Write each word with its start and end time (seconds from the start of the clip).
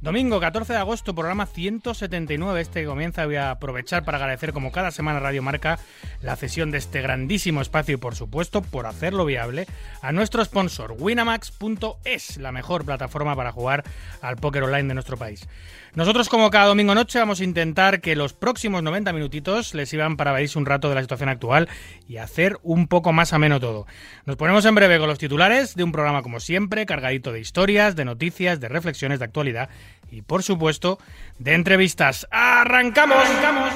Domingo 0.00 0.38
14 0.38 0.74
de 0.74 0.78
agosto, 0.78 1.12
programa 1.12 1.46
179. 1.46 2.60
Este 2.60 2.82
que 2.82 2.86
comienza. 2.86 3.26
Voy 3.26 3.34
a 3.34 3.50
aprovechar 3.50 4.04
para 4.04 4.18
agradecer, 4.18 4.52
como 4.52 4.70
cada 4.70 4.92
semana, 4.92 5.18
Radio 5.18 5.42
Marca 5.42 5.80
la 6.22 6.36
cesión 6.36 6.70
de 6.70 6.78
este 6.78 7.02
grandísimo 7.02 7.60
espacio 7.60 7.94
y, 7.94 7.98
por 7.98 8.14
supuesto, 8.14 8.62
por 8.62 8.86
hacerlo 8.86 9.24
viable, 9.24 9.66
a 10.00 10.12
nuestro 10.12 10.44
sponsor, 10.44 10.94
Winamax.es, 10.96 12.36
la 12.36 12.52
mejor 12.52 12.84
plataforma 12.84 13.34
para 13.34 13.50
jugar 13.50 13.82
al 14.22 14.36
póker 14.36 14.62
online 14.62 14.86
de 14.86 14.94
nuestro 14.94 15.16
país. 15.16 15.48
Nosotros, 15.94 16.28
como 16.28 16.50
cada 16.50 16.66
domingo 16.66 16.94
noche, 16.94 17.18
vamos 17.18 17.40
a 17.40 17.44
intentar 17.44 18.00
que 18.00 18.16
los 18.16 18.34
próximos 18.34 18.82
90 18.82 19.12
minutitos 19.12 19.74
les 19.74 19.88
sirvan 19.88 20.16
para 20.16 20.32
verse 20.32 20.58
un 20.58 20.66
rato 20.66 20.88
de 20.88 20.94
la 20.94 21.02
situación 21.02 21.28
actual 21.28 21.68
y 22.06 22.18
hacer 22.18 22.58
un 22.62 22.88
poco 22.88 23.12
más 23.12 23.32
ameno 23.32 23.58
todo. 23.58 23.86
Nos 24.24 24.36
ponemos 24.36 24.64
en 24.64 24.74
breve 24.74 24.98
con 24.98 25.08
los 25.08 25.18
titulares 25.18 25.74
de 25.74 25.84
un 25.84 25.92
programa, 25.92 26.22
como 26.22 26.40
siempre, 26.40 26.86
cargadito 26.86 27.32
de 27.32 27.40
historias, 27.40 27.96
de 27.96 28.04
noticias, 28.04 28.60
de 28.60 28.68
reflexiones 28.68 29.18
de 29.18 29.24
actualidad 29.24 29.70
y, 30.10 30.22
por 30.22 30.42
supuesto, 30.42 30.98
de 31.38 31.54
entrevistas. 31.54 32.26
¡Arrancamos! 32.30 33.18
¡Arrancamos! 33.18 33.72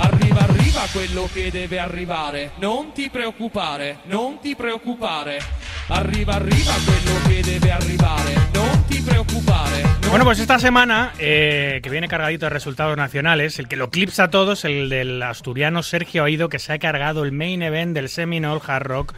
Arriva, 0.00 0.40
arriva 0.40 0.82
quello 0.92 1.28
che 1.32 1.50
deve 1.50 1.78
arrivare. 1.78 2.52
Non 2.58 2.92
ti 2.92 3.08
preoccupare, 3.08 4.00
non 4.04 4.38
ti 4.40 4.54
preoccupare. 4.54 5.40
Arriva, 5.88 6.34
arriva 6.34 6.72
quello 6.84 7.26
che 7.26 7.42
debe 7.42 7.70
arrivare. 7.70 8.73
Bueno, 10.08 10.24
pues 10.24 10.38
esta 10.38 10.58
semana, 10.60 11.12
eh, 11.18 11.80
que 11.82 11.90
viene 11.90 12.06
cargadito 12.06 12.46
de 12.46 12.50
resultados 12.50 12.96
nacionales, 12.96 13.58
el 13.58 13.66
que 13.66 13.76
lo 13.76 13.90
clipsa 13.90 14.24
a 14.24 14.30
todos, 14.30 14.64
el 14.64 14.88
del 14.88 15.20
asturiano 15.22 15.82
Sergio 15.82 16.24
Aido, 16.24 16.48
que 16.48 16.60
se 16.60 16.72
ha 16.72 16.78
cargado 16.78 17.24
el 17.24 17.32
main 17.32 17.62
event 17.62 17.94
del 17.94 18.08
Seminole 18.08 18.60
Hard 18.64 18.84
Rock 18.84 19.14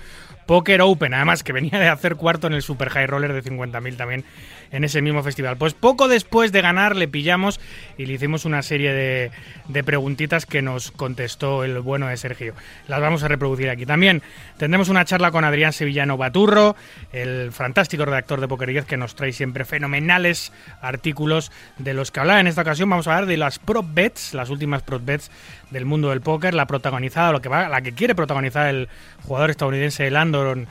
Poker 0.47 0.81
Open, 0.81 1.13
además 1.13 1.43
que 1.43 1.53
venía 1.53 1.79
de 1.79 1.89
hacer 1.89 2.17
cuarto 2.17 2.47
en 2.47 2.55
el 2.55 2.63
Super 2.63 2.89
High 2.89 3.09
Roller 3.09 3.33
de 3.33 3.43
50.000 3.43 3.97
también 3.97 4.25
en 4.71 4.85
ese 4.85 5.03
mismo 5.03 5.23
festival. 5.23 5.57
Pues 5.57 5.75
poco 5.75 6.09
después 6.09 6.53
de 6.53 6.63
ganar 6.63 6.97
le 6.97 7.09
pillamos 7.09 7.61
y 7.99 8.07
le 8.07 8.15
hicimos 8.15 8.45
una 8.45 8.63
serie 8.63 8.93
de, 8.93 9.31
de 9.69 9.85
preguntitas 9.85 10.47
que 10.47 10.63
nos 10.63 10.91
contestó 10.91 11.65
el 11.65 11.81
bueno 11.81 12.09
de 12.09 12.17
Sergio. 12.17 12.55
Las 12.89 13.01
vamos 13.01 13.23
a 13.23 13.29
reproducir 13.29 13.71
aquí. 13.71 13.87
También 13.87 14.23
tendremos 14.59 14.89
una 14.89 15.05
charla 15.05 15.31
con 15.31 15.45
Adrián 15.45 15.73
Sevillano 15.73 16.17
Baturro, 16.17 16.77
el 17.13 17.53
fantástico 17.53 18.05
redactor 18.05 18.41
de 18.41 18.49
Poker 18.49 18.69
10 18.69 18.85
que 18.87 18.97
nos 18.97 19.15
trae 19.15 19.33
siempre 19.33 19.65
fenomenales 19.65 20.53
artículos 20.81 21.53
de 21.79 21.95
los 21.95 22.11
que 22.11 22.21
hablar. 22.21 22.41
En 22.41 22.47
esta 22.47 22.63
ocasión 22.63 22.91
vamos 22.91 23.07
a 23.07 23.15
hablar 23.15 23.29
de 23.29 23.37
las 23.37 23.59
prop 23.59 23.87
bets, 23.93 24.35
las 24.35 24.51
últimas 24.51 24.83
prop 24.83 25.05
bets 25.05 25.31
del 25.71 25.85
mundo 25.85 26.11
del 26.11 26.21
póker, 26.21 26.55
la 26.55 26.67
protagonizada, 26.67 27.33
lo 27.33 27.41
que 27.41 27.49
va, 27.49 27.69
la 27.69 27.81
que 27.81 27.93
quiere 27.93 28.15
protagonizar 28.15 28.69
el 28.69 28.89
jugador 29.25 29.51
estadounidense 29.51 30.11
Landon 30.11 30.67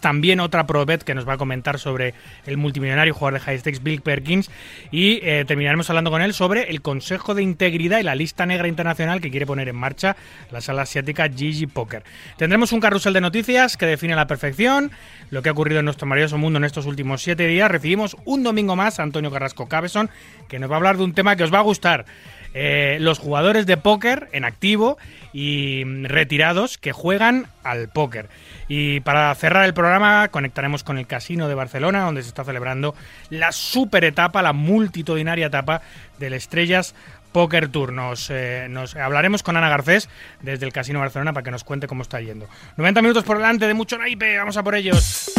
También 0.00 0.40
otra 0.40 0.66
pro 0.66 0.84
bet 0.86 1.02
que 1.02 1.14
nos 1.14 1.28
va 1.28 1.34
a 1.34 1.36
comentar 1.36 1.78
sobre 1.78 2.14
el 2.46 2.56
multimillonario 2.56 3.14
jugador 3.14 3.38
de 3.38 3.40
high 3.40 3.58
stakes 3.58 3.82
Bill 3.82 4.00
Perkins 4.00 4.50
y 4.90 5.20
eh, 5.22 5.44
terminaremos 5.46 5.88
hablando 5.90 6.10
con 6.10 6.22
él 6.22 6.32
sobre 6.32 6.70
el 6.70 6.80
Consejo 6.80 7.34
de 7.34 7.42
Integridad 7.42 8.00
y 8.00 8.02
la 8.02 8.14
lista 8.14 8.46
negra 8.46 8.66
internacional 8.66 9.20
que 9.20 9.30
quiere 9.30 9.46
poner 9.46 9.68
en 9.68 9.76
marcha 9.76 10.16
la 10.50 10.60
sala 10.60 10.82
asiática 10.82 11.28
Gigi 11.28 11.66
Poker. 11.66 12.02
Tendremos 12.38 12.72
un 12.72 12.80
carrusel 12.80 13.12
de 13.12 13.20
noticias 13.20 13.76
que 13.76 13.86
define 13.86 14.14
a 14.14 14.16
la 14.16 14.26
perfección 14.26 14.90
lo 15.30 15.42
que 15.42 15.50
ha 15.50 15.52
ocurrido 15.52 15.80
en 15.80 15.84
nuestro 15.84 16.06
maravilloso 16.06 16.38
mundo 16.38 16.58
en 16.58 16.64
estos 16.64 16.86
últimos 16.86 17.22
siete 17.22 17.46
días. 17.46 17.70
Recibimos 17.70 18.16
un 18.24 18.42
domingo 18.42 18.74
más 18.74 18.98
a 18.98 19.02
Antonio 19.02 19.30
Carrasco 19.30 19.68
Cabezón 19.68 20.08
que 20.48 20.58
nos 20.58 20.70
va 20.70 20.74
a 20.74 20.78
hablar 20.78 20.96
de 20.96 21.04
un 21.04 21.12
tema 21.12 21.36
que 21.36 21.44
os 21.44 21.52
va 21.52 21.58
a 21.58 21.62
gustar. 21.62 22.06
Eh, 22.54 22.96
los 23.00 23.18
jugadores 23.18 23.66
de 23.66 23.76
póker 23.76 24.28
en 24.32 24.44
activo 24.44 24.96
y 25.32 25.82
mm, 25.84 26.04
retirados 26.04 26.78
que 26.78 26.92
juegan 26.92 27.46
al 27.62 27.88
póker. 27.88 28.28
Y 28.68 29.00
para 29.00 29.34
cerrar 29.34 29.64
el 29.64 29.74
programa 29.74 30.28
conectaremos 30.28 30.84
con 30.84 30.98
el 30.98 31.06
Casino 31.06 31.48
de 31.48 31.54
Barcelona, 31.54 32.02
donde 32.02 32.22
se 32.22 32.28
está 32.28 32.44
celebrando 32.44 32.94
la 33.30 33.52
super 33.52 34.04
etapa, 34.04 34.42
la 34.42 34.52
multitudinaria 34.52 35.46
etapa 35.46 35.82
del 36.18 36.34
Estrellas 36.34 36.94
Poker 37.32 37.68
Tour. 37.68 37.92
Nos, 37.92 38.30
eh, 38.30 38.66
nos 38.70 38.96
hablaremos 38.96 39.42
con 39.42 39.56
Ana 39.56 39.68
Garcés 39.68 40.08
desde 40.42 40.66
el 40.66 40.72
Casino 40.72 41.00
Barcelona 41.00 41.32
para 41.32 41.44
que 41.44 41.50
nos 41.50 41.64
cuente 41.64 41.86
cómo 41.86 42.02
está 42.02 42.20
yendo. 42.20 42.48
90 42.76 43.02
minutos 43.02 43.24
por 43.24 43.36
delante 43.36 43.66
de 43.66 43.74
mucho 43.74 43.98
naipe, 43.98 44.38
vamos 44.38 44.56
a 44.56 44.62
por 44.62 44.74
ellos. 44.74 45.32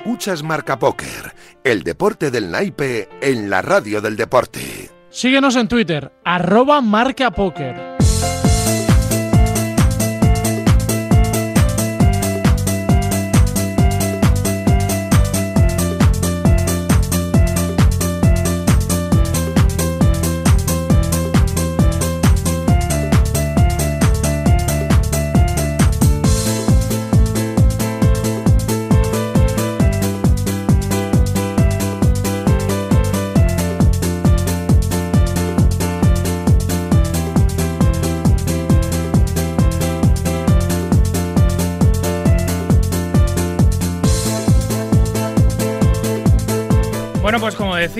Escuchas 0.00 0.42
Marca 0.42 0.78
Póker, 0.78 1.34
el 1.62 1.82
deporte 1.82 2.30
del 2.30 2.50
naipe 2.50 3.06
en 3.20 3.50
la 3.50 3.60
radio 3.60 4.00
del 4.00 4.16
deporte. 4.16 4.90
Síguenos 5.10 5.56
en 5.56 5.68
Twitter, 5.68 6.10
arroba 6.24 6.80
marca 6.80 7.30
póker. 7.30 7.89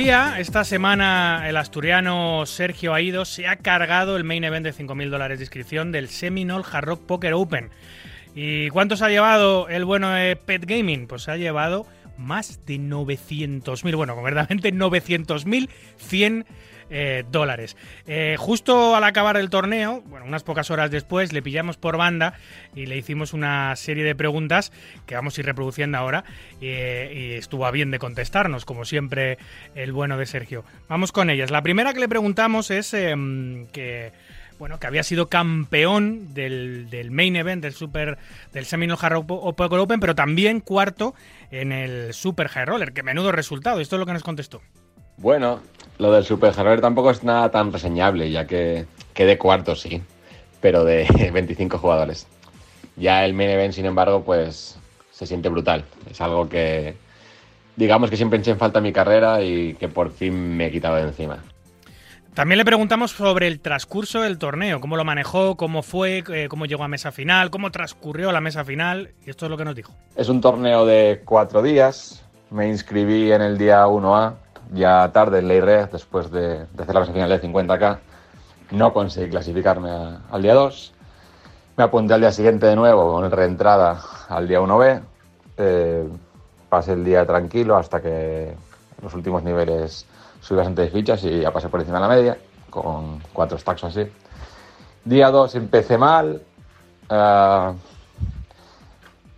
Decía, 0.00 0.36
esta 0.38 0.64
semana 0.64 1.44
el 1.46 1.58
asturiano 1.58 2.46
Sergio 2.46 2.94
Aido 2.94 3.26
se 3.26 3.46
ha 3.46 3.56
cargado 3.56 4.16
el 4.16 4.24
main 4.24 4.44
event 4.44 4.64
de 4.64 4.72
5.000 4.72 5.10
dólares 5.10 5.38
de 5.38 5.44
inscripción 5.44 5.92
del 5.92 6.08
Seminole 6.08 6.64
Hard 6.72 6.86
Rock 6.86 7.04
Poker 7.04 7.34
Open. 7.34 7.68
¿Y 8.34 8.70
cuántos 8.70 9.02
ha 9.02 9.10
llevado 9.10 9.68
el 9.68 9.84
bueno 9.84 10.08
de 10.08 10.36
Pet 10.36 10.64
Gaming? 10.64 11.06
Pues 11.06 11.28
ha 11.28 11.36
llevado 11.36 11.86
más 12.16 12.64
de 12.64 12.76
900.000, 12.76 13.94
bueno, 13.94 14.14
concretamente 14.14 14.72
900.100 14.72 16.46
eh, 16.90 17.24
dólares. 17.30 17.76
Eh, 18.06 18.36
justo 18.38 18.96
al 18.96 19.04
acabar 19.04 19.36
el 19.36 19.48
torneo, 19.48 20.02
bueno, 20.06 20.26
unas 20.26 20.42
pocas 20.42 20.70
horas 20.70 20.90
después, 20.90 21.32
le 21.32 21.40
pillamos 21.40 21.76
por 21.76 21.96
banda 21.96 22.34
y 22.74 22.86
le 22.86 22.96
hicimos 22.96 23.32
una 23.32 23.74
serie 23.76 24.02
de 24.04 24.14
preguntas 24.14 24.72
que 25.06 25.14
vamos 25.14 25.36
a 25.36 25.40
ir 25.40 25.46
reproduciendo 25.46 25.98
ahora 25.98 26.24
eh, 26.60 27.12
y 27.14 27.38
estuvo 27.38 27.70
bien 27.70 27.90
de 27.90 27.98
contestarnos, 27.98 28.64
como 28.64 28.84
siempre, 28.84 29.38
el 29.74 29.92
bueno 29.92 30.18
de 30.18 30.26
Sergio. 30.26 30.64
Vamos 30.88 31.12
con 31.12 31.30
ellas. 31.30 31.50
La 31.50 31.62
primera 31.62 31.94
que 31.94 32.00
le 32.00 32.08
preguntamos 32.08 32.70
es 32.70 32.92
em, 32.92 33.68
que 33.68 34.12
bueno, 34.58 34.78
que 34.78 34.86
había 34.86 35.02
sido 35.02 35.28
campeón 35.28 36.34
del, 36.34 36.90
del 36.90 37.10
main 37.10 37.34
event 37.34 37.62
del 37.62 37.72
Super 37.72 38.18
del 38.52 38.66
Seminole 38.66 39.00
Open, 39.26 40.00
pero 40.00 40.14
también 40.14 40.60
cuarto 40.60 41.14
en 41.50 41.72
el 41.72 42.12
Super 42.12 42.48
High 42.48 42.66
Roller. 42.66 42.92
Que 42.92 43.02
menudo 43.02 43.32
resultado. 43.32 43.80
Esto 43.80 43.96
es 43.96 44.00
lo 44.00 44.06
que 44.06 44.12
nos 44.12 44.22
contestó. 44.22 44.60
Bueno, 45.16 45.62
lo 46.00 46.12
del 46.12 46.24
Super 46.24 46.54
Hardware 46.54 46.80
tampoco 46.80 47.10
es 47.10 47.22
nada 47.22 47.50
tan 47.50 47.72
reseñable, 47.72 48.30
ya 48.30 48.46
que 48.46 48.86
quedé 49.12 49.36
cuarto, 49.36 49.76
sí, 49.76 50.02
pero 50.60 50.84
de 50.84 51.30
25 51.32 51.78
jugadores. 51.78 52.26
Ya 52.96 53.24
el 53.24 53.34
main 53.34 53.50
event, 53.50 53.74
sin 53.74 53.84
embargo, 53.84 54.24
pues 54.24 54.78
se 55.12 55.26
siente 55.26 55.50
brutal. 55.50 55.84
Es 56.10 56.20
algo 56.22 56.48
que, 56.48 56.96
digamos 57.76 58.08
que 58.08 58.16
siempre 58.16 58.38
eché 58.38 58.50
en 58.50 58.58
falta 58.58 58.78
en 58.78 58.84
mi 58.84 58.92
carrera 58.92 59.42
y 59.42 59.74
que 59.74 59.88
por 59.88 60.10
fin 60.10 60.56
me 60.56 60.66
he 60.66 60.70
quitado 60.70 60.96
de 60.96 61.02
encima. 61.02 61.38
También 62.32 62.58
le 62.58 62.64
preguntamos 62.64 63.10
sobre 63.10 63.46
el 63.48 63.60
transcurso 63.60 64.22
del 64.22 64.38
torneo, 64.38 64.80
cómo 64.80 64.96
lo 64.96 65.04
manejó, 65.04 65.56
cómo 65.56 65.82
fue, 65.82 66.24
eh, 66.32 66.46
cómo 66.48 66.64
llegó 66.64 66.84
a 66.84 66.88
mesa 66.88 67.12
final, 67.12 67.50
cómo 67.50 67.70
transcurrió 67.70 68.32
la 68.32 68.40
mesa 68.40 68.64
final, 68.64 69.10
y 69.26 69.30
esto 69.30 69.46
es 69.46 69.50
lo 69.50 69.58
que 69.58 69.64
nos 69.64 69.74
dijo. 69.74 69.92
Es 70.16 70.30
un 70.30 70.40
torneo 70.40 70.86
de 70.86 71.20
cuatro 71.24 71.60
días. 71.60 72.24
Me 72.50 72.68
inscribí 72.68 73.30
en 73.30 73.42
el 73.42 73.58
día 73.58 73.86
1A, 73.86 74.34
ya 74.72 75.10
tarde 75.12 75.40
en 75.40 75.48
Ley 75.48 75.60
Red, 75.60 75.90
después 75.90 76.30
de, 76.30 76.66
hacer 76.78 76.94
la 76.94 77.04
final 77.06 77.28
de 77.28 77.40
50K, 77.40 77.98
no 78.72 78.92
conseguí 78.92 79.30
clasificarme 79.30 79.90
al 80.30 80.42
día 80.42 80.54
2. 80.54 80.92
Me 81.76 81.84
apunté 81.84 82.14
al 82.14 82.20
día 82.20 82.32
siguiente 82.32 82.66
de 82.66 82.76
nuevo 82.76 83.12
con 83.12 83.30
reentrada 83.30 84.00
al 84.28 84.46
día 84.46 84.60
1B. 84.60 85.00
Eh, 85.56 86.08
pasé 86.68 86.92
el 86.92 87.04
día 87.04 87.26
tranquilo 87.26 87.76
hasta 87.76 88.00
que 88.00 88.54
los 89.02 89.12
últimos 89.14 89.42
niveles 89.42 90.06
subí 90.40 90.58
bastante 90.58 90.82
de 90.82 90.90
fichas 90.90 91.22
y 91.24 91.40
ya 91.40 91.52
pasé 91.52 91.68
por 91.68 91.80
encima 91.80 91.98
de 91.98 92.02
la 92.02 92.14
media, 92.14 92.38
con 92.70 93.20
cuatro 93.32 93.58
stacks 93.58 93.84
o 93.84 93.86
así. 93.88 94.06
Día 95.04 95.30
2 95.30 95.54
empecé 95.56 95.98
mal, 95.98 96.42
ah, 97.08 97.72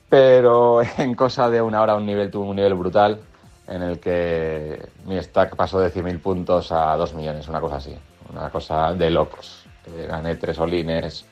pero 0.08 0.82
en 0.98 1.14
cosa 1.14 1.48
de 1.48 1.62
una 1.62 1.80
hora 1.80 1.94
un 1.94 2.04
nivel 2.04 2.30
tuve 2.30 2.48
un 2.48 2.56
nivel 2.56 2.74
brutal 2.74 3.20
en 3.66 3.82
el 3.82 4.00
que 4.00 4.88
mi 5.04 5.20
stack 5.20 5.56
pasó 5.56 5.80
de 5.80 5.92
100.000 5.92 6.20
puntos 6.20 6.72
a 6.72 6.96
2 6.96 7.14
millones, 7.14 7.48
una 7.48 7.60
cosa 7.60 7.76
así, 7.76 7.96
una 8.32 8.50
cosa 8.50 8.92
de 8.94 9.10
locos. 9.10 9.64
Gané 10.08 10.36
tres 10.36 10.58
olines, 10.58 11.24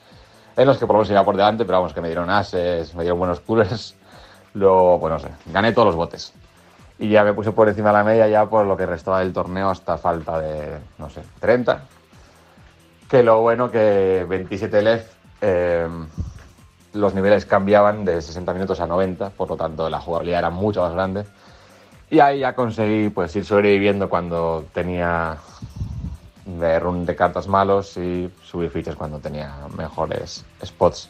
en 0.56 0.66
los 0.66 0.78
que 0.78 0.86
por 0.86 0.94
lo 0.94 0.98
menos 0.98 1.10
iba 1.10 1.24
por 1.24 1.36
delante, 1.36 1.64
pero 1.64 1.78
vamos, 1.78 1.94
que 1.94 2.00
me 2.00 2.08
dieron 2.08 2.30
ases, 2.30 2.94
me 2.94 3.02
dieron 3.02 3.18
buenos 3.18 3.40
coolers, 3.40 3.94
luego, 4.54 4.98
pues 5.00 5.12
no 5.12 5.18
sé, 5.18 5.28
gané 5.46 5.72
todos 5.72 5.86
los 5.86 5.96
botes. 5.96 6.32
Y 6.98 7.08
ya 7.08 7.24
me 7.24 7.32
puse 7.32 7.52
por 7.52 7.68
encima 7.68 7.88
de 7.90 7.94
la 7.94 8.04
media 8.04 8.28
ya 8.28 8.46
por 8.46 8.66
lo 8.66 8.76
que 8.76 8.84
restaba 8.84 9.20
del 9.20 9.32
torneo 9.32 9.70
hasta 9.70 9.96
falta 9.96 10.38
de, 10.38 10.78
no 10.98 11.08
sé, 11.08 11.22
30. 11.40 11.82
Que 13.08 13.22
lo 13.22 13.40
bueno 13.40 13.70
que 13.70 14.26
27 14.28 14.82
LEF 14.82 15.10
eh, 15.40 15.88
los 16.92 17.14
niveles 17.14 17.46
cambiaban 17.46 18.04
de 18.04 18.20
60 18.20 18.52
minutos 18.52 18.80
a 18.80 18.86
90, 18.86 19.30
por 19.30 19.48
lo 19.48 19.56
tanto 19.56 19.88
la 19.88 20.00
jugabilidad 20.00 20.40
era 20.40 20.50
mucho 20.50 20.82
más 20.82 20.92
grande. 20.92 21.24
Y 22.10 22.18
ahí 22.18 22.40
ya 22.40 22.54
conseguí 22.54 23.08
pues 23.08 23.34
ir 23.36 23.44
sobreviviendo 23.44 24.08
cuando 24.08 24.64
tenía 24.74 25.38
de 26.44 26.80
run 26.80 27.06
de 27.06 27.14
cartas 27.14 27.46
malos 27.46 27.96
y 27.96 28.28
subir 28.42 28.70
fichas 28.70 28.96
cuando 28.96 29.20
tenía 29.20 29.54
mejores 29.76 30.44
spots. 30.64 31.08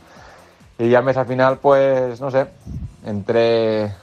Y 0.78 0.90
ya 0.90 0.98
en 0.98 1.06
mesa 1.06 1.24
final, 1.24 1.58
pues 1.58 2.20
no 2.20 2.30
sé, 2.30 2.48
entré 3.04 3.94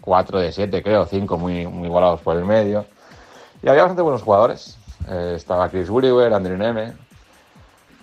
4 0.00 0.40
de 0.40 0.52
7, 0.52 0.82
creo, 0.82 1.06
5 1.06 1.38
muy, 1.38 1.66
muy 1.66 1.86
igualados 1.86 2.20
por 2.20 2.36
el 2.36 2.44
medio. 2.44 2.84
Y 3.62 3.68
había 3.68 3.82
bastante 3.82 4.02
buenos 4.02 4.22
jugadores. 4.22 4.76
Eh, 5.08 5.34
estaba 5.36 5.68
Chris 5.68 5.88
Williwer, 5.88 6.32
Andrew 6.34 6.56
Neme. 6.56 6.92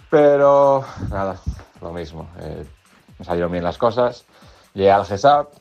Pero 0.09 0.83
nada, 1.09 1.39
lo 1.81 1.91
mismo. 1.91 2.27
Eh, 2.39 2.65
me 3.19 3.25
salieron 3.25 3.51
bien 3.51 3.63
las 3.63 3.77
cosas. 3.77 4.25
Llegué 4.73 4.91
al 4.91 5.05
GESAP 5.05 5.60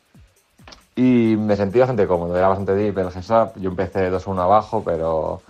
y 1.00 1.34
me 1.34 1.56
sentí 1.56 1.78
bastante 1.78 2.06
cómodo. 2.06 2.36
Era 2.36 2.48
bastante 2.48 2.74
deep 2.74 2.98
el 2.98 3.10
GESAP. 3.10 3.56
Yo 3.56 3.70
empecé 3.70 4.12
2-1 4.12 4.38
abajo, 4.38 4.82
pero 4.84 5.40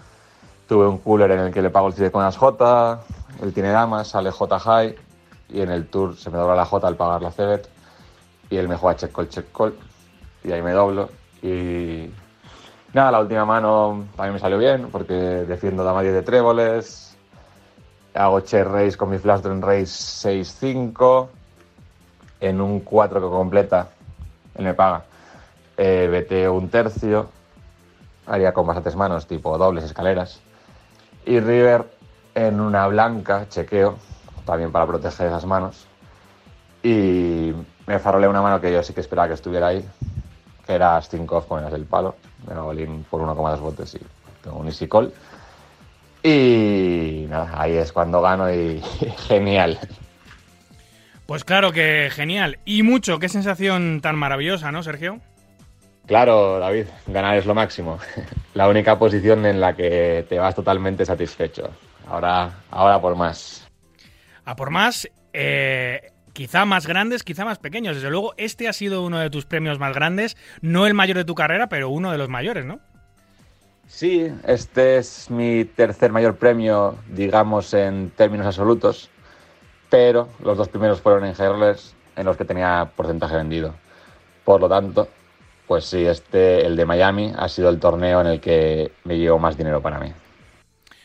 tuve 0.69 0.87
un 0.87 0.99
cooler 0.99 1.33
en 1.33 1.41
el 1.41 1.53
que 1.53 1.61
le 1.61 1.71
pago 1.71 1.89
el 1.89 1.95
triple 1.95 2.13
con 2.13 2.23
las 2.23 2.37
J. 2.37 3.01
Él 3.43 3.53
tiene 3.53 3.71
damas, 3.71 4.07
sale 4.07 4.31
J 4.31 4.61
high. 4.61 4.95
Y 5.49 5.61
en 5.61 5.71
el 5.73 5.89
tour 5.89 6.17
se 6.17 6.31
me 6.31 6.39
dobla 6.39 6.55
la 6.55 6.65
J 6.65 6.87
al 6.87 6.95
pagar 6.95 7.23
la 7.23 7.33
Cebet. 7.33 7.69
Y 8.49 8.59
él 8.59 8.69
me 8.69 8.77
juega 8.77 8.97
check 8.97 9.13
call, 9.13 9.29
check 9.29 9.47
call. 9.53 9.75
Y 10.45 10.53
ahí 10.53 10.63
me 10.63 10.71
doblo. 10.71 11.09
Y 11.43 12.09
nada, 12.93 13.11
la 13.11 13.19
última 13.19 13.45
mano 13.45 14.05
también 14.15 14.35
me 14.35 14.39
salió 14.39 14.57
bien 14.57 14.89
porque 14.93 15.15
defiendo 15.15 15.83
dama 15.83 16.03
10 16.03 16.15
de 16.15 16.23
tréboles. 16.23 17.17
Hago 18.15 18.39
check 18.39 18.69
race 18.69 18.97
con 18.97 19.11
mi 19.11 19.19
flash 19.19 19.41
drain 19.41 19.61
race 19.61 20.29
6-5. 20.29 21.27
En 22.39 22.61
un 22.61 22.79
4 22.79 23.21
que 23.21 23.27
completa, 23.27 23.89
él 24.55 24.65
me 24.65 24.75
paga. 24.75 25.10
Eh, 25.83 26.47
un 26.53 26.69
tercio. 26.69 27.31
Haría 28.27 28.53
con 28.53 28.67
bastantes 28.67 28.95
manos, 28.97 29.27
tipo 29.27 29.57
dobles 29.57 29.85
escaleras. 29.85 30.41
Y 31.25 31.41
River 31.41 31.87
en 32.35 32.61
una 32.61 32.87
blanca, 32.87 33.47
chequeo, 33.49 33.97
también 34.45 34.73
para 34.73 34.87
proteger 34.87 35.29
esas 35.29 35.47
manos. 35.47 35.87
Y 36.83 37.55
me 37.87 37.99
farolé 37.99 38.29
una 38.29 38.43
mano 38.43 38.61
que 38.61 38.71
yo 38.71 38.83
sí 38.83 38.93
que 38.93 39.01
esperaba 39.01 39.29
que 39.29 39.35
estuviera 39.35 39.69
ahí, 39.69 39.83
que 40.67 40.75
era 40.75 41.01
Stinkov 41.01 41.49
con 41.49 41.65
el 41.65 41.85
palo. 41.87 42.17
Me 42.47 42.53
hago 42.53 42.75
link 42.75 43.07
por 43.07 43.23
1,2 43.23 43.61
botes 43.61 43.95
y 43.95 44.01
tengo 44.45 44.59
un 44.59 44.67
easy 44.67 44.87
call. 44.87 45.11
Y 46.23 47.25
nada, 47.31 47.59
ahí 47.59 47.79
es 47.79 47.91
cuando 47.91 48.21
gano 48.21 48.53
y 48.53 48.83
genial. 49.29 49.79
Pues 51.25 51.45
claro 51.45 51.73
que 51.73 52.11
genial. 52.13 52.59
Y 52.67 52.83
mucho, 52.83 53.19
qué 53.19 53.31
sensación 53.31 54.01
tan 54.03 54.17
maravillosa, 54.17 54.73
¿no, 54.73 54.83
Sergio? 54.83 55.21
Claro, 56.11 56.59
David, 56.59 56.87
ganar 57.07 57.37
es 57.39 57.47
lo 57.47 57.55
máximo. 57.55 58.01
La 58.55 58.69
única 58.69 58.99
posición 58.99 59.47
en 59.47 59.61
la 59.61 59.77
que 59.77 60.27
te 60.29 60.41
vas 60.41 60.57
totalmente 60.57 61.07
satisfecho. 61.07 61.71
Ahora, 62.09 62.51
ahora 62.73 63.01
por 63.01 63.15
más. 63.15 63.71
A 64.45 64.57
por 64.57 64.71
más, 64.71 65.09
eh, 65.33 66.11
quizá 66.33 66.65
más 66.65 66.89
grandes, 66.89 67.23
quizá 67.23 67.45
más 67.45 67.61
pequeños. 67.61 67.95
Desde 67.95 68.11
luego, 68.11 68.35
este 68.39 68.67
ha 68.67 68.73
sido 68.73 69.05
uno 69.05 69.21
de 69.21 69.31
tus 69.31 69.47
premios 69.47 69.79
más 69.79 69.95
grandes. 69.95 70.37
No 70.63 70.85
el 70.89 70.95
mayor 70.95 71.17
de 71.17 71.25
tu 71.25 71.37
carrera, 71.37 71.69
pero 71.69 71.91
uno 71.91 72.11
de 72.11 72.19
los 72.19 72.29
mayores, 72.29 72.65
¿no? 72.65 72.81
Sí, 73.87 74.33
este 74.49 74.97
es 74.97 75.31
mi 75.31 75.65
tercer 75.65 76.11
mayor 76.11 76.35
premio, 76.39 76.97
digamos, 77.07 77.73
en 77.73 78.11
términos 78.11 78.49
absolutos. 78.49 79.11
Pero 79.91 80.29
los 80.43 80.59
dos 80.59 80.69
primeros 80.69 81.01
fueron 81.01 81.25
en 81.25 81.41
hurlers, 81.41 81.95
en 82.17 82.27
los 82.27 82.37
que 82.37 82.45
tenía 82.45 82.91
porcentaje 82.97 83.37
vendido. 83.37 83.77
Por 84.43 84.61
lo 84.61 84.69
tanto, 84.69 85.07
pues 85.71 85.85
sí, 85.85 86.05
este, 86.05 86.67
el 86.67 86.75
de 86.75 86.85
Miami, 86.85 87.33
ha 87.39 87.49
sido 87.49 87.69
el 87.69 87.79
torneo 87.79 88.21
en 88.21 88.27
el 88.27 88.41
que 88.41 88.91
me 89.05 89.17
llevó 89.17 89.39
más 89.39 89.57
dinero 89.57 89.81
para 89.81 90.01
mí. 90.01 90.13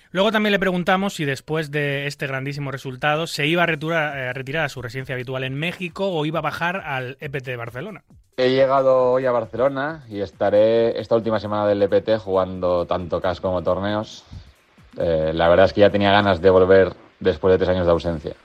Luego 0.09 0.31
también 0.31 0.53
le 0.53 0.57
preguntamos 0.57 1.13
si 1.13 1.23
después 1.23 1.69
de 1.69 2.07
este 2.07 2.25
grandísimo 2.25 2.71
resultado 2.71 3.27
se 3.27 3.45
iba 3.45 3.61
a 3.61 3.67
retirar, 3.67 4.17
eh, 4.17 4.33
retirar 4.33 4.65
a 4.65 4.69
su 4.69 4.81
residencia 4.81 5.13
habitual 5.13 5.43
en 5.43 5.53
México 5.53 6.09
o 6.09 6.25
iba 6.25 6.39
a 6.39 6.41
bajar 6.41 6.77
al 6.77 7.15
EPT 7.19 7.45
de 7.45 7.57
Barcelona. 7.57 8.03
He 8.37 8.49
llegado 8.49 9.11
hoy 9.11 9.27
a 9.27 9.31
Barcelona 9.31 10.03
y 10.09 10.21
estaré 10.21 10.99
esta 10.99 11.15
última 11.15 11.39
semana 11.39 11.67
del 11.67 11.83
EPT 11.83 12.17
jugando 12.17 12.87
tanto 12.87 13.21
CAS 13.21 13.41
como 13.41 13.61
torneos. 13.61 14.25
Eh, 14.97 15.31
la 15.35 15.47
verdad 15.47 15.67
es 15.67 15.73
que 15.73 15.81
ya 15.81 15.91
tenía 15.91 16.11
ganas 16.11 16.41
de 16.41 16.49
volver 16.49 16.93
después 17.19 17.51
de 17.51 17.59
tres 17.59 17.69
años 17.69 17.85
de 17.85 17.91
ausencia. 17.91 18.35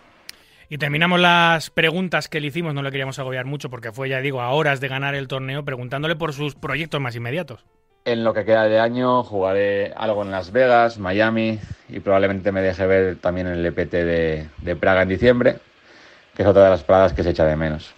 Y 0.73 0.79
terminamos 0.79 1.19
las 1.19 1.69
preguntas 1.69 2.29
que 2.29 2.39
le 2.39 2.47
hicimos, 2.47 2.73
no 2.75 2.83
le 2.85 2.93
queríamos 2.93 3.19
agobiar 3.19 3.45
mucho 3.45 3.71
porque 3.71 3.91
fue, 3.91 4.09
ya 4.09 4.21
digo, 4.21 4.41
a 4.41 4.51
horas 4.51 4.81
de 4.81 4.87
ganar 4.87 5.17
el 5.17 5.27
torneo, 5.27 5.65
preguntándole 5.65 6.15
por 6.15 6.33
sus 6.33 6.55
proyectos 6.55 7.01
más 7.01 7.17
inmediatos. 7.17 7.65
En 8.05 8.23
lo 8.23 8.33
que 8.33 8.45
queda 8.45 8.69
de 8.69 8.79
año 8.79 9.25
jugaré 9.25 9.93
algo 9.97 10.23
en 10.23 10.31
Las 10.31 10.53
Vegas, 10.53 10.97
Miami 10.97 11.59
y 11.89 11.99
probablemente 11.99 12.53
me 12.53 12.63
deje 12.63 12.87
ver 12.87 13.17
también 13.17 13.49
el 13.49 13.67
EPT 13.67 13.91
de, 13.91 14.47
de 14.59 14.77
Praga 14.77 15.03
en 15.03 15.09
diciembre, 15.09 15.57
que 16.37 16.43
es 16.43 16.49
otra 16.49 16.63
de 16.63 16.71
las 16.71 16.85
paradas 16.85 17.15
que 17.15 17.25
se 17.25 17.31
echa 17.31 17.45
de 17.45 17.57
menos. 17.57 17.93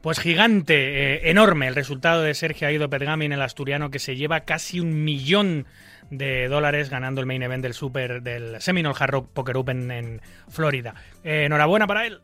Pues 0.00 0.20
gigante, 0.20 0.74
eh, 1.14 1.30
enorme 1.30 1.66
el 1.66 1.74
resultado 1.74 2.22
de 2.22 2.34
Sergio 2.34 2.68
Aido 2.68 2.88
Pergamin, 2.88 3.32
el 3.32 3.42
asturiano, 3.42 3.90
que 3.90 3.98
se 3.98 4.14
lleva 4.14 4.40
casi 4.40 4.78
un 4.78 5.02
millón 5.04 5.66
de 6.10 6.48
dólares 6.48 6.88
ganando 6.88 7.20
el 7.20 7.26
main 7.26 7.42
event 7.42 7.62
del 7.62 7.74
Super 7.74 8.22
del 8.22 8.60
Seminole 8.60 8.96
Hard 8.98 9.10
Rock 9.10 9.28
Poker 9.32 9.56
Open 9.56 9.90
en 9.90 10.20
Florida. 10.48 10.94
Eh, 11.24 11.44
enhorabuena 11.46 11.86
para 11.86 12.06
él. 12.06 12.20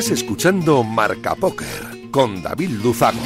Estás 0.00 0.16
escuchando 0.16 0.82
Marca 0.82 1.34
Póker 1.34 2.08
con 2.10 2.42
David 2.42 2.70
Luzago. 2.82 3.19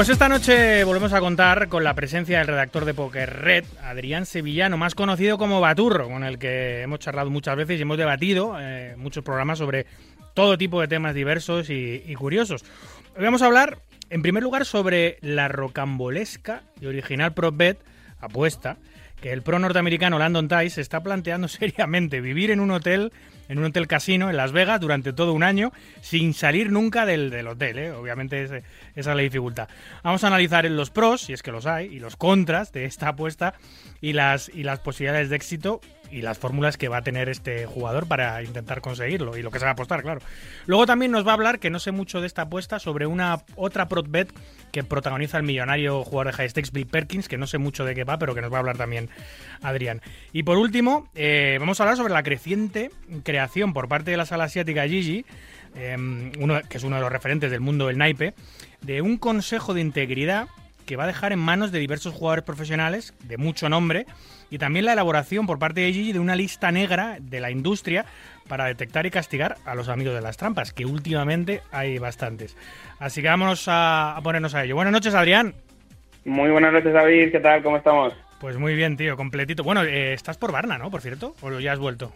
Pues 0.00 0.08
esta 0.08 0.30
noche 0.30 0.82
volvemos 0.84 1.12
a 1.12 1.20
contar 1.20 1.68
con 1.68 1.84
la 1.84 1.92
presencia 1.92 2.38
del 2.38 2.46
redactor 2.46 2.86
de 2.86 2.94
Poker 2.94 3.42
Red, 3.42 3.66
Adrián 3.82 4.24
Sevillano, 4.24 4.78
más 4.78 4.94
conocido 4.94 5.36
como 5.36 5.60
Baturro, 5.60 6.08
con 6.08 6.24
el 6.24 6.38
que 6.38 6.80
hemos 6.80 7.00
charlado 7.00 7.28
muchas 7.28 7.54
veces 7.54 7.78
y 7.78 7.82
hemos 7.82 7.98
debatido 7.98 8.56
eh, 8.58 8.94
muchos 8.96 9.22
programas 9.22 9.58
sobre 9.58 9.84
todo 10.32 10.56
tipo 10.56 10.80
de 10.80 10.88
temas 10.88 11.14
diversos 11.14 11.68
y, 11.68 12.14
curiosos. 12.14 12.64
Hoy 13.14 13.24
vamos 13.24 13.42
a 13.42 13.46
hablar, 13.46 13.76
en 14.08 14.22
primer 14.22 14.42
lugar, 14.42 14.64
sobre 14.64 15.18
la 15.20 15.48
rocambolesca 15.48 16.62
y 16.80 16.86
original 16.86 17.34
prop 17.34 17.54
bet 17.54 17.78
apuesta 18.20 18.78
que 19.20 19.32
el 19.32 19.42
pro 19.42 19.58
norteamericano 19.58 20.18
Landon 20.18 20.48
Tice 20.48 20.80
está 20.80 21.02
planteando 21.02 21.48
seriamente 21.48 22.20
vivir 22.20 22.50
en 22.50 22.60
un 22.60 22.70
hotel 22.70 23.12
en 23.48 23.58
un 23.58 23.64
hotel 23.64 23.88
casino 23.88 24.30
en 24.30 24.36
Las 24.36 24.52
Vegas 24.52 24.80
durante 24.80 25.12
todo 25.12 25.32
un 25.32 25.42
año 25.42 25.72
sin 26.00 26.34
salir 26.34 26.70
nunca 26.70 27.04
del, 27.04 27.30
del 27.30 27.48
hotel. 27.48 27.78
¿eh? 27.80 27.90
Obviamente 27.90 28.44
esa 28.44 28.62
es 28.94 29.06
la 29.06 29.16
dificultad. 29.16 29.68
Vamos 30.04 30.22
a 30.22 30.28
analizar 30.28 30.64
los 30.70 30.90
pros, 30.90 31.22
si 31.22 31.32
es 31.32 31.42
que 31.42 31.50
los 31.50 31.66
hay, 31.66 31.86
y 31.86 31.98
los 31.98 32.14
contras 32.14 32.70
de 32.72 32.84
esta 32.84 33.08
apuesta 33.08 33.54
y 34.00 34.12
las, 34.12 34.48
y 34.50 34.62
las 34.62 34.78
posibilidades 34.78 35.30
de 35.30 35.36
éxito 35.36 35.80
y 36.10 36.22
las 36.22 36.38
fórmulas 36.38 36.76
que 36.76 36.88
va 36.88 36.98
a 36.98 37.02
tener 37.02 37.28
este 37.28 37.66
jugador 37.66 38.06
para 38.06 38.42
intentar 38.42 38.80
conseguirlo 38.80 39.36
y 39.36 39.42
lo 39.42 39.50
que 39.50 39.58
se 39.58 39.64
va 39.64 39.70
a 39.70 39.74
apostar, 39.74 40.02
claro. 40.02 40.20
Luego 40.66 40.86
también 40.86 41.12
nos 41.12 41.26
va 41.26 41.32
a 41.32 41.34
hablar, 41.34 41.58
que 41.58 41.70
no 41.70 41.78
sé 41.78 41.92
mucho 41.92 42.20
de 42.20 42.26
esta 42.26 42.42
apuesta, 42.42 42.78
sobre 42.78 43.06
una 43.06 43.42
otra 43.56 43.88
prop 43.88 44.06
bet 44.08 44.32
que 44.72 44.84
protagoniza 44.84 45.38
el 45.38 45.42
millonario 45.42 46.04
jugador 46.04 46.28
de 46.28 46.32
high 46.34 46.50
stakes 46.50 46.70
Bill 46.72 46.86
Perkins, 46.86 47.28
que 47.28 47.38
no 47.38 47.46
sé 47.46 47.58
mucho 47.58 47.84
de 47.84 47.94
qué 47.94 48.04
va, 48.04 48.18
pero 48.18 48.34
que 48.34 48.40
nos 48.40 48.52
va 48.52 48.56
a 48.56 48.60
hablar 48.60 48.76
también 48.76 49.08
Adrián. 49.62 50.00
Y 50.32 50.42
por 50.42 50.56
último, 50.58 51.08
eh, 51.14 51.56
vamos 51.60 51.80
a 51.80 51.84
hablar 51.84 51.96
sobre 51.96 52.12
la 52.12 52.22
creciente 52.22 52.90
creación 53.24 53.72
por 53.72 53.88
parte 53.88 54.10
de 54.10 54.16
la 54.16 54.26
sala 54.26 54.44
asiática 54.44 54.86
Gigi, 54.86 55.24
eh, 55.74 55.96
uno, 56.38 56.60
que 56.68 56.78
es 56.78 56.84
uno 56.84 56.96
de 56.96 57.02
los 57.02 57.12
referentes 57.12 57.50
del 57.50 57.60
mundo 57.60 57.86
del 57.86 57.98
naipe, 57.98 58.34
de 58.82 59.02
un 59.02 59.18
consejo 59.18 59.74
de 59.74 59.80
integridad 59.80 60.48
que 60.90 60.96
va 60.96 61.04
a 61.04 61.06
dejar 61.06 61.32
en 61.32 61.38
manos 61.38 61.70
de 61.70 61.78
diversos 61.78 62.12
jugadores 62.12 62.42
profesionales 62.42 63.14
de 63.22 63.36
mucho 63.36 63.68
nombre 63.68 64.06
y 64.50 64.58
también 64.58 64.86
la 64.86 64.94
elaboración 64.94 65.46
por 65.46 65.60
parte 65.60 65.82
de 65.82 65.92
Gigi 65.92 66.12
de 66.12 66.18
una 66.18 66.34
lista 66.34 66.72
negra 66.72 67.18
de 67.20 67.38
la 67.38 67.52
industria 67.52 68.06
para 68.48 68.64
detectar 68.64 69.06
y 69.06 69.10
castigar 69.12 69.54
a 69.64 69.76
los 69.76 69.88
amigos 69.88 70.16
de 70.16 70.20
las 70.20 70.36
trampas, 70.36 70.72
que 70.72 70.86
últimamente 70.86 71.62
hay 71.70 71.98
bastantes. 71.98 72.56
Así 72.98 73.22
que 73.22 73.28
vámonos 73.28 73.68
a, 73.68 74.16
a 74.16 74.20
ponernos 74.20 74.56
a 74.56 74.64
ello. 74.64 74.74
Buenas 74.74 74.92
noches, 74.92 75.14
Adrián. 75.14 75.54
Muy 76.24 76.50
buenas 76.50 76.72
noches, 76.72 76.92
David. 76.92 77.30
¿Qué 77.30 77.38
tal? 77.38 77.62
¿Cómo 77.62 77.76
estamos? 77.76 78.12
Pues 78.40 78.56
muy 78.56 78.74
bien, 78.74 78.96
tío, 78.96 79.16
completito. 79.16 79.62
Bueno, 79.62 79.84
eh, 79.84 80.12
estás 80.12 80.38
por 80.38 80.50
Varna, 80.50 80.76
¿no? 80.76 80.90
Por 80.90 81.02
cierto, 81.02 81.36
o 81.40 81.60
ya 81.60 81.70
has 81.72 81.78
vuelto. 81.78 82.12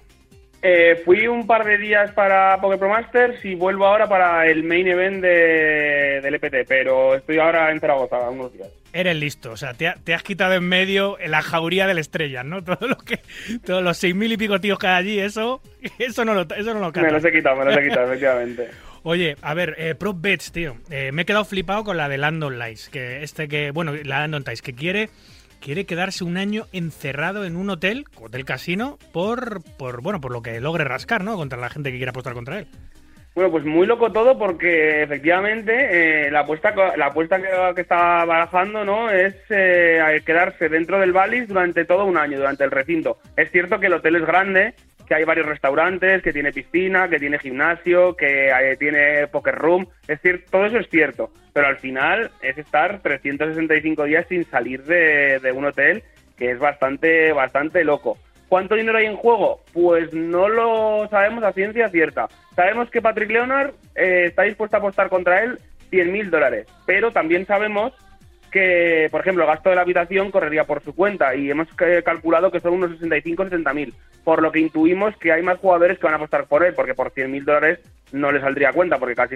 Eh, 0.66 1.02
fui 1.04 1.26
un 1.26 1.46
par 1.46 1.62
de 1.66 1.76
días 1.76 2.10
para 2.12 2.58
Poker 2.58 2.78
Pro 2.78 2.88
Masters 2.88 3.44
y 3.44 3.54
vuelvo 3.54 3.86
ahora 3.86 4.08
para 4.08 4.46
el 4.46 4.64
main 4.64 4.88
event 4.88 5.20
de, 5.22 6.20
del 6.22 6.34
EPT, 6.36 6.66
pero 6.66 7.14
estoy 7.14 7.38
ahora 7.38 7.70
en 7.70 7.80
Zaragoza, 7.80 8.30
unos 8.30 8.50
días. 8.54 8.68
Eres 8.94 9.14
listo, 9.14 9.50
o 9.52 9.56
sea, 9.58 9.74
te, 9.74 9.88
ha- 9.88 9.96
te 10.02 10.14
has 10.14 10.22
quitado 10.22 10.54
en 10.54 10.64
medio 10.66 11.18
la 11.26 11.42
jauría 11.42 11.86
del 11.86 11.98
estrella, 11.98 12.44
¿no? 12.44 12.64
Todo 12.64 12.88
lo 12.88 12.96
que, 12.96 13.20
todos 13.66 13.82
los 13.82 13.98
seis 13.98 14.14
mil 14.14 14.32
y 14.32 14.38
pico 14.38 14.58
tíos 14.58 14.78
que 14.78 14.86
hay 14.86 14.94
allí, 14.96 15.20
eso, 15.20 15.60
eso 15.98 16.24
no 16.24 16.32
lo, 16.32 16.42
eso 16.42 16.72
no 16.72 16.80
lo 16.80 16.92
Me 16.92 17.10
los 17.12 17.22
he 17.26 17.30
quitado, 17.32 17.56
me 17.56 17.66
los 17.66 17.76
he 17.76 17.82
quitado, 17.88 18.06
efectivamente. 18.06 18.70
Oye, 19.02 19.36
a 19.42 19.52
ver, 19.52 19.74
eh, 19.76 19.94
prop 19.94 20.16
bets, 20.18 20.50
tío. 20.50 20.78
Eh, 20.90 21.12
me 21.12 21.22
he 21.22 21.24
quedado 21.26 21.44
flipado 21.44 21.84
con 21.84 21.98
la 21.98 22.08
de 22.08 22.16
Landon 22.16 22.58
Lice, 22.58 22.90
que 22.90 23.22
este 23.22 23.48
que, 23.48 23.70
bueno, 23.70 23.92
la 24.02 24.20
Landon 24.20 24.44
Tice, 24.44 24.62
que 24.62 24.72
quiere, 24.72 25.10
quiere 25.64 25.86
quedarse 25.86 26.24
un 26.24 26.36
año 26.36 26.66
encerrado 26.72 27.46
en 27.46 27.56
un 27.56 27.70
hotel, 27.70 28.04
hotel 28.20 28.44
casino, 28.44 28.98
por, 29.12 29.62
por, 29.78 30.02
bueno, 30.02 30.20
por 30.20 30.30
lo 30.30 30.42
que 30.42 30.60
logre 30.60 30.84
rascar, 30.84 31.24
¿no? 31.24 31.36
Contra 31.36 31.58
la 31.58 31.70
gente 31.70 31.90
que 31.90 31.96
quiera 31.96 32.10
apostar 32.10 32.34
contra 32.34 32.58
él. 32.58 32.66
Bueno, 33.34 33.50
pues 33.50 33.64
muy 33.64 33.86
loco 33.86 34.12
todo 34.12 34.38
porque 34.38 35.02
efectivamente 35.02 36.26
eh, 36.26 36.30
la 36.30 36.40
apuesta 36.40 36.72
la 36.96 37.06
apuesta 37.06 37.40
que, 37.74 37.80
está 37.80 38.24
barajando 38.26 38.84
no 38.84 39.10
es 39.10 39.34
eh, 39.48 40.22
quedarse 40.24 40.68
dentro 40.68 41.00
del 41.00 41.12
Valis 41.12 41.48
durante 41.48 41.84
todo 41.84 42.04
un 42.04 42.18
año, 42.18 42.36
durante 42.38 42.62
el 42.62 42.70
recinto. 42.70 43.18
Es 43.36 43.50
cierto 43.50 43.80
que 43.80 43.86
el 43.86 43.94
hotel 43.94 44.16
es 44.16 44.26
grande, 44.26 44.74
que 45.06 45.14
hay 45.14 45.24
varios 45.24 45.46
restaurantes, 45.46 46.22
que 46.22 46.32
tiene 46.32 46.52
piscina, 46.52 47.08
que 47.08 47.18
tiene 47.18 47.38
gimnasio, 47.38 48.16
que 48.16 48.48
eh, 48.48 48.76
tiene 48.78 49.26
poker 49.28 49.54
room. 49.54 49.86
Es 50.08 50.20
cierto, 50.20 50.46
todo 50.50 50.66
eso 50.66 50.78
es 50.78 50.88
cierto, 50.88 51.30
pero 51.52 51.66
al 51.66 51.76
final 51.76 52.30
es 52.42 52.58
estar 52.58 53.00
365 53.00 54.04
días 54.04 54.26
sin 54.28 54.44
salir 54.44 54.84
de, 54.84 55.38
de 55.40 55.52
un 55.52 55.66
hotel, 55.66 56.02
que 56.36 56.50
es 56.50 56.58
bastante 56.58 57.32
bastante 57.32 57.84
loco. 57.84 58.18
¿Cuánto 58.48 58.74
dinero 58.74 58.98
hay 58.98 59.06
en 59.06 59.16
juego? 59.16 59.62
Pues 59.72 60.12
no 60.12 60.48
lo 60.48 61.08
sabemos 61.08 61.42
a 61.44 61.52
ciencia 61.52 61.88
cierta. 61.88 62.28
Sabemos 62.54 62.90
que 62.90 63.02
Patrick 63.02 63.30
Leonard 63.30 63.72
eh, 63.94 64.26
está 64.26 64.42
dispuesto 64.42 64.76
a 64.76 64.78
apostar 64.78 65.08
contra 65.08 65.42
él 65.42 65.58
100 65.90 66.12
mil 66.12 66.30
dólares, 66.30 66.66
pero 66.86 67.10
también 67.12 67.46
sabemos 67.46 67.92
que, 68.54 69.08
por 69.10 69.20
ejemplo, 69.20 69.42
el 69.42 69.50
gasto 69.50 69.68
de 69.68 69.74
la 69.74 69.82
habitación 69.82 70.30
correría 70.30 70.62
por 70.62 70.80
su 70.80 70.94
cuenta 70.94 71.34
y 71.34 71.50
hemos 71.50 71.66
eh, 71.84 72.02
calculado 72.04 72.52
que 72.52 72.60
son 72.60 72.74
unos 72.74 72.92
65-70 73.00 73.74
mil, 73.74 73.92
por 74.22 74.40
lo 74.40 74.52
que 74.52 74.60
intuimos 74.60 75.16
que 75.16 75.32
hay 75.32 75.42
más 75.42 75.58
jugadores 75.58 75.98
que 75.98 76.04
van 76.04 76.14
a 76.14 76.16
apostar 76.18 76.46
por 76.46 76.64
él, 76.64 76.72
porque 76.72 76.94
por 76.94 77.10
100 77.10 77.32
mil 77.32 77.44
dólares 77.44 77.80
no 78.12 78.30
le 78.30 78.40
saldría 78.40 78.72
cuenta, 78.72 78.98
porque 78.98 79.16
casi, 79.16 79.34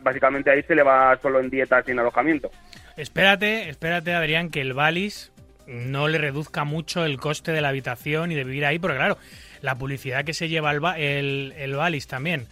básicamente 0.00 0.52
ahí 0.52 0.62
se 0.62 0.76
le 0.76 0.84
va 0.84 1.18
solo 1.20 1.40
en 1.40 1.50
dieta 1.50 1.82
sin 1.82 1.98
alojamiento. 1.98 2.52
Espérate, 2.96 3.68
espérate, 3.68 4.14
Adrián, 4.14 4.48
que 4.48 4.60
el 4.60 4.74
Valis 4.74 5.32
no 5.66 6.06
le 6.06 6.18
reduzca 6.18 6.62
mucho 6.62 7.04
el 7.04 7.18
coste 7.18 7.50
de 7.50 7.62
la 7.62 7.70
habitación 7.70 8.30
y 8.30 8.36
de 8.36 8.44
vivir 8.44 8.64
ahí, 8.64 8.78
porque 8.78 8.96
claro, 8.96 9.18
la 9.60 9.74
publicidad 9.74 10.24
que 10.24 10.34
se 10.34 10.48
lleva 10.48 10.70
el, 10.70 10.84
el, 10.96 11.52
el 11.56 11.74
Valis 11.74 12.06
también, 12.06 12.46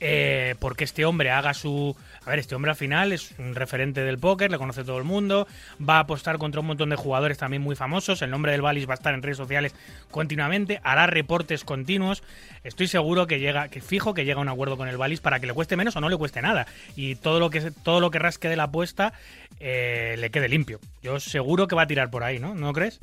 eh, 0.00 0.54
porque 0.58 0.84
este 0.84 1.04
hombre 1.04 1.30
haga 1.30 1.52
su... 1.52 1.94
A 2.26 2.30
ver, 2.30 2.38
este 2.38 2.54
hombre 2.54 2.70
al 2.70 2.76
final 2.76 3.12
es 3.12 3.34
un 3.38 3.54
referente 3.54 4.04
del 4.04 4.18
póker, 4.18 4.50
le 4.50 4.58
conoce 4.58 4.84
todo 4.84 4.98
el 4.98 5.04
mundo, 5.04 5.46
va 5.80 5.96
a 5.96 6.00
apostar 6.00 6.36
contra 6.36 6.60
un 6.60 6.66
montón 6.66 6.90
de 6.90 6.96
jugadores 6.96 7.38
también 7.38 7.62
muy 7.62 7.76
famosos, 7.76 8.20
el 8.20 8.30
nombre 8.30 8.52
del 8.52 8.60
Valis 8.60 8.86
va 8.86 8.92
a 8.92 8.94
estar 8.94 9.14
en 9.14 9.22
redes 9.22 9.38
sociales 9.38 9.74
continuamente, 10.10 10.80
hará 10.82 11.06
reportes 11.06 11.64
continuos, 11.64 12.22
estoy 12.62 12.88
seguro 12.88 13.26
que 13.26 13.40
llega, 13.40 13.68
que 13.68 13.80
fijo 13.80 14.12
que 14.12 14.26
llega 14.26 14.38
a 14.38 14.42
un 14.42 14.48
acuerdo 14.50 14.76
con 14.76 14.88
el 14.88 14.98
Valis 14.98 15.20
para 15.20 15.40
que 15.40 15.46
le 15.46 15.54
cueste 15.54 15.76
menos 15.76 15.96
o 15.96 16.00
no 16.00 16.10
le 16.10 16.16
cueste 16.18 16.42
nada, 16.42 16.66
y 16.94 17.14
todo 17.14 17.40
lo 17.40 17.48
que, 17.48 17.70
todo 17.82 18.00
lo 18.00 18.10
que 18.10 18.18
rasque 18.18 18.50
de 18.50 18.56
la 18.56 18.64
apuesta 18.64 19.14
eh, 19.58 20.16
le 20.18 20.30
quede 20.30 20.48
limpio. 20.48 20.78
Yo 21.02 21.20
seguro 21.20 21.68
que 21.68 21.74
va 21.74 21.82
a 21.82 21.86
tirar 21.86 22.10
por 22.10 22.22
ahí, 22.22 22.38
¿no? 22.38 22.54
¿No 22.54 22.72
crees? 22.74 23.00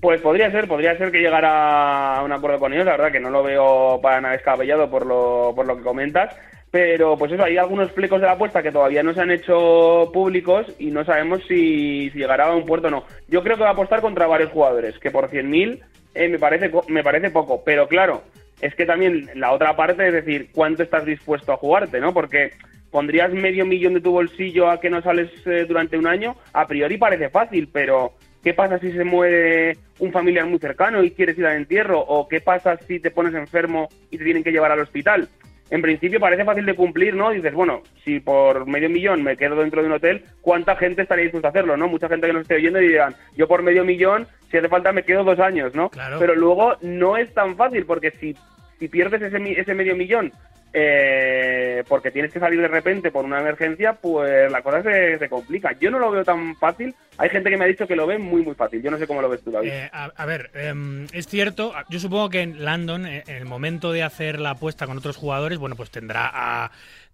Pues 0.00 0.20
podría 0.22 0.50
ser, 0.50 0.66
podría 0.66 0.96
ser 0.96 1.10
que 1.12 1.20
llegara 1.20 2.16
a 2.16 2.22
un 2.22 2.32
acuerdo 2.32 2.58
con 2.58 2.72
ellos, 2.72 2.86
la 2.86 2.92
verdad 2.92 3.12
que 3.12 3.20
no 3.20 3.28
lo 3.28 3.42
veo 3.42 4.00
para 4.00 4.20
nada 4.20 4.34
descabellado 4.34 4.88
por 4.88 5.04
lo, 5.04 5.52
por 5.54 5.66
lo 5.66 5.76
que 5.76 5.82
comentas, 5.82 6.34
pero 6.70 7.16
pues 7.16 7.32
eso, 7.32 7.42
hay 7.42 7.56
algunos 7.56 7.90
flecos 7.92 8.20
de 8.20 8.26
la 8.26 8.34
apuesta 8.34 8.62
que 8.62 8.70
todavía 8.70 9.02
no 9.02 9.12
se 9.12 9.20
han 9.20 9.32
hecho 9.32 10.10
públicos 10.12 10.66
y 10.78 10.86
no 10.86 11.04
sabemos 11.04 11.42
si, 11.48 12.10
llegará 12.10 12.46
a 12.46 12.54
un 12.54 12.64
puerto 12.64 12.86
o 12.86 12.90
no. 12.90 13.04
Yo 13.28 13.42
creo 13.42 13.56
que 13.56 13.64
va 13.64 13.70
a 13.70 13.72
apostar 13.72 14.00
contra 14.00 14.28
varios 14.28 14.52
jugadores, 14.52 14.98
que 14.98 15.10
por 15.10 15.28
100.000 15.28 15.80
eh, 16.14 16.28
me, 16.28 16.38
parece, 16.38 16.70
me 16.88 17.02
parece 17.02 17.30
poco, 17.30 17.62
pero 17.64 17.88
claro, 17.88 18.22
es 18.60 18.74
que 18.74 18.86
también 18.86 19.30
la 19.34 19.52
otra 19.52 19.74
parte 19.74 20.06
es 20.06 20.12
decir, 20.12 20.50
¿cuánto 20.52 20.82
estás 20.82 21.04
dispuesto 21.04 21.52
a 21.52 21.56
jugarte, 21.56 22.00
no? 22.00 22.14
Porque 22.14 22.52
pondrías 22.90 23.32
medio 23.32 23.66
millón 23.66 23.94
de 23.94 24.00
tu 24.00 24.12
bolsillo 24.12 24.70
a 24.70 24.80
que 24.80 24.90
no 24.90 25.02
sales 25.02 25.30
eh, 25.46 25.64
durante 25.66 25.98
un 25.98 26.06
año, 26.06 26.36
a 26.52 26.68
priori 26.68 26.98
parece 26.98 27.30
fácil, 27.30 27.68
pero 27.72 28.12
¿qué 28.44 28.54
pasa 28.54 28.78
si 28.78 28.92
se 28.92 29.04
muere 29.04 29.76
un 29.98 30.12
familiar 30.12 30.46
muy 30.46 30.58
cercano 30.60 31.02
y 31.02 31.10
quieres 31.10 31.36
ir 31.36 31.46
al 31.46 31.56
entierro? 31.56 32.00
¿O 32.00 32.28
qué 32.28 32.40
pasa 32.40 32.76
si 32.76 33.00
te 33.00 33.10
pones 33.10 33.34
enfermo 33.34 33.88
y 34.10 34.18
te 34.18 34.24
tienen 34.24 34.44
que 34.44 34.52
llevar 34.52 34.72
al 34.72 34.80
hospital? 34.80 35.28
En 35.70 35.82
principio 35.82 36.18
parece 36.18 36.44
fácil 36.44 36.66
de 36.66 36.74
cumplir, 36.74 37.14
¿no? 37.14 37.30
Dices, 37.30 37.54
bueno, 37.54 37.82
si 38.04 38.18
por 38.20 38.66
medio 38.66 38.90
millón 38.90 39.22
me 39.22 39.36
quedo 39.36 39.56
dentro 39.56 39.80
de 39.80 39.86
un 39.86 39.94
hotel, 39.94 40.24
¿cuánta 40.40 40.76
gente 40.76 41.02
estaría 41.02 41.24
dispuesta 41.24 41.48
a 41.48 41.50
hacerlo, 41.50 41.76
no? 41.76 41.88
Mucha 41.88 42.08
gente 42.08 42.26
que 42.26 42.32
nos 42.32 42.42
esté 42.42 42.56
oyendo 42.56 42.80
y 42.80 42.88
dirán, 42.88 43.14
yo 43.36 43.46
por 43.46 43.62
medio 43.62 43.84
millón, 43.84 44.26
si 44.50 44.56
hace 44.56 44.68
falta 44.68 44.92
me 44.92 45.04
quedo 45.04 45.22
dos 45.22 45.38
años, 45.38 45.74
¿no? 45.74 45.88
Claro. 45.90 46.18
Pero 46.18 46.34
luego 46.34 46.76
no 46.82 47.16
es 47.16 47.32
tan 47.34 47.56
fácil, 47.56 47.86
porque 47.86 48.10
si, 48.10 48.36
si 48.78 48.88
pierdes 48.88 49.22
ese, 49.22 49.60
ese 49.60 49.74
medio 49.74 49.94
millón 49.94 50.32
eh, 50.72 51.82
porque 51.88 52.10
tienes 52.10 52.32
que 52.32 52.38
salir 52.38 52.60
de 52.60 52.68
repente 52.68 53.10
por 53.10 53.24
una 53.24 53.40
emergencia, 53.40 53.94
pues 53.94 54.50
la 54.50 54.62
cosa 54.62 54.82
se, 54.82 55.28
complica. 55.28 55.72
Yo 55.80 55.90
no 55.90 55.98
lo 55.98 56.10
veo 56.10 56.24
tan 56.24 56.54
fácil. 56.56 56.94
Hay 57.18 57.28
gente 57.28 57.50
que 57.50 57.56
me 57.56 57.64
ha 57.64 57.68
dicho 57.68 57.86
que 57.86 57.96
lo 57.96 58.06
ve 58.06 58.18
muy, 58.18 58.42
muy 58.42 58.54
fácil. 58.54 58.80
Yo 58.80 58.90
no 58.90 58.98
sé 58.98 59.06
cómo 59.06 59.20
lo 59.20 59.28
ves 59.28 59.42
tú, 59.42 59.50
David. 59.50 59.70
Eh, 59.70 59.90
a, 59.92 60.26
ver, 60.26 60.50
em, 60.54 61.06
es 61.12 61.26
cierto, 61.26 61.72
yo 61.88 61.98
supongo 61.98 62.30
que 62.30 62.40
en 62.42 62.64
Landon, 62.64 63.06
eh, 63.06 63.24
en 63.26 63.36
el 63.36 63.46
momento 63.46 63.92
de 63.92 64.04
hacer 64.04 64.38
la 64.38 64.50
apuesta 64.50 64.86
con 64.86 64.96
otros 64.96 65.16
jugadores, 65.16 65.58
bueno, 65.58 65.76
pues 65.76 65.90
tendrá 65.90 66.70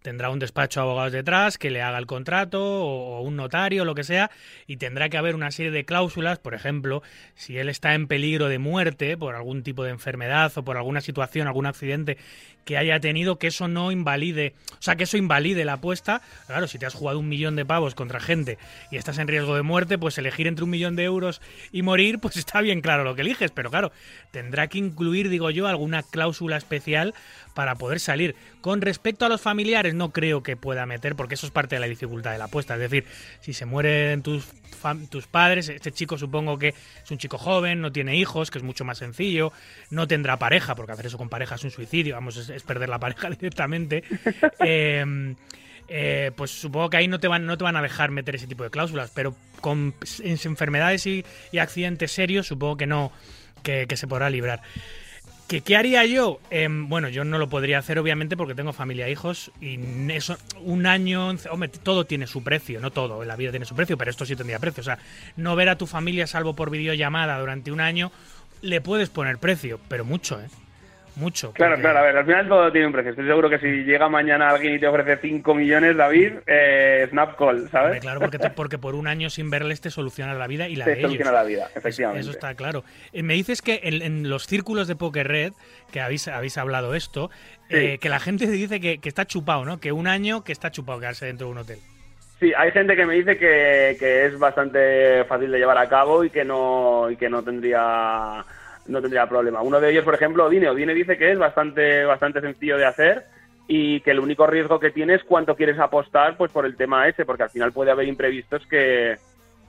tendrá 0.07 0.31
un 0.31 0.39
despacho 0.39 0.79
de 0.79 0.87
abogados 0.87 1.13
detrás 1.13 1.59
que 1.59 1.69
le 1.69 1.83
haga 1.83 1.99
el 1.99 2.07
contrato 2.07 2.63
o 2.63 3.23
un 3.23 3.35
notario, 3.35 3.85
lo 3.85 3.97
que 3.97 4.05
sea, 4.05 4.31
y 4.69 4.77
tendrá 4.77 5.09
que 5.09 5.17
haber 5.17 5.35
una 5.35 5.51
serie 5.51 5.73
de 5.73 5.85
cláusulas, 5.85 6.39
por 6.39 6.55
ejemplo, 6.55 7.03
si 7.35 7.59
él 7.59 7.69
está 7.69 7.93
en 7.95 8.07
peligro 8.07 8.49
de 8.49 8.61
muerte 8.61 9.17
por 9.17 9.35
algún 9.35 9.65
tipo 9.65 9.83
de 9.83 9.91
enfermedad 9.91 10.53
o 10.55 10.65
por 10.65 10.77
alguna 10.77 11.01
situación, 11.01 11.49
algún 11.49 11.67
accidente 11.67 12.19
que 12.67 12.77
haya 12.77 12.99
tenido, 12.99 13.39
que 13.39 13.47
eso 13.47 13.69
no 13.69 13.93
invalide, 13.93 14.55
o 14.73 14.83
sea, 14.83 14.97
que 14.97 15.05
eso 15.05 15.17
invalide 15.17 15.65
la 15.65 15.75
apuesta. 15.75 16.21
Claro, 16.49 16.67
si 16.67 16.79
te 16.79 16.85
has 16.85 16.95
jugado 16.95 17.21
un 17.21 17.29
millón 17.29 17.55
de 17.55 17.65
pavos 17.65 17.95
contra 17.95 18.19
gente 18.19 18.59
y 18.91 18.97
estás 18.97 19.19
en 19.19 19.29
riesgo 19.29 19.55
de 19.55 19.63
muerte, 19.63 19.99
pues 19.99 20.19
elegir 20.19 20.49
entre 20.49 20.65
un 20.65 20.71
millón 20.71 20.97
de 20.97 21.05
euros 21.05 21.41
y 21.71 21.83
morir, 21.83 22.19
pues 22.21 22.37
está 22.37 22.61
bien 22.61 22.81
claro 22.81 23.05
lo 23.05 23.15
que 23.15 23.23
eliges, 23.23 23.53
pero 23.53 23.71
claro, 23.71 23.93
tendrá 24.33 24.67
que 24.67 24.79
incluir, 24.79 25.29
digo 25.29 25.49
yo, 25.51 25.69
alguna 25.69 26.03
cláusula 26.03 26.57
especial 26.57 27.15
para 27.55 27.77
poder 27.77 28.01
salir. 28.01 28.35
Con 28.61 28.83
respecto 28.83 29.25
a 29.25 29.29
los 29.31 29.41
familiares, 29.41 29.95
no 29.95 30.11
creo 30.11 30.43
que 30.43 30.57
pueda 30.57 30.85
meter, 30.85 31.17
porque 31.17 31.35
eso 31.35 31.47
es 31.47 31.53
parte 31.53 31.77
de 31.77 31.81
la 31.81 31.87
dificultad 31.87 32.33
de 32.33 32.39
la 32.39 32.45
apuesta. 32.45 32.75
Es 32.75 32.81
decir, 32.81 33.07
si 33.41 33.55
se 33.55 33.65
mueren 33.65 34.23
tus, 34.23 34.45
tus 35.09 35.27
padres, 35.27 35.69
este 35.69 35.93
chico 35.93 36.19
supongo 36.19 36.59
que 36.59 36.75
es 37.03 37.11
un 37.11 37.17
chico 37.17 37.39
joven, 37.39 37.81
no 37.81 37.93
tiene 37.93 38.17
hijos, 38.17 38.51
que 38.51 38.59
es 38.59 38.65
mucho 38.65 38.85
más 38.85 38.99
sencillo, 38.99 39.53
no 39.91 40.07
tendrá 40.07 40.37
pareja, 40.39 40.75
porque 40.75 40.93
hacer 40.93 41.07
eso 41.07 41.17
con 41.17 41.31
pareja 41.31 41.55
es 41.55 41.65
un 41.65 41.71
suicidio, 41.71 42.15
vamos, 42.15 42.37
es, 42.37 42.56
perder 42.63 42.89
la 42.89 42.99
pareja 42.99 43.31
directamente. 43.41 44.05
Em, 44.61 45.37
eh, 45.89 46.33
pues 46.35 46.51
supongo 46.51 46.91
que 46.91 46.97
ahí 46.97 47.09
no 47.09 47.21
te, 47.21 47.29
van, 47.29 47.47
no 47.47 47.57
te 47.57 47.65
van 47.65 47.77
a 47.77 47.83
dejar 47.83 48.11
meter 48.11 48.35
ese 48.35 48.47
tipo 48.47 48.65
de 48.65 48.71
cláusulas, 48.71 49.13
pero 49.15 49.37
con 49.61 49.95
enfermedades 50.23 51.07
y, 51.07 51.25
accidentes 51.59 52.13
serios 52.13 52.47
supongo 52.49 52.77
que 52.77 52.87
no, 52.87 53.13
que, 53.63 53.87
se 53.97 54.07
podrá 54.07 54.29
librar. 54.31 54.63
¿Qué, 55.47 55.61
¿Qué, 55.61 55.77
haría 55.77 56.05
yo? 56.05 56.41
Em, 56.51 56.89
bueno, 56.89 57.09
yo 57.09 57.23
no 57.23 57.39
lo 57.39 57.49
podría 57.49 57.79
hacer 57.79 58.01
obviamente 58.01 58.37
porque 58.37 58.57
tengo 58.57 58.73
familia, 58.73 59.07
e 59.07 59.13
hijos 59.13 59.53
y 59.61 59.79
eso, 60.11 60.37
un 60.61 60.87
año, 60.87 61.35
hombre, 61.51 61.69
todo 61.69 62.05
tiene 62.05 62.27
su 62.27 62.43
precio, 62.43 62.81
no 62.81 62.91
todo, 62.91 63.25
la 63.25 63.37
vida 63.37 63.51
tiene 63.51 63.65
su 63.65 63.77
precio, 63.77 63.97
pero 63.97 64.11
esto 64.11 64.27
sí 64.27 64.35
tendría 64.35 64.59
precio. 64.59 64.81
O 64.81 64.85
sea, 64.85 64.99
no 65.37 65.55
ver 65.55 65.69
a 65.69 65.79
tu 65.79 65.87
familia 65.87 66.27
salvo 66.27 66.57
por 66.57 66.71
videollamada 66.71 67.39
durante 67.39 67.71
un 67.71 67.81
año, 67.81 68.11
le 68.61 68.81
puedes 68.81 69.09
poner 69.09 69.39
precio, 69.39 69.79
pero 69.89 70.05
mucho, 70.05 70.41
¿eh? 70.41 70.49
Mucho. 71.17 71.53
Claro, 71.53 71.77
claro, 71.81 71.99
a 71.99 72.03
ver, 72.03 72.17
al 72.17 72.27
final 72.27 72.49
todo 72.49 72.71
tiene 72.71 72.87
un 72.87 72.93
precio. 72.93 73.11
Estoy 73.11 73.27
seguro 73.27 73.49
que 73.49 73.59
si 73.59 73.85
llega 73.85 74.09
mañana 74.09 74.51
alguien 74.51 74.75
y 74.75 74.79
te 74.79 74.87
ofrece 74.87 75.17
5 75.17 75.55
millones, 75.55 75.97
David, 75.97 76.35
eh, 76.47 77.07
snap 77.11 77.37
call, 77.37 77.69
¿sabes? 77.71 78.01
claro, 78.01 78.21
porque, 78.21 78.39
porque 78.55 78.79
por 78.79 78.95
un 78.95 79.07
año 79.07 79.31
sin 79.31 79.51
verles 79.51 79.81
te 79.81 79.91
soluciona 79.91 80.35
la 80.35 80.47
vida 80.47 80.69
y 80.69 80.77
la 80.77 80.85
te 80.85 80.97
de 80.97 81.03
soluciona 81.03 81.33
la 81.33 81.45
vida, 81.45 81.71
efectivamente. 81.75 82.21
Eso, 82.21 82.31
está 82.31 82.55
claro. 82.55 82.85
Eh, 83.13 83.23
me 83.23 83.35
dices 83.35 83.63
que 83.63 83.81
en, 83.83 84.29
los 84.29 84.47
círculos 84.47 84.89
de 84.89 84.97
Poker 84.97 85.27
Red, 85.27 85.53
que 85.91 86.01
habéis, 86.01 86.29
habéis 86.29 86.59
hablado 86.59 86.95
esto, 86.95 87.31
eh, 87.71 87.99
que 88.01 88.09
la 88.09 88.21
gente 88.21 88.47
dice 88.47 88.81
que, 88.81 89.01
está 89.03 89.25
chupado, 89.27 89.65
¿no? 89.65 89.81
Que 89.81 89.93
un 89.93 90.07
año 90.07 90.45
que 90.45 90.53
está 90.53 90.71
chupado 90.71 91.01
quedarse 91.01 91.27
dentro 91.27 91.47
de 91.47 91.53
un 91.53 91.59
hotel. 91.59 91.79
Sí, 92.39 92.53
hay 92.55 92.71
gente 92.71 92.95
que 92.95 93.07
me 93.07 93.15
dice 93.15 93.39
que, 93.39 93.97
que 93.99 94.27
es 94.27 94.39
bastante 94.39 95.25
fácil 95.25 95.51
de 95.51 95.59
llevar 95.59 95.79
a 95.79 95.89
cabo 95.89 96.23
y 96.23 96.29
que 96.29 96.45
no, 96.45 97.11
y 97.11 97.17
que 97.17 97.31
no 97.31 97.43
tendría 97.43 98.45
no 98.89 99.01
tendría 99.01 99.29
problema. 99.29 99.63
Uno 99.63 99.81
de 99.81 99.91
ellos, 99.91 100.05
por 100.05 100.15
ejemplo, 100.15 100.47
Odine. 100.47 100.69
Odine 100.69 100.95
dice 100.95 101.17
que 101.17 101.33
es 101.33 101.39
bastante, 101.39 102.05
bastante 102.05 102.41
sencillo 102.41 102.77
de 102.77 102.87
hacer 102.87 103.25
y 103.69 104.01
que 104.01 104.13
el 104.13 104.21
único 104.21 104.47
riesgo 104.47 104.79
que 104.79 104.91
tienes 104.91 105.21
es 105.21 105.27
cuánto 105.27 105.57
quieres 105.57 105.79
apostar 105.79 106.37
pues 106.37 106.53
por 106.53 106.67
el 106.67 106.77
tema 106.77 107.09
ese, 107.09 107.25
porque 107.25 107.45
al 107.45 107.51
final 107.51 107.73
puede 107.73 107.91
haber 107.91 108.07
imprevistos 108.07 108.65
que, 108.67 109.17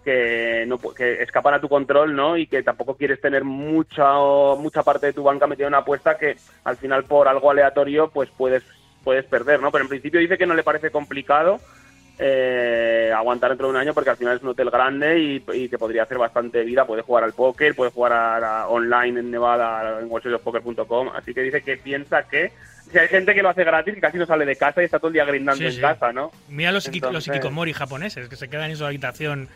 que, 0.03 0.65
no, 0.67 0.77
que 0.77 1.21
escapan 1.23 1.55
a 1.55 1.61
tu 1.61 1.67
control, 1.67 2.15
¿no? 2.15 2.37
Y 2.37 2.47
que 2.47 2.63
tampoco 2.63 2.95
quieres 2.95 3.19
tener 3.19 3.43
mucha, 3.43 4.13
mucha 4.57 4.83
parte 4.83 5.07
de 5.07 5.13
tu 5.13 5.23
banca 5.23 5.47
metida 5.47 5.65
en 5.65 5.73
una 5.73 5.79
apuesta 5.79 6.17
que 6.17 6.35
al 6.63 6.77
final 6.77 7.05
por 7.05 7.27
algo 7.27 7.51
aleatorio 7.51 8.09
pues 8.09 8.29
puedes, 8.37 8.63
puedes 9.03 9.25
perder, 9.25 9.61
¿no? 9.61 9.71
Pero 9.71 9.83
en 9.83 9.89
principio 9.89 10.19
dice 10.19 10.37
que 10.37 10.45
no 10.45 10.53
le 10.53 10.63
parece 10.63 10.91
complicado 10.91 11.59
eh, 12.19 13.11
aguantar 13.15 13.51
dentro 13.51 13.67
de 13.67 13.73
un 13.73 13.77
año 13.77 13.93
porque 13.93 14.09
al 14.09 14.17
final 14.17 14.37
es 14.37 14.43
un 14.43 14.49
hotel 14.49 14.69
grande 14.71 15.19
y, 15.19 15.43
y 15.53 15.69
que 15.69 15.77
podría 15.77 16.03
hacer 16.03 16.17
bastante 16.17 16.63
vida. 16.63 16.85
Puede 16.85 17.03
jugar 17.03 17.23
al 17.23 17.33
póker, 17.33 17.75
puede 17.75 17.91
jugar 17.91 18.13
a, 18.13 18.67
online 18.67 19.19
en 19.19 19.31
Nevada, 19.31 19.99
en 19.99 20.09
wallstreetpoker.com. 20.09 21.09
Así 21.15 21.33
que 21.33 21.41
dice 21.41 21.61
que 21.61 21.77
piensa 21.77 22.23
que 22.23 22.51
si 22.91 22.97
hay 22.97 23.07
gente 23.07 23.35
que 23.35 23.43
lo 23.43 23.49
hace 23.49 23.63
gratis 23.63 23.95
y 23.97 24.01
casi 24.01 24.17
no 24.17 24.25
sale 24.25 24.45
de 24.45 24.55
casa 24.55 24.81
y 24.81 24.85
está 24.85 24.97
todo 24.97 25.09
el 25.09 25.13
día 25.13 25.25
grindando 25.25 25.63
en 25.63 25.79
casa, 25.79 26.11
¿no? 26.11 26.31
Mira 26.49 26.71
los, 26.71 26.89
los 27.11 27.27
ikikomori 27.27 27.73
japoneses 27.73 28.29
que 28.29 28.35
se 28.35 28.49
quedan 28.49 28.71
en 28.71 28.77
su 28.77 28.85
habitación 28.85 29.49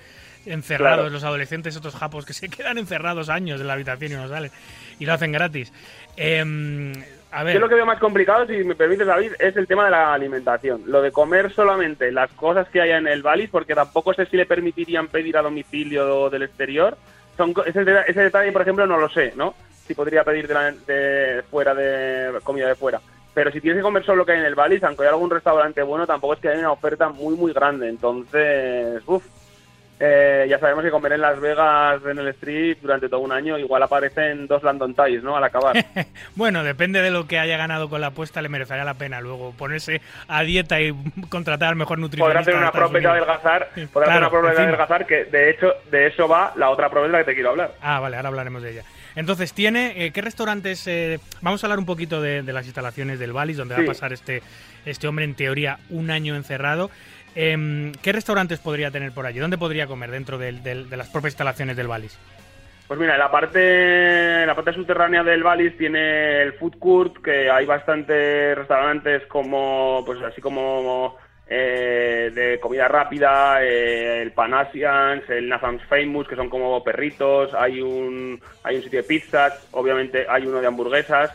encerrados, 0.46 1.12
los 1.12 1.24
adolescentes, 1.24 1.78
otros 1.78 1.96
japos 1.96 2.26
que 2.26 2.34
se 2.34 2.50
quedan 2.50 2.78
encerrados 2.78 3.30
años 3.30 3.62
en 3.62 3.68
la 3.68 3.74
habitación 3.74 4.12
y 4.12 4.16
no 4.16 4.28
salen 4.28 4.52
y 5.00 5.06
lo 5.06 5.14
hacen 5.14 5.32
gratis. 5.32 5.72
Eh, 6.18 6.94
yo 7.54 7.60
lo 7.60 7.70
que 7.70 7.76
veo 7.76 7.86
más 7.86 8.00
complicado, 8.00 8.46
si 8.46 8.64
me 8.64 8.76
permites, 8.76 9.08
David, 9.08 9.34
es 9.40 9.56
el 9.56 9.68
tema 9.68 9.86
de 9.86 9.92
la 9.92 10.14
alimentación. 10.14 10.84
Lo 10.86 11.02
de 11.02 11.12
comer 11.12 11.52
solamente 11.54 12.12
las 12.12 12.30
cosas 12.32 12.68
que 12.70 12.82
haya 12.82 12.98
en 12.98 13.08
el 13.08 13.22
Valis, 13.22 13.50
porque 13.50 13.74
tampoco 13.74 14.14
sé 14.14 14.26
si 14.26 14.36
le 14.36 14.46
permitirían 14.46 15.08
pedir 15.08 15.38
a 15.38 15.42
domicilio 15.42 16.30
del 16.30 16.44
exterior. 16.44 16.98
Son, 17.38 17.54
ese, 17.66 17.86
ese 18.08 18.22
detalle, 18.22 18.52
por 18.52 18.62
ejemplo, 18.62 18.86
no 18.86 18.98
lo 18.98 19.10
sé, 19.10 19.34
¿no? 19.36 19.54
Si 19.88 19.94
podría 19.94 20.24
pedir 20.24 20.48
de, 20.48 21.44
fuera 21.50 21.74
de 21.74 22.40
comida 22.44 22.68
de 22.68 22.76
fuera. 22.76 23.00
Pero 23.34 23.50
si 23.52 23.62
tienes 23.62 23.80
que 23.80 23.84
comer 23.84 24.04
solo 24.04 24.18
lo 24.18 24.26
que 24.26 24.34
hay 24.34 24.40
en 24.40 24.46
el 24.46 24.56
Valis, 24.56 24.84
aunque 24.84 25.04
haya 25.04 25.12
algún 25.12 25.30
restaurante 25.30 25.82
bueno, 25.84 26.06
tampoco 26.06 26.34
es 26.34 26.40
que 26.42 26.50
haya 26.50 26.60
una 26.60 26.74
oferta 26.74 27.10
muy, 27.10 27.36
muy 27.36 27.54
grande. 27.54 27.88
Entonces, 27.88 29.02
uff, 29.06 29.26
eh, 30.04 30.48
ya 30.50 30.58
sabemos 30.58 30.84
que 30.84 30.90
comer 30.90 31.14
en 31.14 31.22
Las 31.22 31.40
Vegas 31.40 32.02
en 32.04 32.18
el 32.18 32.28
Street 32.30 32.78
durante 32.82 33.08
todo 33.08 33.20
un 33.20 33.32
año 33.32 33.60
igual 33.60 33.84
aparecen 33.84 34.48
dos 34.48 34.64
London 34.64 34.96
Ties, 34.96 35.22
¿no? 35.22 35.38
Al 35.38 35.44
acabar. 35.44 35.76
bueno, 36.36 36.64
depende 36.64 37.04
de 37.04 37.12
lo 37.12 37.28
que 37.28 37.38
haya 37.38 37.56
ganado 37.56 37.88
con 37.88 38.02
la 38.02 38.08
apuesta, 38.08 38.42
le 38.42 38.50
merecería 38.50 38.84
la 38.84 38.96
pena 38.96 39.22
luego 39.22 39.54
ponerse 39.56 40.02
a 40.28 40.42
dieta 40.42 40.82
y 40.82 40.92
contratar 41.30 41.70
al 41.70 41.76
mejor 41.76 42.00
nutricionista. 42.00 42.40
Podrá 42.40 42.40
hacer 42.40 42.56
una 42.56 42.72
probeta 42.72 43.14
de 43.14 43.20
adelgazar, 43.20 43.70
podrá 43.94 44.26
hacer 44.26 44.40
una 44.40 44.52
de 44.54 44.62
adelgazar 44.62 45.06
que 45.06 45.26
de 45.26 45.52
hecho 45.52 45.72
de 45.92 46.08
eso 46.08 46.28
va 46.28 46.52
la 46.56 46.72
otra 46.72 46.90
probeta 46.90 47.20
que 47.20 47.26
te 47.26 47.34
quiero 47.36 47.52
hablar. 47.52 47.74
Ah, 47.80 48.00
vale, 48.00 48.16
ahora 48.16 48.30
hablaremos 48.30 48.64
de 48.64 48.72
ella. 48.72 48.84
Entonces, 49.16 49.54
¿tiene 49.54 50.06
eh, 50.06 50.12
qué 50.12 50.22
restaurantes? 50.22 50.88
Eh, 50.88 51.20
vamos 51.42 51.64
a 51.64 51.68
hablar 51.68 51.80
un 51.80 51.86
poquito 51.86 52.22
de, 52.22 52.44
las 52.44 52.66
instalaciones 52.66 53.20
del 53.20 53.34
Valis, 53.34 53.58
donde 53.58 53.76
va 53.76 53.82
a 53.82 53.86
pasar 53.86 54.14
este, 54.14 54.42
este 54.86 55.08
hombre, 55.08 55.26
en 55.26 55.36
teoría, 55.36 55.80
un 55.90 56.10
año 56.12 56.36
encerrado. 56.36 56.90
Em, 57.36 57.92
¿Qué 58.02 58.12
restaurantes 58.12 58.60
podría 58.60 58.92
tener 58.92 59.12
por 59.12 59.26
allí? 59.26 59.40
¿Dónde 59.40 59.58
podría 59.58 59.88
comer 59.88 60.12
dentro 60.12 60.38
de 60.38 60.86
las 60.92 61.10
propias 61.10 61.34
instalaciones 61.34 61.78
del 61.78 61.88
Valis? 61.88 62.18
Pues 62.92 63.00
mira, 63.00 63.18
la 63.18 63.32
parte, 63.32 64.46
la 64.46 64.54
parte 64.54 64.74
subterránea 64.74 65.24
del 65.24 65.44
Valis 65.44 65.78
tiene 65.78 66.42
el 66.42 66.52
food 66.52 66.78
court, 66.78 67.24
que 67.24 67.50
hay 67.50 67.66
bastantes 67.66 68.54
restaurantes 68.58 69.26
como, 69.28 70.04
pues 70.06 70.22
así 70.22 70.42
como 70.42 71.16
eh, 71.48 72.32
de 72.36 72.60
comida 72.60 72.90
rápida, 72.90 73.64
eh, 73.64 74.22
el 74.22 74.34
Panasians, 74.34 75.24
el 75.30 75.48
Nathan's 75.48 75.86
Famous, 75.86 76.28
que 76.28 76.36
son 76.36 76.50
como 76.50 76.84
perritos, 76.84 77.54
hay 77.54 77.80
un, 77.80 78.42
hay 78.62 78.76
un 78.76 78.84
sitio 78.84 79.02
de 79.02 79.08
pizzas, 79.08 79.70
obviamente 79.72 80.26
hay 80.28 80.46
uno 80.46 80.60
de 80.60 80.68
hamburguesas, 80.68 81.32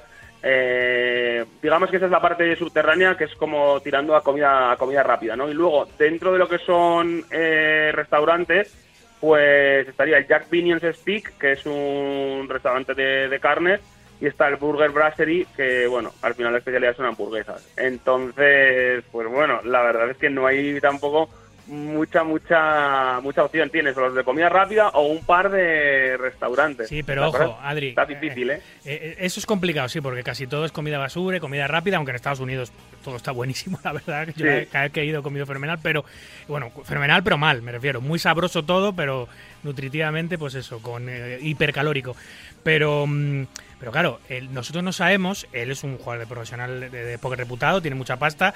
eh, 0.48 1.44
digamos 1.60 1.90
que 1.90 1.96
esa 1.96 2.06
es 2.06 2.12
la 2.12 2.20
parte 2.20 2.54
subterránea 2.54 3.16
que 3.16 3.24
es 3.24 3.34
como 3.34 3.80
tirando 3.80 4.14
a 4.14 4.22
comida, 4.22 4.70
a 4.70 4.76
comida 4.76 5.02
rápida, 5.02 5.34
¿no? 5.34 5.48
Y 5.50 5.54
luego, 5.54 5.88
dentro 5.98 6.32
de 6.32 6.38
lo 6.38 6.48
que 6.48 6.58
son 6.58 7.24
eh, 7.32 7.90
restaurantes, 7.92 8.72
pues 9.20 9.88
estaría 9.88 10.18
el 10.18 10.28
Jack 10.28 10.48
Binion's 10.48 10.84
Speak, 10.98 11.36
que 11.36 11.52
es 11.52 11.66
un 11.66 12.46
restaurante 12.48 12.94
de, 12.94 13.28
de 13.28 13.40
carnes, 13.40 13.80
y 14.20 14.26
está 14.26 14.46
el 14.46 14.54
Burger 14.54 14.90
Brasserie, 14.90 15.48
que 15.56 15.88
bueno, 15.88 16.12
al 16.22 16.34
final 16.34 16.52
la 16.52 16.58
especialidad 16.58 16.94
son 16.94 17.06
hamburguesas. 17.06 17.68
Entonces, 17.76 19.02
pues 19.10 19.26
bueno, 19.26 19.60
la 19.64 19.82
verdad 19.82 20.10
es 20.10 20.16
que 20.16 20.30
no 20.30 20.46
hay 20.46 20.80
tampoco 20.80 21.28
mucha, 21.66 22.24
mucha, 22.24 23.20
mucha 23.20 23.44
opción. 23.44 23.70
Tienes 23.70 23.96
los 23.96 24.14
de 24.14 24.24
comida 24.24 24.48
rápida 24.48 24.88
o 24.90 25.06
un 25.06 25.24
par 25.24 25.50
de 25.50 26.16
restaurantes. 26.16 26.88
Sí, 26.88 27.02
pero 27.02 27.28
ojo, 27.28 27.58
Adri. 27.62 27.88
Está 27.88 28.06
difícil, 28.06 28.50
¿eh? 28.50 28.62
¿eh? 28.84 28.98
¿eh? 29.02 29.16
Eso 29.20 29.40
es 29.40 29.46
complicado, 29.46 29.88
sí, 29.88 30.00
porque 30.00 30.22
casi 30.22 30.46
todo 30.46 30.64
es 30.64 30.72
comida 30.72 30.98
basura, 30.98 31.40
comida 31.40 31.66
rápida, 31.66 31.96
aunque 31.96 32.10
en 32.10 32.16
Estados 32.16 32.40
Unidos 32.40 32.72
todo 33.04 33.16
está 33.16 33.32
buenísimo, 33.32 33.78
la 33.84 33.92
verdad. 33.92 34.28
Yo 34.36 34.46
cada 34.70 34.84
vez 34.84 34.92
que 34.92 35.00
he 35.00 35.04
ido 35.04 35.20
he 35.20 35.22
comido 35.22 35.46
fenomenal, 35.46 35.78
pero, 35.82 36.04
bueno, 36.48 36.70
fenomenal, 36.84 37.22
pero 37.22 37.38
mal, 37.38 37.62
me 37.62 37.72
refiero. 37.72 38.00
Muy 38.00 38.18
sabroso 38.18 38.64
todo, 38.64 38.92
pero 38.94 39.28
nutritivamente, 39.62 40.38
pues 40.38 40.54
eso, 40.54 40.80
con 40.80 41.08
eh, 41.08 41.38
hipercalórico. 41.40 42.16
Pero. 42.62 43.06
Mm, 43.06 43.46
pero 43.78 43.92
claro, 43.92 44.20
nosotros 44.52 44.82
no 44.82 44.90
sabemos, 44.90 45.46
él 45.52 45.70
es 45.70 45.84
un 45.84 45.98
jugador 45.98 46.20
de 46.20 46.26
profesional 46.26 46.80
de, 46.80 46.88
de, 46.88 47.18
poker 47.18 47.38
reputado, 47.38 47.82
tiene 47.82 47.94
mucha 47.94 48.16
pasta, 48.16 48.54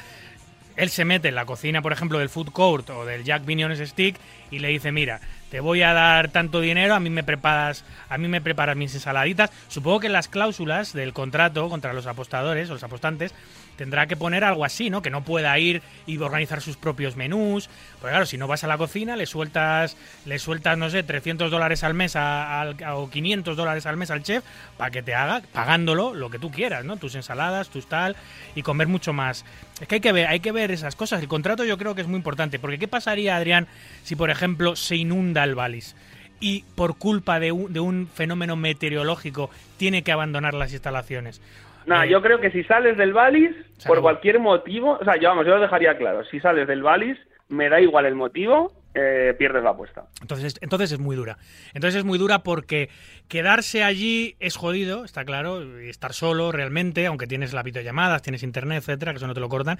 él 0.76 0.90
se 0.90 1.04
mete 1.04 1.28
en 1.28 1.34
la 1.34 1.46
cocina, 1.46 1.82
por 1.82 1.92
ejemplo, 1.92 2.18
del 2.18 2.28
food 2.28 2.50
court 2.50 2.90
o 2.90 3.04
del 3.04 3.24
Jack 3.24 3.44
Binion's 3.44 3.78
Stick 3.88 4.16
y 4.50 4.58
le 4.58 4.68
dice, 4.68 4.92
mira, 4.92 5.20
te 5.50 5.60
voy 5.60 5.82
a 5.82 5.92
dar 5.92 6.28
tanto 6.28 6.60
dinero, 6.60 6.94
a 6.94 7.00
mí 7.00 7.10
me 7.10 7.24
preparas, 7.24 7.84
a 8.08 8.18
mí 8.18 8.28
me 8.28 8.40
preparas 8.40 8.76
mis 8.76 8.94
ensaladitas. 8.94 9.50
Supongo 9.68 10.00
que 10.00 10.08
las 10.08 10.28
cláusulas 10.28 10.92
del 10.92 11.12
contrato 11.12 11.68
contra 11.68 11.92
los 11.92 12.06
apostadores 12.06 12.70
o 12.70 12.74
los 12.74 12.82
apostantes 12.84 13.34
tendrá 13.80 14.06
que 14.06 14.14
poner 14.14 14.44
algo 14.44 14.66
así, 14.66 14.90
¿no? 14.90 15.00
Que 15.00 15.08
no 15.08 15.24
pueda 15.24 15.58
ir 15.58 15.80
y 16.06 16.18
organizar 16.18 16.60
sus 16.60 16.76
propios 16.76 17.16
menús. 17.16 17.70
Porque 17.98 18.10
claro, 18.10 18.26
si 18.26 18.36
no 18.36 18.46
vas 18.46 18.62
a 18.62 18.66
la 18.66 18.76
cocina, 18.76 19.16
le 19.16 19.24
sueltas, 19.24 19.96
le 20.26 20.38
sueltas, 20.38 20.76
no 20.76 20.90
sé, 20.90 21.02
300 21.02 21.50
dólares 21.50 21.82
al 21.82 21.94
mes 21.94 22.14
o 22.14 23.08
500 23.10 23.56
dólares 23.56 23.86
al 23.86 23.96
mes 23.96 24.10
al 24.10 24.22
chef 24.22 24.44
para 24.76 24.90
que 24.90 25.02
te 25.02 25.14
haga, 25.14 25.40
pagándolo, 25.54 26.12
lo 26.12 26.28
que 26.28 26.38
tú 26.38 26.50
quieras, 26.50 26.84
¿no? 26.84 26.98
Tus 26.98 27.14
ensaladas, 27.14 27.70
tus 27.70 27.86
tal, 27.86 28.16
y 28.54 28.60
comer 28.60 28.86
mucho 28.86 29.14
más. 29.14 29.46
Es 29.80 29.88
que 29.88 29.94
hay 29.94 30.00
que 30.02 30.12
ver, 30.12 30.26
hay 30.26 30.40
que 30.40 30.52
ver 30.52 30.70
esas 30.72 30.94
cosas. 30.94 31.22
El 31.22 31.28
contrato 31.28 31.64
yo 31.64 31.78
creo 31.78 31.94
que 31.94 32.02
es 32.02 32.06
muy 32.06 32.18
importante. 32.18 32.58
Porque 32.58 32.78
¿qué 32.78 32.86
pasaría, 32.86 33.34
Adrián, 33.34 33.66
si 34.02 34.14
por 34.14 34.28
ejemplo 34.28 34.76
se 34.76 34.96
inunda 34.96 35.42
el 35.42 35.54
Valis? 35.54 35.96
y 36.42 36.64
por 36.74 36.96
culpa 36.96 37.38
de 37.38 37.52
un, 37.52 37.70
de 37.70 37.80
un, 37.80 38.08
fenómeno 38.08 38.56
meteorológico 38.56 39.50
tiene 39.76 40.02
que 40.02 40.10
abandonar 40.10 40.54
las 40.54 40.72
instalaciones. 40.72 41.42
Nada, 41.86 42.06
yo 42.06 42.20
creo 42.22 42.40
que 42.40 42.50
si 42.50 42.62
sales 42.64 42.96
del 42.96 43.12
Valis, 43.12 43.54
por 43.86 44.00
cualquier 44.00 44.38
motivo, 44.38 44.98
o 45.00 45.04
sea, 45.04 45.16
yo, 45.16 45.28
vamos, 45.28 45.46
yo 45.46 45.54
lo 45.54 45.60
dejaría 45.60 45.96
claro, 45.96 46.24
si 46.24 46.40
sales 46.40 46.66
del 46.68 46.82
Valis, 46.82 47.18
me 47.48 47.68
da 47.68 47.80
igual 47.80 48.06
el 48.06 48.14
motivo, 48.14 48.72
eh, 48.94 49.34
pierdes 49.38 49.62
la 49.62 49.70
apuesta. 49.70 50.06
Entonces, 50.20 50.56
entonces 50.60 50.92
es 50.92 50.98
muy 50.98 51.16
dura. 51.16 51.38
Entonces 51.74 51.98
es 51.98 52.04
muy 52.04 52.18
dura 52.18 52.42
porque 52.42 52.88
quedarse 53.28 53.84
allí 53.84 54.36
es 54.40 54.56
jodido, 54.56 55.04
está 55.04 55.24
claro, 55.24 55.78
estar 55.80 56.12
solo 56.12 56.50
realmente, 56.50 57.06
aunque 57.06 57.26
tienes 57.26 57.52
las 57.52 57.64
videollamadas, 57.64 58.22
tienes 58.22 58.42
internet, 58.42 58.78
etcétera, 58.78 59.12
que 59.12 59.18
eso 59.18 59.26
no 59.26 59.34
te 59.34 59.40
lo 59.40 59.48
cortan. 59.48 59.78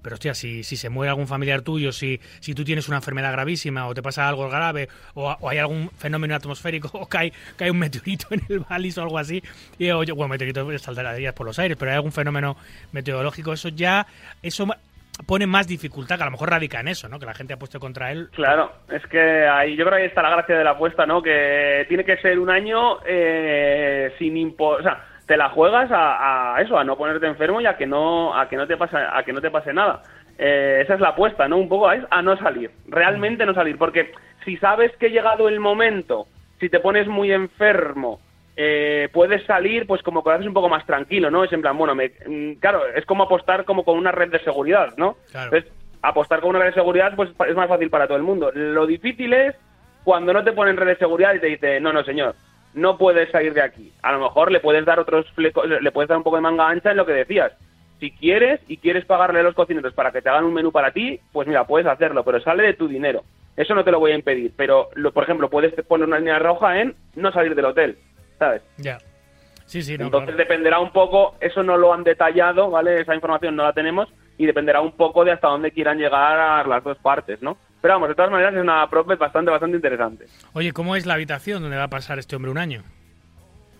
Pero 0.00 0.14
hostia, 0.14 0.34
si, 0.34 0.62
si 0.62 0.76
se 0.76 0.90
muere 0.90 1.10
algún 1.10 1.26
familiar 1.26 1.62
tuyo, 1.62 1.92
si, 1.92 2.20
si 2.40 2.54
tú 2.54 2.64
tienes 2.64 2.86
una 2.88 2.98
enfermedad 2.98 3.32
gravísima 3.32 3.86
o 3.88 3.94
te 3.94 4.02
pasa 4.02 4.28
algo 4.28 4.48
grave 4.48 4.88
o, 5.14 5.36
o 5.40 5.48
hay 5.48 5.58
algún 5.58 5.90
fenómeno 5.98 6.34
atmosférico 6.34 6.90
o 6.98 7.06
cae, 7.06 7.32
cae 7.56 7.70
un 7.70 7.78
meteorito 7.78 8.28
en 8.30 8.42
el 8.48 8.60
Valis 8.60 8.96
o 8.98 9.02
algo 9.02 9.18
así, 9.18 9.42
y, 9.78 9.90
o, 9.90 10.04
bueno, 10.14 10.28
meteorito 10.28 10.78
saltaría 10.78 11.34
por 11.34 11.46
los 11.46 11.58
aires, 11.58 11.76
pero 11.76 11.90
hay 11.90 11.96
algún 11.96 12.12
fenómeno 12.12 12.56
meteorológico, 12.92 13.52
eso 13.52 13.68
ya, 13.70 14.06
eso 14.42 14.66
pone 15.26 15.46
más 15.46 15.66
dificultad, 15.66 16.16
que 16.16 16.22
a 16.22 16.26
lo 16.26 16.32
mejor 16.32 16.50
radica 16.50 16.80
en 16.80 16.88
eso, 16.88 17.08
¿no? 17.08 17.18
Que 17.18 17.26
la 17.26 17.34
gente 17.34 17.52
ha 17.52 17.58
puesto 17.58 17.78
contra 17.78 18.12
él. 18.12 18.28
Claro, 18.32 18.72
es 18.90 19.04
que 19.06 19.46
ahí 19.46 19.76
yo 19.76 19.84
creo 19.84 19.96
que 19.96 20.02
ahí 20.02 20.08
está 20.08 20.22
la 20.22 20.30
gracia 20.30 20.56
de 20.56 20.64
la 20.64 20.70
apuesta, 20.70 21.06
¿no? 21.06 21.22
Que 21.22 21.84
tiene 21.88 22.04
que 22.04 22.16
ser 22.18 22.38
un 22.38 22.50
año 22.50 22.98
eh, 23.06 24.12
sin 24.18 24.36
impo 24.36 24.68
o 24.68 24.82
sea, 24.82 25.04
te 25.26 25.36
la 25.36 25.50
juegas 25.50 25.90
a, 25.90 26.56
a, 26.56 26.60
eso, 26.62 26.78
a 26.78 26.84
no 26.84 26.96
ponerte 26.96 27.26
enfermo 27.26 27.60
y 27.60 27.66
a 27.66 27.76
que 27.76 27.86
no, 27.86 28.36
a 28.38 28.48
que 28.48 28.56
no 28.56 28.66
te 28.66 28.76
pase, 28.76 28.96
a 28.96 29.22
que 29.22 29.32
no 29.32 29.40
te 29.40 29.50
pase 29.50 29.72
nada. 29.72 30.02
Eh, 30.38 30.80
esa 30.82 30.94
es 30.94 31.00
la 31.00 31.10
apuesta, 31.10 31.46
¿no? 31.46 31.58
Un 31.58 31.68
poco 31.68 31.88
a, 31.88 31.96
a 32.10 32.22
no 32.22 32.36
salir, 32.38 32.70
realmente 32.88 33.46
no 33.46 33.54
salir, 33.54 33.78
porque 33.78 34.12
si 34.44 34.56
sabes 34.56 34.92
que 34.96 35.10
llegado 35.10 35.48
el 35.48 35.60
momento, 35.60 36.26
si 36.58 36.68
te 36.68 36.80
pones 36.80 37.06
muy 37.06 37.32
enfermo, 37.32 38.20
eh, 38.56 39.08
puedes 39.12 39.44
salir 39.46 39.86
pues 39.86 40.02
como 40.02 40.22
que 40.22 40.30
haces 40.30 40.46
un 40.46 40.54
poco 40.54 40.68
más 40.68 40.84
tranquilo, 40.84 41.30
¿no? 41.30 41.44
Es 41.44 41.52
en 41.52 41.62
plan, 41.62 41.76
bueno, 41.76 41.94
me, 41.94 42.12
mm, 42.26 42.54
claro, 42.60 42.86
es 42.94 43.04
como 43.06 43.24
apostar 43.24 43.64
como 43.64 43.84
con 43.84 43.96
una 43.96 44.12
red 44.12 44.30
de 44.30 44.40
seguridad, 44.40 44.94
¿no? 44.96 45.16
Claro. 45.30 45.52
Entonces, 45.52 45.72
apostar 46.02 46.40
con 46.40 46.50
una 46.50 46.60
red 46.60 46.66
de 46.66 46.74
seguridad 46.74 47.14
pues 47.16 47.30
es 47.48 47.56
más 47.56 47.68
fácil 47.68 47.90
para 47.90 48.06
todo 48.06 48.16
el 48.16 48.22
mundo. 48.22 48.50
Lo 48.52 48.86
difícil 48.86 49.32
es 49.32 49.54
cuando 50.04 50.32
no 50.32 50.44
te 50.44 50.52
ponen 50.52 50.76
red 50.76 50.88
de 50.88 50.96
seguridad 50.96 51.34
y 51.34 51.40
te 51.40 51.46
dice, 51.46 51.80
no, 51.80 51.92
no, 51.92 52.04
señor, 52.04 52.34
no 52.74 52.98
puedes 52.98 53.30
salir 53.30 53.54
de 53.54 53.62
aquí. 53.62 53.92
A 54.02 54.12
lo 54.12 54.20
mejor 54.20 54.50
le 54.50 54.60
puedes 54.60 54.84
dar 54.84 54.98
otros 54.98 55.30
flecos, 55.32 55.66
le 55.68 55.92
puedes 55.92 56.08
dar 56.08 56.18
un 56.18 56.24
poco 56.24 56.36
de 56.36 56.42
manga 56.42 56.68
ancha 56.68 56.90
en 56.90 56.96
lo 56.96 57.06
que 57.06 57.12
decías. 57.12 57.52
Si 58.00 58.10
quieres 58.10 58.60
y 58.66 58.78
quieres 58.78 59.04
pagarle 59.04 59.40
a 59.40 59.44
los 59.44 59.54
cocineros 59.54 59.94
para 59.94 60.10
que 60.10 60.20
te 60.20 60.28
hagan 60.28 60.44
un 60.44 60.54
menú 60.54 60.72
para 60.72 60.90
ti, 60.90 61.20
pues 61.32 61.46
mira, 61.46 61.66
puedes 61.66 61.86
hacerlo, 61.86 62.24
pero 62.24 62.40
sale 62.40 62.64
de 62.64 62.74
tu 62.74 62.88
dinero. 62.88 63.22
Eso 63.56 63.74
no 63.74 63.84
te 63.84 63.92
lo 63.92 64.00
voy 64.00 64.12
a 64.12 64.16
impedir, 64.16 64.52
pero, 64.56 64.88
lo, 64.94 65.12
por 65.12 65.24
ejemplo, 65.24 65.50
puedes 65.50 65.72
poner 65.84 66.08
una 66.08 66.18
línea 66.18 66.38
roja 66.38 66.80
en 66.80 66.94
no 67.14 67.30
salir 67.32 67.54
del 67.54 67.66
hotel, 67.66 67.98
¿sabes? 68.42 68.62
Ya. 68.76 68.98
Sí, 69.66 69.82
sí, 69.82 69.96
no, 69.96 70.06
Entonces 70.06 70.34
claro. 70.34 70.38
dependerá 70.38 70.80
un 70.80 70.92
poco, 70.92 71.36
eso 71.40 71.62
no 71.62 71.76
lo 71.76 71.94
han 71.94 72.02
detallado, 72.02 72.70
¿vale? 72.70 73.00
Esa 73.00 73.14
información 73.14 73.54
no 73.56 73.62
la 73.62 73.72
tenemos 73.72 74.12
y 74.36 74.46
dependerá 74.46 74.80
un 74.80 74.92
poco 74.92 75.24
de 75.24 75.32
hasta 75.32 75.48
dónde 75.48 75.70
quieran 75.70 75.98
llegar 75.98 76.38
a 76.38 76.64
las 76.66 76.82
dos 76.82 76.98
partes, 76.98 77.40
¿no? 77.40 77.56
Pero 77.80 77.94
vamos, 77.94 78.08
de 78.08 78.14
todas 78.14 78.30
maneras 78.30 78.54
es 78.54 78.60
una 78.60 78.88
prop 78.90 79.06
bastante, 79.16 79.50
bastante 79.50 79.76
interesante. 79.76 80.26
Oye, 80.52 80.72
¿cómo 80.72 80.96
es 80.96 81.06
la 81.06 81.14
habitación 81.14 81.62
donde 81.62 81.76
va 81.76 81.84
a 81.84 81.88
pasar 81.88 82.18
este 82.18 82.36
hombre 82.36 82.50
un 82.50 82.58
año? 82.58 82.82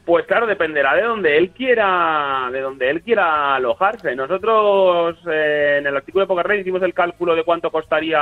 Pues 0.05 0.27
claro, 0.27 0.47
dependerá 0.47 0.95
de 0.95 1.03
donde 1.03 1.37
él 1.37 1.51
quiera, 1.51 2.49
de 2.53 2.61
donde 2.61 2.91
él 2.91 3.03
quiera 3.03 3.55
alojarse. 3.55 4.17
Nosotros 4.17 5.17
eh, 5.31 5.77
en 5.79 5.87
el 5.87 5.97
artículo 5.97 6.25
de 6.25 6.29
Poker 6.29 6.47
Rey 6.47 6.61
hicimos 6.61 6.83
el 6.83 6.95
cálculo 6.95 7.37
de 7.37 7.45
cuánto 7.45 7.71
costaría 7.71 8.19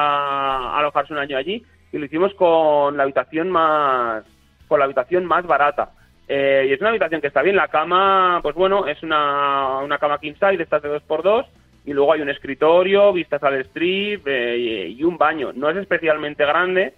alojarse 0.77 1.13
un 1.13 1.21
año 1.21 1.37
allí 1.37 1.65
y 1.93 1.99
lo 1.99 2.05
hicimos 2.05 2.35
con 2.35 2.97
la 2.97 3.05
habitación 3.05 3.49
más, 3.51 4.25
con 4.69 4.79
la 4.79 4.85
habitación 4.85 5.25
más 5.25 5.47
barata. 5.47 5.91
Eh, 6.33 6.67
y 6.69 6.73
es 6.73 6.81
una 6.81 6.91
habitación 6.91 7.21
que 7.21 7.27
está 7.27 7.43
bien. 7.43 7.57
La 7.57 7.67
cama, 7.67 8.39
pues 8.41 8.55
bueno, 8.55 8.87
es 8.87 9.03
una, 9.03 9.79
una 9.79 9.99
cama 9.99 10.21
king 10.21 10.35
size, 10.35 10.63
estas 10.63 10.81
de 10.81 11.01
2x2 11.01 11.45
y 11.87 11.93
luego 11.93 12.13
hay 12.13 12.21
un 12.21 12.29
escritorio, 12.29 13.13
vistas 13.13 13.43
al 13.43 13.61
strip 13.63 14.29
eh, 14.29 14.95
y, 14.97 15.03
un 15.03 15.19
baño. 15.19 15.51
No 15.53 15.69
es 15.69 15.77
especialmente 15.77 16.47
grande, 16.47 16.95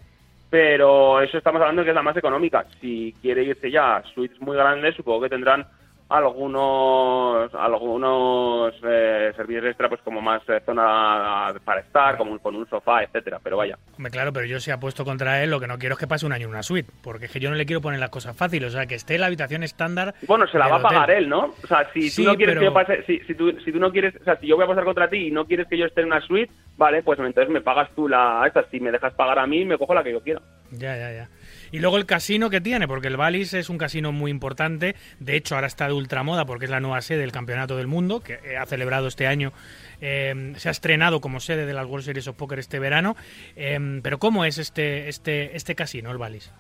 pero 0.51 1.23
eso 1.23 1.39
estamos 1.39 1.63
hablando 1.63 1.81
de 1.81 1.87
que 1.87 1.91
es 1.93 1.95
la 1.95 2.03
más 2.03 2.17
económica. 2.19 2.67
Si 2.79 3.15
quiere 3.23 3.43
irse 3.45 3.71
ya 3.71 3.97
a 3.97 4.03
suites 4.13 4.39
muy 4.39 4.55
grandes, 4.55 4.97
supongo 4.97 5.23
que 5.23 5.31
tendrán 5.31 5.67
algunos 6.13 7.55
algunos 7.55 8.75
eh, 8.85 9.33
servicios 9.37 9.65
extra, 9.67 9.89
pues 9.89 10.01
como 10.03 10.21
más 10.21 10.43
eh, 10.49 10.61
zona 10.65 11.53
para 11.65 11.81
estar, 11.81 12.17
como 12.17 12.39
con 12.39 12.55
un 12.57 12.69
sofá, 12.69 13.03
etcétera. 13.03 13.39
Pero 13.43 13.57
vaya. 13.57 13.77
Hombre, 13.97 14.11
claro, 14.11 14.33
pero 14.33 14.47
yo 14.47 14.61
si 14.61 14.71
apuesto 14.71 15.05
contra 15.05 15.43
él, 15.43 15.51
lo 15.51 15.61
que 15.61 15.67
no 15.67 15.79
quiero 15.79 15.95
es 15.95 15.99
que 15.99 16.07
pase 16.07 16.27
un 16.27 16.33
año 16.33 16.45
en 16.45 16.51
una 16.51 16.63
suite, 16.63 16.91
porque 17.03 17.27
es 17.27 17.33
que 17.33 17.41
yo 17.41 17.51
no 17.51 17.57
le 17.57 17.67
quiero 17.67 17.81
poner 17.81 18.01
las 18.01 18.11
cosas 18.11 18.37
fáciles, 18.37 18.73
o 18.73 18.77
sea, 18.77 18.87
que 18.87 18.95
esté 18.95 19.15
en 19.15 19.21
la 19.23 19.27
habitación 19.27 19.63
estándar. 19.63 20.15
Bueno, 20.27 20.47
se 20.47 20.59
la 20.59 20.69
va 20.69 20.77
a 20.77 20.83
pagar 20.83 21.11
él, 21.11 21.29
¿no? 21.29 21.55
O 21.63 21.67
sea, 21.67 21.89
si 21.93 22.11
Sí, 22.11 22.23
tú 22.25 22.31
no 22.31 22.37
quieres 22.37 22.55
pero- 22.57 22.61
que 22.61 22.67
yo 22.67 22.73
pase, 22.75 23.03
si, 23.05 23.19
si, 23.21 23.35
tú, 23.35 23.53
si 23.65 23.73
tú 23.73 23.79
no 23.79 23.91
quieres, 23.91 24.15
o 24.21 24.25
sea, 24.25 24.37
si 24.37 24.47
yo 24.47 24.57
voy 24.57 24.65
a 24.65 24.69
pasar 24.69 24.85
contra 24.85 25.09
ti 25.09 25.29
y 25.29 25.31
no 25.31 25.47
quieres 25.47 25.67
que 25.69 25.79
yo 25.79 25.87
esté 25.87 26.01
en 26.03 26.09
una 26.09 26.21
suite, 26.21 26.53
vale, 26.77 27.03
pues 27.03 27.19
entonces 27.19 27.49
me 27.53 27.61
pagas 27.61 27.91
tú 27.95 28.09
la 28.09 28.43
esta. 28.47 28.65
Si 28.71 28.81
me 28.81 28.91
dejas 28.93 29.15
pagar 29.15 29.39
a 29.39 29.47
mí, 29.47 29.65
me 29.65 29.79
cojo 29.79 29.95
la 29.95 30.03
que 30.03 30.13
yo 30.13 30.21
quiera. 30.23 30.41
Ya, 30.73 30.97
ya, 30.97 31.13
ya. 31.13 31.29
Y 31.73 31.81
luego 31.81 31.97
el 31.97 32.07
casino 32.07 32.51
que 32.51 32.61
tiene, 32.61 32.87
porque 32.87 33.09
el 33.09 33.17
Valis 33.17 33.55
es 33.55 33.69
un 33.71 33.79
casino 33.79 34.13
muy 34.13 34.31
importante. 34.31 34.95
De 35.19 35.35
hecho, 35.37 35.55
ahora 35.55 35.67
está 35.67 35.87
de 35.87 35.95
ultramoda 35.95 36.45
porque 36.45 36.67
es 36.67 36.71
la 36.71 36.81
nueva 36.81 37.01
sede 37.01 37.21
del 37.21 37.33
Campeonato 37.33 37.77
del 37.77 37.87
Mundo, 37.87 38.21
que 38.23 38.35
eh, 38.45 38.57
ha 38.59 38.67
celebrado 38.67 39.09
este 39.09 39.27
año. 39.27 39.53
eh, 40.01 40.53
se 40.57 40.69
ha 40.69 40.73
estrenado 40.73 41.21
como 41.21 41.41
sede 41.41 41.65
de 41.67 41.73
las 41.73 41.87
World 41.87 42.05
Series 42.05 42.29
of 42.29 42.37
Poker 42.37 42.59
este 42.59 42.79
verano. 42.79 43.17
Eh, 43.57 44.01
pero 44.03 44.19
¿cómo 44.19 44.45
es 44.45 44.59
este, 44.59 45.09
este, 45.09 45.57
este 45.57 45.75
casino, 45.75 46.11
el 46.11 46.19
Valis? 46.19 46.53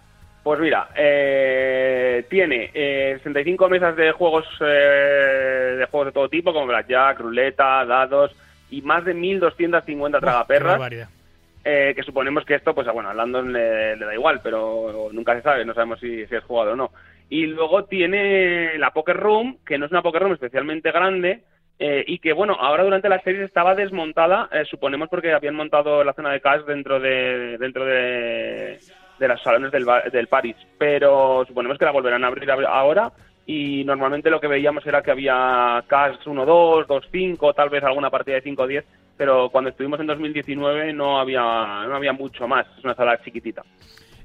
Pues 0.42 0.59
mira, 0.59 0.88
eh, 0.96 2.25
tiene 2.29 2.70
eh, 2.75 3.14
65 3.18 3.68
mesas 3.68 3.94
de 3.94 4.11
juegos 4.11 4.44
eh, 4.61 5.77
de 5.79 5.87
juegos 5.87 6.07
de 6.07 6.12
todo 6.12 6.29
tipo, 6.29 6.53
como 6.53 6.66
blackjack, 6.66 7.20
ruleta, 7.20 7.85
dados 7.85 8.35
y 8.70 8.83
más 8.83 9.05
de 9.05 9.14
1.250 9.14 9.85
Qué 9.85 10.20
tragaperras. 10.20 11.09
Eh, 11.64 11.92
que 11.94 12.03
suponemos 12.03 12.44
que 12.44 12.55
esto, 12.55 12.75
pues 12.75 12.87
bueno, 12.92 13.11
a 13.11 13.14
Landon 13.14 13.53
le, 13.53 13.96
da 13.96 14.14
igual, 14.14 14.40
pero 14.42 15.09
nunca 15.12 15.35
se 15.35 15.42
sabe, 15.42 15.64
no 15.64 15.75
sabemos 15.75 16.01
si, 16.01 16.27
si 16.27 16.35
es 16.35 16.44
jugado 16.44 16.72
o 16.72 16.77
no. 16.77 16.90
Y 17.29 17.46
luego 17.46 17.85
tiene 17.85 18.77
la 18.79 18.90
Poker 18.90 19.16
Room, 19.16 19.59
que 19.64 19.79
no 19.79 19.87
es 19.87 19.92
una 19.92 20.03
Poker 20.03 20.22
Room 20.22 20.35
especialmente 20.35 20.90
grande, 20.90 21.42
eh, 21.79 22.05
y 22.07 22.18
que 22.18 22.33
bueno, 22.33 22.55
ahora 22.61 22.85
durante 22.85 23.09
la 23.09 23.20
serie 23.22 23.44
estaba 23.44 23.75
desmontada, 23.75 24.48
eh, 24.53 24.64
suponemos 24.66 25.09
porque 25.09 25.33
habían 25.33 25.55
montado 25.55 26.05
la 26.05 26.12
zona 26.12 26.31
de 26.31 26.40
cash 26.40 26.62
dentro 26.64 27.01
de 27.01 27.57
dentro 27.59 27.85
de, 27.85 28.79
los 29.18 29.42
salones 29.42 29.72
del, 29.72 29.87
del 30.12 30.27
Paris, 30.29 30.57
pero 30.79 31.44
suponemos 31.46 31.79
que 31.79 31.85
la 31.85 31.90
volverán 31.92 32.25
a 32.25 32.27
abrir 32.27 32.48
ab- 32.51 32.66
ahora 32.68 33.11
y 33.46 33.83
normalmente 33.85 34.31
lo 34.31 34.40
que 34.40 34.46
veíamos 34.46 34.87
era 34.87 35.03
que 35.03 35.11
había 35.11 35.83
cash 35.88 36.18
1-2, 36.27 36.87
2-5, 36.87 37.55
tal 37.55 37.68
vez 37.70 37.83
alguna 37.83 38.11
partida 38.11 38.37
de 38.37 38.44
5-10, 38.44 38.85
pero 39.23 39.51
cuando 39.51 39.71
estuvimos 39.71 40.01
en 40.01 40.09
2019 40.09 40.93
no 40.95 41.21
había, 41.21 41.41
no 41.41 41.95
había 41.95 42.13
mucho 42.13 42.49
más, 42.49 42.67
es 42.77 42.83
una 42.83 42.97
sala 42.97 43.23
chiquitita. 43.23 43.63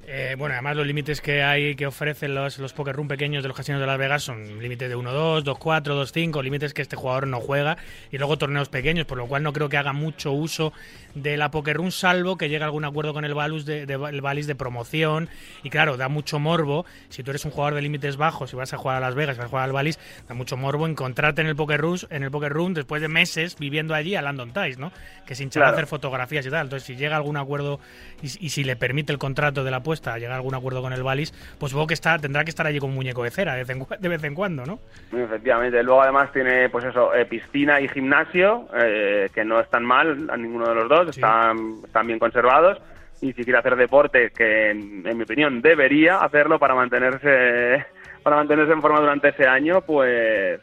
Eh, 0.10 0.36
bueno, 0.38 0.54
además 0.54 0.78
los 0.78 0.88
límites 0.88 1.20
que 1.20 1.43
hay 1.43 1.76
que 1.76 1.86
ofrecen 1.86 2.34
los, 2.34 2.58
los 2.60 2.72
poker 2.72 2.96
room 2.96 3.10
pequeños 3.10 3.43
de 3.43 3.50
los 3.50 3.58
casinos 3.58 3.82
de 3.82 3.88
Las 3.88 3.98
Vegas 3.98 4.24
son 4.24 4.58
límites 4.62 4.88
de 4.88 4.96
1-2, 4.96 5.43
2-4, 5.43 5.84
2-5, 5.84 6.41
límites 6.41 6.74
que 6.74 6.82
este 6.82 6.96
jugador 6.96 7.28
no 7.28 7.41
juega 7.41 7.76
y 8.10 8.17
luego 8.17 8.38
torneos 8.38 8.70
pequeños, 8.70 9.06
por 9.06 9.17
lo 9.17 9.28
cual 9.28 9.43
no 9.43 9.52
creo 9.52 9.67
que 9.67 9.76
haga 9.76 9.91
mucho 9.91 10.32
uso 10.32 10.72
de 11.13 11.36
la 11.36 11.52
poker 11.52 11.76
room, 11.76 11.91
salvo 11.91 12.38
que 12.38 12.48
llegue 12.48 12.63
a 12.63 12.67
algún 12.67 12.86
acuerdo 12.86 13.12
con 13.13 13.26
el 13.26 13.34
Valus 13.34 13.65
de, 13.65 13.86
de- 13.86 13.96
el 13.96 14.22
Valis 14.22 14.48
de 14.48 14.56
promoción 14.56 15.28
y 15.62 15.70
claro, 15.70 15.98
da 15.98 16.08
mucho 16.08 16.39
morbo, 16.39 16.86
si 17.10 17.22
tú 17.22 17.32
eres 17.32 17.43
un 17.43 17.52
jugador 17.52 17.74
de 17.74 17.82
límites 17.82 18.15
bajos 18.15 18.54
y 18.54 18.56
vas 18.56 18.72
a 18.74 18.78
jugar 18.78 18.96
a 18.96 19.00
Las 19.02 19.13
Vegas, 19.15 19.36
y 19.36 19.39
vas 19.39 19.48
a 19.48 19.50
jugar 19.50 19.65
al 19.65 19.74
Valis, 19.74 20.00
da 20.30 20.36
mucho 20.36 20.56
morbo 20.56 20.88
encontrarte 20.88 21.41
en 21.41 21.48
el 21.48 21.56
poker 21.58 21.82
room, 21.82 21.98
en 22.12 22.24
el 22.24 22.32
poker 22.32 22.54
room 22.54 22.74
después 22.74 23.02
de 23.02 23.10
meses 23.10 23.58
viviendo 23.60 23.93
allí 23.93 24.15
a 24.15 24.22
Landon 24.22 24.54
Tice, 24.54 24.78
¿no? 24.80 24.93
Que 25.26 25.36
sin 25.36 25.50
Claro. 25.50 25.74
hacer 25.74 25.88
fotografías 25.88 26.46
y 26.46 26.50
tal. 26.50 26.67
Entonces, 26.67 26.86
si 26.88 26.96
llega 26.96 27.17
algún 27.17 27.36
acuerdo 27.36 27.82
y, 28.22 28.28
y 28.46 28.50
si 28.52 28.63
le 28.63 28.78
permite 28.78 29.12
el 29.12 29.17
contrato 29.20 29.65
de 29.65 29.72
la 29.72 29.78
apuesta 29.78 29.97
llegar 30.02 30.34
a 30.34 30.36
algún 30.36 30.56
acuerdo 30.56 30.82
con 30.82 30.94
el 30.94 31.04
Valis, 31.04 31.32
pues 31.60 31.72
supongo 31.72 31.88
que 31.88 31.94
está, 31.94 32.18
tendrá 32.20 32.44
que 32.44 32.50
estar 32.50 32.66
allí 32.66 32.80
con 32.80 32.90
un 32.90 32.96
muñeco 32.96 33.24
de 33.24 33.32
cera 33.32 33.54
de 33.54 33.60
vez 33.64 33.70
en, 33.70 33.80
cua- 33.80 33.98
de 33.98 34.10
vez 34.10 34.24
en 34.24 34.34
cuando, 34.36 34.66
¿no? 34.66 34.80
Efectivamente, 35.18 35.82
luego 35.84 36.02
además 36.04 36.32
tiene 36.32 36.70
pues 36.70 36.86
eso, 36.86 37.14
eh, 37.16 37.26
piscina 37.26 37.80
y 37.82 37.88
gimnasio, 37.88 38.68
eh, 38.80 39.30
que 39.34 39.44
no 39.46 39.60
están 39.60 39.84
mal 39.86 40.30
a 40.32 40.38
ninguno 40.38 40.68
de 40.70 40.76
los 40.76 40.90
dos, 40.90 41.16
Sí. 41.16 41.22
están, 41.22 41.58
están 41.86 42.08
bien 42.08 42.20
conservados. 42.20 42.78
Y 43.20 43.34
si 43.34 43.44
quiere 43.44 43.58
hacer 43.58 43.76
deporte, 43.76 44.30
que 44.30 44.70
en, 44.70 45.02
en 45.08 45.18
mi 45.18 45.24
opinión 45.24 45.60
debería 45.62 46.18
hacerlo 46.20 46.60
para 46.60 46.76
mantenerse 46.76 47.84
para 48.22 48.36
mantenerse 48.36 48.74
en 48.74 48.82
forma 48.82 49.00
durante 49.00 49.30
ese 49.30 49.48
año, 49.48 49.82
pues 49.82 50.60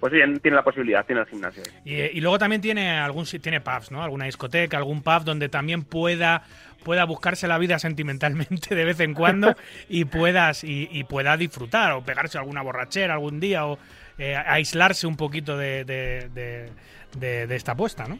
pues 0.00 0.12
bien, 0.12 0.38
tiene 0.40 0.56
la 0.56 0.62
posibilidad, 0.64 1.06
tiene 1.06 1.22
el 1.22 1.26
gimnasio. 1.28 1.62
Y, 1.84 1.94
y 1.94 2.20
luego 2.20 2.38
también 2.38 2.60
tiene 2.60 2.98
algún 2.98 3.24
tiene 3.24 3.60
pubs, 3.62 3.90
¿no? 3.90 4.02
Alguna 4.02 4.26
discoteca, 4.26 4.76
algún 4.76 5.02
pub 5.02 5.22
donde 5.24 5.48
también 5.48 5.82
pueda 5.84 6.42
pueda 6.84 7.04
buscarse 7.04 7.48
la 7.48 7.58
vida 7.58 7.78
sentimentalmente 7.78 8.74
de 8.74 8.84
vez 8.84 9.00
en 9.00 9.14
cuando 9.14 9.54
y 9.88 10.04
puedas 10.04 10.62
y, 10.64 10.88
y 10.92 11.04
pueda 11.04 11.36
disfrutar 11.36 11.92
o 11.92 12.02
pegarse 12.04 12.38
alguna 12.38 12.62
borrachera 12.62 13.14
algún 13.14 13.40
día 13.40 13.66
o 13.66 13.78
eh, 14.18 14.36
aislarse 14.36 15.06
un 15.06 15.16
poquito 15.16 15.56
de, 15.56 15.84
de, 15.84 16.28
de- 16.32 16.70
de- 17.18 17.46
de 17.46 17.56
esta 17.56 17.72
apuesta, 17.72 18.06
¿no? 18.06 18.18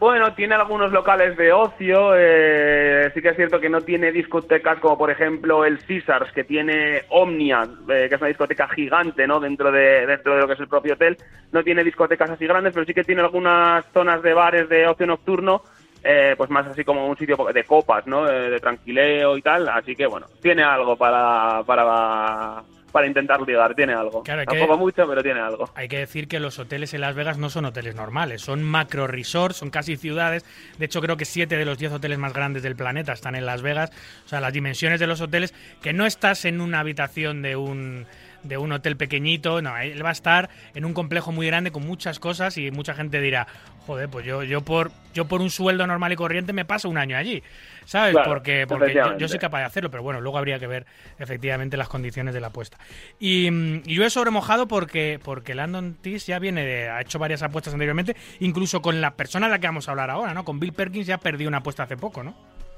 Bueno, 0.00 0.34
tiene 0.34 0.56
algunos 0.56 0.90
locales 0.90 1.36
de 1.36 1.52
ocio. 1.52 2.14
eh, 2.16 3.08
sí 3.14 3.22
que 3.22 3.28
es 3.28 3.36
cierto 3.36 3.60
que 3.60 3.68
no 3.68 3.82
tiene 3.82 4.10
discotecas 4.10 4.80
como, 4.80 4.98
por 4.98 5.12
ejemplo, 5.12 5.64
el 5.64 5.78
Caesars, 5.78 6.32
que 6.32 6.42
tiene 6.42 7.02
Omnia, 7.10 7.62
eh, 7.88 8.06
que 8.08 8.14
es 8.16 8.20
una 8.20 8.26
discoteca 8.26 8.66
gigante, 8.68 9.28
¿no? 9.28 9.38
Dentro 9.38 9.70
de 9.70 10.04
dentro 10.04 10.34
de 10.34 10.40
lo 10.40 10.48
que 10.48 10.54
es 10.54 10.60
el 10.60 10.66
propio 10.66 10.94
hotel. 10.94 11.16
No 11.52 11.62
tiene 11.62 11.84
discotecas 11.84 12.30
así 12.30 12.48
grandes, 12.48 12.72
pero 12.74 12.84
sí 12.84 12.92
que 12.94 13.04
tiene 13.04 13.20
algunas 13.20 13.84
zonas 13.92 14.20
de 14.22 14.34
bares 14.34 14.68
de 14.68 14.88
ocio 14.88 15.06
nocturno 15.06 15.62
eh, 16.04 16.34
pues 16.36 16.50
más 16.50 16.66
así 16.66 16.84
como 16.84 17.06
un 17.06 17.16
sitio 17.16 17.36
de 17.52 17.64
copas, 17.64 18.06
¿no? 18.06 18.24
De, 18.24 18.50
de 18.50 18.60
tranquileo 18.60 19.36
y 19.36 19.42
tal. 19.42 19.68
Así 19.68 19.94
que 19.96 20.06
bueno, 20.06 20.26
tiene 20.40 20.62
algo 20.62 20.96
para, 20.96 21.62
para, 21.64 22.62
para 22.90 23.06
intentar 23.06 23.40
ligar, 23.40 23.74
tiene 23.74 23.94
algo. 23.94 24.22
Claro, 24.22 24.40
hay 24.40 24.46
que- 24.46 24.58
Tampoco 24.58 24.78
mucho, 24.78 25.06
pero 25.08 25.22
tiene 25.22 25.40
algo. 25.40 25.70
Hay 25.74 25.88
que 25.88 25.98
decir 25.98 26.28
que 26.28 26.40
los 26.40 26.58
hoteles 26.58 26.92
en 26.94 27.00
Las 27.00 27.14
Vegas 27.14 27.38
no 27.38 27.48
son 27.50 27.64
hoteles 27.64 27.94
normales, 27.94 28.42
son 28.42 28.62
macro 28.62 29.06
resorts, 29.06 29.56
son 29.56 29.70
casi 29.70 29.96
ciudades. 29.96 30.44
De 30.78 30.84
hecho, 30.86 31.00
creo 31.00 31.16
que 31.16 31.24
siete 31.24 31.56
de 31.56 31.64
los 31.64 31.78
diez 31.78 31.92
hoteles 31.92 32.18
más 32.18 32.32
grandes 32.34 32.62
del 32.62 32.76
planeta 32.76 33.12
están 33.12 33.34
en 33.34 33.46
Las 33.46 33.62
Vegas. 33.62 33.90
O 34.26 34.28
sea, 34.28 34.40
las 34.40 34.52
dimensiones 34.52 35.00
de 35.00 35.06
los 35.06 35.20
hoteles, 35.20 35.54
que 35.82 35.92
no 35.92 36.04
estás 36.06 36.44
en 36.44 36.60
una 36.60 36.80
habitación 36.80 37.42
de 37.42 37.56
un 37.56 38.06
de 38.42 38.58
un 38.58 38.72
hotel 38.72 38.96
pequeñito, 38.96 39.62
no, 39.62 39.76
él 39.78 40.04
va 40.04 40.10
a 40.10 40.12
estar 40.12 40.50
en 40.74 40.84
un 40.84 40.94
complejo 40.94 41.32
muy 41.32 41.46
grande 41.46 41.70
con 41.70 41.86
muchas 41.86 42.18
cosas 42.18 42.56
y 42.58 42.70
mucha 42.70 42.94
gente 42.94 43.20
dirá, 43.20 43.46
joder, 43.86 44.08
pues 44.08 44.24
yo, 44.24 44.42
yo 44.42 44.62
por 44.62 44.90
yo 45.14 45.26
por 45.26 45.40
un 45.42 45.50
sueldo 45.50 45.86
normal 45.86 46.12
y 46.12 46.16
corriente 46.16 46.52
me 46.52 46.64
paso 46.64 46.88
un 46.88 46.98
año 46.98 47.16
allí, 47.16 47.42
¿sabes? 47.84 48.12
Claro, 48.12 48.30
porque 48.30 48.66
porque 48.66 48.94
yo, 49.18 49.28
soy 49.28 49.38
capaz 49.38 49.58
de 49.58 49.64
hacerlo, 49.64 49.90
pero 49.90 50.02
bueno, 50.02 50.20
luego 50.20 50.38
habría 50.38 50.58
que 50.58 50.66
ver 50.66 50.86
efectivamente 51.18 51.76
las 51.76 51.88
condiciones 51.88 52.34
de 52.34 52.40
la 52.40 52.48
apuesta. 52.48 52.78
Y, 53.18 53.48
y 53.84 53.94
yo 53.94 54.04
he 54.04 54.10
sobremojado 54.10 54.66
porque, 54.66 55.20
porque 55.22 55.54
Landon 55.54 55.94
Tiss 56.00 56.26
ya 56.26 56.38
viene 56.38 56.64
de, 56.64 56.88
ha 56.88 57.00
hecho 57.00 57.18
varias 57.18 57.42
apuestas 57.42 57.74
anteriormente, 57.74 58.16
incluso 58.40 58.80
con 58.80 59.00
la 59.00 59.12
persona 59.12 59.46
de 59.46 59.52
la 59.52 59.58
que 59.58 59.66
vamos 59.66 59.88
a 59.88 59.92
hablar 59.92 60.10
ahora, 60.10 60.34
¿no? 60.34 60.44
Con 60.44 60.58
Bill 60.58 60.72
Perkins 60.72 61.06
ya 61.06 61.18
perdió 61.18 61.48
una 61.48 61.58
apuesta 61.58 61.82
hace 61.82 61.96
poco, 61.96 62.22
¿no? 62.22 62.34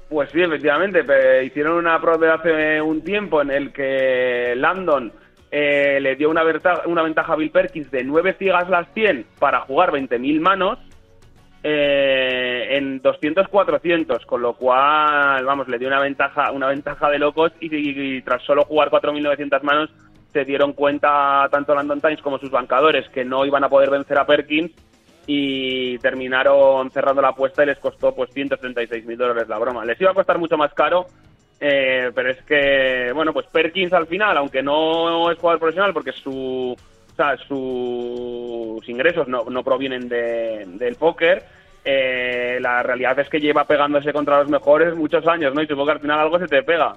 Pues 0.09 0.29
sí, 0.31 0.41
efectivamente. 0.41 1.03
hicieron 1.43 1.77
una 1.77 1.99
pro 1.99 2.17
de 2.17 2.31
hace 2.31 2.81
un 2.81 3.01
tiempo 3.01 3.41
en 3.41 3.51
el 3.51 3.73
que 3.73 4.53
Landon 4.55 5.11
eh, 5.57 5.99
le 6.01 6.17
dio 6.17 6.29
una, 6.29 6.43
verta- 6.43 6.81
una 6.85 7.01
ventaja 7.01 7.31
a 7.31 7.37
Bill 7.37 7.49
Perkins 7.49 7.89
de 7.89 8.03
9 8.03 8.33
ciegas 8.37 8.69
las 8.69 8.91
100 8.93 9.25
para 9.39 9.61
jugar 9.61 9.91
20.000 9.93 10.41
manos 10.41 10.77
eh, 11.63 12.75
en 12.77 13.01
200-400, 13.01 14.25
con 14.25 14.41
lo 14.41 14.53
cual, 14.55 15.45
vamos, 15.45 15.69
le 15.69 15.79
dio 15.79 15.87
una 15.87 16.01
ventaja, 16.01 16.51
una 16.51 16.67
ventaja 16.67 17.09
de 17.09 17.19
locos 17.19 17.53
y, 17.61 18.21
tras 18.21 18.43
solo 18.43 18.65
jugar 18.65 18.89
4.900 18.89 19.61
manos 19.61 19.89
se 20.33 20.43
dieron 20.43 20.73
cuenta 20.73 21.47
tanto 21.49 21.73
Landon 21.73 22.01
Times 22.01 22.21
como 22.21 22.37
sus 22.37 22.51
bancadores 22.51 23.07
que 23.13 23.23
no 23.23 23.45
iban 23.45 23.63
a 23.63 23.69
poder 23.69 23.89
vencer 23.89 24.17
a 24.17 24.25
Perkins 24.25 24.71
y 25.25 25.97
terminaron 25.99 26.91
cerrando 26.91 27.21
la 27.21 27.29
apuesta 27.29 27.63
y 27.63 27.67
les 27.67 27.79
costó 27.79 28.13
pues 28.13 28.29
136 28.33 29.05
mil 29.05 29.17
dólares 29.17 29.47
la 29.47 29.57
broma. 29.57 29.85
Les 29.85 29.99
iba 30.01 30.11
a 30.11 30.13
costar 30.13 30.37
mucho 30.37 30.57
más 30.57 30.73
caro, 30.73 31.05
eh, 31.59 32.11
pero 32.13 32.29
es 32.31 32.41
que, 32.43 33.11
bueno, 33.13 33.33
pues 33.33 33.45
Perkins 33.47 33.93
al 33.93 34.07
final, 34.07 34.37
aunque 34.37 34.61
no 34.61 35.31
es 35.31 35.37
jugador 35.37 35.59
profesional 35.59 35.93
porque 35.93 36.11
su, 36.11 36.75
sus 37.47 38.87
ingresos 38.89 39.27
no, 39.27 39.45
no 39.49 39.63
provienen 39.63 40.07
de- 40.09 40.65
del 40.67 40.95
póker, 40.95 41.43
eh, 41.83 42.57
la 42.61 42.81
realidad 42.83 43.19
es 43.19 43.29
que 43.29 43.39
lleva 43.39 43.65
pegándose 43.65 44.11
contra 44.11 44.39
los 44.39 44.49
mejores 44.49 44.95
muchos 44.95 45.25
años, 45.27 45.53
¿no? 45.53 45.61
Y 45.61 45.67
supongo 45.67 45.85
que 45.87 45.91
al 45.93 45.99
final 45.99 46.19
algo 46.19 46.39
se 46.39 46.47
te 46.47 46.63
pega. 46.63 46.95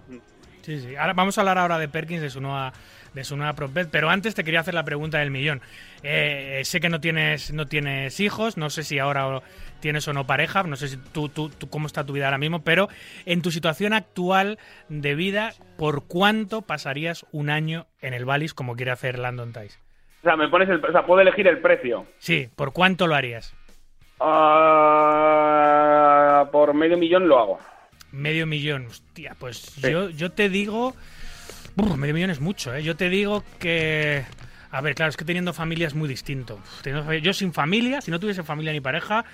Sí, 0.62 0.80
sí. 0.80 0.96
Ahora 0.96 1.12
vamos 1.12 1.36
a 1.38 1.42
hablar 1.42 1.58
ahora 1.58 1.78
de 1.78 1.88
Perkins, 1.88 2.22
de 2.22 2.30
su 2.30 2.40
nueva 2.40 2.72
de 3.14 3.24
su 3.24 3.36
nueva 3.38 3.54
prop 3.54 3.72
bet, 3.72 3.88
pero 3.90 4.10
antes 4.10 4.34
te 4.34 4.44
quería 4.44 4.60
hacer 4.60 4.74
la 4.74 4.84
pregunta 4.84 5.18
del 5.18 5.30
millón. 5.30 5.62
Eh, 6.02 6.60
sé 6.64 6.78
que 6.78 6.90
no 6.90 7.00
tienes 7.00 7.52
no 7.52 7.66
tienes 7.66 8.20
hijos, 8.20 8.56
no 8.58 8.68
sé 8.70 8.82
si 8.84 8.98
ahora 8.98 9.40
tienes 9.80 10.06
o 10.08 10.12
no 10.12 10.26
pareja, 10.26 10.62
no 10.64 10.76
sé 10.76 10.88
si 10.88 10.96
tú, 10.96 11.28
tú, 11.28 11.48
tú- 11.50 11.68
cómo 11.70 11.86
está 11.86 12.04
tu 12.04 12.12
vida 12.12 12.24
ahora 12.26 12.38
mismo, 12.38 12.62
pero 12.62 12.88
en 13.26 13.42
tu 13.42 13.50
situación 13.50 13.92
actual 13.92 14.58
de 14.88 15.14
vida, 15.14 15.52
¿por 15.76 16.04
cuánto 16.06 16.62
pasarías 16.62 17.24
un 17.32 17.50
año 17.50 17.86
en 18.00 18.14
el 18.14 18.24
Valis 18.24 18.54
como 18.54 18.76
quiere 18.76 18.90
hacer 18.92 19.18
Landon 19.18 19.52
Tice? 19.52 19.78
O 20.20 20.22
sea, 20.24 20.36
me 20.36 20.48
pones 20.48 20.68
el, 20.68 20.84
o 20.84 20.90
sea, 20.92 21.06
puedo 21.06 21.20
elegir 21.20 21.46
el 21.46 21.58
precio. 21.60 22.06
Sí, 22.18 22.48
¿por 22.56 22.72
cuánto 22.72 23.06
lo 23.06 23.14
harías? 23.14 23.54
Ah, 24.80 26.48
por 26.50 26.74
medio 26.74 26.96
millón 26.98 27.28
lo 27.28 27.38
hago. 27.38 27.58
Medio 28.12 28.46
millón, 28.46 28.86
hostia, 28.86 29.36
pues 29.38 29.58
Sí. 29.58 29.90
yo, 29.90 30.10
yo 30.10 30.32
te 30.32 30.48
digo. 30.48 30.94
Uf, 31.76 31.96
medio 31.96 32.14
millón 32.14 32.30
es 32.30 32.40
mucho, 32.40 32.74
¿eh? 32.74 32.82
Yo 32.82 32.96
te 32.96 33.08
digo 33.10 33.44
que. 33.58 34.24
A 34.70 34.80
ver, 34.80 34.94
claro, 34.94 35.10
es 35.10 35.16
que 35.16 35.24
teniendo 35.24 35.52
familia 35.52 35.86
es 35.86 35.94
muy 35.94 36.08
distinto. 36.08 36.58
Yo 37.22 37.32
sin 37.32 37.52
familia, 37.54 38.00
si 38.00 38.10
no 38.10 38.18
tuviese 38.20 38.42
familia 38.42 38.72
ni 38.72 38.80
pareja, 38.80 39.24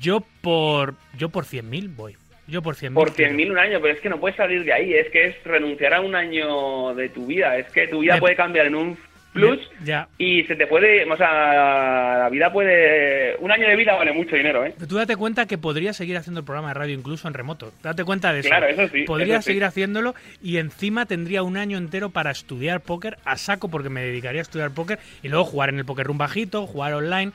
yo 0.00 0.24
por. 0.40 0.94
Yo 1.18 1.28
por 1.28 1.44
100.000 1.44 1.94
voy. 1.96 2.16
Yo 2.48 2.60
por 2.62 2.74
100.000. 2.74 2.94
Por 2.94 3.10
tiro. 3.12 3.30
100.000 3.30 3.50
un 3.50 3.58
año, 3.58 3.78
pero 3.80 3.94
es 3.94 4.00
que 4.00 4.08
no 4.08 4.18
puedes 4.20 4.36
salir 4.36 4.64
de 4.64 4.72
ahí. 4.72 4.92
Es 4.94 5.08
que 5.10 5.26
es 5.28 5.44
renunciar 5.44 5.94
a 5.94 6.00
un 6.00 6.14
año 6.14 6.94
de 6.94 7.08
tu 7.08 7.26
vida. 7.26 7.56
Es 7.56 7.66
que 7.72 7.86
tu 7.88 8.00
vida 8.00 8.14
Me- 8.14 8.20
puede 8.20 8.36
cambiar 8.36 8.66
en 8.66 8.74
un 8.74 8.98
plus 9.32 9.58
Ya. 9.82 10.08
y 10.18 10.42
se 10.44 10.56
te 10.56 10.66
puede. 10.66 11.10
O 11.10 11.16
sea, 11.16 12.18
la 12.18 12.28
vida 12.30 12.52
puede. 12.52 13.36
Un 13.38 13.50
año 13.50 13.66
de 13.66 13.76
vida 13.76 13.94
vale 13.94 14.12
mucho 14.12 14.36
dinero, 14.36 14.66
¿eh? 14.66 14.74
Tú 14.86 14.96
date 14.96 15.16
cuenta 15.16 15.46
que 15.46 15.56
podría 15.56 15.94
seguir 15.94 16.18
haciendo 16.18 16.40
el 16.40 16.44
programa 16.44 16.68
de 16.68 16.74
radio 16.74 16.94
incluso 16.94 17.28
en 17.28 17.32
remoto. 17.34 17.72
Date 17.82 18.04
cuenta 18.04 18.30
de 18.32 18.40
eso. 18.40 18.48
Claro, 18.50 18.66
eso 18.66 18.86
sí, 18.88 19.04
Podría 19.04 19.36
eso 19.36 19.42
sí. 19.42 19.46
seguir 19.46 19.64
haciéndolo 19.64 20.14
y 20.42 20.58
encima 20.58 21.06
tendría 21.06 21.42
un 21.44 21.56
año 21.56 21.78
entero 21.78 22.10
para 22.10 22.30
estudiar 22.30 22.80
póker 22.82 23.16
a 23.24 23.38
saco 23.38 23.68
porque 23.68 23.88
me 23.88 24.02
dedicaría 24.02 24.40
a 24.40 24.42
estudiar 24.42 24.70
póker 24.72 24.98
y 25.22 25.28
luego 25.28 25.44
jugar 25.44 25.70
en 25.70 25.78
el 25.78 25.86
póker 25.86 26.08
room 26.08 26.18
bajito, 26.18 26.66
jugar 26.66 26.92
online, 26.92 27.32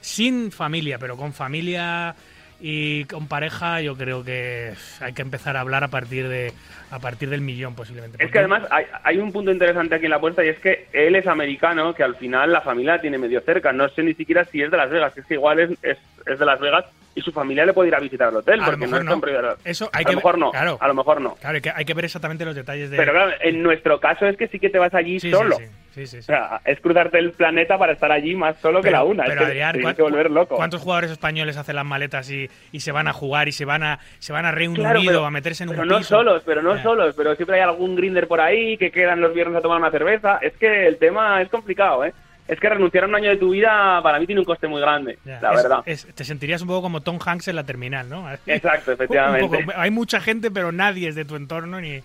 sin 0.00 0.52
familia, 0.52 0.98
pero 0.98 1.16
con 1.16 1.32
familia 1.32 2.14
y 2.60 3.04
con 3.04 3.28
pareja 3.28 3.80
yo 3.80 3.96
creo 3.96 4.24
que 4.24 4.72
hay 5.00 5.12
que 5.12 5.22
empezar 5.22 5.56
a 5.56 5.60
hablar 5.60 5.84
a 5.84 5.88
partir 5.88 6.28
de 6.28 6.52
a 6.90 6.98
partir 6.98 7.30
del 7.30 7.40
millón 7.40 7.74
posiblemente. 7.74 8.22
Es 8.24 8.32
que 8.32 8.38
además 8.38 8.64
hay, 8.70 8.86
hay 9.04 9.18
un 9.18 9.30
punto 9.30 9.52
interesante 9.52 9.94
aquí 9.94 10.06
en 10.06 10.10
la 10.10 10.16
apuesta 10.16 10.44
y 10.44 10.48
es 10.48 10.58
que 10.58 10.88
él 10.92 11.14
es 11.14 11.26
americano, 11.26 11.94
que 11.94 12.02
al 12.02 12.16
final 12.16 12.52
la 12.52 12.60
familia 12.60 12.96
la 12.96 13.00
tiene 13.00 13.18
medio 13.18 13.40
cerca. 13.42 13.72
No 13.72 13.88
sé 13.88 14.02
ni 14.02 14.14
siquiera 14.14 14.44
si 14.44 14.62
es 14.62 14.70
de 14.70 14.76
Las 14.76 14.90
Vegas, 14.90 15.16
es 15.16 15.24
que 15.26 15.34
igual 15.34 15.60
es, 15.60 15.70
es, 15.82 15.98
es 16.26 16.38
de 16.38 16.46
Las 16.46 16.58
Vegas 16.58 16.86
y 17.14 17.20
su 17.20 17.32
familia 17.32 17.66
le 17.66 17.72
puede 17.72 17.88
ir 17.88 17.94
a 17.94 18.00
visitar 18.00 18.28
al 18.28 18.36
hotel 18.36 18.54
A 18.54 18.56
lo 18.58 18.64
porque 18.66 18.76
no 18.78 18.86
mejor 18.86 19.00
está 19.00 19.42
en 19.42 19.42
no. 19.42 19.56
Eso 19.64 19.90
hay 19.92 20.02
a 20.02 20.04
que 20.06 20.12
lo 20.12 20.16
mejor 20.18 20.32
ver- 20.34 20.40
no, 20.40 20.50
claro. 20.52 20.78
a 20.80 20.86
lo 20.88 20.94
mejor 20.94 21.20
no. 21.20 21.34
Claro, 21.36 21.54
hay 21.56 21.60
que, 21.60 21.70
hay 21.74 21.84
que 21.84 21.94
ver 21.94 22.04
exactamente 22.04 22.44
los 22.44 22.54
detalles 22.54 22.90
de 22.90 22.96
Pero 22.96 23.12
claro, 23.12 23.32
en 23.40 23.62
nuestro 23.62 23.98
caso 23.98 24.26
es 24.26 24.36
que 24.36 24.46
sí 24.48 24.58
que 24.60 24.70
te 24.70 24.78
vas 24.78 24.94
allí 24.94 25.18
Sí, 25.18 25.30
solo. 25.30 25.56
sí, 25.56 25.64
sí, 25.94 26.06
sí, 26.06 26.06
sí. 26.06 26.18
O 26.18 26.22
sea, 26.22 26.60
es 26.64 26.78
cruzarte 26.80 27.18
el 27.18 27.32
planeta 27.32 27.76
para 27.76 27.92
estar 27.92 28.12
allí 28.12 28.36
más 28.36 28.56
solo 28.58 28.80
que 28.80 28.90
la 28.92 29.02
una. 29.02 29.24
Pero 29.24 29.34
es 29.34 29.38
que 29.40 29.44
Adrián, 29.46 29.72
te 29.72 29.80
¿cuán- 29.80 29.94
tienes 29.94 29.96
que 29.96 30.02
volver 30.02 30.30
loco. 30.30 30.56
¿cuántos 30.56 30.80
jugadores 30.80 31.10
españoles 31.10 31.56
hacen 31.56 31.74
las 31.76 31.84
maletas 31.84 32.30
y, 32.30 32.48
y 32.70 32.80
se 32.80 32.92
van 32.92 33.08
a 33.08 33.12
jugar 33.12 33.48
y 33.48 33.52
se 33.52 33.64
van 33.64 33.82
a 33.82 33.98
se 34.20 34.32
van 34.32 34.44
a 34.46 34.52
Reino 34.52 34.74
Claro, 34.74 34.98
Unido 35.00 35.12
pero- 35.14 35.24
a 35.26 35.30
meterse 35.30 35.64
en 35.64 35.70
un 35.70 35.74
pero 35.74 35.86
no 35.86 35.98
piso? 35.98 36.16
solos, 36.16 36.42
pero 36.46 36.62
no 36.62 36.76
Ya. 36.76 36.82
solos, 36.84 37.14
pero 37.16 37.34
siempre 37.34 37.56
hay 37.56 37.62
algún 37.62 37.96
grinder 37.96 38.28
por 38.28 38.40
ahí 38.40 38.76
que 38.76 38.90
quedan 38.92 39.20
los 39.20 39.34
viernes 39.34 39.56
a 39.56 39.60
tomar 39.60 39.78
una 39.78 39.90
cerveza. 39.90 40.38
Es 40.40 40.52
que 40.56 40.86
el 40.86 40.98
tema 40.98 41.42
es 41.42 41.48
complicado, 41.48 42.04
¿eh? 42.04 42.12
Es 42.48 42.58
que 42.58 42.68
renunciar 42.70 43.04
a 43.04 43.06
un 43.06 43.14
año 43.14 43.28
de 43.28 43.36
tu 43.36 43.50
vida 43.50 44.00
para 44.02 44.18
mí 44.18 44.24
tiene 44.26 44.40
un 44.40 44.44
coste 44.46 44.66
muy 44.66 44.80
grande, 44.80 45.18
Ya. 45.24 45.38
la 45.42 45.52
Es- 45.52 45.62
verdad. 45.62 45.78
es- 45.84 46.06
te 46.14 46.24
sentirías 46.24 46.62
un 46.62 46.68
poco 46.68 46.80
como 46.82 47.02
Tom 47.02 47.18
Hanks 47.24 47.48
en 47.48 47.56
la 47.56 47.64
terminal, 47.64 48.08
¿no? 48.08 48.26
Exacto, 48.46 48.92
efectivamente. 48.92 49.46
poco. 49.64 49.72
Hay 49.76 49.90
mucha 49.90 50.18
gente, 50.20 50.50
pero 50.50 50.72
nadie 50.72 51.08
es 51.08 51.14
de 51.14 51.26
tu 51.26 51.36
entorno 51.36 51.78
ni. 51.80 52.02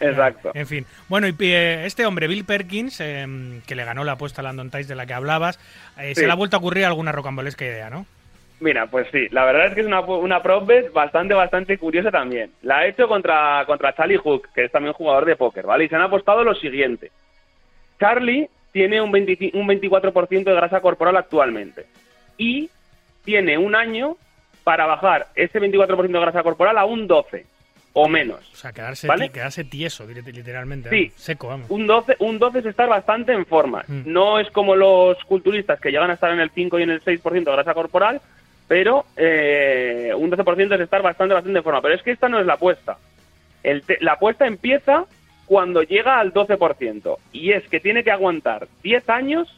Exacto. 0.00 0.50
En 0.54 0.66
fin. 0.66 0.84
Bueno, 1.08 1.28
y 1.28 1.34
eh, 1.40 1.86
este 1.86 2.04
hombre, 2.06 2.26
Bill 2.26 2.44
Perkins, 2.44 3.00
eh, 3.00 3.60
que 3.66 3.74
le 3.76 3.84
ganó 3.84 4.02
la 4.04 4.12
apuesta 4.12 4.40
a 4.40 4.44
Landon 4.44 4.70
Tice 4.70 4.88
de 4.88 4.94
la 4.96 5.06
que 5.06 5.14
hablabas, 5.14 5.58
eh, 5.98 6.14
se 6.14 6.26
le 6.26 6.32
ha 6.32 6.36
vuelto 6.36 6.56
a 6.56 6.58
ocurrir 6.58 6.84
alguna 6.86 7.12
rocambolesca 7.12 7.64
idea, 7.64 7.88
¿no? 7.88 8.04
Mira, 8.60 8.86
pues 8.86 9.06
sí, 9.12 9.28
la 9.30 9.44
verdad 9.44 9.66
es 9.66 9.74
que 9.74 9.80
es 9.82 9.86
una, 9.86 10.00
una 10.00 10.42
prop 10.42 10.66
bet 10.66 10.92
bastante, 10.92 11.34
bastante 11.34 11.76
curiosa 11.78 12.10
también. 12.10 12.50
La 12.62 12.78
ha 12.78 12.86
hecho 12.86 13.06
contra, 13.06 13.62
contra 13.66 13.94
Charlie 13.94 14.16
Hook, 14.16 14.48
que 14.54 14.64
es 14.64 14.72
también 14.72 14.92
jugador 14.94 15.24
de 15.24 15.36
póker, 15.36 15.66
¿vale? 15.66 15.84
Y 15.84 15.88
se 15.88 15.96
han 15.96 16.02
apostado 16.02 16.42
lo 16.44 16.54
siguiente. 16.54 17.10
Charlie 18.00 18.48
tiene 18.74 19.00
un, 19.00 19.12
20 19.12 19.52
un 19.54 19.68
24% 19.68 20.42
de 20.44 20.52
grasa 20.54 20.80
corporal 20.80 21.16
actualmente. 21.16 21.86
Y 22.36 22.68
tiene 23.24 23.56
un 23.56 23.76
año 23.76 24.16
para 24.64 24.84
bajar 24.84 25.28
ese 25.36 25.60
24% 25.60 26.08
de 26.08 26.20
grasa 26.20 26.42
corporal 26.42 26.76
a 26.76 26.84
un 26.84 27.06
12 27.06 27.46
o 27.92 28.08
menos. 28.08 28.40
O 28.52 28.56
sea, 28.56 28.72
quedarse, 28.72 29.06
quedarse 29.32 29.62
tieso, 29.62 30.04
lit- 30.08 30.24
literalmente. 30.32 30.90
Sí. 30.90 31.12
Seco, 31.14 31.46
vamos. 31.46 31.70
Un 31.70 31.86
12, 31.86 32.16
un 32.18 32.40
12 32.40 32.58
es 32.58 32.66
estar 32.66 32.88
bastante 32.88 33.32
en 33.32 33.46
forma. 33.46 33.84
Mm. 33.86 34.02
No 34.06 34.40
es 34.40 34.50
como 34.50 34.74
los 34.74 35.16
culturistas 35.26 35.78
que 35.80 35.92
llegan 35.92 36.10
a 36.10 36.14
estar 36.14 36.32
en 36.32 36.40
el 36.40 36.50
5 36.50 36.80
y 36.80 36.82
en 36.82 36.90
el 36.90 37.00
6% 37.04 37.44
de 37.44 37.52
grasa 37.52 37.74
corporal, 37.74 38.20
pero 38.66 39.04
eh, 39.16 40.12
un 40.16 40.28
12% 40.32 40.74
es 40.74 40.80
estar 40.80 41.00
bastante, 41.02 41.34
bastante 41.34 41.58
en 41.58 41.62
forma. 41.64 41.80
Pero 41.80 41.94
es 41.94 42.02
que 42.02 42.10
esta 42.10 42.28
no 42.28 42.40
es 42.40 42.46
la 42.46 42.54
apuesta. 42.54 42.98
El 43.62 43.82
te- 43.82 43.98
la 44.00 44.14
apuesta 44.14 44.44
empieza 44.48 45.04
cuando 45.46 45.82
llega 45.82 46.18
al 46.20 46.32
12%. 46.32 47.16
Y 47.32 47.52
es 47.52 47.62
que 47.68 47.80
tiene 47.80 48.02
que 48.04 48.10
aguantar 48.10 48.66
10 48.82 49.08
años 49.10 49.48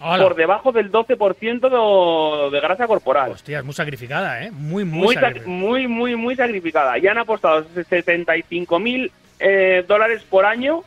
Hola. 0.00 0.24
por 0.24 0.34
debajo 0.34 0.72
del 0.72 0.90
12% 0.92 2.48
de, 2.50 2.50
de 2.50 2.60
grasa 2.60 2.86
corporal. 2.86 3.30
Hostia, 3.32 3.58
es 3.60 3.64
muy 3.64 3.74
sacrificada, 3.74 4.42
¿eh? 4.44 4.50
Muy, 4.50 4.84
muy, 4.84 5.04
muy, 5.06 5.14
sac- 5.16 5.20
sacrificada. 5.20 5.50
muy, 5.56 5.86
muy, 5.88 6.16
muy 6.16 6.36
sacrificada. 6.36 6.98
Y 6.98 7.06
han 7.06 7.18
apostado 7.18 7.64
75 7.74 8.78
mil 8.78 9.10
eh, 9.38 9.84
dólares 9.86 10.22
por 10.28 10.44
año 10.44 10.82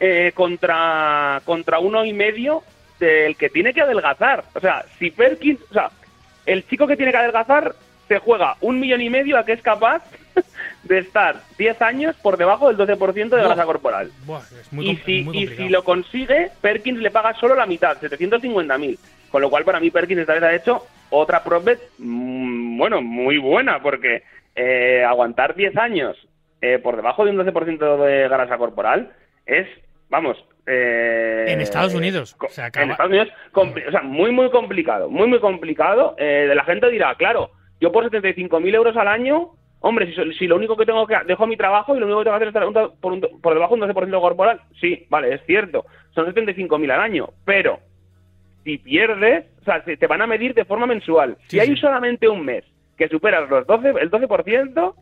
eh, 0.00 0.32
contra, 0.34 1.40
contra 1.44 1.78
uno 1.78 2.04
y 2.04 2.12
medio 2.12 2.62
del 2.98 3.36
que 3.36 3.48
tiene 3.50 3.72
que 3.74 3.82
adelgazar. 3.82 4.44
O 4.54 4.60
sea, 4.60 4.84
si 4.98 5.10
Perkins, 5.10 5.60
o 5.70 5.72
sea, 5.74 5.90
el 6.46 6.66
chico 6.66 6.86
que 6.86 6.96
tiene 6.96 7.12
que 7.12 7.18
adelgazar 7.18 7.74
se 8.08 8.18
juega 8.18 8.56
un 8.60 8.78
millón 8.80 9.00
y 9.02 9.10
medio 9.10 9.38
a 9.38 9.44
que 9.44 9.52
es 9.52 9.62
capaz 9.62 10.02
de 10.84 10.98
estar 10.98 11.36
10 11.58 11.82
años 11.82 12.16
por 12.22 12.36
debajo 12.36 12.72
del 12.72 12.76
12% 12.76 13.28
de 13.30 13.42
grasa 13.42 13.64
corporal. 13.64 14.10
Buah, 14.24 14.40
es 14.60 14.72
muy, 14.72 14.90
y, 14.90 14.96
si, 14.98 15.22
muy 15.22 15.38
y 15.38 15.46
si 15.48 15.68
lo 15.68 15.82
consigue, 15.84 16.50
Perkins 16.60 17.00
le 17.00 17.10
paga 17.10 17.34
solo 17.34 17.54
la 17.54 17.66
mitad, 17.66 17.96
750.000. 18.00 18.98
Con 19.30 19.42
lo 19.42 19.50
cual, 19.50 19.64
para 19.64 19.80
mí, 19.80 19.90
Perkins 19.90 20.20
esta 20.20 20.34
vez 20.34 20.42
ha 20.44 20.54
hecho 20.54 20.86
otra 21.10 21.42
prop 21.42 21.64
bet 21.64 21.80
mm, 21.98 22.78
bueno, 22.78 23.02
muy 23.02 23.38
buena, 23.38 23.80
porque 23.82 24.22
eh, 24.54 25.04
aguantar 25.04 25.54
10 25.54 25.76
años 25.76 26.16
eh, 26.60 26.78
por 26.78 26.96
debajo 26.96 27.24
de 27.24 27.32
un 27.32 27.36
12% 27.38 28.04
de 28.06 28.28
grasa 28.28 28.56
corporal 28.56 29.12
es, 29.44 29.66
vamos... 30.08 30.36
Eh, 30.68 31.44
en 31.48 31.60
Estados 31.60 31.94
Unidos. 31.94 32.34
co- 32.34 32.48
se 32.48 32.62
acaba- 32.62 32.84
En 32.84 32.90
Estados 32.92 33.10
Unidos, 33.10 33.28
o 33.52 33.90
sea, 33.90 34.02
muy, 34.02 34.32
muy 34.32 34.50
complicado, 34.50 35.08
muy, 35.08 35.26
muy 35.28 35.38
complicado. 35.40 36.14
Eh, 36.18 36.50
la 36.54 36.64
gente 36.64 36.90
dirá, 36.90 37.14
claro, 37.14 37.50
yo 37.80 37.92
por 37.92 38.08
75.000 38.10 38.74
euros 38.74 38.96
al 38.96 39.06
año, 39.08 39.50
hombre, 39.80 40.12
si, 40.14 40.32
si 40.34 40.46
lo 40.46 40.56
único 40.56 40.76
que 40.76 40.86
tengo 40.86 41.06
que... 41.06 41.16
Dejo 41.26 41.46
mi 41.46 41.56
trabajo 41.56 41.94
y 41.96 42.00
lo 42.00 42.06
único 42.06 42.20
que 42.20 42.24
tengo 42.24 42.38
que 42.38 42.44
hacer 42.44 42.48
es 42.48 42.54
estar 42.66 42.84
un 42.86 42.98
por, 43.00 43.12
un- 43.12 43.40
por 43.40 43.54
debajo 43.54 43.76
de 43.76 43.82
un 43.82 43.88
12% 43.90 44.20
corporal, 44.20 44.60
sí, 44.80 45.06
vale, 45.08 45.34
es 45.34 45.40
cierto, 45.46 45.84
son 46.14 46.26
75.000 46.26 46.90
al 46.90 47.00
año, 47.00 47.28
pero 47.44 47.78
si 48.64 48.78
pierdes, 48.78 49.44
o 49.60 49.64
sea, 49.64 49.84
se- 49.84 49.96
te 49.96 50.06
van 50.06 50.22
a 50.22 50.26
medir 50.26 50.54
de 50.54 50.64
forma 50.64 50.86
mensual. 50.86 51.36
Sí, 51.42 51.50
si 51.50 51.60
hay 51.60 51.68
sí. 51.68 51.76
solamente 51.76 52.28
un 52.28 52.44
mes 52.44 52.64
que 52.96 53.08
superas 53.08 53.48
los 53.48 53.66
12, 53.66 53.90
el 54.00 54.10
12%, 54.10 54.94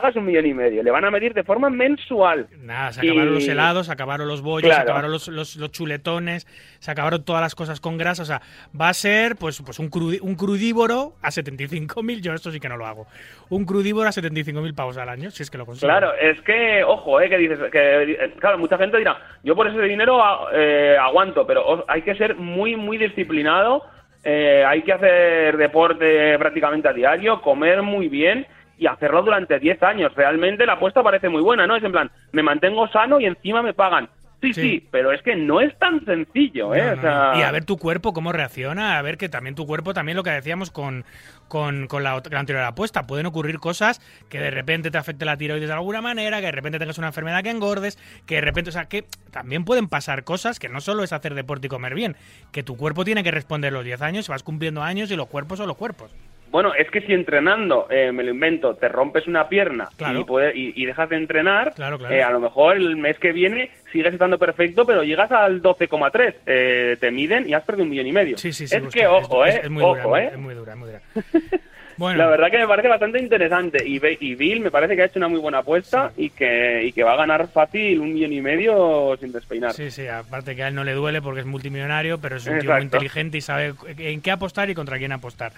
pagas 0.00 0.16
un 0.16 0.24
millón 0.24 0.44
y 0.46 0.54
medio. 0.54 0.82
Le 0.82 0.90
van 0.90 1.04
a 1.04 1.10
medir 1.12 1.34
de 1.34 1.44
forma 1.44 1.70
mensual. 1.70 2.48
Nada, 2.58 2.90
se 2.92 3.00
acabaron 3.00 3.28
Y- 3.30 3.34
los 3.34 3.46
helados, 3.48 3.86
se 3.86 3.92
acabaron 3.92 4.26
los 4.26 4.42
bollos, 4.42 4.74
se 4.74 4.80
acabaron 4.80 5.12
los, 5.12 5.28
los- 5.28 5.54
los 5.56 5.70
chuletones, 5.70 6.46
se 6.80 6.90
acabaron 6.90 7.24
todas 7.24 7.40
las 7.40 7.54
cosas 7.54 7.78
con 7.80 7.96
grasa. 7.96 8.22
O 8.22 8.26
sea, 8.26 8.42
va 8.78 8.88
a 8.88 8.94
ser 8.94 9.36
pues, 9.36 9.62
pues 9.64 9.78
un, 9.78 9.90
crudi- 9.90 10.18
un 10.20 10.34
crudívoro 10.34 11.14
a 11.22 11.30
75.000. 11.30 12.20
Yo 12.22 12.32
esto 12.34 12.50
sí 12.50 12.58
que 12.58 12.68
no 12.68 12.76
lo 12.76 12.86
hago. 12.86 13.06
Un 13.50 13.64
crudívoro 13.66 14.08
a 14.08 14.12
75.000 14.12 14.74
pavos 14.74 14.96
al 14.96 15.08
año, 15.08 15.30
si 15.30 15.44
es 15.44 15.50
que 15.50 15.58
lo 15.58 15.66
consigo. 15.66 15.86
Claro, 15.88 16.12
es 16.20 16.40
que, 16.40 16.82
ojo, 16.82 17.20
eh, 17.20 17.28
que 17.28 17.38
dices, 17.38 17.58
que, 17.70 18.32
claro, 18.40 18.58
mucha 18.58 18.76
gente 18.78 18.98
dirá, 18.98 19.16
yo 19.44 19.54
por 19.54 19.68
ese 19.68 19.80
dinero 19.82 20.20
a- 20.24 20.48
eh, 20.52 20.96
aguanto, 21.00 21.46
pero 21.46 21.84
hay 21.88 22.02
que 22.02 22.16
ser 22.16 22.34
muy, 22.34 22.74
muy 22.74 22.98
disciplinado, 22.98 23.84
eh, 24.24 24.64
hay 24.66 24.82
que 24.82 24.92
hacer 24.92 25.56
deporte 25.56 26.36
prácticamente 26.38 26.88
a 26.88 26.92
diario, 26.92 27.40
comer 27.42 27.82
muy 27.82 28.08
bien 28.08 28.46
y 28.84 28.86
hacerlo 28.86 29.22
durante 29.22 29.58
10 29.58 29.82
años. 29.82 30.14
Realmente 30.14 30.66
la 30.66 30.74
apuesta 30.74 31.02
parece 31.02 31.30
muy 31.30 31.40
buena, 31.40 31.66
¿no? 31.66 31.74
Es 31.74 31.82
en 31.82 31.92
plan, 31.92 32.10
me 32.32 32.42
mantengo 32.42 32.86
sano 32.88 33.18
y 33.18 33.24
encima 33.24 33.62
me 33.62 33.72
pagan. 33.72 34.08
Sí, 34.42 34.52
Sí. 34.52 34.60
sí, 34.60 34.88
pero 34.90 35.10
es 35.10 35.22
que 35.22 35.34
no 35.36 35.62
es 35.62 35.74
tan 35.78 36.04
sencillo, 36.04 36.74
¿eh? 36.74 36.82
No, 36.84 36.92
O 36.92 37.00
sea. 37.00 37.32
Y 37.36 37.42
a 37.42 37.50
ver 37.50 37.64
tu 37.64 37.78
cuerpo 37.78 38.12
cómo 38.12 38.30
reacciona, 38.30 38.98
a 38.98 39.02
ver 39.02 39.16
que 39.16 39.30
también 39.30 39.54
tu 39.54 39.66
cuerpo, 39.66 39.94
también 39.94 40.16
lo 40.16 40.22
que 40.22 40.28
decíamos 40.32 40.70
con, 40.70 41.06
con, 41.48 41.86
con 41.86 42.02
la, 42.02 42.20
la 42.30 42.40
anterior 42.40 42.62
apuesta, 42.62 43.06
pueden 43.06 43.24
ocurrir 43.24 43.58
cosas 43.58 44.02
que 44.28 44.38
de 44.40 44.50
repente 44.50 44.90
te 44.90 44.98
afecte 44.98 45.24
la 45.24 45.38
tiroides 45.38 45.68
de 45.68 45.74
alguna 45.74 46.02
manera, 46.02 46.40
que 46.40 46.46
de 46.46 46.52
repente 46.52 46.78
tengas 46.78 46.98
una 46.98 47.06
enfermedad 47.06 47.42
que 47.42 47.48
engordes, 47.48 47.96
que 48.26 48.34
de 48.34 48.40
repente, 48.42 48.68
o 48.68 48.72
sea, 48.74 48.84
que 48.84 49.06
también 49.30 49.64
pueden 49.64 49.88
pasar 49.88 50.24
cosas 50.24 50.58
que 50.58 50.68
no 50.68 50.82
solo 50.82 51.04
es 51.04 51.14
hacer 51.14 51.34
deporte 51.34 51.68
y 51.68 51.70
comer 51.70 51.94
bien, 51.94 52.14
que 52.52 52.62
tu 52.62 52.76
cuerpo 52.76 53.02
tiene 53.06 53.22
que 53.22 53.30
responder 53.30 53.72
los 53.72 53.82
10 53.82 54.02
años, 54.02 54.28
vas 54.28 54.42
cumpliendo 54.42 54.82
años 54.82 55.10
y 55.10 55.16
los 55.16 55.28
cuerpos 55.28 55.56
son 55.56 55.68
los 55.68 55.76
cuerpos. 55.78 56.14
Bueno, 56.54 56.72
es 56.72 56.88
que 56.88 57.00
si 57.00 57.12
entrenando, 57.12 57.88
eh, 57.90 58.12
me 58.12 58.22
lo 58.22 58.30
invento, 58.30 58.76
te 58.76 58.86
rompes 58.88 59.26
una 59.26 59.48
pierna 59.48 59.88
Claro. 59.96 60.20
y, 60.20 60.24
puede- 60.24 60.56
y, 60.56 60.72
y 60.80 60.86
dejas 60.86 61.08
de 61.08 61.16
entrenar, 61.16 61.74
Claro, 61.74 61.98
claro. 61.98 62.14
eh, 62.14 62.22
a 62.22 62.30
lo 62.30 62.38
mejor 62.38 62.76
el 62.76 62.96
mes 62.96 63.18
que 63.18 63.32
viene 63.32 63.72
sigues 63.90 64.12
estando 64.12 64.38
perfecto, 64.38 64.86
pero 64.86 65.02
llegas 65.02 65.32
al 65.32 65.60
12,3. 65.60 66.34
Eh, 66.46 66.96
te 67.00 67.10
miden 67.10 67.48
y 67.48 67.54
has 67.54 67.64
perdido 67.64 67.82
un 67.82 67.90
millón 67.90 68.06
y 68.06 68.12
medio. 68.12 68.38
Sí, 68.38 68.52
sí, 68.52 68.68
sí. 68.68 68.76
es 68.76 68.84
que, 68.94 69.04
ojo, 69.04 69.44
es, 69.44 69.56
¿eh? 69.56 69.60
es 69.64 69.70
muy 69.70 69.82
ojo, 69.82 69.96
dura, 70.10 70.22
¿eh? 70.22 70.30
es 70.32 70.38
muy 70.38 70.54
dura, 70.54 70.72
es 70.74 70.78
muy 70.78 70.88
dura. 70.90 71.00
Bueno, 71.96 72.18
La 72.18 72.26
verdad 72.28 72.50
que 72.50 72.58
me 72.58 72.66
parece 72.68 72.88
bastante 72.88 73.18
interesante. 73.20 73.82
Y, 73.84 73.98
Bill 74.34 74.60
me 74.60 74.70
parece 74.70 74.94
que 74.94 75.02
ha 75.02 75.04
hecho 75.06 75.18
una 75.20 75.28
muy 75.28 75.38
buena 75.40 75.58
apuesta 75.58 76.12
y, 76.16 76.30
que, 76.30 76.84
y 76.84 76.92
que 76.92 77.02
va 77.04 77.12
a 77.14 77.16
ganar 77.16 77.48
fácil 77.48 77.98
un 78.00 78.14
millón 78.14 78.32
y 78.32 78.40
medio 78.40 79.16
sin 79.20 79.30
despeinar. 79.32 79.72
Sí, 79.72 79.90
sí, 79.90 80.06
aparte 80.06 80.54
que 80.54 80.62
a 80.62 80.68
él 80.68 80.74
no 80.76 80.82
le 80.84 80.92
duele 80.92 81.20
porque 81.22 81.40
es 81.40 81.46
multimillonario, 81.46 82.18
pero 82.20 82.36
es 82.36 82.46
un 82.46 82.58
tío 82.60 82.70
muy 82.70 82.82
Exacto. 82.82 82.84
inteligente 82.84 83.38
y 83.38 83.40
sabe 83.40 83.74
en 83.98 84.20
qué 84.22 84.30
apostar 84.32 84.70
y 84.70 84.74
contra 84.74 84.98
quién 84.98 85.10
apostar. 85.12 85.52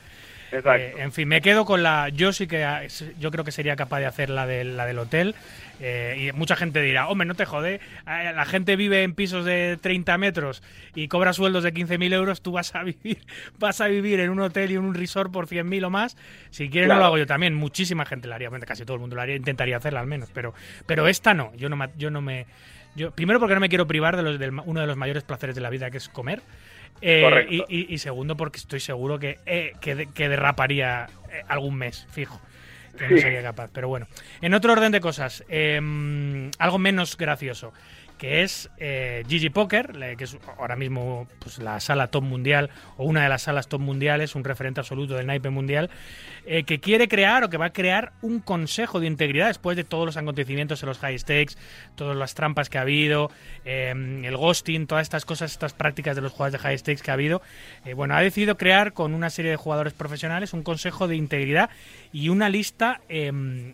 Eh, 0.81 0.95
en 0.99 1.13
fin, 1.13 1.29
me 1.29 1.41
quedo 1.41 1.65
con 1.65 1.83
la. 1.83 2.09
Yo 2.11 2.33
sí 2.33 2.47
que 2.47 2.65
yo 3.19 3.31
creo 3.31 3.45
que 3.45 3.53
sería 3.53 3.75
capaz 3.77 3.99
de 4.01 4.07
hacer 4.07 4.31
la 4.31 4.47
del, 4.47 4.77
la 4.77 4.87
del 4.87 4.99
hotel. 4.99 5.35
eh, 5.81 6.29
y 6.31 6.33
mucha 6.33 6.57
gente 6.57 6.81
dirá, 6.81 7.09
hombre, 7.09 7.27
no 7.27 7.35
te 7.35 7.45
jode. 7.45 7.75
eh, 7.75 8.33
La 8.35 8.45
gente 8.47 8.77
vive 8.77 9.03
en 9.03 9.15
pisos 9.15 9.45
de 9.45 9.79
30 9.81 10.17
metros 10.19 10.63
y 10.95 11.09
cobra 11.09 11.33
sueldos 11.33 11.65
de 11.65 11.73
15.000 11.75 12.13
euros. 12.15 12.41
Tú 12.43 12.53
vas 12.53 12.75
a 12.75 12.83
vivir 12.83 13.19
vas 13.59 13.81
a 13.81 13.89
vivir 13.89 14.21
en 14.21 14.31
un 14.31 14.41
hotel 14.41 14.71
y 14.71 14.75
en 14.75 14.85
un 14.85 14.95
resort 14.95 15.33
por 15.33 15.47
100.000 15.49 15.85
o 15.85 15.91
más. 15.91 16.17
Si 16.51 16.71
quieres, 16.71 16.89
no 16.89 16.95
lo 17.01 17.07
hago 17.07 17.19
yo 17.19 17.27
también. 17.27 17.55
Muchísima 17.55 18.07
gente 18.07 18.29
lo 18.29 18.35
haría. 18.35 18.49
Casi 18.67 18.85
todo 18.85 18.95
el 18.95 19.01
mundo 19.01 19.17
lo 19.17 19.23
haría. 19.23 19.37
Intentaría 19.37 19.77
hacerla 19.77 20.01
al 20.01 20.07
menos. 20.07 20.31
Pero, 20.33 20.55
pero 20.87 21.09
esta 21.09 21.35
no. 21.35 21.53
Yo 21.57 21.69
no, 21.69 21.77
me- 21.77 21.91
yo 21.99 22.11
no 22.11 22.21
me. 22.23 22.47
Yo, 22.95 23.11
primero, 23.11 23.39
porque 23.39 23.55
no 23.55 23.61
me 23.61 23.69
quiero 23.69 23.87
privar 23.87 24.17
de 24.17 24.23
los, 24.23 24.39
del, 24.39 24.59
uno 24.65 24.81
de 24.81 24.87
los 24.87 24.97
mayores 24.97 25.23
placeres 25.23 25.55
de 25.55 25.61
la 25.61 25.69
vida, 25.69 25.91
que 25.91 25.99
es 25.99 26.09
comer. 26.09 26.41
Eh, 27.01 27.47
y, 27.51 27.63
y- 27.69 27.95
y 27.95 27.99
segundo, 27.99 28.37
porque 28.37 28.59
estoy 28.59 28.81
seguro 28.81 29.19
que, 29.19 29.39
eh, 29.47 29.73
que, 29.81 30.09
que 30.15 30.29
derraparía 30.29 31.07
eh, 31.31 31.43
algún 31.49 31.77
mes, 31.77 32.07
fijo. 32.11 32.41
Que 32.99 33.09
no 33.09 33.19
sería 33.19 33.43
capaz. 33.43 33.69
Pero 33.73 33.89
bueno. 33.89 34.07
En 34.41 34.55
otro 34.55 34.73
orden 34.73 34.91
de 34.93 35.01
cosas, 35.01 35.45
em, 35.51 36.51
algo 36.59 36.79
menos 36.79 37.17
gracioso, 37.19 37.75
que 38.19 38.43
es 38.43 38.71
eh, 38.79 39.25
Gigi 39.29 39.51
Poker, 39.51 40.17
que 40.17 40.25
es 40.25 40.37
ahora 40.59 40.77
mismo 40.77 41.27
pues, 41.39 41.59
la 41.59 41.81
sala 41.81 42.09
top 42.09 42.25
mundial, 42.25 42.71
o 42.97 43.05
una 43.05 43.23
de 43.23 43.29
las 43.29 43.43
salas 43.43 43.69
top 43.69 43.81
mundiales, 43.81 44.35
un 44.35 44.45
referente 44.45 44.81
absoluto 44.81 45.15
del 45.15 45.27
naipe 45.27 45.51
mundial, 45.51 45.91
eh, 46.47 46.65
que 46.65 46.81
quiere 46.81 47.09
crear 47.09 47.45
o 47.45 47.51
que 47.51 47.57
va 47.57 47.67
a 47.67 47.73
crear 47.73 48.13
un 48.23 48.41
consejo 48.41 49.01
de 49.01 49.07
integridad 49.07 49.49
después 49.49 49.77
de 49.77 49.85
todos 49.85 50.07
los 50.07 50.17
acontecimientos 50.17 50.83
en 50.83 50.89
los 50.89 50.99
high 50.99 51.19
stakes, 51.19 51.55
todas 51.95 52.17
las 52.17 52.35
trampas 52.35 52.71
que 52.71 52.79
ha 52.79 52.83
habido, 52.83 53.31
eh, 53.65 53.93
el 54.25 54.37
ghosting, 54.37 54.87
todas 54.87 55.03
estas 55.03 55.25
cosas, 55.25 55.53
estas 55.53 55.73
prácticas 55.73 56.17
de 56.17 56.23
los 56.23 56.33
jugadores 56.33 56.53
de 56.53 56.59
high 56.59 56.79
stakes 56.79 57.03
que 57.03 57.11
ha 57.11 57.15
habido. 57.15 57.43
Bueno, 57.95 58.15
ha 58.15 58.21
decidido 58.21 58.57
crear 58.57 58.93
con 58.93 59.15
una 59.15 59.31
serie 59.31 59.51
de 59.51 59.57
jugadores 59.57 59.93
profesionales 59.93 60.53
un 60.53 60.63
consejo 60.63 61.09
de 61.09 61.17
integridad 61.17 61.71
y 62.13 62.29
una 62.29 62.49
lista, 62.49 63.01
eh, 63.09 63.31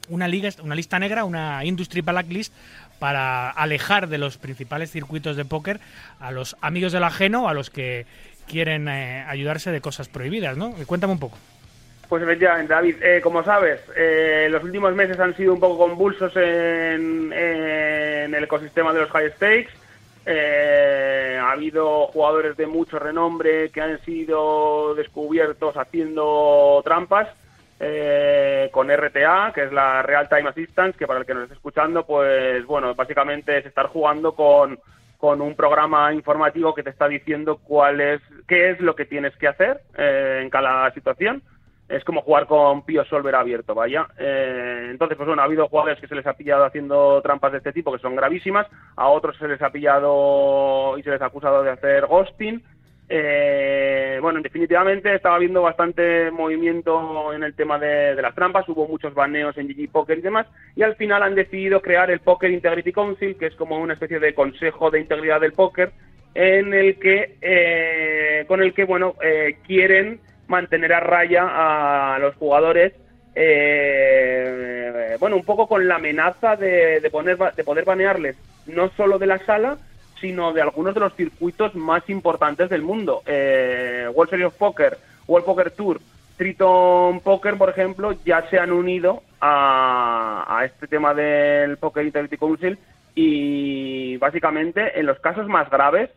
una 0.09 0.29
liga, 0.29 0.51
una 0.63 0.75
lista 0.75 0.99
negra, 0.99 1.25
una 1.25 1.65
industry 1.65 2.01
blacklist 2.01 2.53
para 3.03 3.51
alejar 3.51 4.07
de 4.07 4.17
los 4.17 4.39
principales 4.39 4.93
circuitos 4.93 5.35
de 5.37 5.45
póker 5.45 5.81
a 6.21 6.31
los 6.31 6.57
amigos 6.61 6.93
del 6.93 7.03
ajeno, 7.03 7.49
a 7.49 7.53
los 7.53 7.69
que 7.69 8.07
quieren 8.47 8.87
eh, 8.87 9.25
ayudarse 9.27 9.73
de 9.73 9.81
cosas 9.81 10.07
prohibidas, 10.07 10.57
¿no? 10.57 10.73
Cuéntame 10.87 11.15
un 11.15 11.19
poco. 11.19 11.37
Pues 12.09 12.23
efectivamente, 12.23 12.73
David, 12.73 13.03
eh, 13.03 13.21
como 13.21 13.43
sabes, 13.43 13.81
eh, 13.97 14.47
los 14.53 14.63
últimos 14.63 14.95
meses 14.95 15.19
han 15.19 15.37
sido 15.37 15.53
un 15.53 15.59
poco 15.59 15.79
convulsos 15.79 16.33
en, 16.37 17.33
en 17.33 18.33
el 18.33 18.45
ecosistema 18.45 18.93
de 18.93 19.01
los 19.01 19.11
high 19.11 19.33
stakes. 19.33 19.73
Eh, 20.25 21.41
ha 21.43 21.51
habido 21.51 22.07
jugadores 22.07 22.57
de 22.57 22.69
mucho 22.69 23.01
renombre 23.01 23.71
que 23.71 23.81
han 23.81 24.01
sido 24.05 24.95
descubiertos 24.95 25.77
haciendo 25.77 26.81
trampas 26.85 27.27
eh, 27.85 28.71
con 28.71 28.89
RTA, 28.89 29.51
que 29.53 29.65
es 29.65 29.73
la 29.73 30.03
Real 30.03 30.29
Time 30.29 30.49
Assistance, 30.49 30.97
que 30.97 31.09
para 31.09 31.19
el 31.19 31.27
que 31.27 31.35
nos 31.35 31.43
esté 31.43 31.57
escuchando, 31.57 32.07
pues 32.07 32.65
bueno, 32.65 32.95
básicamente 32.95 33.59
es 33.59 33.67
estar 33.67 33.89
jugando 33.89 34.37
con, 34.37 34.79
con 35.19 35.41
un 35.41 35.57
programa 35.57 36.13
informativo 36.15 36.75
que 36.75 36.85
te 36.85 36.91
está 36.91 37.09
diciendo 37.09 37.59
cuál 37.59 38.01
es, 38.01 38.21
qué 38.47 38.71
es 38.71 38.81
lo 38.81 38.95
que 38.95 39.05
tienes 39.05 39.37
que 39.37 39.49
hacer 39.49 39.81
eh, 39.99 40.43
en 40.45 40.49
cada 40.49 40.93
situación. 40.95 41.43
Es 41.89 42.05
como 42.05 42.23
jugar 42.23 42.47
con 42.47 42.85
Pio 42.87 43.05
Solver 43.05 43.35
abierto, 43.35 43.75
vaya. 43.75 44.07
Eh, 44.17 44.87
entonces, 44.91 45.17
pues 45.17 45.27
bueno, 45.27 45.43
ha 45.43 45.47
habido 45.47 45.67
jugadores 45.67 46.01
que 46.01 46.07
se 46.07 46.15
les 46.15 46.27
ha 46.27 46.35
pillado 46.35 46.65
haciendo 46.65 47.21
trampas 47.21 47.51
de 47.51 47.59
este 47.59 47.73
tipo 47.73 47.93
que 47.93 47.99
son 47.99 48.15
gravísimas, 48.15 48.69
a 48.95 49.09
otros 49.09 49.37
se 49.39 49.49
les 49.49 49.61
ha 49.61 49.71
pillado 49.71 50.97
y 50.99 51.03
se 51.03 51.11
les 51.11 51.21
ha 51.21 51.27
acusado 51.27 51.65
de 51.65 51.71
hacer 51.71 52.07
ghosting. 52.07 52.63
Eh, 53.15 54.19
bueno, 54.23 54.41
definitivamente 54.41 55.15
estaba 55.15 55.37
habiendo 55.37 55.61
bastante 55.61 56.31
movimiento 56.31 57.35
en 57.35 57.43
el 57.43 57.53
tema 57.53 57.79
de, 57.79 58.15
las 58.15 58.35
trampas, 58.35 58.67
hubo 58.71 58.89
muchos 58.89 59.13
baneos 59.13 59.59
en 59.59 59.69
GG 59.69 59.91
Poker 59.93 60.17
y 60.17 60.23
demás, 60.23 60.47
y 60.75 60.83
al 60.83 60.97
final 60.97 61.23
han 61.23 61.35
decidido 61.35 61.83
crear 61.83 62.11
el 62.11 62.21
Poker 62.21 62.51
Integrity 62.51 62.91
Council, 62.91 63.37
que 63.37 63.49
es 63.49 63.55
como 63.55 63.79
una 63.79 63.93
especie 63.93 64.19
de 64.19 64.33
consejo 64.33 64.91
de 64.91 65.01
integridad 65.01 65.43
del 65.43 65.53
póker, 65.53 65.93
en 66.35 66.73
el 66.73 66.99
que, 66.99 67.37
eh, 67.43 68.47
con 68.49 68.63
el 68.63 68.73
que, 68.73 68.85
bueno, 68.85 69.15
eh, 69.23 69.59
quieren 69.67 70.19
mantener 70.47 70.95
a 70.95 71.01
raya 71.01 72.15
a 72.15 72.19
los 72.19 72.35
jugadores, 72.37 72.95
eh, 73.35 75.17
bueno, 75.21 75.37
un 75.37 75.45
poco 75.45 75.69
con 75.69 75.87
la 75.87 75.97
amenaza 75.97 76.57
de, 76.57 77.07
poner, 77.13 77.37
de 77.37 77.63
poder 77.63 77.85
banearles 77.85 78.37
no 78.65 78.89
solo 78.97 79.19
de 79.19 79.27
la 79.27 79.39
sala, 79.45 79.77
sino 80.23 80.55
de 80.55 80.63
algunos 80.63 80.95
de 80.95 81.01
los 81.01 81.15
circuitos 81.15 81.75
más 81.75 82.09
importantes 82.09 82.71
del 82.71 82.81
mundo. 82.81 83.21
Eh, 83.27 84.09
World 84.15 84.31
Series 84.31 84.47
of 84.49 84.55
Poker, 84.57 84.97
World 85.29 85.45
Poker 85.45 85.71
Tour, 85.73 86.01
Triton 86.39 87.21
Poker, 87.21 87.59
por 87.59 87.69
ejemplo, 87.69 88.13
ya 88.25 88.49
se 88.49 88.59
han 88.59 88.73
unido 88.73 89.23
a, 89.41 90.47
a 90.49 90.65
este 90.65 90.87
tema 90.87 91.13
del 91.13 91.77
Poker 91.77 92.07
Integrity 92.07 92.39
Council 92.39 92.79
y 93.15 94.17
básicamente 94.17 94.99
en 94.99 95.05
los 95.05 95.19
casos 95.21 95.47
más 95.47 95.69
graves 95.69 96.09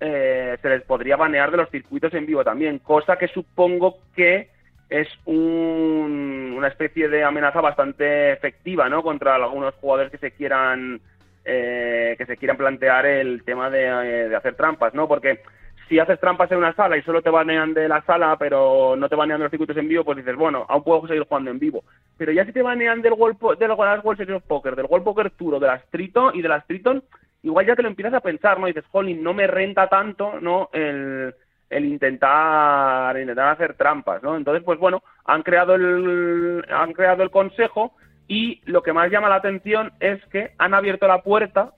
eh, 0.00 0.56
se 0.60 0.68
les 0.68 0.82
podría 0.82 1.16
banear 1.16 1.52
de 1.52 1.58
los 1.58 1.70
circuitos 1.70 2.12
en 2.14 2.26
vivo 2.26 2.42
también, 2.42 2.80
cosa 2.80 3.16
que 3.16 3.28
supongo 3.28 3.98
que 4.16 4.48
es 4.90 5.08
un- 5.24 6.54
una 6.58 6.68
especie 6.68 7.08
de 7.08 7.22
amenaza 7.24 7.60
bastante 7.60 8.32
efectiva, 8.32 8.88
¿no? 8.88 9.02
Contra 9.02 9.36
algunos 9.36 9.74
jugadores 9.76 10.10
que 10.10 10.18
se 10.18 10.32
quieran 10.32 11.00
eh, 11.44 12.14
que 12.16 12.26
se 12.26 12.36
quieran 12.36 12.56
plantear 12.56 13.06
el 13.06 13.42
tema 13.44 13.70
de, 13.70 13.86
eh, 13.86 14.28
de 14.28 14.36
hacer 14.36 14.54
trampas, 14.54 14.94
¿no? 14.94 15.08
Porque 15.08 15.40
si 15.88 15.98
haces 15.98 16.18
trampas 16.20 16.50
en 16.50 16.58
una 16.58 16.74
sala 16.74 16.96
y 16.96 17.02
solo 17.02 17.20
te 17.20 17.30
banean 17.30 17.74
de 17.74 17.88
la 17.88 18.00
sala, 18.02 18.36
pero 18.38 18.96
no 18.96 19.08
te 19.08 19.16
banean 19.16 19.40
de 19.40 19.44
los 19.44 19.50
circuitos 19.50 19.76
en 19.76 19.88
vivo, 19.88 20.04
pues 20.04 20.16
dices, 20.16 20.36
bueno, 20.36 20.64
aún 20.68 20.84
puedo 20.84 21.06
seguir 21.06 21.24
jugando 21.24 21.50
en 21.50 21.58
vivo. 21.58 21.84
Pero 22.16 22.32
ya 22.32 22.44
si 22.46 22.52
te 22.52 22.62
banean 22.62 23.02
del 23.02 23.12
World, 23.12 23.58
de 23.58 23.66
World 23.68 24.16
Series 24.16 24.36
of 24.36 24.44
Poker, 24.44 24.76
del 24.76 24.86
World 24.86 25.04
Poker 25.04 25.30
Tour 25.30 25.60
de 25.60 25.66
las 25.66 25.84
Triton 25.90 26.34
y 26.34 26.42
de 26.42 26.48
las 26.48 26.66
Triton, 26.66 27.02
igual 27.42 27.66
ya 27.66 27.76
te 27.76 27.82
lo 27.82 27.88
empiezas 27.88 28.14
a 28.14 28.20
pensar, 28.20 28.58
¿no? 28.58 28.66
Dices, 28.66 28.86
jolín, 28.90 29.22
no 29.22 29.34
me 29.34 29.46
renta 29.46 29.88
tanto, 29.88 30.40
¿no? 30.40 30.70
El, 30.72 31.34
el 31.68 31.84
intentar, 31.84 33.18
intentar 33.18 33.48
hacer 33.48 33.74
trampas, 33.74 34.22
¿no? 34.22 34.36
Entonces, 34.36 34.62
pues 34.64 34.78
bueno, 34.78 35.02
han 35.24 35.42
creado 35.42 35.74
el, 35.74 36.64
han 36.70 36.92
creado 36.92 37.22
el 37.22 37.30
consejo 37.30 37.94
y 38.28 38.60
lo 38.64 38.82
que 38.82 38.92
más 38.92 39.10
llama 39.10 39.28
la 39.28 39.36
atención 39.36 39.92
es 40.00 40.24
que 40.26 40.52
han 40.58 40.74
abierto 40.74 41.06
la 41.06 41.22
puerta 41.22 41.72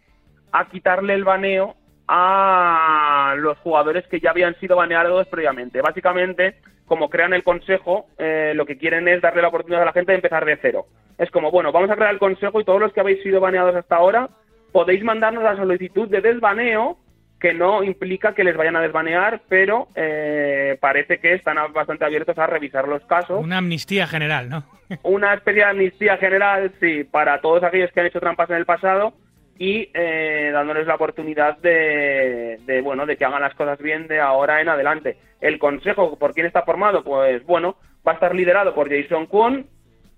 a 0.52 0.68
quitarle 0.68 1.14
el 1.14 1.24
baneo 1.24 1.74
a 2.06 3.34
los 3.38 3.58
jugadores 3.58 4.06
que 4.08 4.20
ya 4.20 4.30
habían 4.30 4.54
sido 4.60 4.76
baneados 4.76 5.26
previamente. 5.28 5.80
Básicamente, 5.80 6.56
como 6.86 7.08
crean 7.08 7.32
el 7.32 7.42
consejo, 7.42 8.06
eh, 8.18 8.52
lo 8.54 8.66
que 8.66 8.76
quieren 8.76 9.08
es 9.08 9.22
darle 9.22 9.42
la 9.42 9.48
oportunidad 9.48 9.82
a 9.82 9.86
la 9.86 9.92
gente 9.92 10.12
de 10.12 10.16
empezar 10.16 10.44
de 10.44 10.58
cero. 10.60 10.86
Es 11.18 11.30
como, 11.30 11.50
bueno, 11.50 11.72
vamos 11.72 11.90
a 11.90 11.96
crear 11.96 12.12
el 12.12 12.18
consejo 12.18 12.60
y 12.60 12.64
todos 12.64 12.80
los 12.80 12.92
que 12.92 13.00
habéis 13.00 13.22
sido 13.22 13.40
baneados 13.40 13.74
hasta 13.74 13.96
ahora 13.96 14.28
podéis 14.72 15.04
mandarnos 15.04 15.44
la 15.44 15.56
solicitud 15.56 16.08
de 16.08 16.20
desbaneo 16.20 16.98
que 17.44 17.52
no 17.52 17.84
implica 17.84 18.34
que 18.34 18.42
les 18.42 18.56
vayan 18.56 18.74
a 18.74 18.80
desbanear, 18.80 19.42
pero 19.50 19.88
eh, 19.94 20.78
parece 20.80 21.18
que 21.18 21.34
están 21.34 21.58
bastante 21.74 22.06
abiertos 22.06 22.38
a 22.38 22.46
revisar 22.46 22.88
los 22.88 23.04
casos. 23.04 23.44
Una 23.44 23.58
amnistía 23.58 24.06
general, 24.06 24.48
¿no? 24.48 24.64
Una 25.02 25.34
especie 25.34 25.60
de 25.60 25.68
amnistía 25.68 26.16
general, 26.16 26.72
sí, 26.80 27.04
para 27.04 27.42
todos 27.42 27.62
aquellos 27.62 27.92
que 27.92 28.00
han 28.00 28.06
hecho 28.06 28.18
trampas 28.18 28.48
en 28.48 28.56
el 28.56 28.64
pasado 28.64 29.12
y 29.58 29.90
eh, 29.92 30.52
dándoles 30.54 30.86
la 30.86 30.94
oportunidad 30.94 31.58
de, 31.58 32.60
de, 32.64 32.80
bueno, 32.80 33.04
de 33.04 33.18
que 33.18 33.26
hagan 33.26 33.42
las 33.42 33.54
cosas 33.54 33.78
bien 33.78 34.08
de 34.08 34.20
ahora 34.20 34.62
en 34.62 34.70
adelante. 34.70 35.18
El 35.42 35.58
consejo, 35.58 36.18
¿por 36.18 36.32
quién 36.32 36.46
está 36.46 36.62
formado? 36.62 37.04
Pues 37.04 37.44
bueno, 37.44 37.76
va 38.08 38.12
a 38.12 38.14
estar 38.14 38.34
liderado 38.34 38.74
por 38.74 38.88
Jason 38.88 39.26
Kuhn, 39.26 39.66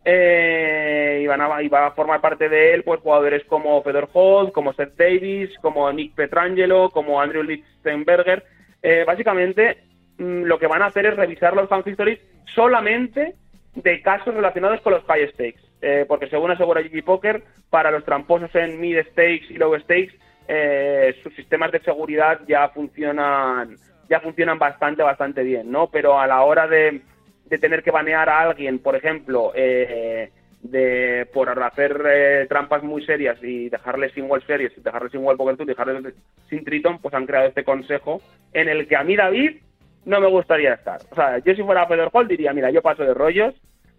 eh, 0.08 1.18
y, 1.20 1.26
van 1.26 1.40
a, 1.40 1.90
formar 1.90 2.20
parte 2.20 2.48
de 2.48 2.74
él 2.74 2.84
pues 2.84 3.00
jugadores 3.00 3.44
como 3.46 3.82
Fedor 3.82 4.08
Holt, 4.12 4.52
como 4.52 4.72
Seth 4.72 4.96
Davis, 4.96 5.50
como 5.60 5.92
Nick 5.92 6.14
Petrangelo, 6.14 6.90
como 6.90 7.20
Andrew 7.20 7.42
Lichtenberger. 7.42 8.44
Eh, 8.82 9.02
básicamente 9.04 9.78
mm, 10.18 10.42
lo 10.42 10.60
que 10.60 10.68
van 10.68 10.82
a 10.82 10.86
hacer 10.86 11.06
es 11.06 11.16
revisar 11.16 11.56
los 11.56 11.68
fan 11.68 11.82
histories 11.84 12.20
solamente 12.54 13.34
de 13.74 14.00
casos 14.00 14.32
relacionados 14.32 14.80
con 14.80 14.92
los 14.92 15.02
high 15.06 15.28
stakes. 15.32 15.60
Eh, 15.82 16.04
porque 16.06 16.28
según 16.28 16.52
asegura 16.52 16.82
GG 16.82 17.04
Poker, 17.04 17.42
para 17.68 17.90
los 17.90 18.04
tramposos 18.04 18.54
en 18.54 18.80
mid 18.80 18.98
stakes 19.10 19.46
y 19.50 19.54
low 19.54 19.76
stakes, 19.80 20.14
eh, 20.46 21.16
sus 21.24 21.34
sistemas 21.34 21.72
de 21.72 21.80
seguridad 21.80 22.40
ya 22.46 22.68
funcionan 22.68 23.76
ya 24.08 24.20
funcionan 24.20 24.60
bastante 24.60 25.02
bastante 25.02 25.42
bien, 25.42 25.68
¿no? 25.68 25.88
Pero 25.88 26.16
a 26.20 26.28
la 26.28 26.42
hora 26.42 26.68
de 26.68 27.02
de 27.48 27.58
tener 27.58 27.82
que 27.82 27.90
banear 27.90 28.28
a 28.28 28.40
alguien, 28.40 28.78
por 28.78 28.96
ejemplo, 28.96 29.52
eh, 29.54 30.30
de 30.62 31.28
por 31.32 31.62
hacer 31.62 32.02
eh, 32.06 32.46
trampas 32.48 32.82
muy 32.82 33.04
serias 33.04 33.38
y 33.42 33.68
dejarle 33.68 34.10
sin 34.10 34.24
World 34.24 34.46
Series, 34.46 34.72
dejarle 34.82 35.10
sin 35.10 35.20
World 35.20 35.38
Poker 35.38 35.66
dejarle 35.66 36.12
sin 36.48 36.64
Triton, 36.64 36.98
pues 36.98 37.14
han 37.14 37.26
creado 37.26 37.48
este 37.48 37.64
consejo 37.64 38.20
en 38.52 38.68
el 38.68 38.88
que 38.88 38.96
a 38.96 39.04
mí, 39.04 39.16
David, 39.16 39.58
no 40.04 40.20
me 40.20 40.28
gustaría 40.28 40.74
estar. 40.74 41.00
O 41.10 41.14
sea, 41.14 41.38
yo 41.38 41.54
si 41.54 41.62
fuera 41.62 41.88
Pedro 41.88 42.10
diría, 42.28 42.52
mira, 42.52 42.70
yo 42.70 42.82
paso 42.82 43.02
de 43.02 43.14
rollos, 43.14 43.54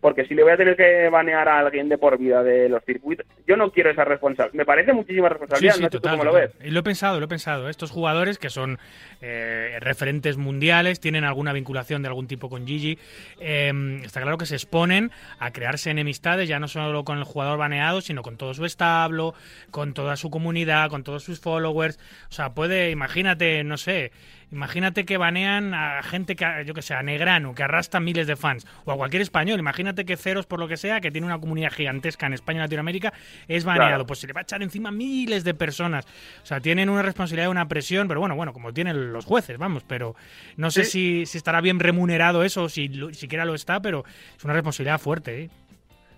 porque 0.07 0.25
si 0.25 0.35
le 0.35 0.43
voy 0.43 0.53
a 0.53 0.55
tener 0.55 0.77
que 0.77 1.09
banear 1.09 1.49
a 1.49 1.59
alguien 1.59 1.89
de 1.89 1.97
por 1.97 2.17
vida 2.17 2.41
de 2.41 2.69
los 2.69 2.81
circuitos, 2.85 3.25
yo 3.45 3.57
no 3.57 3.71
quiero 3.71 3.89
esa 3.89 4.05
responsabilidad. 4.05 4.57
Me 4.57 4.63
parece 4.63 4.93
muchísima 4.93 5.27
responsabilidad, 5.27 5.75
no 5.81 5.89
sé 5.89 5.99
cómo 5.99 6.23
lo 6.23 6.31
ves. 6.31 6.51
Y 6.63 6.69
lo 6.69 6.79
he 6.79 6.83
pensado, 6.83 7.19
lo 7.19 7.25
he 7.25 7.27
pensado. 7.27 7.67
Estos 7.67 7.91
jugadores 7.91 8.37
que 8.37 8.49
son 8.49 8.79
eh, 9.19 9.75
referentes 9.81 10.37
mundiales, 10.37 11.01
tienen 11.01 11.25
alguna 11.25 11.51
vinculación 11.51 12.03
de 12.03 12.07
algún 12.07 12.25
tipo 12.25 12.49
con 12.49 12.65
Gigi, 12.65 12.97
eh, 13.41 13.99
está 14.05 14.21
claro 14.21 14.37
que 14.37 14.45
se 14.45 14.55
exponen 14.55 15.11
a 15.39 15.51
crearse 15.51 15.91
enemistades, 15.91 16.47
ya 16.47 16.57
no 16.57 16.69
solo 16.69 17.03
con 17.03 17.17
el 17.17 17.25
jugador 17.25 17.57
baneado, 17.57 17.99
sino 17.99 18.21
con 18.21 18.37
todo 18.37 18.53
su 18.53 18.63
establo, 18.63 19.33
con 19.71 19.93
toda 19.93 20.15
su 20.15 20.29
comunidad, 20.29 20.89
con 20.89 21.03
todos 21.03 21.21
sus 21.21 21.41
followers. 21.41 21.99
O 22.29 22.31
sea, 22.31 22.53
puede, 22.53 22.91
imagínate, 22.91 23.61
no 23.65 23.75
sé, 23.75 24.13
Imagínate 24.51 25.05
que 25.05 25.17
banean 25.17 25.73
a 25.73 26.01
gente 26.03 26.35
que, 26.35 26.45
yo 26.65 26.73
que 26.73 26.81
sé, 26.81 26.93
a 26.93 27.03
Negrano, 27.03 27.53
que 27.53 27.63
arrastra 27.63 27.99
miles 27.99 28.27
de 28.27 28.35
fans, 28.37 28.65
o 28.85 28.91
a 28.91 28.95
cualquier 28.95 29.21
español. 29.21 29.59
Imagínate 29.59 30.05
que 30.05 30.15
Ceros, 30.15 30.45
por 30.45 30.59
lo 30.59 30.67
que 30.67 30.77
sea, 30.77 31.01
que 31.01 31.11
tiene 31.11 31.27
una 31.27 31.39
comunidad 31.39 31.71
gigantesca 31.71 32.27
en 32.27 32.33
España 32.33 32.59
y 32.59 32.61
Latinoamérica, 32.61 33.13
es 33.47 33.65
baneado. 33.65 34.05
Pues 34.05 34.19
se 34.19 34.27
le 34.27 34.33
va 34.33 34.41
a 34.41 34.43
echar 34.43 34.63
encima 34.63 34.89
miles 34.89 35.43
de 35.43 35.53
personas. 35.53 36.05
O 36.43 36.45
sea, 36.45 36.61
tienen 36.61 36.89
una 36.89 37.01
responsabilidad, 37.01 37.49
una 37.49 37.67
presión, 37.67 38.07
pero 38.07 38.21
bueno, 38.21 38.35
bueno, 38.35 38.53
como 38.53 38.73
tienen 38.73 39.11
los 39.11 39.25
jueces, 39.25 39.57
vamos, 39.57 39.83
pero 39.85 40.15
no 40.55 40.71
sé 40.71 40.85
si, 40.85 41.25
si, 41.25 41.37
estará 41.37 41.59
bien 41.59 41.79
remunerado 41.79 42.43
eso, 42.43 42.63
o 42.63 42.69
si 42.69 42.89
siquiera 43.11 43.43
lo 43.43 43.53
está, 43.53 43.81
pero 43.81 44.05
es 44.37 44.43
una 44.45 44.53
responsabilidad 44.53 44.99
fuerte, 44.99 45.43
¿eh? 45.43 45.49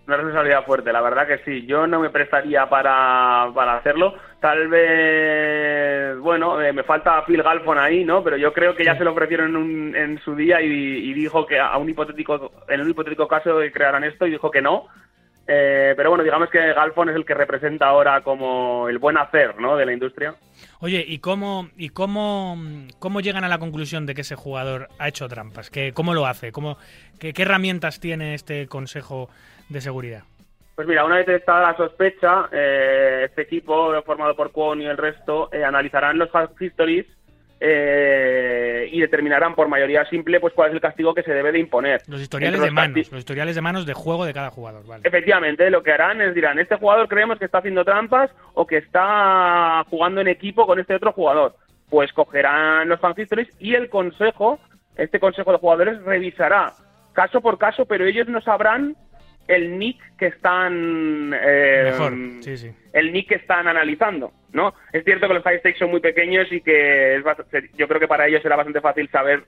Una 0.09 0.17
responsabilidad 0.17 0.65
fuerte, 0.65 0.91
la 0.91 1.01
verdad 1.01 1.27
que 1.27 1.37
sí. 1.45 1.67
Yo 1.67 1.85
no 1.85 1.99
me 1.99 2.09
prestaría 2.09 2.67
para, 2.67 3.47
para 3.53 3.77
hacerlo. 3.77 4.15
Tal 4.39 4.67
vez, 4.67 6.17
bueno, 6.17 6.59
eh, 6.59 6.73
me 6.73 6.81
falta 6.81 7.23
Phil 7.25 7.43
Galfon 7.43 7.77
ahí, 7.77 8.03
¿no? 8.03 8.23
Pero 8.23 8.35
yo 8.35 8.51
creo 8.51 8.75
que 8.75 8.83
ya 8.83 8.97
se 8.97 9.03
lo 9.03 9.11
ofrecieron 9.11 9.49
en, 9.49 9.55
un, 9.55 9.95
en 9.95 10.19
su 10.19 10.35
día 10.35 10.61
y, 10.61 11.13
dijo 11.13 11.45
que 11.45 11.59
a 11.59 11.77
un 11.77 11.89
hipotético, 11.89 12.51
en 12.67 12.81
un 12.81 12.89
hipotético 12.89 13.27
caso 13.27 13.59
crearan 13.71 14.03
esto 14.03 14.25
y 14.25 14.31
dijo 14.31 14.49
que 14.49 14.63
no. 14.63 14.87
Eh, 15.51 15.95
pero 15.97 16.09
bueno, 16.09 16.23
digamos 16.23 16.47
que 16.51 16.59
Galfon 16.73 17.09
es 17.09 17.15
el 17.15 17.25
que 17.25 17.33
representa 17.33 17.87
ahora 17.87 18.21
como 18.21 18.87
el 18.87 18.99
buen 18.99 19.17
hacer, 19.17 19.59
¿no? 19.59 19.75
De 19.75 19.83
la 19.83 19.93
industria. 19.93 20.35
Oye, 20.79 21.03
¿y 21.07 21.17
cómo, 21.17 21.69
y 21.75 21.89
cómo, 21.89 22.55
cómo 22.99 23.19
llegan 23.19 23.43
a 23.43 23.47
la 23.47 23.57
conclusión 23.57 24.05
de 24.05 24.13
que 24.13 24.21
ese 24.21 24.35
jugador 24.35 24.89
ha 24.99 25.07
hecho 25.07 25.27
trampas? 25.27 25.71
¿Qué, 25.71 25.91
¿Cómo 25.91 26.13
lo 26.13 26.27
hace? 26.27 26.51
¿Cómo, 26.51 26.77
qué, 27.19 27.33
qué 27.33 27.41
herramientas 27.41 27.99
tiene 27.99 28.35
este 28.35 28.67
consejo 28.67 29.29
de 29.69 29.81
seguridad? 29.81 30.23
Pues 30.75 30.87
mira, 30.87 31.03
una 31.03 31.15
vez 31.15 31.25
detectada 31.25 31.71
la 31.71 31.77
sospecha, 31.77 32.47
eh, 32.51 33.23
este 33.25 33.41
equipo 33.41 33.91
formado 34.03 34.35
por 34.35 34.51
Kwon 34.51 34.83
y 34.83 34.85
el 34.85 34.97
resto 34.97 35.49
eh, 35.51 35.63
analizarán 35.63 36.19
los 36.19 36.29
histories 36.59 37.07
eh, 37.59 38.87
y 38.91 39.01
determinarán 39.01 39.53
por 39.53 39.67
mayoría 39.67 40.05
simple 40.05 40.39
pues 40.39 40.53
cuál 40.53 40.69
es 40.69 40.75
el 40.75 40.81
castigo 40.81 41.13
que 41.13 41.23
se 41.23 41.33
debe 41.33 41.51
de 41.51 41.59
imponer. 41.59 42.01
Los 42.07 42.21
historiales 42.21 42.61
de 42.61 42.71
manos, 42.71 43.11
los 43.11 43.19
historiales 43.19 43.55
de 43.55 43.61
manos 43.61 43.85
de 43.85 43.93
juego 43.93 44.25
de 44.25 44.33
cada 44.33 44.49
jugador. 44.49 44.85
Vale. 44.85 45.01
Efectivamente, 45.05 45.69
lo 45.69 45.83
que 45.83 45.91
harán 45.91 46.21
es 46.21 46.33
dirán, 46.33 46.59
este 46.59 46.77
jugador 46.77 47.07
creemos 47.07 47.37
que 47.37 47.45
está 47.45 47.59
haciendo 47.59 47.83
trampas 47.83 48.31
o 48.53 48.65
que 48.65 48.77
está 48.77 49.83
jugando 49.89 50.21
en 50.21 50.27
equipo 50.27 50.65
con 50.65 50.79
este 50.79 50.95
otro 50.95 51.11
jugador. 51.11 51.55
Pues 51.89 52.13
cogerán 52.13 52.87
los 52.87 52.99
fan 52.99 53.13
histories 53.17 53.49
y 53.59 53.73
el 53.73 53.89
consejo, 53.89 54.59
este 54.95 55.19
consejo 55.19 55.51
de 55.51 55.57
jugadores 55.57 56.01
revisará 56.03 56.73
caso 57.13 57.41
por 57.41 57.57
caso, 57.57 57.85
pero 57.85 58.05
ellos 58.05 58.27
no 58.27 58.39
sabrán 58.41 58.95
el 59.49 59.79
nick 59.79 59.97
que 60.15 60.27
están 60.27 61.33
eh, 61.33 61.91
el 62.93 63.11
nick 63.11 63.29
que 63.29 63.35
están 63.35 63.67
analizando 63.67 64.31
no 64.53 64.75
es 64.93 65.03
cierto 65.03 65.27
que 65.27 65.33
los 65.33 65.43
high 65.43 65.59
stakes 65.59 65.79
son 65.79 65.89
muy 65.89 65.99
pequeños 65.99 66.51
y 66.51 66.61
que 66.61 67.15
es 67.15 67.23
yo 67.75 67.87
creo 67.87 67.99
que 67.99 68.07
para 68.07 68.27
ellos 68.27 68.43
será 68.43 68.55
bastante 68.55 68.79
fácil 68.79 69.09
saber 69.09 69.43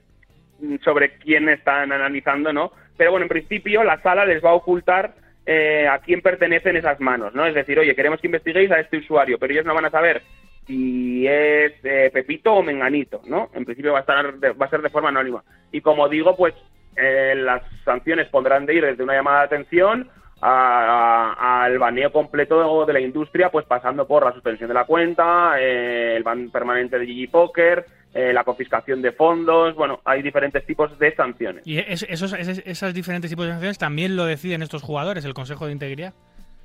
mm, 0.60 0.76
sobre 0.82 1.14
quién 1.18 1.48
están 1.48 1.92
analizando 1.92 2.52
no 2.52 2.72
pero 2.96 3.12
bueno 3.12 3.26
en 3.26 3.28
principio 3.28 3.84
la 3.84 4.02
sala 4.02 4.26
les 4.26 4.44
va 4.44 4.50
a 4.50 4.54
ocultar 4.54 5.14
eh, 5.46 5.86
a 5.88 6.00
quién 6.00 6.20
pertenecen 6.20 6.76
esas 6.76 6.98
manos 6.98 7.32
no 7.32 7.46
es 7.46 7.54
decir 7.54 7.78
oye 7.78 7.94
queremos 7.94 8.20
que 8.20 8.26
investiguéis 8.26 8.72
a 8.72 8.80
este 8.80 8.96
usuario 8.96 9.38
pero 9.38 9.52
ellos 9.52 9.64
no 9.64 9.74
van 9.74 9.84
a 9.84 9.90
saber 9.90 10.22
si 10.66 11.28
es 11.28 11.74
eh, 11.84 12.10
Pepito 12.12 12.54
o 12.54 12.62
Menganito 12.64 13.22
no 13.26 13.50
en 13.54 13.64
principio 13.64 13.92
va 13.92 13.98
a 13.98 14.02
estar 14.02 14.26
va 14.60 14.66
a 14.66 14.70
ser 14.70 14.82
de 14.82 14.90
forma 14.90 15.10
anónima. 15.10 15.44
Y 15.70 15.80
como 15.80 16.08
digo 16.08 16.36
pues 16.36 16.54
eh, 16.96 17.34
las 17.36 17.62
sanciones 17.84 18.28
pondrán 18.28 18.66
de 18.66 18.74
ir 18.74 18.84
desde 18.84 19.02
una 19.02 19.14
llamada 19.14 19.40
de 19.40 19.46
atención 19.46 20.08
al 20.44 21.78
baneo 21.78 22.10
completo 22.10 22.84
de 22.84 22.92
la 22.92 22.98
industria, 22.98 23.50
pues 23.50 23.64
pasando 23.64 24.08
por 24.08 24.24
la 24.24 24.32
suspensión 24.32 24.66
de 24.66 24.74
la 24.74 24.86
cuenta, 24.86 25.54
eh, 25.60 26.16
el 26.16 26.24
ban 26.24 26.50
permanente 26.50 26.98
de 26.98 27.06
GG 27.06 27.30
Poker, 27.30 27.86
eh, 28.12 28.32
la 28.32 28.42
confiscación 28.42 29.00
de 29.02 29.12
fondos, 29.12 29.76
bueno, 29.76 30.00
hay 30.04 30.20
diferentes 30.20 30.66
tipos 30.66 30.98
de 30.98 31.14
sanciones. 31.14 31.64
¿Y 31.64 31.78
esos, 31.78 32.32
esos, 32.32 32.92
diferentes 32.92 33.30
tipos 33.30 33.46
de 33.46 33.52
sanciones 33.52 33.78
también 33.78 34.16
lo 34.16 34.24
deciden 34.24 34.62
estos 34.62 34.82
jugadores, 34.82 35.24
el 35.24 35.32
Consejo 35.32 35.66
de 35.66 35.72
Integridad? 35.72 36.12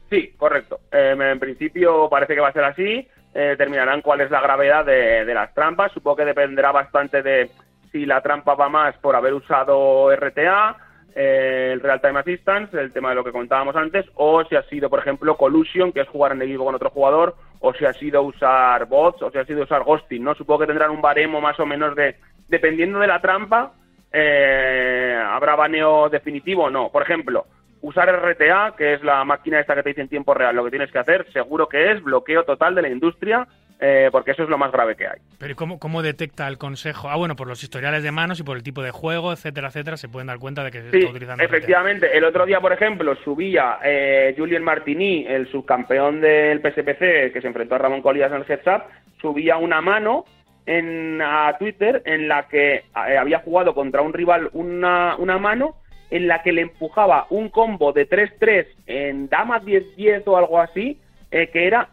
Sí, 0.09 0.33
correcto. 0.37 0.79
en 0.91 1.37
principio 1.37 2.09
parece 2.09 2.33
que 2.33 2.41
va 2.41 2.47
a 2.47 2.53
ser 2.53 2.63
así. 2.63 3.07
determinarán 3.31 4.01
cuál 4.01 4.21
es 4.21 4.31
la 4.31 4.41
gravedad 4.41 4.85
de, 4.85 5.23
de 5.23 5.33
las 5.35 5.53
trampas. 5.53 5.91
Supongo 5.91 6.17
que 6.17 6.25
dependerá 6.25 6.71
bastante 6.71 7.21
de 7.21 7.51
si 7.91 8.05
la 8.05 8.21
trampa 8.21 8.55
va 8.55 8.69
más 8.69 8.97
por 8.97 9.15
haber 9.15 9.33
usado 9.33 10.09
RTA, 10.15 10.77
eh, 11.15 11.71
el 11.73 11.79
Real 11.79 11.99
Time 11.99 12.19
Assistance, 12.19 12.79
el 12.79 12.93
tema 12.93 13.09
de 13.09 13.15
lo 13.15 13.23
que 13.23 13.31
contábamos 13.31 13.75
antes, 13.75 14.05
o 14.15 14.43
si 14.45 14.55
ha 14.55 14.61
sido, 14.63 14.89
por 14.89 14.99
ejemplo, 14.99 15.35
Collusion, 15.35 15.91
que 15.91 16.01
es 16.01 16.07
jugar 16.07 16.33
en 16.33 16.41
equipo 16.41 16.65
con 16.65 16.75
otro 16.75 16.91
jugador, 16.91 17.35
o 17.59 17.73
si 17.73 17.85
ha 17.85 17.93
sido 17.93 18.21
usar 18.21 18.85
bots, 18.85 19.21
o 19.23 19.31
si 19.31 19.39
ha 19.39 19.45
sido 19.45 19.63
usar 19.63 19.83
ghosting, 19.83 20.23
¿no? 20.23 20.35
Supongo 20.35 20.59
que 20.59 20.67
tendrán 20.67 20.91
un 20.91 21.01
baremo 21.01 21.41
más 21.41 21.59
o 21.59 21.65
menos 21.65 21.95
de, 21.95 22.17
dependiendo 22.47 22.99
de 22.99 23.07
la 23.07 23.19
trampa, 23.19 23.73
eh, 24.13 25.19
habrá 25.27 25.55
baneo 25.55 26.07
definitivo 26.09 26.65
o 26.65 26.69
no. 26.69 26.89
Por 26.89 27.01
ejemplo, 27.01 27.45
usar 27.81 28.09
RTA, 28.09 28.75
que 28.77 28.93
es 28.93 29.03
la 29.03 29.23
máquina 29.23 29.59
esta 29.59 29.75
que 29.75 29.83
te 29.83 29.89
dice 29.89 30.01
en 30.01 30.09
tiempo 30.09 30.33
real 30.33 30.55
lo 30.55 30.63
que 30.63 30.71
tienes 30.71 30.91
que 30.91 30.99
hacer, 30.99 31.25
seguro 31.31 31.67
que 31.67 31.91
es 31.91 32.03
bloqueo 32.03 32.43
total 32.43 32.75
de 32.75 32.83
la 32.83 32.89
industria 32.89 33.47
eh, 33.79 34.09
porque 34.11 34.31
eso 34.31 34.43
es 34.43 34.49
lo 34.49 34.57
más 34.57 34.71
grave 34.71 34.95
que 34.95 35.05
hay. 35.07 35.19
Pero 35.37 35.51
¿y 35.51 35.55
cómo, 35.55 35.77
cómo 35.79 36.01
detecta 36.01 36.47
el 36.47 36.57
consejo? 36.57 37.09
Ah, 37.09 37.15
bueno, 37.15 37.35
por 37.35 37.47
los 37.47 37.61
historiales 37.63 38.03
de 38.03 38.11
manos 38.11 38.39
y 38.39 38.43
por 38.43 38.57
el 38.57 38.63
tipo 38.63 38.81
de 38.81 38.91
juego, 38.91 39.31
etcétera, 39.33 39.67
etcétera, 39.67 39.97
se 39.97 40.09
pueden 40.09 40.27
dar 40.27 40.39
cuenta 40.39 40.63
de 40.63 40.71
que 40.71 40.81
se 40.81 40.91
Sí, 40.91 40.97
está 40.97 41.11
utilizando. 41.11 41.43
efectivamente. 41.43 42.17
El 42.17 42.23
otro 42.23 42.45
día, 42.45 42.59
por 42.59 42.73
ejemplo, 42.73 43.15
subía 43.23 43.77
eh, 43.83 44.33
Julien 44.37 44.63
Martini, 44.63 45.25
el 45.27 45.47
subcampeón 45.51 46.21
del 46.21 46.59
PSPC, 46.61 47.31
que 47.33 47.39
se 47.41 47.47
enfrentó 47.47 47.75
a 47.75 47.77
Ramón 47.77 48.01
Colías 48.01 48.31
en 48.31 48.37
el 48.37 48.45
Heads 48.49 48.67
Up, 48.67 48.83
subía 49.21 49.57
una 49.57 49.81
mano 49.81 50.25
en, 50.65 51.21
a 51.21 51.55
Twitter 51.57 52.01
en 52.05 52.27
la 52.27 52.47
que 52.47 52.75
eh, 52.75 53.17
había 53.17 53.39
jugado 53.39 53.73
contra 53.73 54.01
un 54.01 54.13
rival 54.13 54.49
una, 54.53 55.15
una 55.17 55.37
mano 55.37 55.75
en 56.09 56.27
la 56.27 56.41
que 56.41 56.51
le 56.51 56.61
empujaba 56.61 57.27
un 57.29 57.49
combo 57.49 57.91
de 57.93 58.07
3-3 58.09 58.65
en 58.87 59.29
dama 59.29 59.61
10-10 59.61 60.23
o 60.25 60.37
algo 60.37 60.59
así, 60.59 60.99
eh, 61.31 61.49
que 61.51 61.67
era 61.67 61.89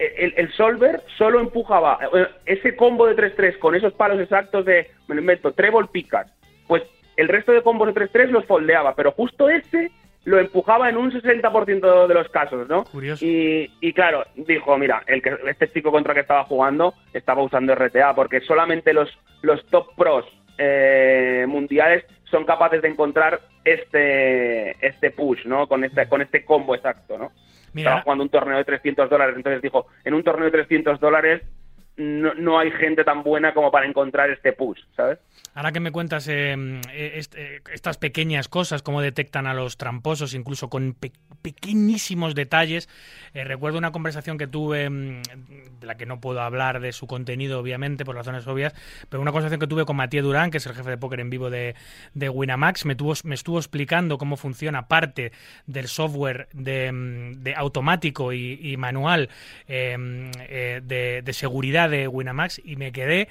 el, 0.00 0.34
el 0.36 0.52
solver 0.52 1.02
solo 1.18 1.40
empujaba 1.40 1.98
eh, 2.14 2.26
ese 2.46 2.74
combo 2.74 3.06
de 3.06 3.16
3-3 3.16 3.58
con 3.58 3.74
esos 3.74 3.92
palos 3.92 4.18
exactos 4.20 4.64
de, 4.64 4.90
me 5.08 5.14
lo 5.14 5.20
invento, 5.20 5.52
treble 5.52 5.88
picas. 5.92 6.26
Pues 6.66 6.82
el 7.16 7.28
resto 7.28 7.52
de 7.52 7.62
combos 7.62 7.94
de 7.94 8.08
3-3 8.08 8.30
los 8.30 8.46
foldeaba, 8.46 8.94
pero 8.94 9.12
justo 9.12 9.48
ese 9.48 9.90
lo 10.24 10.38
empujaba 10.38 10.88
en 10.88 10.96
un 10.96 11.10
60% 11.10 12.06
de 12.06 12.14
los 12.14 12.28
casos, 12.28 12.68
¿no? 12.68 12.84
Curioso. 12.84 13.24
Y, 13.24 13.70
y 13.80 13.92
claro, 13.92 14.24
dijo, 14.36 14.76
mira, 14.76 15.02
el 15.06 15.22
que, 15.22 15.36
este 15.48 15.70
chico 15.72 15.90
contra 15.90 16.12
el 16.12 16.16
que 16.16 16.20
estaba 16.22 16.44
jugando 16.44 16.94
estaba 17.12 17.42
usando 17.42 17.74
RTA, 17.74 18.14
porque 18.14 18.40
solamente 18.42 18.92
los, 18.92 19.08
los 19.42 19.64
top 19.66 19.94
pros 19.96 20.26
eh, 20.58 21.46
mundiales 21.48 22.04
son 22.30 22.44
capaces 22.44 22.82
de 22.82 22.88
encontrar 22.88 23.40
este 23.64 24.70
este 24.86 25.10
push, 25.10 25.46
¿no? 25.46 25.66
Con 25.66 25.84
este, 25.84 26.08
con 26.08 26.22
este 26.22 26.44
combo 26.44 26.74
exacto, 26.74 27.18
¿no? 27.18 27.32
Mira, 27.72 27.90
Estaba 27.90 28.02
jugando 28.02 28.24
un 28.24 28.30
torneo 28.30 28.58
de 28.58 28.64
300 28.64 29.08
dólares, 29.08 29.36
entonces 29.36 29.62
dijo, 29.62 29.86
en 30.04 30.14
un 30.14 30.22
torneo 30.22 30.46
de 30.46 30.50
300 30.52 31.00
dólares 31.00 31.42
no, 32.00 32.34
no 32.34 32.58
hay 32.58 32.70
gente 32.72 33.04
tan 33.04 33.22
buena 33.22 33.52
como 33.52 33.70
para 33.70 33.86
encontrar 33.86 34.30
este 34.30 34.52
push, 34.52 34.78
¿sabes? 34.96 35.18
Ahora 35.54 35.72
que 35.72 35.80
me 35.80 35.90
cuentas 35.90 36.28
est- 36.28 37.34
eh, 37.36 37.60
estas 37.72 37.98
pequeñas 37.98 38.48
cosas, 38.48 38.82
cómo 38.82 39.00
detectan 39.02 39.46
a 39.46 39.54
los 39.54 39.76
tramposos, 39.76 40.32
incluso 40.34 40.68
con 40.70 40.94
pe- 40.94 41.12
pequeñísimos 41.42 42.34
detalles, 42.34 42.88
eh, 43.34 43.44
recuerdo 43.44 43.78
una 43.78 43.90
conversación 43.92 44.38
que 44.38 44.46
tuve, 44.46 44.88
mm, 44.88 45.22
de 45.80 45.86
la 45.86 45.96
que 45.96 46.06
no 46.06 46.20
puedo 46.20 46.40
hablar 46.40 46.80
de 46.80 46.92
su 46.92 47.06
contenido, 47.06 47.58
obviamente, 47.60 48.04
por 48.04 48.14
razones 48.16 48.46
obvias, 48.46 48.74
pero 49.08 49.20
una 49.20 49.32
conversación 49.32 49.60
que 49.60 49.66
tuve 49.66 49.84
con 49.84 49.96
Matías 49.96 50.24
Durán, 50.24 50.50
que 50.50 50.58
es 50.58 50.66
el 50.66 50.74
jefe 50.74 50.88
de 50.90 50.98
póker 50.98 51.20
en 51.20 51.30
vivo 51.30 51.50
de, 51.50 51.74
de 52.14 52.28
Winamax, 52.28 52.84
me, 52.86 52.94
tuvo, 52.94 53.14
me 53.24 53.34
estuvo 53.34 53.58
explicando 53.58 54.18
cómo 54.18 54.36
funciona 54.36 54.88
parte 54.88 55.32
del 55.66 55.88
software 55.88 56.48
de, 56.52 56.92
mm, 56.92 57.42
de 57.42 57.54
automático 57.56 58.32
y, 58.32 58.76
manual 58.76 59.28
de 59.68 61.30
seguridad 61.32 61.89
de 61.90 62.08
Winamax 62.08 62.60
y 62.64 62.76
me 62.76 62.92
quedé 62.92 63.28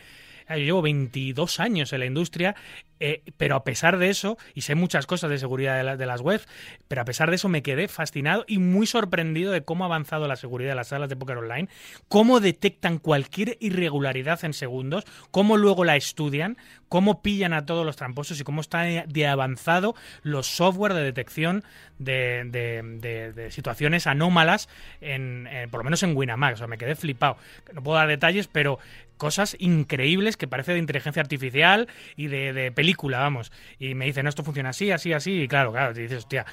Ah, 0.49 0.57
Yo 0.57 0.63
llevo 0.65 0.81
22 0.81 1.59
años 1.59 1.93
en 1.93 1.99
la 1.99 2.07
industria, 2.07 2.55
eh, 2.99 3.21
pero 3.37 3.55
a 3.55 3.63
pesar 3.63 3.97
de 3.97 4.09
eso, 4.09 4.37
y 4.53 4.61
sé 4.61 4.75
muchas 4.75 5.05
cosas 5.05 5.29
de 5.29 5.37
seguridad 5.37 5.77
de, 5.77 5.83
la- 5.83 5.97
de 5.97 6.05
las 6.05 6.21
webs, 6.21 6.47
pero 6.87 7.01
a 7.01 7.05
pesar 7.05 7.29
de 7.29 7.35
eso 7.37 7.49
me 7.49 7.61
quedé 7.63 7.87
fascinado 7.87 8.45
y 8.47 8.57
muy 8.59 8.87
sorprendido 8.87 9.51
de 9.51 9.61
cómo 9.63 9.83
ha 9.83 9.87
avanzado 9.87 10.27
la 10.27 10.35
seguridad 10.35 10.71
de 10.71 10.75
las 10.75 10.89
salas 10.89 11.09
de 11.09 11.15
póker 11.15 11.37
online, 11.37 11.69
cómo 12.07 12.39
detectan 12.39 12.97
cualquier 12.97 13.57
irregularidad 13.59 14.43
en 14.43 14.53
segundos, 14.53 15.05
cómo 15.31 15.57
luego 15.57 15.83
la 15.85 15.95
estudian, 15.95 16.57
cómo 16.89 17.21
pillan 17.21 17.53
a 17.53 17.65
todos 17.65 17.85
los 17.85 17.95
tramposos 17.95 18.39
y 18.39 18.43
cómo 18.43 18.61
está 18.61 18.83
de 18.83 19.27
avanzado 19.27 19.95
los 20.23 20.47
software 20.47 20.93
de 20.93 21.03
detección 21.03 21.63
de, 21.99 23.47
situaciones 23.51 24.07
anómalas, 24.07 24.69
en, 25.01 25.47
eh, 25.47 25.67
por 25.69 25.79
lo 25.79 25.83
menos 25.85 26.03
en 26.03 26.15
Winamax. 26.15 26.55
O 26.55 26.57
sea, 26.57 26.67
me 26.67 26.77
quedé 26.77 26.95
flipado. 26.95 27.37
No 27.73 27.83
puedo 27.83 27.97
dar 27.97 28.07
detalles, 28.07 28.47
pero 28.47 28.79
cosas 29.17 29.55
increíbles 29.59 30.37
que 30.37 30.47
parece 30.47 30.71
de 30.71 30.79
inteligencia 30.79 31.21
artificial 31.21 31.87
y 32.15 32.27
de, 32.27 32.53
de 32.53 32.71
vamos. 32.95 33.51
Y 33.77 33.95
me 33.95 34.05
dicen, 34.05 34.27
esto 34.27 34.43
funciona 34.43 34.69
así, 34.69 34.91
así, 34.91 35.13
así. 35.13 35.43
Y 35.43 35.47
claro, 35.47 35.71
claro, 35.71 35.93
te 35.93 36.01
dices, 36.01 36.19
hostia, 36.19 36.45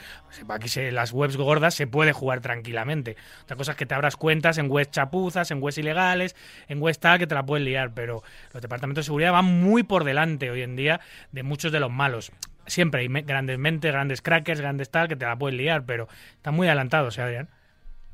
aquí 0.49 0.69
se, 0.69 0.93
las 0.93 1.13
webs 1.13 1.37
gordas 1.37 1.75
se 1.75 1.87
puede 1.87 2.13
jugar 2.13 2.41
tranquilamente. 2.41 3.17
Otra 3.43 3.57
cosa 3.57 3.73
es 3.73 3.79
que 3.79 3.87
te 3.87 3.95
abras 3.95 4.17
cuentas 4.17 4.59
en 4.59 4.71
webs 4.71 4.91
chapuzas, 4.91 5.51
en 5.51 5.63
webs 5.63 5.79
ilegales, 5.79 6.37
en 6.69 6.81
webs 6.81 6.99
tal, 6.99 7.19
que 7.19 7.27
te 7.27 7.35
la 7.35 7.45
pueden 7.45 7.65
liar. 7.65 7.93
Pero 7.95 8.23
los 8.53 8.63
departamentos 8.63 9.05
de 9.05 9.07
seguridad 9.07 9.33
van 9.33 9.45
muy 9.45 9.83
por 9.83 10.05
delante 10.05 10.51
hoy 10.51 10.63
en 10.63 10.77
día 10.77 11.01
de 11.33 11.43
muchos 11.43 11.73
de 11.73 11.81
los 11.81 11.91
malos. 11.91 12.33
Siempre 12.67 13.03
hay 13.03 13.09
grandes 13.09 13.59
mentes, 13.59 13.93
grandes 13.93 14.23
crackers, 14.23 14.61
grandes 14.61 14.91
tal, 14.91 15.09
que 15.09 15.17
te 15.17 15.25
la 15.25 15.37
pueden 15.37 15.57
liar, 15.57 15.85
pero 15.87 16.09
están 16.35 16.55
muy 16.55 16.67
adelantados, 16.67 17.17
¿eh, 17.19 17.23
Adrián? 17.23 17.49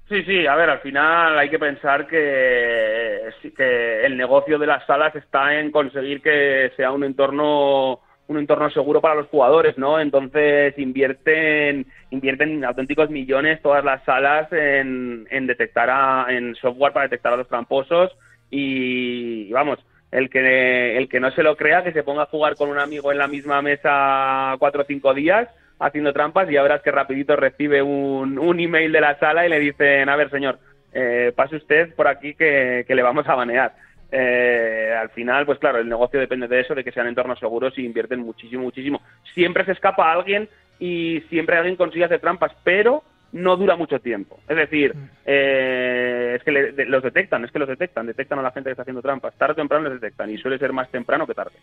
Sí, 0.09 0.23
sí, 0.25 0.47
a 0.47 0.55
ver, 0.57 0.69
al 0.69 0.81
final 0.81 1.39
hay 1.39 1.49
que 1.49 1.59
pensar 1.59 2.07
que, 2.07 3.31
que 3.57 4.05
el 4.05 4.15
negocio 4.17 4.59
de 4.59 4.67
las 4.67 4.85
salas 4.85 5.15
está 5.17 5.59
en 5.59 5.71
conseguir 5.71 6.21
que 6.21 6.71
sea 6.77 6.91
un 6.93 7.05
entorno 7.05 8.01
un 8.29 8.39
entorno 8.39 8.71
seguro 8.71 9.01
para 9.01 9.15
los 9.15 9.29
jugadores, 9.29 9.77
¿no? 9.79 10.01
Entonces 10.01 10.79
invierten 10.79 11.87
invierten 12.11 12.65
auténticos 12.65 13.11
millones 13.11 13.61
todas 13.63 13.85
las 13.85 14.05
salas 14.05 14.53
en, 14.53 15.27
en 15.31 15.47
detectar 15.47 15.91
a, 15.91 16.27
en 16.29 16.55
software 16.55 16.93
para 16.93 17.07
detectar 17.07 17.33
a 17.33 17.37
los 17.37 17.49
tramposos 17.49 18.13
y 18.51 19.51
vamos, 19.53 19.79
el 20.11 20.31
que 20.31 20.97
el 20.97 21.09
que 21.09 21.21
no 21.21 21.31
se 21.33 21.43
lo 21.43 21.57
crea 21.57 21.83
que 21.83 21.93
se 21.93 22.03
ponga 22.03 22.23
a 22.23 22.27
jugar 22.27 22.55
con 22.57 22.69
un 22.69 22.79
amigo 22.79 23.13
en 23.13 23.19
la 23.19 23.29
misma 23.29 23.63
mesa 23.63 24.57
cuatro 24.59 24.83
o 24.83 24.87
cinco 24.87 25.15
días 25.15 25.49
haciendo 25.79 26.13
trampas 26.13 26.49
y 26.49 26.55
ya 26.55 26.63
verás 26.63 26.83
que 26.83 26.93
rapidito 26.93 27.35
recibe 27.35 27.83
un, 27.83 28.39
un 28.39 28.61
email 28.61 28.93
de 28.93 29.01
la 29.01 29.19
sala 29.19 29.45
y 29.45 29.49
le 29.49 29.59
dicen, 29.59 30.09
a 30.09 30.17
ver 30.17 30.31
señor, 30.31 30.59
eh, 30.93 31.33
pase 31.35 31.57
usted 31.57 31.95
por 31.95 32.07
aquí 32.07 32.35
que, 32.35 32.85
que 32.87 32.95
le 32.95 33.03
vamos 33.03 33.27
a 33.29 33.35
banear. 33.35 33.75
Eh, 34.15 34.95
al 35.01 35.09
final, 35.11 35.47
pues 35.47 35.59
claro, 35.59 35.79
el 35.79 35.89
negocio 35.89 36.21
depende 36.21 36.47
de 36.47 36.61
eso, 36.61 36.75
de 36.75 36.85
que 36.85 36.93
sean 36.93 37.07
entornos 37.07 37.39
seguros 37.39 37.77
y 37.79 37.85
invierten 37.87 38.21
muchísimo, 38.21 38.63
muchísimo. 38.63 39.01
Siempre 39.35 39.65
se 39.65 39.73
escapa 39.73 40.13
alguien 40.13 40.49
y 40.79 41.23
siempre 41.31 41.57
alguien 41.57 41.77
consigue 41.77 42.05
hacer 42.05 42.21
trampas, 42.21 42.53
pero 42.63 43.03
no 43.33 43.57
dura 43.57 43.75
mucho 43.77 43.99
tiempo. 43.99 44.39
Es 44.47 44.57
decir, 44.57 44.95
eh, 45.25 46.35
es 46.37 46.45
que 46.45 46.51
le- 46.53 46.73
de- 46.73 46.85
los 46.85 47.03
detectan, 47.03 47.43
es 47.47 47.51
que 47.51 47.59
los 47.59 47.69
detectan, 47.69 48.07
detectan 48.07 48.39
a 48.39 48.43
la 48.43 48.51
gente 48.51 48.69
que 48.69 48.73
está 48.73 48.83
haciendo 48.83 49.01
trampas. 49.01 49.35
Tarde 49.39 49.53
o 49.53 49.57
temprano 49.57 49.85
los 49.89 49.99
detectan 49.99 50.29
y 50.29 50.37
suele 50.37 50.59
ser 50.59 50.75
más 50.75 50.91
temprano 50.91 51.27
que 51.27 51.33
tarde. 51.33 51.55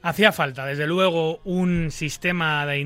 Hacía 0.00 0.32
falta, 0.32 0.64
desde 0.64 0.86
luego, 0.86 1.40
un 1.44 1.90
sistema 1.90 2.64
de 2.64 2.78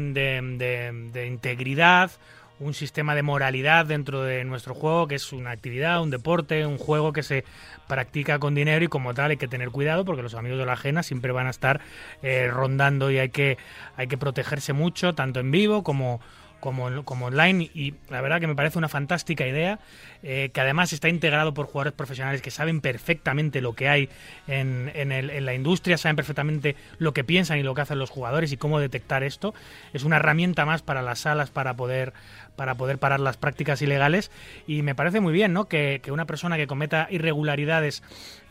integridad, 1.26 2.10
un 2.58 2.72
sistema 2.74 3.14
de 3.14 3.22
moralidad 3.22 3.84
dentro 3.86 4.22
de 4.22 4.44
nuestro 4.44 4.74
juego, 4.74 5.06
que 5.08 5.16
es 5.16 5.32
una 5.32 5.50
actividad, 5.50 6.00
un 6.02 6.10
deporte, 6.10 6.64
un 6.66 6.78
juego 6.78 7.12
que 7.12 7.22
se 7.22 7.44
practica 7.86 8.38
con 8.38 8.54
dinero 8.54 8.84
y 8.84 8.88
como 8.88 9.12
tal 9.14 9.30
hay 9.32 9.36
que 9.36 9.48
tener 9.48 9.70
cuidado 9.70 10.04
porque 10.04 10.22
los 10.22 10.34
amigos 10.34 10.58
de 10.58 10.66
la 10.66 10.72
ajena 10.72 11.02
siempre 11.02 11.32
van 11.32 11.46
a 11.46 11.50
estar 11.50 11.80
eh, 12.22 12.48
rondando 12.50 13.10
y 13.10 13.18
hay 13.18 13.28
que, 13.28 13.58
hay 13.96 14.06
que 14.06 14.16
protegerse 14.18 14.72
mucho, 14.72 15.14
tanto 15.14 15.40
en 15.40 15.50
vivo 15.50 15.82
como, 15.82 16.20
como, 16.60 16.86
online 17.26 17.70
y 17.74 17.94
la 18.08 18.20
verdad 18.22 18.40
que 18.40 18.46
me 18.48 18.56
parece 18.56 18.78
una 18.78 18.88
fantástica 18.88 19.46
idea 19.46 19.78
eh, 20.24 20.50
que 20.52 20.60
además 20.60 20.92
está 20.92 21.08
integrado 21.08 21.54
por 21.54 21.66
jugadores 21.66 21.92
profesionales 21.92 22.42
que 22.42 22.50
saben 22.50 22.80
perfectamente 22.80 23.60
lo 23.60 23.74
que 23.74 23.88
hay 23.88 24.08
en, 24.48 24.90
en, 24.94 25.12
el- 25.12 25.30
en 25.30 25.44
la 25.44 25.54
industria, 25.54 25.96
saben 25.98 26.16
perfectamente 26.16 26.74
lo 26.98 27.12
que 27.12 27.22
piensan 27.22 27.58
y 27.58 27.62
lo 27.62 27.74
que 27.74 27.82
hacen 27.82 27.98
los 28.00 28.10
jugadores 28.10 28.50
y 28.50 28.56
cómo 28.56 28.80
detectar 28.80 29.22
esto. 29.22 29.54
Es 29.92 30.02
una 30.02 30.16
herramienta 30.16 30.64
más 30.64 30.82
para 30.82 31.02
las 31.02 31.20
salas 31.20 31.50
para 31.50 31.74
poder 31.76 32.14
para 32.56 32.74
poder 32.74 32.98
parar 32.98 33.20
las 33.20 33.36
prácticas 33.36 33.82
ilegales 33.82 34.30
y 34.66 34.82
me 34.82 34.94
parece 34.94 35.20
muy 35.20 35.32
bien 35.32 35.52
¿no? 35.52 35.66
que, 35.66 36.00
que 36.02 36.12
una 36.12 36.26
persona 36.26 36.56
que 36.56 36.66
cometa 36.66 37.06
irregularidades 37.10 38.02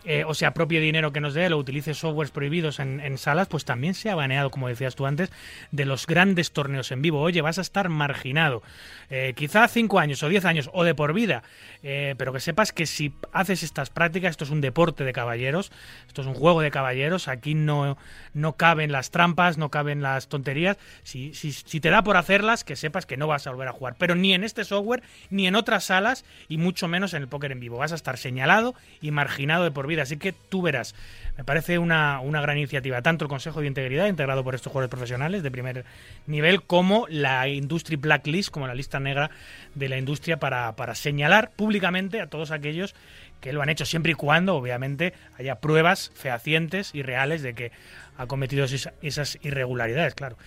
eh, 0.06 0.24
o 0.26 0.34
se 0.34 0.46
apropie 0.46 0.80
dinero 0.80 1.12
que 1.12 1.22
nos 1.22 1.34
dé, 1.34 1.52
o 1.52 1.58
utilice 1.58 1.94
softwares 1.94 2.32
prohibidos 2.32 2.80
en, 2.80 3.00
en 3.00 3.18
salas, 3.18 3.48
pues 3.48 3.66
también 3.66 3.94
se 3.94 4.10
ha 4.10 4.16
baneado, 4.16 4.50
como 4.52 4.68
decías 4.68 4.96
tú 4.96 5.06
antes, 5.06 5.32
de 5.72 5.86
los 5.86 6.08
grandes 6.08 6.52
torneos 6.52 6.92
en 6.92 7.02
vivo. 7.02 7.22
Oye, 7.22 7.42
vas 7.42 7.58
a 7.58 7.62
estar 7.62 7.90
marginado. 7.90 8.64
Eh, 9.10 9.34
quizá 9.36 9.68
cinco 9.68 10.00
años 10.00 10.22
o 10.24 10.30
diez 10.30 10.46
años 10.46 10.70
o 10.74 10.84
de 10.84 10.96
por 10.96 11.14
vida, 11.14 11.44
eh, 11.84 12.16
pero 12.18 12.34
que 12.34 12.40
sepas 12.40 12.72
que 12.72 12.86
si 12.86 13.14
haces 13.32 13.64
estas 13.64 13.90
prácticas, 13.90 14.32
esto 14.32 14.44
es 14.44 14.50
un 14.50 14.62
deporte 14.62 15.04
de 15.04 15.14
caballeros, 15.14 15.72
esto 16.08 16.22
es 16.22 16.28
un 16.28 16.34
juego 16.34 16.62
de 16.62 16.72
caballeros, 16.72 17.28
aquí 17.28 17.54
no, 17.54 17.98
no 18.34 18.54
caben 18.54 18.92
las 18.92 19.12
trampas, 19.12 19.58
no 19.58 19.70
caben 19.70 20.02
las 20.02 20.28
tonterías. 20.28 20.78
Si, 21.04 21.34
si, 21.34 21.52
si 21.52 21.80
te 21.80 21.90
da 21.90 22.04
por 22.04 22.18
hacerlas, 22.18 22.64
que 22.64 22.76
sepas 22.76 23.06
que 23.06 23.18
no 23.18 23.28
vas 23.28 23.48
a 23.48 23.52
volver 23.52 23.68
a 23.68 23.72
jugar, 23.72 23.96
pero 23.98 24.16
ni 24.16 24.34
en 24.34 24.44
este 24.44 24.64
software, 24.64 25.04
ni 25.30 25.48
en 25.48 25.56
otras 25.56 25.86
salas, 25.86 26.26
y 26.48 26.58
mucho 26.58 26.88
menos 26.88 27.14
en 27.14 27.22
el 27.22 27.28
póker 27.28 27.52
en 27.52 27.60
vivo. 27.60 27.78
Vas 27.78 27.92
a 27.92 27.96
estar 27.96 28.18
señalado 28.18 28.76
y 29.02 29.12
marginado 29.12 29.64
de 29.64 29.72
por 29.72 29.88
vida, 29.88 29.95
así 30.02 30.18
que 30.18 30.34
tú 30.34 30.62
verás. 30.62 30.96
Me 31.38 31.44
parece 31.44 31.78
una, 31.78 32.22
una 32.22 32.42
gran 32.42 32.58
iniciativa, 32.58 33.02
tanto 33.02 33.26
el 33.26 33.30
Consejo 33.30 33.62
de 33.62 33.68
Integridad, 33.68 34.08
integrado 34.08 34.44
por 34.44 34.56
estos 34.56 34.72
jugadores 34.72 34.90
profesionales 34.90 35.44
de 35.44 35.52
primer 35.52 35.86
nivel, 36.28 36.64
como 36.64 37.08
la 37.10 37.48
Industry 37.48 37.98
Blacklist, 37.98 38.50
como 38.50 38.68
la 38.68 38.76
lista 38.76 39.00
negra 39.00 39.32
de 39.74 39.90
la 39.90 39.98
industria, 39.98 40.38
para, 40.38 40.76
para 40.76 40.96
señalar 40.96 41.52
públicamente 41.52 42.22
a 42.22 42.28
todos 42.28 42.52
aquellos 42.52 42.96
que 43.42 43.54
lo 43.54 43.62
han 43.62 43.70
hecho, 43.70 43.86
siempre 43.86 44.14
y 44.14 44.16
cuando, 44.16 44.56
obviamente, 44.56 45.14
haya 45.38 45.56
pruebas 45.56 46.12
fehacientes 46.16 46.96
y 46.96 47.04
reales 47.04 47.42
de 47.42 47.54
que 47.54 47.72
ha 48.18 48.28
cometido 48.28 48.66
esas, 48.66 49.38
irregularidades, 49.42 50.16
claro. 50.16 50.38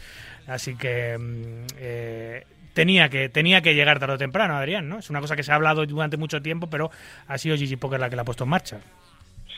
Así 0.47 0.75
que 0.75 1.17
mm, 1.19 1.67
eh, 1.79 2.47
tenía 2.75 3.09
que 3.09 3.29
tenía 3.29 3.61
que 3.61 3.75
llegar 3.75 3.99
tarde 3.99 4.15
o 4.15 4.19
temprano, 4.19 4.57
Adrián, 4.57 4.89
¿no? 4.89 4.99
Es 4.99 5.11
una 5.11 5.21
cosa 5.21 5.37
que 5.37 5.43
se 5.43 5.53
ha 5.53 5.57
hablado 5.57 5.85
durante 5.87 6.17
mucho 6.17 6.41
tiempo, 6.41 6.69
pero 6.71 6.91
ha 7.27 7.39
sido 7.39 7.57
Gigi 7.57 7.77
Poker 7.77 8.01
la 8.01 8.09
que 8.09 8.17
la 8.17 8.23
ha 8.23 8.25
puesto 8.25 8.45
en 8.45 8.51
marcha. 8.51 8.81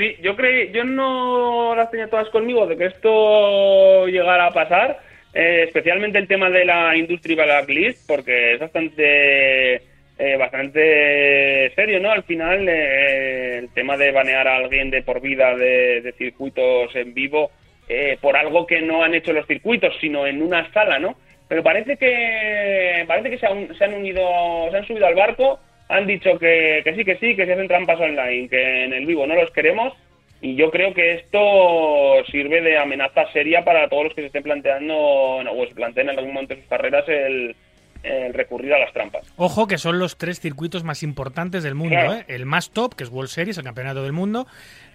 Sí, 0.00 0.16
yo 0.22 0.34
creí, 0.34 0.72
yo 0.72 0.82
no 0.82 1.74
las 1.74 1.90
tenía 1.90 2.08
todas 2.08 2.30
conmigo 2.30 2.66
de 2.66 2.74
que 2.74 2.86
esto 2.86 4.06
llegara 4.06 4.46
a 4.46 4.50
pasar, 4.50 4.98
eh, 5.34 5.64
especialmente 5.66 6.16
el 6.16 6.26
tema 6.26 6.48
de 6.48 6.64
la 6.64 6.96
industria 6.96 7.44
blacklist, 7.44 8.06
porque 8.06 8.54
es 8.54 8.60
bastante 8.60 9.74
eh, 10.18 10.36
bastante 10.38 11.70
serio, 11.74 12.00
¿no? 12.00 12.12
Al 12.12 12.22
final 12.22 12.66
eh, 12.66 13.58
el 13.58 13.68
tema 13.74 13.98
de 13.98 14.10
banear 14.10 14.48
a 14.48 14.56
alguien 14.56 14.88
de 14.90 15.02
por 15.02 15.20
vida 15.20 15.54
de, 15.54 16.00
de 16.00 16.12
circuitos 16.12 16.96
en 16.96 17.12
vivo 17.12 17.50
eh, 17.86 18.16
por 18.22 18.38
algo 18.38 18.66
que 18.66 18.80
no 18.80 19.04
han 19.04 19.14
hecho 19.14 19.34
los 19.34 19.46
circuitos, 19.46 19.92
sino 20.00 20.26
en 20.26 20.40
una 20.40 20.72
sala, 20.72 20.98
¿no? 20.98 21.16
Pero 21.46 21.62
parece 21.62 21.98
que 21.98 23.04
parece 23.06 23.28
que 23.28 23.38
se 23.38 23.46
han, 23.46 23.76
se 23.76 23.84
han 23.84 23.92
unido, 23.92 24.22
se 24.70 24.78
han 24.78 24.86
subido 24.86 25.06
al 25.06 25.14
barco, 25.14 25.60
han 25.90 26.06
dicho 26.06 26.38
que, 26.38 26.80
que 26.84 26.94
sí, 26.94 27.04
que 27.04 27.16
sí, 27.16 27.36
que 27.36 27.44
se 27.44 27.52
hacen 27.52 27.68
trampas 27.68 28.00
online, 28.00 28.48
que 28.48 28.84
en 28.84 28.92
el 28.92 29.06
vivo 29.06 29.26
no 29.26 29.34
los 29.34 29.50
queremos 29.50 29.92
y 30.40 30.54
yo 30.54 30.70
creo 30.70 30.94
que 30.94 31.14
esto 31.14 32.24
sirve 32.30 32.62
de 32.62 32.78
amenaza 32.78 33.30
seria 33.32 33.62
para 33.64 33.88
todos 33.88 34.04
los 34.04 34.14
que 34.14 34.22
se 34.22 34.28
estén 34.28 34.42
planteando 34.42 35.42
no, 35.44 35.52
o 35.52 35.66
se 35.66 35.74
planteen 35.74 36.08
en 36.08 36.18
algún 36.18 36.32
momento 36.32 36.54
de 36.54 36.60
sus 36.60 36.70
carreras 36.70 37.06
el, 37.08 37.54
el 38.02 38.32
recurrir 38.32 38.72
a 38.72 38.78
las 38.78 38.92
trampas. 38.92 39.26
Ojo 39.36 39.66
que 39.66 39.76
son 39.76 39.98
los 39.98 40.16
tres 40.16 40.40
circuitos 40.40 40.84
más 40.84 41.02
importantes 41.02 41.62
del 41.62 41.74
mundo. 41.74 41.96
Claro. 41.96 42.14
¿eh? 42.14 42.24
El 42.28 42.46
más 42.46 42.70
top, 42.70 42.94
que 42.94 43.04
es 43.04 43.10
World 43.10 43.28
Series, 43.28 43.58
el 43.58 43.64
campeonato 43.64 44.02
del 44.02 44.12
mundo. 44.12 44.46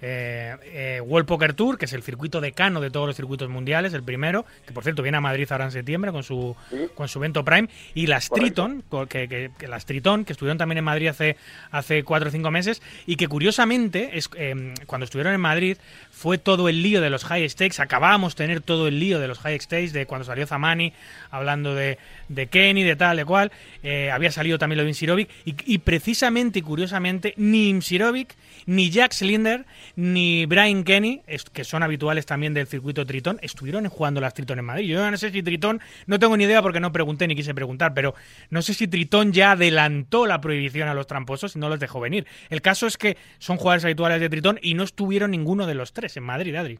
Eh, 0.01 0.55
eh, 0.63 1.01
World 1.01 1.27
Poker 1.27 1.53
Tour, 1.53 1.77
que 1.77 1.85
es 1.85 1.93
el 1.93 2.03
circuito 2.03 2.41
decano 2.41 2.81
de 2.81 2.89
todos 2.91 3.07
los 3.07 3.15
circuitos 3.15 3.49
mundiales, 3.49 3.93
el 3.93 4.03
primero, 4.03 4.45
que 4.65 4.73
por 4.73 4.83
cierto 4.83 5.01
viene 5.01 5.17
a 5.17 5.21
Madrid 5.21 5.47
ahora 5.51 5.65
en 5.65 5.71
septiembre 5.71 6.11
con 6.11 6.23
su, 6.23 6.55
con 6.95 7.07
su 7.07 7.19
evento 7.19 7.43
Prime. 7.45 7.69
Y 7.93 8.07
las 8.07 8.29
Correcto. 8.29 8.65
Triton, 8.67 9.07
que, 9.07 9.27
que- 9.27 9.51
que 9.57 9.67
las 9.67 9.85
Triton, 9.85 10.25
que 10.25 10.33
estuvieron 10.33 10.57
también 10.57 10.77
en 10.79 10.83
Madrid 10.83 11.07
hace, 11.07 11.37
hace 11.71 12.03
cuatro 12.03 12.29
o 12.29 12.31
cinco 12.31 12.51
meses. 12.51 12.81
Y 13.05 13.15
que 13.15 13.27
curiosamente, 13.27 14.17
es, 14.17 14.29
eh, 14.35 14.73
cuando 14.85 15.05
estuvieron 15.05 15.33
en 15.33 15.41
Madrid, 15.41 15.77
fue 16.11 16.37
todo 16.37 16.69
el 16.69 16.81
lío 16.81 17.01
de 17.01 17.09
los 17.09 17.23
high 17.25 17.47
stakes. 17.49 17.81
Acabábamos 17.81 18.35
de 18.35 18.43
tener 18.45 18.61
todo 18.61 18.87
el 18.87 18.99
lío 18.99 19.19
de 19.19 19.27
los 19.27 19.39
high 19.39 19.59
stakes, 19.59 19.91
de 19.91 20.05
cuando 20.05 20.25
salió 20.25 20.45
Zamani 20.47 20.93
hablando 21.31 21.75
de, 21.75 21.97
de 22.29 22.47
Kenny, 22.47 22.83
de 22.83 22.95
tal, 22.95 23.17
de 23.17 23.25
cual. 23.25 23.51
Eh, 23.83 24.11
había 24.11 24.31
salido 24.31 24.57
también 24.57 24.77
lo 24.77 24.83
de 24.83 24.89
Imsirovic. 24.89 25.29
Y, 25.45 25.55
y 25.65 25.77
precisamente 25.79 26.59
y 26.59 26.61
curiosamente, 26.61 27.33
ni 27.37 27.69
Imsirovic, 27.69 28.35
ni 28.65 28.89
Jack 28.89 29.13
Slinder, 29.13 29.65
ni 29.95 30.45
Brian 30.45 30.83
Kenny, 30.83 31.21
que 31.53 31.63
son 31.63 31.83
habituales 31.83 32.25
también 32.25 32.53
del 32.53 32.67
circuito 32.67 33.05
Tritón, 33.05 33.39
estuvieron 33.41 33.87
jugando 33.87 34.21
las 34.21 34.33
Tritón 34.33 34.59
en 34.59 34.65
Madrid. 34.65 34.87
Yo 34.87 35.09
no 35.09 35.17
sé 35.17 35.31
si 35.31 35.43
Tritón, 35.43 35.81
no 36.07 36.19
tengo 36.19 36.37
ni 36.37 36.45
idea 36.45 36.61
porque 36.61 36.79
no 36.79 36.91
pregunté 36.91 37.27
ni 37.27 37.35
quise 37.35 37.53
preguntar, 37.53 37.93
pero 37.93 38.15
no 38.49 38.61
sé 38.61 38.73
si 38.73 38.87
Tritón 38.87 39.31
ya 39.31 39.51
adelantó 39.51 40.25
la 40.25 40.41
prohibición 40.41 40.87
a 40.87 40.93
los 40.93 41.07
tramposos 41.07 41.55
y 41.55 41.59
no 41.59 41.69
los 41.69 41.79
dejó 41.79 41.99
venir. 41.99 42.25
El 42.49 42.61
caso 42.61 42.87
es 42.87 42.97
que 42.97 43.17
son 43.37 43.57
jugadores 43.57 43.85
habituales 43.85 44.19
de 44.19 44.29
Tritón 44.29 44.59
y 44.61 44.73
no 44.73 44.83
estuvieron 44.83 45.31
ninguno 45.31 45.67
de 45.67 45.75
los 45.75 45.93
tres 45.93 46.17
en 46.17 46.23
Madrid, 46.23 46.55
Adri. 46.55 46.79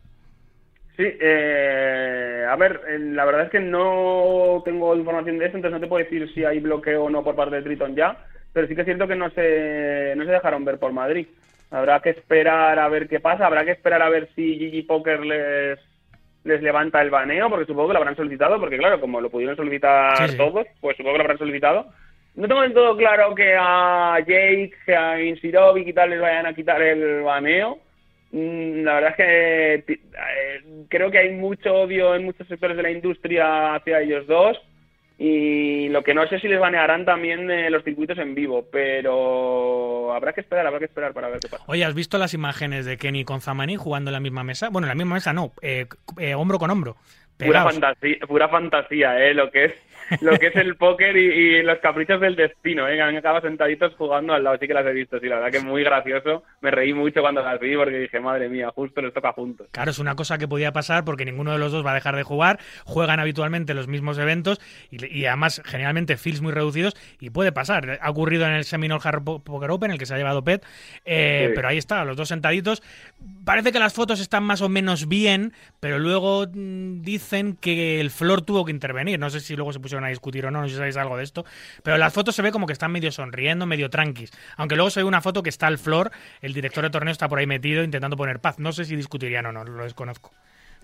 Sí, 0.97 1.03
eh, 1.03 2.45
a 2.49 2.55
ver, 2.55 2.79
eh, 2.88 2.99
la 2.99 3.25
verdad 3.25 3.43
es 3.43 3.49
que 3.49 3.59
no 3.59 4.61
tengo 4.63 4.95
información 4.95 5.38
de 5.38 5.47
eso, 5.47 5.57
entonces 5.57 5.77
no 5.77 5.81
te 5.81 5.88
puedo 5.88 6.03
decir 6.03 6.31
si 6.33 6.45
hay 6.45 6.59
bloqueo 6.59 7.03
o 7.03 7.09
no 7.09 7.21
por 7.21 7.36
parte 7.36 7.57
de 7.57 7.63
Triton 7.63 7.95
ya, 7.95 8.25
pero 8.53 8.65
sí 8.67 8.75
que 8.75 8.81
es 8.81 8.86
cierto 8.86 9.05
que 9.05 9.15
no 9.15 9.29
se, 9.31 10.13
no 10.15 10.23
se 10.23 10.31
dejaron 10.31 10.63
ver 10.63 10.79
por 10.79 10.93
Madrid. 10.93 11.27
Habrá 11.72 11.99
que 11.99 12.11
esperar 12.11 12.80
a 12.80 12.88
ver 12.89 13.07
qué 13.07 13.20
pasa, 13.20 13.45
habrá 13.45 13.66
que 13.66 13.72
esperar 13.72 14.01
a 14.01 14.09
ver 14.09 14.30
si 14.36 14.57
GG 14.57 14.88
Poker 14.88 15.20
les, 15.22 15.80
les 16.43 16.61
levanta 16.61 17.01
el 17.01 17.09
baneo, 17.09 17.49
porque 17.49 17.66
supongo 17.66 17.88
que 17.89 17.93
lo 17.93 17.99
habrán 17.99 18.16
solicitado, 18.16 18.59
porque 18.59 18.78
claro, 18.78 18.99
como 19.01 19.20
lo 19.20 19.30
pudieron 19.30 19.55
solicitar 19.55 20.30
Sí, 20.30 20.38
todos, 20.38 20.66
pues 20.80 20.95
supongo 20.95 21.13
que 21.13 21.18
lo 21.18 21.24
habrán 21.24 21.38
solicitado. 21.38 21.88
No 22.36 22.47
tengo 22.47 22.61
del 22.61 22.74
todo 22.74 22.95
claro 22.97 23.34
que 23.34 23.55
a 23.57 24.18
Jake, 24.20 24.74
a 24.95 25.22
Insirovic 25.22 25.88
y 25.88 25.93
tal 25.93 26.09
les 26.09 26.20
vayan 26.22 26.45
a 26.45 26.53
quitar 26.53 26.82
el 26.82 27.22
baneo. 27.22 27.80
Mm, 28.32 28.84
La 28.84 28.95
verdad 28.95 29.11
es 29.11 29.16
que 29.16 29.74
eh, 29.97 30.86
creo 30.89 31.09
que 31.09 31.20
hay 31.20 31.32
mucho 31.32 31.74
odio 31.74 32.13
en 32.13 32.26
muchos 32.26 32.47
sectores 32.47 32.76
de 32.76 32.84
la 32.84 32.91
industria 32.91 33.76
hacia 33.76 34.01
ellos 34.01 34.28
dos 34.28 34.57
y 35.18 35.88
lo 35.89 36.03
que 36.03 36.13
no 36.13 36.28
sé 36.28 36.39
si 36.39 36.47
les 36.47 36.59
banearán 36.59 37.05
también 37.05 37.49
eh, 37.49 37.70
los 37.70 37.84
circuitos 37.84 38.18
en 38.18 38.36
vivo, 38.36 38.68
pero 38.70 40.13
habrá 40.13 40.34
que 40.34 40.41
esperar, 40.41 40.68
habrá 40.68 40.80
que 40.80 40.86
esperar 40.86 41.13
para 41.13 41.30
ver 41.30 41.39
qué 41.39 41.47
pasa. 41.47 41.63
Oye, 41.68 41.86
¿has 41.86 41.95
visto 41.95 42.18
las 42.18 42.34
imágenes 42.34 42.86
de 42.86 42.97
Kenny 42.97 43.24
con 43.24 43.39
Zamani 43.39 43.78
jugando 43.78 44.09
en 44.09 44.13
la 44.13 44.20
misma 44.20 44.43
mesa? 44.43 44.70
Bueno, 44.70 44.88
en 44.88 44.89
la 44.89 44.95
misma 44.95 45.16
mesa 45.16 45.32
no, 45.32 45.53
eh, 45.61 45.86
eh, 46.20 46.36
hombro 46.36 46.59
con 46.59 46.70
hombro. 46.70 46.97
Pura 47.38 47.63
fantasía, 47.63 48.18
pura 48.28 48.47
fantasía, 48.47 49.20
eh, 49.20 49.34
lo 49.34 49.51
que 49.51 49.66
es 49.66 49.74
lo 50.22 50.38
que 50.38 50.47
es 50.47 50.56
el 50.56 50.76
póker 50.76 51.16
y, 51.18 51.20
y 51.60 51.64
los 51.64 51.80
caprichos 51.80 52.20
del 52.22 52.36
destino, 52.36 52.88
eh, 52.88 53.01
han 53.01 53.16
acabado 53.16 53.47
sentaditos 53.47 53.93
jugando 53.95 54.34
al 54.34 54.43
lado, 54.43 54.58
sí 54.60 54.68
que 54.68 54.74
las 54.74 54.86
he 54.86 54.91
visto, 54.93 55.20
sí, 55.20 55.28
la 55.28 55.36
verdad 55.39 55.60
que 55.60 55.66
muy 55.66 55.84
gracioso, 55.84 56.43
me 56.62 56.72
reí 56.72 56.93
mucho 56.93 57.22
cuando 57.22 57.41
las 57.43 57.60
vi 57.60 57.76
porque 57.76 57.97
dije, 57.99 58.20
madre 58.20 58.49
mía, 58.49 58.70
justo 58.76 59.01
les 59.01 59.14
toca 59.14 59.32
juntos. 59.34 59.68
Claro, 59.72 59.91
es 59.91 59.99
una 59.99 60.16
cosa 60.16 60.38
que 60.38 60.47
podía 60.47 60.72
pasar 60.72 61.06
porque 61.06 61.26
ninguno 61.26 61.51
de 61.51 61.60
los 61.60 61.72
dos 61.72 61.86
va 61.86 61.91
a 61.91 61.95
dejar 61.95 62.16
de 62.16 62.24
jugar, 62.24 62.60
juegan 62.86 63.20
habitualmente 63.20 63.74
los 63.74 63.88
mismos 63.88 64.18
eventos 64.18 64.60
y, 64.91 65.06
y 65.20 65.26
además 65.26 65.62
generalmente 65.66 66.18
fields 66.18 66.41
muy 66.41 66.51
reducidos 66.51 66.95
y 67.20 67.30
puede 67.30 67.51
pasar. 67.51 67.99
Ha 68.01 68.10
ocurrido 68.10 68.45
en 68.45 68.53
el 68.53 68.64
Seminole 68.64 69.01
Hard 69.03 69.24
Po- 69.24 69.39
Poker 69.43 69.72
Open, 69.72 69.91
el 69.91 69.97
que 69.97 70.06
se 70.06 70.14
ha 70.14 70.18
llevado 70.18 70.43
Pet, 70.43 70.64
eh, 71.06 71.47
Sí. 71.47 71.51
pero 71.56 71.68
ahí 71.68 71.78
está, 71.78 72.06
los 72.06 72.16
dos 72.18 72.28
sentaditos. 72.30 72.82
Parece 73.43 73.72
que 73.72 73.80
las 73.80 73.93
fotos 73.93 74.20
están 74.20 74.43
más 74.43 74.62
o 74.62 74.70
menos 74.70 75.08
bien, 75.08 75.53
pero 75.80 75.99
luego 75.99 76.45
mm, 76.51 77.01
dicen 77.01 77.56
que 77.60 77.99
el 78.01 78.10
Flor 78.12 78.41
tuvo 78.41 78.66
que 78.66 78.72
intervenir. 78.72 79.20
No 79.20 79.30
sé 79.30 79.39
si 79.39 79.56
luego 79.56 79.72
se 79.74 79.80
pusieron 79.95 80.05
a 80.05 80.09
discutir 80.09 80.45
o 80.45 80.51
no, 80.51 80.61
no 80.61 80.67
sé 80.67 80.73
si 80.73 80.77
sabéis 80.77 80.97
algo 80.97 81.17
de 81.17 81.23
esto, 81.23 81.45
pero 81.83 81.95
en 81.95 82.01
las 82.01 82.13
fotos 82.13 82.35
se 82.35 82.41
ve 82.41 82.51
como 82.51 82.67
que 82.67 82.73
están 82.73 82.91
medio 82.91 83.11
sonriendo, 83.11 83.65
medio 83.65 83.89
tranquis. 83.89 84.31
Aunque 84.57 84.75
luego 84.75 84.89
se 84.89 84.99
ve 84.99 85.05
una 85.05 85.21
foto 85.21 85.41
que 85.41 85.49
está 85.49 85.67
el 85.67 85.77
Flor, 85.77 86.11
el 86.41 86.53
director 86.53 86.83
de 86.83 86.89
torneo 86.89 87.11
está 87.11 87.29
por 87.29 87.39
ahí 87.39 87.47
metido 87.47 87.83
intentando 87.83 88.17
poner 88.17 88.39
paz. 88.39 88.59
No 88.59 88.71
sé 88.71 88.85
si 88.85 88.95
discutirían 88.95 89.45
o 89.45 89.51
no, 89.51 89.63
lo 89.63 89.83
desconozco. 89.83 90.31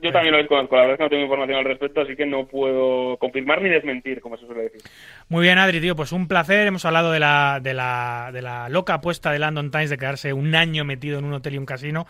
Yo 0.02 0.12
también 0.12 0.32
lo 0.32 0.40
desconozco, 0.40 0.76
la 0.76 0.82
verdad 0.82 0.94
es 0.94 0.98
que 0.98 1.04
no 1.04 1.10
tengo 1.12 1.24
información 1.24 1.60
al 1.60 1.66
respecto, 1.66 2.02
así 2.02 2.16
que 2.16 2.26
no 2.26 2.48
puedo 2.48 3.18
confirmar 3.18 3.62
ni 3.62 3.70
desmentir, 3.70 4.20
como 4.20 4.36
se 4.36 4.48
suele 4.48 4.64
decir. 4.64 4.82
Muy 5.30 5.44
bien, 5.44 5.60
Adri, 5.60 5.80
tío, 5.80 5.96
pues 5.96 6.12
un 6.12 6.28
placer. 6.28 6.66
Hemos 6.66 6.86
hablado 6.86 7.12
de 7.12 7.20
la, 7.20 7.60
de 7.62 7.76
la, 7.76 8.32
de 8.34 8.42
la 8.42 8.68
loca 8.70 8.96
apuesta 8.96 9.32
de 9.32 9.38
London 9.38 9.70
Times 9.70 9.92
de 9.92 9.98
quedarse 9.98 10.34
un 10.34 10.56
año 10.56 10.86
metido 10.86 11.20
en 11.20 11.26
un 11.26 11.34
hotel 11.34 11.54
y 11.54 11.58
un 11.60 11.68
casino 11.68 12.08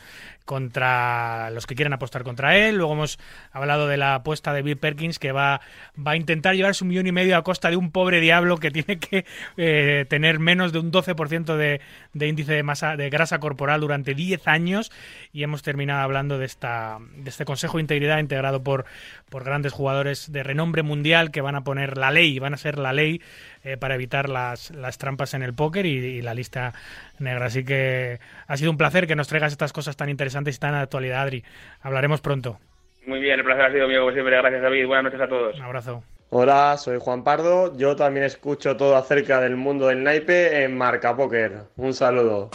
contra 0.51 1.49
los 1.51 1.65
que 1.65 1.75
quieren 1.75 1.93
apostar 1.93 2.23
contra 2.23 2.57
él. 2.57 2.75
Luego 2.75 2.91
hemos 2.91 3.19
hablado 3.53 3.87
de 3.87 3.95
la 3.95 4.15
apuesta 4.15 4.51
de 4.51 4.61
Bill 4.61 4.75
Perkins 4.75 5.17
que 5.17 5.31
va, 5.31 5.61
va 5.97 6.11
a 6.11 6.15
intentar 6.17 6.55
llevarse 6.55 6.83
un 6.83 6.89
millón 6.89 7.07
y 7.07 7.13
medio 7.13 7.37
a 7.37 7.43
costa 7.45 7.69
de 7.69 7.77
un 7.77 7.89
pobre 7.89 8.19
diablo 8.19 8.57
que 8.57 8.69
tiene 8.69 8.99
que 8.99 9.23
eh, 9.55 10.05
tener 10.09 10.39
menos 10.39 10.73
de 10.73 10.79
un 10.79 10.91
12% 10.91 11.55
de, 11.55 11.79
de 12.11 12.27
índice 12.27 12.51
de 12.51 12.63
masa 12.63 12.97
de 12.97 13.09
grasa 13.09 13.39
corporal 13.39 13.79
durante 13.79 14.13
10 14.13 14.45
años. 14.49 14.91
Y 15.31 15.43
hemos 15.43 15.63
terminado 15.63 16.01
hablando 16.01 16.37
de, 16.37 16.47
esta, 16.47 16.97
de 17.15 17.29
este 17.29 17.45
Consejo 17.45 17.77
de 17.77 17.83
Integridad 17.83 18.19
integrado 18.19 18.61
por, 18.61 18.83
por 19.29 19.45
grandes 19.45 19.71
jugadores 19.71 20.33
de 20.33 20.43
renombre 20.43 20.83
mundial 20.83 21.31
que 21.31 21.39
van 21.39 21.55
a 21.55 21.63
poner 21.63 21.97
la 21.97 22.11
ley, 22.11 22.39
van 22.39 22.55
a 22.55 22.57
ser 22.57 22.77
la 22.77 22.91
ley 22.91 23.21
eh, 23.63 23.77
para 23.77 23.95
evitar 23.95 24.29
las, 24.29 24.71
las 24.71 24.97
trampas 24.97 25.33
en 25.33 25.43
el 25.43 25.53
póker 25.53 25.85
y, 25.85 25.97
y 25.97 26.21
la 26.21 26.33
lista 26.33 26.73
negra. 27.19 27.45
Así 27.45 27.63
que 27.63 28.19
ha 28.47 28.57
sido 28.57 28.71
un 28.71 28.77
placer 28.77 29.07
que 29.07 29.15
nos 29.15 29.27
traigas 29.27 29.51
estas 29.51 29.73
cosas 29.73 29.95
tan 29.97 30.09
interesantes 30.09 30.55
y 30.55 30.59
tan 30.59 30.73
de 30.73 30.79
actualidad, 30.79 31.21
Adri. 31.21 31.43
Hablaremos 31.81 32.21
pronto. 32.21 32.59
Muy 33.05 33.19
bien, 33.19 33.39
el 33.39 33.45
placer 33.45 33.65
ha 33.65 33.71
sido 33.71 33.87
mío, 33.87 34.01
como 34.01 34.11
siempre. 34.11 34.37
Gracias, 34.37 34.61
David. 34.61 34.85
Buenas 34.85 35.05
noches 35.05 35.21
a 35.21 35.27
todos. 35.27 35.55
Un 35.57 35.63
abrazo. 35.63 36.03
Hola, 36.29 36.77
soy 36.77 36.97
Juan 36.99 37.23
Pardo. 37.23 37.77
Yo 37.77 37.95
también 37.95 38.25
escucho 38.25 38.77
todo 38.77 38.95
acerca 38.95 39.41
del 39.41 39.57
mundo 39.57 39.87
del 39.87 40.01
naipe 40.01 40.63
en 40.63 40.77
Marca 40.77 41.13
Póker. 41.15 41.63
Un 41.75 41.93
saludo. 41.93 42.51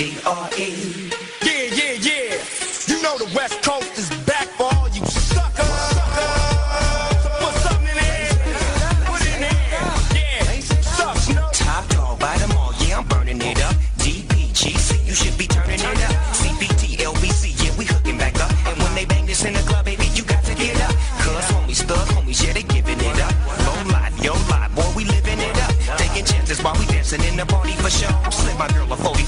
D.R.E. 0.00 1.12
Yeah, 1.44 1.76
yeah, 1.76 1.92
yeah. 2.00 2.40
You 2.88 3.02
know 3.02 3.18
the 3.20 3.30
West 3.36 3.60
Coast 3.62 3.98
is 3.98 4.08
back 4.24 4.48
for 4.56 4.72
all 4.72 4.88
you 4.88 5.04
suckers. 5.04 5.68
Put 7.36 7.54
something 7.60 7.84
in 7.84 7.96
there. 8.00 8.32
Put 9.04 9.20
it 9.20 9.34
in 9.36 9.40
there. 9.44 9.60
Yeah. 10.16 10.80
Suck, 10.80 11.16
Snoop. 11.18 11.52
Top 11.52 11.86
dog 11.90 12.18
by 12.18 12.34
them 12.38 12.50
all. 12.52 12.72
Yeah, 12.80 12.96
I'm 12.96 13.06
burning 13.08 13.42
it 13.42 13.60
up. 13.62 13.74
DPGC, 14.00 15.06
you 15.06 15.12
should 15.12 15.36
be 15.36 15.46
turning 15.46 15.74
it 15.78 15.84
up. 15.84 16.16
CPT, 16.32 16.96
LBC, 16.96 17.62
yeah, 17.62 17.76
we 17.76 17.84
hooking 17.84 18.16
back 18.16 18.40
up. 18.40 18.50
And 18.68 18.80
when 18.82 18.94
they 18.94 19.04
bang 19.04 19.26
this 19.26 19.44
in 19.44 19.52
the 19.52 19.60
club, 19.68 19.84
baby, 19.84 20.06
you 20.14 20.24
got 20.24 20.42
to 20.44 20.54
get 20.54 20.80
up. 20.80 20.96
Cuz 21.20 21.44
homies, 21.52 21.84
thug 21.84 22.08
homies, 22.16 22.42
yeah, 22.42 22.54
they 22.54 22.62
giving 22.62 23.00
it 23.00 23.20
up. 23.20 23.34
Low 23.68 23.92
life, 23.92 24.16
yo 24.24 24.32
life, 24.48 24.74
boy, 24.74 24.90
we 24.96 25.04
living 25.04 25.40
it 25.40 25.58
up. 25.60 25.98
Taking 25.98 26.24
chances 26.24 26.62
while 26.62 26.74
we 26.80 26.86
dancing 26.86 27.22
in 27.24 27.36
the 27.36 27.44
party 27.44 27.72
for 27.72 27.90
show. 27.90 28.08
Slip 28.30 28.56
my 28.58 28.68
girl 28.68 28.90
a 28.90 28.96
44 28.96 29.19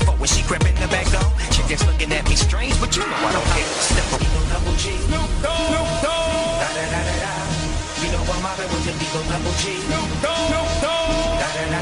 Chickens 1.73 1.89
looking 1.91 2.13
at 2.13 2.29
me 2.29 2.37
strange, 2.37 2.79
but 2.81 2.95
you 2.95 3.03
know 3.03 3.17
I 3.17 3.33
don't 3.33 3.49
care. 3.57 3.65
Step 3.65 4.13
up, 4.13 4.21
Eagle 4.21 4.45
double 4.53 4.77
G. 4.77 4.93
Snoop 5.09 5.25
Dogg. 5.41 5.73
Snoop 5.73 5.89
Dogg. 6.05 6.61
Da 6.61 6.69
da 6.69 6.85
da 6.93 7.01
da 7.01 7.17
da. 7.25 7.33
You 8.05 8.13
know 8.13 8.21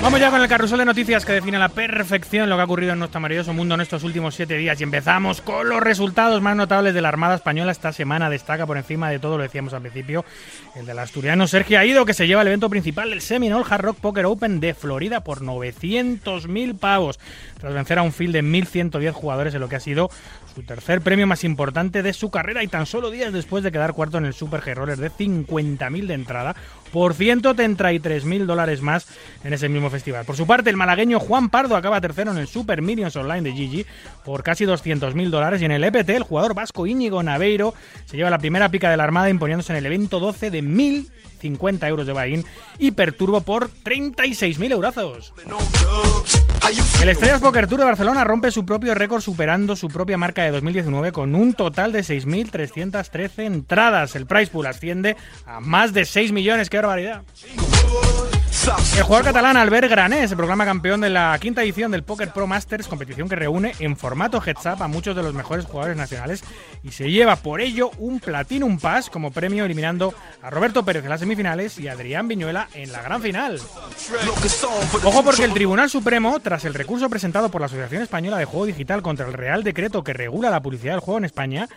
Vamos 0.02 0.18
ya 0.18 0.30
con 0.30 0.40
el 0.40 0.48
carrusel 0.48 0.78
de 0.78 0.86
noticias 0.86 1.26
que 1.26 1.32
define 1.32 1.58
a 1.58 1.60
la 1.60 1.68
perfección 1.68 2.48
lo 2.48 2.56
que 2.56 2.62
ha 2.62 2.64
ocurrido 2.64 2.94
en 2.94 2.98
nuestro 2.98 3.20
maravilloso 3.20 3.52
mundo 3.52 3.74
en 3.74 3.82
estos 3.82 4.02
últimos 4.02 4.34
siete 4.34 4.56
días. 4.56 4.80
Y 4.80 4.84
empezamos 4.84 5.42
con 5.42 5.68
los 5.68 5.82
resultados 5.82 6.40
más 6.40 6.56
notables 6.56 6.94
de 6.94 7.02
la 7.02 7.10
Armada 7.10 7.34
Española 7.34 7.70
esta 7.70 7.92
semana. 7.92 8.30
Destaca 8.30 8.66
por 8.66 8.78
encima 8.78 9.10
de 9.10 9.18
todo, 9.18 9.36
lo 9.36 9.42
decíamos 9.42 9.74
al 9.74 9.82
principio, 9.82 10.24
el 10.74 10.86
del 10.86 10.98
asturiano 10.98 11.46
Sergio 11.46 11.78
Aido, 11.78 12.06
que 12.06 12.14
se 12.14 12.26
lleva 12.26 12.40
el 12.40 12.48
evento 12.48 12.70
principal 12.70 13.10
del 13.10 13.20
Seminole 13.20 13.64
Hard 13.68 13.82
Rock 13.82 13.98
Poker 13.98 14.24
Open 14.24 14.58
de 14.58 14.72
Florida 14.72 15.22
por 15.22 15.42
900.000 15.42 16.78
pavos, 16.78 17.20
tras 17.60 17.74
vencer 17.74 17.98
a 17.98 18.02
un 18.02 18.12
field 18.12 18.32
de 18.32 18.42
1.110 18.42 19.12
jugadores 19.12 19.54
en 19.54 19.60
lo 19.60 19.68
que 19.68 19.76
ha 19.76 19.80
sido 19.80 20.10
su 20.54 20.62
tercer 20.62 21.02
premio 21.02 21.26
más 21.26 21.44
importante 21.44 22.02
de 22.02 22.14
su 22.14 22.30
carrera 22.30 22.64
y 22.64 22.68
tan 22.68 22.86
solo 22.86 23.10
días 23.10 23.34
después 23.34 23.62
de 23.62 23.70
quedar 23.70 23.92
cuarto 23.92 24.16
en 24.16 24.24
el 24.24 24.32
Super 24.32 24.62
G-Roller 24.62 24.96
de 24.96 25.10
50.000 25.10 26.06
de 26.06 26.14
entrada 26.14 26.56
por 26.92 27.14
133.000 27.14 28.46
dólares 28.46 28.82
más 28.82 29.06
en 29.44 29.52
ese 29.52 29.68
mismo 29.68 29.90
festival. 29.90 30.24
Por 30.24 30.36
su 30.36 30.46
parte, 30.46 30.70
el 30.70 30.76
malagueño 30.76 31.20
Juan 31.20 31.48
Pardo 31.50 31.76
acaba 31.76 32.00
tercero 32.00 32.30
en 32.32 32.38
el 32.38 32.48
Super 32.48 32.82
Millions 32.82 33.16
Online 33.16 33.42
de 33.42 33.52
Gigi 33.52 33.86
por 34.24 34.42
casi 34.42 34.64
200.000 34.64 35.30
dólares 35.30 35.62
y 35.62 35.64
en 35.64 35.72
el 35.72 35.84
EPT 35.84 36.10
el 36.10 36.22
jugador 36.22 36.54
vasco 36.54 36.86
Íñigo 36.86 37.22
Naveiro 37.22 37.74
se 38.04 38.16
lleva 38.16 38.30
la 38.30 38.38
primera 38.38 38.68
pica 38.68 38.90
de 38.90 38.96
la 38.96 39.04
Armada 39.04 39.30
imponiéndose 39.30 39.72
en 39.72 39.78
el 39.78 39.86
evento 39.86 40.20
12 40.20 40.50
de 40.50 40.62
1.050 40.62 41.88
euros 41.88 42.06
de 42.06 42.12
buy-in 42.12 42.44
y 42.78 42.90
Perturbo 42.92 43.40
por 43.40 43.70
36.000 43.70 44.72
eurazos. 44.72 45.32
El 47.00 47.08
Estrellas 47.08 47.40
Poker 47.40 47.66
Tour 47.66 47.80
de 47.80 47.86
Barcelona 47.86 48.22
rompe 48.22 48.50
su 48.50 48.64
propio 48.64 48.94
récord 48.94 49.22
superando 49.22 49.74
su 49.74 49.88
propia 49.88 50.18
marca 50.18 50.44
de 50.44 50.50
2019 50.50 51.10
con 51.10 51.34
un 51.34 51.54
total 51.54 51.90
de 51.90 52.00
6.313 52.00 53.44
entradas. 53.44 54.14
El 54.14 54.26
price 54.26 54.52
pool 54.52 54.66
asciende 54.66 55.16
a 55.46 55.60
más 55.60 55.92
de 55.92 56.04
6 56.04 56.32
millones. 56.32 56.70
¡Qué 56.70 56.78
barbaridad! 56.80 57.22
El 58.96 59.04
jugador 59.04 59.24
catalán 59.26 59.56
Albert 59.56 59.88
Grané 59.88 60.28
se 60.28 60.36
proclama 60.36 60.64
campeón 60.64 61.00
de 61.00 61.08
la 61.08 61.38
quinta 61.40 61.62
edición 61.62 61.90
del 61.90 62.02
Poker 62.02 62.30
Pro 62.32 62.46
Masters, 62.46 62.88
competición 62.88 63.28
que 63.28 63.36
reúne 63.36 63.72
en 63.78 63.96
formato 63.96 64.42
heads 64.44 64.66
up 64.66 64.82
a 64.82 64.88
muchos 64.88 65.16
de 65.16 65.22
los 65.22 65.32
mejores 65.32 65.64
jugadores 65.64 65.96
nacionales 65.96 66.42
y 66.82 66.90
se 66.90 67.10
lleva 67.10 67.36
por 67.36 67.60
ello 67.60 67.90
un 67.98 68.20
Platinum 68.20 68.78
Pass 68.78 69.08
como 69.08 69.30
premio 69.30 69.64
eliminando 69.64 70.12
a 70.42 70.50
Roberto 70.50 70.84
Pérez 70.84 71.04
en 71.04 71.10
las 71.10 71.20
semifinales 71.20 71.78
y 71.78 71.88
a 71.88 71.92
Adrián 71.92 72.28
Viñuela 72.28 72.68
en 72.74 72.92
la 72.92 73.00
gran 73.02 73.22
final. 73.22 73.60
Ojo 75.04 75.22
porque 75.24 75.44
el 75.44 75.54
Tribunal 75.54 75.88
Supremo, 75.88 76.38
tras 76.40 76.64
el 76.64 76.74
recurso 76.74 77.08
presentado 77.08 77.50
por 77.50 77.60
la 77.62 77.66
Asociación 77.66 78.02
Española 78.02 78.36
de 78.36 78.44
Juego 78.44 78.66
Digital 78.66 79.00
contra 79.00 79.26
el 79.26 79.32
Real 79.32 79.64
Decreto 79.64 80.04
que 80.04 80.12
regula 80.12 80.50
la 80.50 80.60
publicidad 80.60 80.94
del 80.94 81.00
juego 81.00 81.18
en 81.18 81.24
España, 81.24 81.68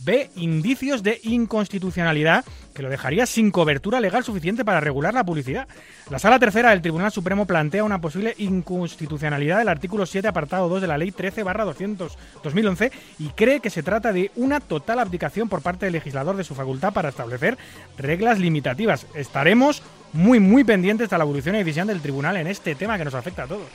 ve 0.00 0.30
indicios 0.36 1.02
de 1.02 1.20
inconstitucionalidad 1.22 2.44
que 2.74 2.82
lo 2.82 2.90
dejaría 2.90 3.24
sin 3.24 3.50
cobertura 3.50 4.00
legal 4.00 4.22
suficiente 4.22 4.64
para 4.64 4.80
regular 4.80 5.14
la 5.14 5.24
publicidad. 5.24 5.66
La 6.10 6.18
Sala 6.18 6.38
Tercera 6.38 6.70
del 6.70 6.82
Tribunal 6.82 7.10
Supremo 7.10 7.46
plantea 7.46 7.84
una 7.84 8.00
posible 8.00 8.34
inconstitucionalidad 8.36 9.58
del 9.58 9.68
artículo 9.68 10.04
7, 10.04 10.28
apartado 10.28 10.68
2 10.68 10.82
de 10.82 10.86
la 10.86 10.98
Ley 10.98 11.10
13-200-2011 11.10 12.92
y 13.18 13.28
cree 13.30 13.60
que 13.60 13.70
se 13.70 13.82
trata 13.82 14.12
de 14.12 14.30
una 14.36 14.60
total 14.60 14.98
abdicación 14.98 15.48
por 15.48 15.62
parte 15.62 15.86
del 15.86 15.94
legislador 15.94 16.36
de 16.36 16.44
su 16.44 16.54
facultad 16.54 16.92
para 16.92 17.08
establecer 17.08 17.56
reglas 17.96 18.38
limitativas. 18.38 19.06
Estaremos 19.14 19.82
muy, 20.12 20.38
muy 20.38 20.64
pendientes 20.64 21.08
de 21.08 21.18
la 21.18 21.24
evolución 21.24 21.54
y 21.54 21.58
decisión 21.58 21.88
del 21.88 22.02
tribunal 22.02 22.36
en 22.36 22.46
este 22.46 22.74
tema 22.74 22.98
que 22.98 23.04
nos 23.04 23.14
afecta 23.14 23.44
a 23.44 23.46
todos. 23.46 23.68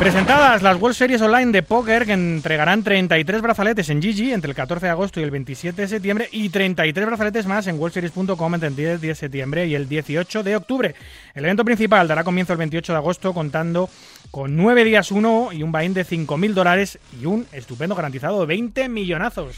Presentadas 0.00 0.62
las 0.62 0.80
World 0.80 0.96
Series 0.96 1.20
Online 1.20 1.52
de 1.52 1.62
póker 1.62 2.06
que 2.06 2.14
entregarán 2.14 2.82
33 2.82 3.42
brazaletes 3.42 3.90
en 3.90 4.00
Gigi 4.00 4.32
entre 4.32 4.48
el 4.48 4.56
14 4.56 4.86
de 4.86 4.92
agosto 4.92 5.20
y 5.20 5.24
el 5.24 5.30
27 5.30 5.82
de 5.82 5.88
septiembre 5.88 6.26
y 6.32 6.48
33 6.48 7.04
brazaletes 7.04 7.44
más 7.44 7.66
en 7.66 7.78
worldseries.com 7.78 8.54
entre 8.54 8.68
el 8.68 8.76
10 8.76 9.00
de 9.02 9.14
septiembre 9.14 9.66
y 9.66 9.74
el 9.74 9.90
18 9.90 10.42
de 10.42 10.56
octubre. 10.56 10.94
El 11.34 11.44
evento 11.44 11.66
principal 11.66 12.08
dará 12.08 12.24
comienzo 12.24 12.54
el 12.54 12.58
28 12.60 12.94
de 12.94 12.96
agosto 12.96 13.34
contando 13.34 13.90
con 14.30 14.56
9 14.56 14.84
días 14.84 15.10
1 15.10 15.52
y 15.52 15.62
un 15.62 15.70
buy-in 15.70 15.92
de 15.92 16.06
5.000 16.06 16.54
dólares 16.54 16.98
y 17.20 17.26
un 17.26 17.46
estupendo 17.52 17.94
garantizado 17.94 18.40
de 18.40 18.46
20 18.46 18.88
millonazos. 18.88 19.56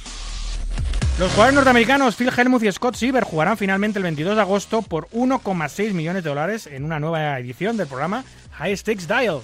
Los 1.20 1.30
jugadores 1.30 1.54
norteamericanos 1.54 2.16
Phil 2.16 2.32
Hellmuth 2.36 2.64
y 2.64 2.72
Scott 2.72 2.96
Siever 2.96 3.22
jugarán 3.22 3.56
finalmente 3.56 4.00
el 4.00 4.02
22 4.02 4.34
de 4.34 4.42
agosto 4.42 4.82
por 4.82 5.08
1,6 5.10 5.92
millones 5.92 6.24
de 6.24 6.30
dólares 6.30 6.66
en 6.66 6.84
una 6.84 6.98
nueva 6.98 7.38
edición 7.38 7.76
del 7.76 7.86
programa 7.86 8.24
High 8.58 8.76
Stakes 8.76 9.06
Dial. 9.06 9.40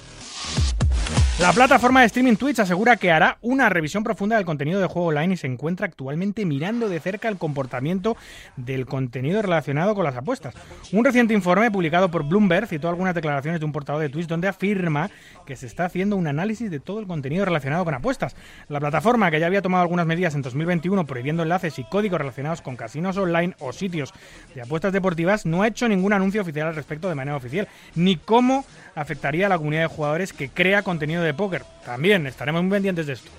La 1.39 1.53
plataforma 1.53 2.01
de 2.01 2.07
streaming 2.07 2.35
Twitch 2.35 2.59
asegura 2.59 2.97
que 2.97 3.13
hará 3.13 3.39
una 3.43 3.69
revisión 3.69 4.03
profunda 4.03 4.35
del 4.35 4.45
contenido 4.45 4.81
de 4.81 4.89
juego 4.89 5.11
online 5.11 5.35
y 5.35 5.37
se 5.37 5.47
encuentra 5.47 5.87
actualmente 5.87 6.45
mirando 6.45 6.89
de 6.89 6.99
cerca 6.99 7.29
el 7.29 7.39
comportamiento 7.39 8.17
del 8.57 8.87
contenido 8.87 9.41
relacionado 9.41 9.95
con 9.95 10.03
las 10.03 10.17
apuestas. 10.17 10.57
Un 10.91 11.05
reciente 11.05 11.35
informe 11.35 11.71
publicado 11.71 12.11
por 12.11 12.25
Bloomberg 12.25 12.67
citó 12.67 12.89
algunas 12.89 13.15
declaraciones 13.15 13.61
de 13.61 13.67
un 13.67 13.71
portavoz 13.71 14.03
de 14.03 14.09
Twitch 14.09 14.27
donde 14.27 14.49
afirma 14.49 15.11
que 15.47 15.55
se 15.55 15.67
está 15.67 15.85
haciendo 15.85 16.17
un 16.17 16.27
análisis 16.27 16.73
de 16.73 16.81
todo 16.81 16.99
el 16.99 17.07
contenido 17.07 17.45
relacionado 17.45 17.85
con 17.85 17.95
apuestas. 17.95 18.35
La 18.69 18.81
plataforma, 18.81 19.31
que 19.31 19.39
ya 19.39 19.47
había 19.47 19.63
tomado 19.63 19.83
algunas 19.83 20.07
medidas 20.07 20.35
en 20.35 20.43
2021 20.43 21.07
prohibiendo 21.07 21.45
enlaces 21.45 21.79
y 21.79 21.85
códigos 21.85 22.19
relacionados 22.19 22.63
con 22.63 22.75
casinos 22.75 23.17
online 23.17 23.55
o 23.61 23.73
sitios 23.73 24.13
de 24.57 24.63
apuestas 24.63 24.93
deportivas, 24.93 25.47
no 25.47 25.63
ha 25.63 25.69
hecho 25.69 25.89
ningún 25.89 26.13
anuncio 26.13 26.43
oficial 26.43 26.67
al 26.67 26.75
respecto 26.75 27.09
de 27.09 27.15
manera 27.15 27.37
oficial, 27.37 27.69
ni 27.95 28.17
cómo 28.17 28.65
afectaría 29.01 29.47
a 29.47 29.49
la 29.49 29.59
comunidad 29.59 29.83
de 29.83 29.89
jugadores 29.89 30.33
que 30.33 30.49
crea 30.49 30.83
contenido 30.83 31.23
de 31.23 31.35
póker. 31.35 31.63
También 31.85 32.27
estaremos 32.27 32.63
muy 32.63 32.73
pendientes 32.73 33.07
de 33.07 33.13
esto. 33.15 33.31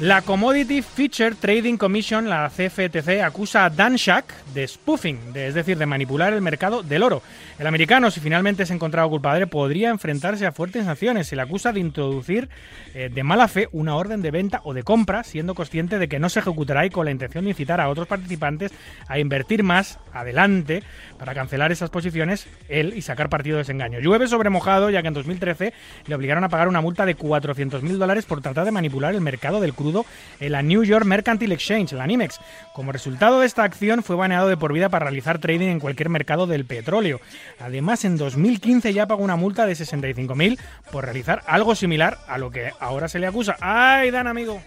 La 0.00 0.22
Commodity 0.22 0.80
Feature 0.80 1.34
Trading 1.34 1.76
Commission, 1.76 2.28
la 2.28 2.48
CFTC, 2.48 3.20
acusa 3.20 3.64
a 3.64 3.70
Dan 3.70 3.96
Shack 3.96 4.44
de 4.54 4.68
spoofing, 4.68 5.18
es 5.34 5.54
decir, 5.54 5.76
de 5.76 5.86
manipular 5.86 6.32
el 6.32 6.40
mercado 6.40 6.84
del 6.84 7.02
oro. 7.02 7.20
El 7.58 7.66
americano, 7.66 8.08
si 8.12 8.20
finalmente 8.20 8.62
es 8.62 8.70
encontrado 8.70 9.10
culpable, 9.10 9.48
podría 9.48 9.90
enfrentarse 9.90 10.46
a 10.46 10.52
fuertes 10.52 10.84
sanciones. 10.84 11.26
Se 11.26 11.34
le 11.34 11.42
acusa 11.42 11.72
de 11.72 11.80
introducir 11.80 12.48
eh, 12.94 13.10
de 13.12 13.24
mala 13.24 13.48
fe 13.48 13.68
una 13.72 13.96
orden 13.96 14.22
de 14.22 14.30
venta 14.30 14.60
o 14.62 14.72
de 14.72 14.84
compra, 14.84 15.24
siendo 15.24 15.56
consciente 15.56 15.98
de 15.98 16.08
que 16.08 16.20
no 16.20 16.28
se 16.28 16.38
ejecutará 16.38 16.86
y 16.86 16.90
con 16.90 17.04
la 17.04 17.10
intención 17.10 17.42
de 17.42 17.50
incitar 17.50 17.80
a 17.80 17.88
otros 17.88 18.06
participantes 18.06 18.70
a 19.08 19.18
invertir 19.18 19.64
más 19.64 19.98
adelante 20.12 20.84
para 21.18 21.34
cancelar 21.34 21.72
esas 21.72 21.90
posiciones 21.90 22.46
él 22.68 22.92
y 22.94 23.02
sacar 23.02 23.28
partido 23.28 23.56
de 23.56 23.62
ese 23.62 23.72
engaño. 23.72 23.98
Llueve 23.98 24.28
sobre 24.28 24.48
mojado, 24.48 24.90
ya 24.90 25.02
que 25.02 25.08
en 25.08 25.14
2013 25.14 25.72
le 26.06 26.14
obligaron 26.14 26.44
a 26.44 26.48
pagar 26.48 26.68
una 26.68 26.80
multa 26.80 27.04
de 27.04 27.16
400.000 27.16 27.96
dólares 27.96 28.26
por 28.26 28.40
tratar 28.40 28.64
de 28.64 28.70
manipular 28.70 29.12
el 29.12 29.20
mercado 29.20 29.60
del 29.60 29.74
crudo 29.74 29.87
en 30.40 30.52
la 30.52 30.62
New 30.62 30.84
York 30.84 31.04
Mercantile 31.04 31.54
Exchange, 31.54 31.92
la 31.92 32.06
NYMEX. 32.06 32.40
Como 32.72 32.92
resultado 32.92 33.40
de 33.40 33.46
esta 33.46 33.64
acción, 33.64 34.02
fue 34.02 34.16
baneado 34.16 34.48
de 34.48 34.56
por 34.56 34.72
vida 34.72 34.88
para 34.88 35.06
realizar 35.06 35.38
trading 35.38 35.68
en 35.68 35.80
cualquier 35.80 36.08
mercado 36.08 36.46
del 36.46 36.64
petróleo. 36.64 37.20
Además, 37.58 38.04
en 38.04 38.16
2015 38.16 38.92
ya 38.92 39.06
pagó 39.06 39.22
una 39.22 39.36
multa 39.36 39.66
de 39.66 39.72
65.000 39.72 40.58
por 40.90 41.04
realizar 41.04 41.42
algo 41.46 41.74
similar 41.74 42.18
a 42.28 42.38
lo 42.38 42.50
que 42.50 42.70
ahora 42.80 43.08
se 43.08 43.18
le 43.18 43.26
acusa. 43.26 43.56
¡Ay, 43.60 44.10
Dan, 44.10 44.26
amigo! 44.26 44.60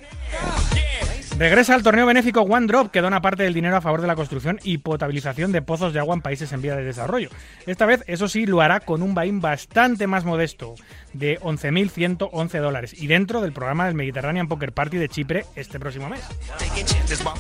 Regresa 1.38 1.74
al 1.74 1.82
torneo 1.82 2.06
benéfico 2.06 2.42
One 2.42 2.68
Drop, 2.68 2.92
que 2.92 3.02
dona 3.02 3.22
parte 3.22 3.44
del 3.44 3.54
dinero 3.54 3.76
a 3.76 3.82
favor 3.82 4.02
de 4.02 4.08
la 4.08 4.16
construcción 4.16 4.60
y 4.64 4.78
potabilización 4.78 5.52
de 5.52 5.62
pozos 5.62 5.94
de 5.94 6.00
agua 6.00 6.14
en 6.14 6.22
países 6.22 6.52
en 6.54 6.62
vía 6.62 6.76
de 6.76 6.84
desarrollo. 6.84 7.30
Esta 7.66 7.86
vez, 7.86 8.04
eso 8.08 8.28
sí, 8.28 8.46
lo 8.46 8.62
hará 8.62 8.82
con 8.82 9.02
un 9.02 9.16
buy 9.16 9.32
bastante 9.32 10.06
más 10.08 10.24
modesto, 10.24 10.76
de 11.14 11.40
11.111 11.40 12.60
dólares, 12.60 12.94
y 13.02 13.08
dentro 13.08 13.42
del 13.42 13.54
programa 13.54 13.86
del 13.86 13.96
Mediterranean 13.96 14.48
Poker 14.48 14.72
Party 14.72 14.98
de 14.98 15.10
Chipre 15.10 15.46
este 15.56 15.80
próximo 15.80 16.10
mes. 16.10 16.22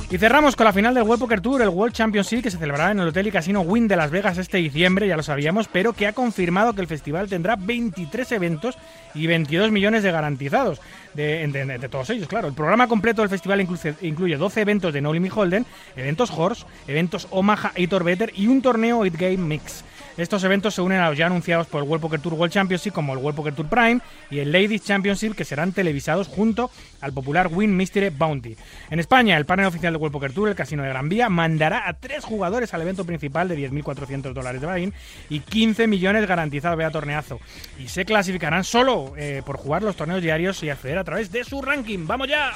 Y 0.09 0.17
cerramos 0.17 0.55
con 0.55 0.65
la 0.65 0.73
final 0.73 0.93
del 0.93 1.03
World 1.03 1.21
Poker 1.21 1.41
Tour, 1.41 1.61
el 1.61 1.69
World 1.69 1.93
Championship, 1.93 2.43
que 2.43 2.51
se 2.51 2.57
celebrará 2.57 2.91
en 2.91 2.99
el 2.99 3.09
Hotel 3.09 3.27
y 3.27 3.31
Casino 3.31 3.61
Wynn 3.61 3.87
de 3.87 3.95
Las 3.95 4.11
Vegas 4.11 4.37
este 4.37 4.57
diciembre, 4.57 5.07
ya 5.07 5.17
lo 5.17 5.23
sabíamos, 5.23 5.67
pero 5.67 5.93
que 5.93 6.07
ha 6.07 6.13
confirmado 6.13 6.73
que 6.73 6.81
el 6.81 6.87
festival 6.87 7.29
tendrá 7.29 7.55
23 7.55 8.31
eventos 8.31 8.77
y 9.13 9.27
22 9.27 9.71
millones 9.71 10.03
de 10.03 10.11
garantizados. 10.11 10.81
De, 11.13 11.45
de- 11.47 11.77
de 11.77 11.89
todos 11.89 12.09
ellos, 12.09 12.27
claro. 12.27 12.47
El 12.47 12.53
programa 12.53 12.87
completo 12.87 13.21
del 13.21 13.29
festival 13.29 13.59
incluye, 13.61 13.93
incluye 14.01 14.37
12 14.37 14.61
eventos 14.61 14.93
de 14.93 15.01
No 15.01 15.11
Limit 15.11 15.33
Holden, 15.35 15.65
eventos 15.95 16.31
Horse, 16.31 16.65
eventos 16.87 17.27
Omaha 17.31 17.73
Aitor 17.75 18.03
Better 18.03 18.31
y 18.35 18.47
un 18.47 18.61
torneo 18.61 18.99
8 18.99 19.15
Game 19.19 19.37
Mix. 19.37 19.83
Estos 20.17 20.43
eventos 20.43 20.75
se 20.75 20.81
unen 20.81 20.99
a 20.99 21.09
los 21.09 21.17
ya 21.17 21.27
anunciados 21.27 21.67
por 21.67 21.81
el 21.81 21.87
World 21.87 22.01
Poker 22.01 22.19
Tour 22.19 22.33
World 22.33 22.53
Championship 22.53 22.91
como 22.91 23.13
el 23.13 23.19
World 23.19 23.35
Poker 23.35 23.55
Tour 23.55 23.67
Prime 23.67 24.01
y 24.29 24.39
el 24.39 24.51
Ladies 24.51 24.83
Championship 24.83 25.35
que 25.35 25.45
serán 25.45 25.71
televisados 25.71 26.27
junto 26.27 26.69
al 26.99 27.13
popular 27.13 27.49
Win 27.51 27.75
Mystery 27.75 28.09
Bounty. 28.09 28.55
En 28.89 28.99
España, 28.99 29.37
el 29.37 29.45
panel 29.45 29.67
oficial 29.67 29.93
del 29.93 30.01
World 30.01 30.13
Poker 30.13 30.33
Tour, 30.33 30.49
el 30.49 30.55
Casino 30.55 30.83
de 30.83 30.89
Gran 30.89 31.09
Vía, 31.09 31.29
mandará 31.29 31.87
a 31.87 31.93
tres 31.93 32.25
jugadores 32.25 32.73
al 32.73 32.81
evento 32.81 33.05
principal 33.05 33.47
de 33.47 33.57
10.400 33.57 34.33
dólares 34.33 34.61
de 34.61 34.67
buy 34.67 34.93
y 35.29 35.39
15 35.39 35.87
millones 35.87 36.27
garantizados 36.27 36.77
vea 36.77 36.91
torneazo. 36.91 37.39
Y 37.79 37.87
se 37.87 38.05
clasificarán 38.05 38.63
solo 38.63 39.13
eh, 39.17 39.41
por 39.45 39.57
jugar 39.57 39.83
los 39.83 39.95
torneos 39.95 40.21
diarios 40.21 40.61
y 40.63 40.69
acceder 40.69 40.97
a 40.97 41.03
través 41.03 41.31
de 41.31 41.43
su 41.43 41.61
ranking. 41.61 42.05
¡Vamos 42.05 42.27
ya! 42.27 42.51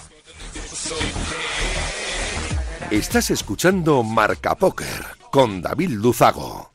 Estás 2.92 3.32
escuchando 3.32 4.04
Marca 4.04 4.56
Póker 4.56 5.06
con 5.32 5.62
David 5.62 5.90
Luzago. 5.90 6.75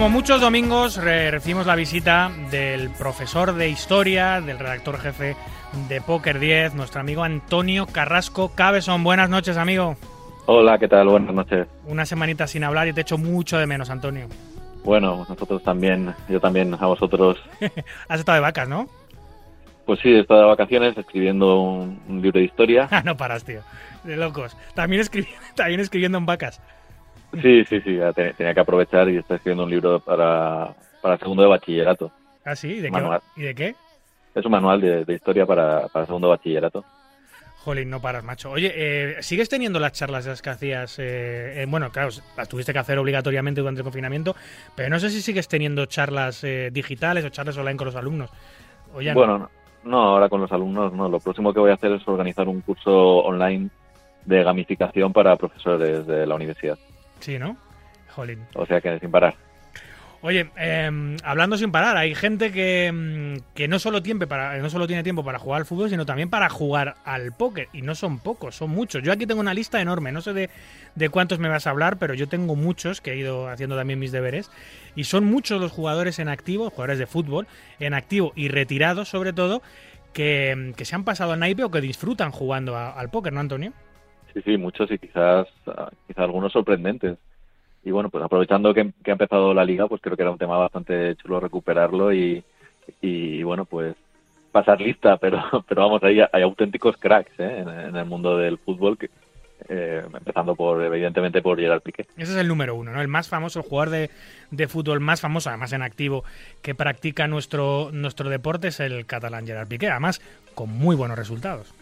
Como 0.00 0.08
muchos 0.08 0.40
domingos 0.40 0.96
re- 0.96 1.30
recibimos 1.30 1.66
la 1.66 1.74
visita 1.74 2.30
del 2.50 2.88
profesor 2.88 3.52
de 3.52 3.68
historia, 3.68 4.40
del 4.40 4.58
redactor 4.58 4.98
jefe 4.98 5.36
de 5.90 6.00
Poker 6.00 6.38
10, 6.38 6.74
nuestro 6.74 7.02
amigo 7.02 7.22
Antonio 7.22 7.84
Carrasco 7.84 8.50
Cabezón. 8.54 9.04
Buenas 9.04 9.28
noches, 9.28 9.58
amigo. 9.58 9.96
Hola, 10.46 10.78
¿qué 10.78 10.88
tal? 10.88 11.08
Buenas 11.08 11.34
noches. 11.34 11.66
Una 11.84 12.06
semanita 12.06 12.46
sin 12.46 12.64
hablar 12.64 12.88
y 12.88 12.94
te 12.94 13.02
echo 13.02 13.18
mucho 13.18 13.58
de 13.58 13.66
menos, 13.66 13.90
Antonio. 13.90 14.26
Bueno, 14.84 15.26
nosotros 15.28 15.62
también, 15.62 16.14
yo 16.30 16.40
también 16.40 16.72
a 16.80 16.86
vosotros. 16.86 17.36
Has 18.08 18.20
estado 18.20 18.36
de 18.36 18.40
vacas, 18.42 18.70
¿no? 18.70 18.88
Pues 19.84 20.00
sí, 20.00 20.08
he 20.08 20.20
estado 20.20 20.40
de 20.40 20.46
vacaciones 20.46 20.96
escribiendo 20.96 21.60
un, 21.60 22.00
un 22.08 22.22
libro 22.22 22.38
de 22.40 22.46
historia. 22.46 22.88
Ah, 22.90 23.02
no 23.04 23.18
paras, 23.18 23.44
tío. 23.44 23.60
De 24.04 24.16
locos. 24.16 24.56
También, 24.72 25.02
escribi- 25.02 25.28
también 25.54 25.80
escribiendo 25.80 26.16
en 26.16 26.24
vacas. 26.24 26.58
Sí, 27.40 27.64
sí, 27.64 27.80
sí, 27.80 27.98
tenía 28.36 28.54
que 28.54 28.60
aprovechar 28.60 29.08
y 29.08 29.18
estoy 29.18 29.36
escribiendo 29.36 29.64
un 29.64 29.70
libro 29.70 30.00
para, 30.00 30.74
para 31.00 31.16
segundo 31.18 31.42
de 31.42 31.48
bachillerato. 31.48 32.10
Ah, 32.44 32.56
sí. 32.56 32.68
¿Y 32.68 32.80
de, 32.80 32.90
qué. 32.90 33.20
¿Y 33.36 33.42
de 33.42 33.54
qué? 33.54 33.74
Es 34.34 34.44
un 34.44 34.52
manual 34.52 34.80
de, 34.80 35.04
de 35.04 35.14
historia 35.14 35.46
para, 35.46 35.88
para 35.88 36.06
segundo 36.06 36.28
de 36.28 36.36
bachillerato. 36.36 36.84
Jolín, 37.64 37.90
no 37.90 38.00
paras, 38.00 38.24
macho. 38.24 38.50
Oye, 38.50 38.72
eh, 38.74 39.16
¿sigues 39.22 39.50
teniendo 39.50 39.78
las 39.78 39.92
charlas 39.92 40.24
esas 40.24 40.40
que 40.40 40.50
hacías? 40.50 40.98
eh, 40.98 41.62
eh, 41.62 41.66
bueno, 41.68 41.90
claro, 41.90 42.08
las 42.36 42.48
tuviste 42.48 42.72
que 42.72 42.78
hacer 42.78 42.98
obligatoriamente 42.98 43.60
durante 43.60 43.80
el 43.80 43.84
confinamiento, 43.84 44.34
pero 44.74 44.88
no 44.88 44.98
sé 44.98 45.10
si 45.10 45.20
sigues 45.20 45.46
teniendo 45.46 45.84
charlas 45.84 46.42
eh, 46.42 46.70
digitales 46.72 47.22
o 47.24 47.28
charlas 47.28 47.58
online 47.58 47.76
con 47.76 47.86
los 47.86 47.96
alumnos. 47.96 48.30
O 48.94 49.02
ya 49.02 49.12
no. 49.12 49.20
Bueno, 49.20 49.38
no, 49.38 49.50
no, 49.84 49.98
ahora 49.98 50.30
con 50.30 50.40
los 50.40 50.50
alumnos 50.50 50.92
no. 50.94 51.08
Lo 51.10 51.20
próximo 51.20 51.52
que 51.52 51.60
voy 51.60 51.70
a 51.70 51.74
hacer 51.74 51.92
es 51.92 52.08
organizar 52.08 52.48
un 52.48 52.62
curso 52.62 53.18
online 53.18 53.68
de 54.24 54.42
gamificación 54.42 55.12
para 55.12 55.36
profesores 55.36 56.06
de 56.06 56.26
la 56.26 56.34
universidad. 56.34 56.78
Sí, 57.20 57.38
¿no? 57.38 57.56
Jolín. 58.10 58.40
O 58.54 58.66
sea 58.66 58.80
que 58.80 58.98
sin 58.98 59.10
parar. 59.10 59.36
Oye, 60.22 60.50
eh, 60.58 61.16
hablando 61.24 61.56
sin 61.56 61.72
parar, 61.72 61.96
hay 61.96 62.14
gente 62.14 62.52
que, 62.52 62.92
mm, 62.92 63.54
que 63.54 63.68
no, 63.68 63.78
solo 63.78 64.02
tiempo 64.02 64.26
para, 64.26 64.58
no 64.58 64.68
solo 64.68 64.86
tiene 64.86 65.02
tiempo 65.02 65.24
para 65.24 65.38
jugar 65.38 65.60
al 65.60 65.66
fútbol, 65.66 65.88
sino 65.88 66.04
también 66.04 66.28
para 66.28 66.50
jugar 66.50 66.96
al 67.06 67.32
póker. 67.32 67.68
Y 67.72 67.80
no 67.80 67.94
son 67.94 68.18
pocos, 68.18 68.54
son 68.54 68.68
muchos. 68.68 69.02
Yo 69.02 69.12
aquí 69.12 69.26
tengo 69.26 69.40
una 69.40 69.54
lista 69.54 69.80
enorme, 69.80 70.12
no 70.12 70.20
sé 70.20 70.34
de, 70.34 70.50
de 70.94 71.08
cuántos 71.08 71.38
me 71.38 71.48
vas 71.48 71.66
a 71.66 71.70
hablar, 71.70 71.96
pero 71.98 72.12
yo 72.12 72.28
tengo 72.28 72.54
muchos 72.54 73.00
que 73.00 73.12
he 73.12 73.16
ido 73.16 73.48
haciendo 73.48 73.76
también 73.78 73.98
mis 73.98 74.12
deberes. 74.12 74.50
Y 74.94 75.04
son 75.04 75.24
muchos 75.24 75.58
los 75.58 75.72
jugadores 75.72 76.18
en 76.18 76.28
activo, 76.28 76.68
jugadores 76.68 76.98
de 76.98 77.06
fútbol, 77.06 77.46
en 77.78 77.94
activo 77.94 78.32
y 78.36 78.48
retirados 78.48 79.08
sobre 79.08 79.32
todo, 79.32 79.62
que, 80.12 80.74
que 80.76 80.84
se 80.84 80.94
han 80.96 81.04
pasado 81.04 81.32
al 81.32 81.38
naipe 81.40 81.64
o 81.64 81.70
que 81.70 81.80
disfrutan 81.80 82.30
jugando 82.30 82.76
a- 82.76 82.90
al 82.90 83.08
póker, 83.08 83.32
¿no, 83.32 83.40
Antonio? 83.40 83.72
Sí, 84.32 84.42
sí, 84.42 84.56
muchos 84.56 84.90
y 84.90 84.98
quizás, 84.98 85.48
ah, 85.66 85.90
quizás 86.06 86.24
algunos 86.24 86.52
sorprendentes. 86.52 87.18
Y 87.84 87.90
bueno, 87.90 88.10
pues 88.10 88.22
aprovechando 88.22 88.74
que, 88.74 88.92
que 89.02 89.10
ha 89.10 89.14
empezado 89.14 89.54
la 89.54 89.64
liga, 89.64 89.88
pues 89.88 90.00
creo 90.00 90.16
que 90.16 90.22
era 90.22 90.30
un 90.30 90.38
tema 90.38 90.58
bastante 90.58 91.16
chulo 91.16 91.40
recuperarlo 91.40 92.12
y, 92.12 92.44
y 93.00 93.42
bueno, 93.42 93.64
pues 93.64 93.96
pasar 94.52 94.80
lista, 94.80 95.16
pero, 95.20 95.42
pero 95.68 95.82
vamos, 95.82 96.02
hay, 96.02 96.20
hay 96.20 96.42
auténticos 96.42 96.96
cracks 96.96 97.38
¿eh? 97.38 97.58
en, 97.58 97.68
en 97.68 97.96
el 97.96 98.04
mundo 98.04 98.36
del 98.36 98.58
fútbol, 98.58 98.98
que, 98.98 99.08
eh, 99.68 100.02
empezando 100.12 100.54
por, 100.54 100.82
evidentemente, 100.82 101.42
por 101.42 101.58
Gerard 101.58 101.82
Piqué. 101.82 102.06
Ese 102.16 102.32
es 102.32 102.36
el 102.38 102.48
número 102.48 102.74
uno, 102.74 102.92
¿no? 102.92 103.00
El 103.00 103.08
más 103.08 103.28
famoso, 103.28 103.60
el 103.60 103.66
jugador 103.66 103.90
de, 103.90 104.10
de 104.50 104.68
fútbol 104.68 105.00
más 105.00 105.20
famoso, 105.20 105.50
además 105.50 105.72
en 105.72 105.82
activo, 105.82 106.24
que 106.62 106.74
practica 106.74 107.28
nuestro, 107.28 107.90
nuestro 107.92 108.30
deporte 108.30 108.68
es 108.68 108.80
el 108.80 109.06
catalán 109.06 109.46
Gerard 109.46 109.68
Piqué, 109.68 109.88
además 109.88 110.20
con 110.54 110.70
muy 110.70 110.96
buenos 110.96 111.18
resultados. 111.18 111.74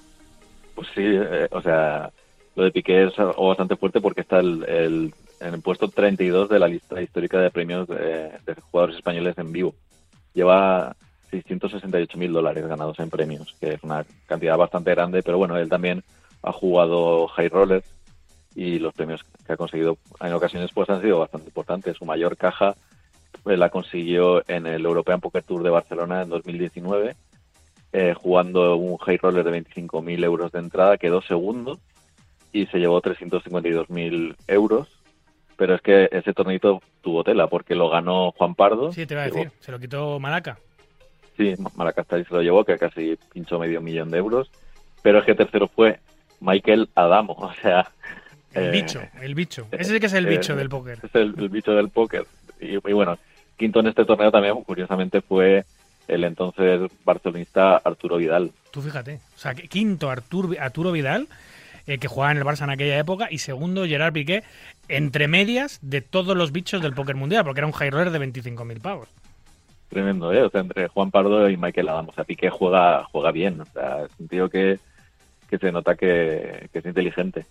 Pues 0.74 0.88
sí, 0.94 1.02
eh, 1.04 1.48
o 1.50 1.62
sea, 1.62 2.10
lo 2.58 2.64
de 2.64 2.72
Piqué 2.72 3.04
es 3.04 3.16
algo 3.20 3.46
bastante 3.48 3.76
fuerte 3.76 4.00
porque 4.00 4.22
está 4.22 4.40
el, 4.40 4.64
el- 4.64 5.14
en 5.40 5.54
el 5.54 5.62
puesto 5.62 5.86
32 5.86 6.48
de 6.48 6.58
la 6.58 6.66
lista 6.66 7.00
histórica 7.00 7.38
de 7.38 7.52
premios 7.52 7.86
de, 7.86 8.32
jugadores 8.72 8.96
españoles 8.96 9.38
en 9.38 9.52
vivo. 9.52 9.72
Lleva 10.34 10.96
668 11.30 12.18
mil 12.18 12.32
dólares 12.32 12.66
ganados 12.66 12.98
en 12.98 13.08
premios, 13.08 13.54
que 13.60 13.74
es 13.74 13.82
una 13.84 14.04
cantidad 14.26 14.56
bastante 14.56 14.90
grande, 14.90 15.22
pero 15.22 15.38
bueno, 15.38 15.56
él 15.56 15.68
también 15.68 16.02
ha 16.42 16.50
jugado 16.52 17.28
high 17.28 17.48
rollers 17.48 17.86
y 18.56 18.80
los 18.80 18.92
premios 18.94 19.22
que 19.46 19.52
ha 19.52 19.56
conseguido 19.56 19.96
en 20.20 20.32
ocasiones 20.32 20.72
pues 20.74 20.90
han 20.90 21.00
sido 21.00 21.20
bastante 21.20 21.46
importantes. 21.46 21.96
Su 21.96 22.04
mayor 22.04 22.36
caja 22.36 22.74
pues, 23.44 23.56
la 23.56 23.70
consiguió 23.70 24.42
en 24.50 24.66
el 24.66 24.84
European 24.84 25.20
Poker 25.20 25.44
Tour 25.44 25.62
de 25.62 25.70
Barcelona 25.70 26.22
en 26.22 26.30
2019 26.30 27.14
eh, 27.92 28.14
jugando 28.20 28.74
un 28.76 28.96
high 28.98 29.18
roller 29.18 29.44
de 29.44 29.62
25.000 29.64 30.24
euros 30.24 30.50
de 30.50 30.58
entrada, 30.58 30.98
quedó 30.98 31.22
segundo 31.22 31.78
y 32.52 32.66
se 32.66 32.78
llevó 32.78 33.00
352.000 33.02 34.36
euros. 34.46 34.88
Pero 35.56 35.74
es 35.74 35.82
que 35.82 36.08
ese 36.12 36.32
torneito 36.32 36.80
tuvo 37.00 37.24
tela 37.24 37.48
porque 37.48 37.74
lo 37.74 37.90
ganó 37.90 38.30
Juan 38.32 38.54
Pardo. 38.54 38.92
Sí, 38.92 39.06
te 39.06 39.14
iba 39.14 39.24
a 39.24 39.26
decir, 39.26 39.50
se 39.58 39.72
lo 39.72 39.78
quitó 39.78 40.20
Malaca. 40.20 40.58
Sí, 41.36 41.54
Malacastari 41.76 42.24
se 42.24 42.34
lo 42.34 42.42
llevó, 42.42 42.64
que 42.64 42.76
casi 42.78 43.16
pinchó 43.32 43.58
medio 43.58 43.80
millón 43.80 44.10
de 44.10 44.18
euros. 44.18 44.50
Pero 45.02 45.18
es 45.18 45.24
que 45.24 45.34
tercero 45.34 45.68
fue 45.68 46.00
Michael 46.40 46.88
Adamo, 46.94 47.32
o 47.38 47.52
sea... 47.54 47.90
El 48.54 48.66
eh, 48.66 48.70
bicho, 48.70 49.00
el 49.20 49.34
bicho. 49.34 49.66
Ese 49.72 49.94
sí 49.94 50.00
que 50.00 50.06
es 50.06 50.12
el 50.14 50.26
eh, 50.26 50.30
bicho 50.30 50.56
del 50.56 50.68
póker. 50.68 50.98
Es 51.02 51.14
el, 51.14 51.34
el 51.38 51.48
bicho 51.48 51.72
del 51.72 51.90
póker. 51.90 52.24
Y, 52.60 52.74
y 52.74 52.92
bueno, 52.92 53.18
quinto 53.56 53.80
en 53.80 53.88
este 53.88 54.04
torneo 54.04 54.30
también, 54.30 54.62
curiosamente, 54.62 55.20
fue 55.20 55.64
el 56.08 56.24
entonces 56.24 56.90
barcelonista 57.04 57.76
Arturo 57.76 58.16
Vidal. 58.16 58.50
Tú 58.70 58.80
fíjate. 58.80 59.20
O 59.36 59.38
sea, 59.38 59.54
quinto 59.54 60.10
Artur, 60.10 60.56
Arturo 60.58 60.90
Vidal, 60.90 61.28
eh, 61.88 61.98
que 61.98 62.06
jugaba 62.06 62.30
en 62.30 62.38
el 62.38 62.44
Barça 62.44 62.62
en 62.62 62.70
aquella 62.70 62.98
época, 62.98 63.26
y 63.30 63.38
segundo 63.38 63.84
Gerard 63.86 64.12
Piqué, 64.12 64.44
entre 64.88 65.26
medias 65.26 65.80
de 65.82 66.00
todos 66.02 66.36
los 66.36 66.52
bichos 66.52 66.80
del 66.80 66.94
póker 66.94 67.16
mundial, 67.16 67.42
porque 67.44 67.58
era 67.60 67.66
un 67.66 67.72
high 67.72 67.90
roller 67.90 68.10
de 68.12 68.20
25.000 68.20 68.80
pavos. 68.80 69.08
Tremendo, 69.88 70.32
¿eh? 70.32 70.42
O 70.42 70.50
sea, 70.50 70.60
entre 70.60 70.86
Juan 70.88 71.10
Pardo 71.10 71.48
y 71.48 71.56
Michael 71.56 71.88
Adams. 71.88 72.10
O 72.10 72.12
sea, 72.12 72.24
Piqué 72.24 72.50
juega, 72.50 73.04
juega 73.04 73.32
bien. 73.32 73.60
O 73.62 73.64
sea, 73.66 74.04
es 74.04 74.10
un 74.18 74.28
tío 74.28 74.48
que, 74.50 74.78
que 75.48 75.56
se 75.58 75.72
nota 75.72 75.94
que, 75.96 76.68
que 76.72 76.78
es 76.80 76.84
inteligente. 76.84 77.46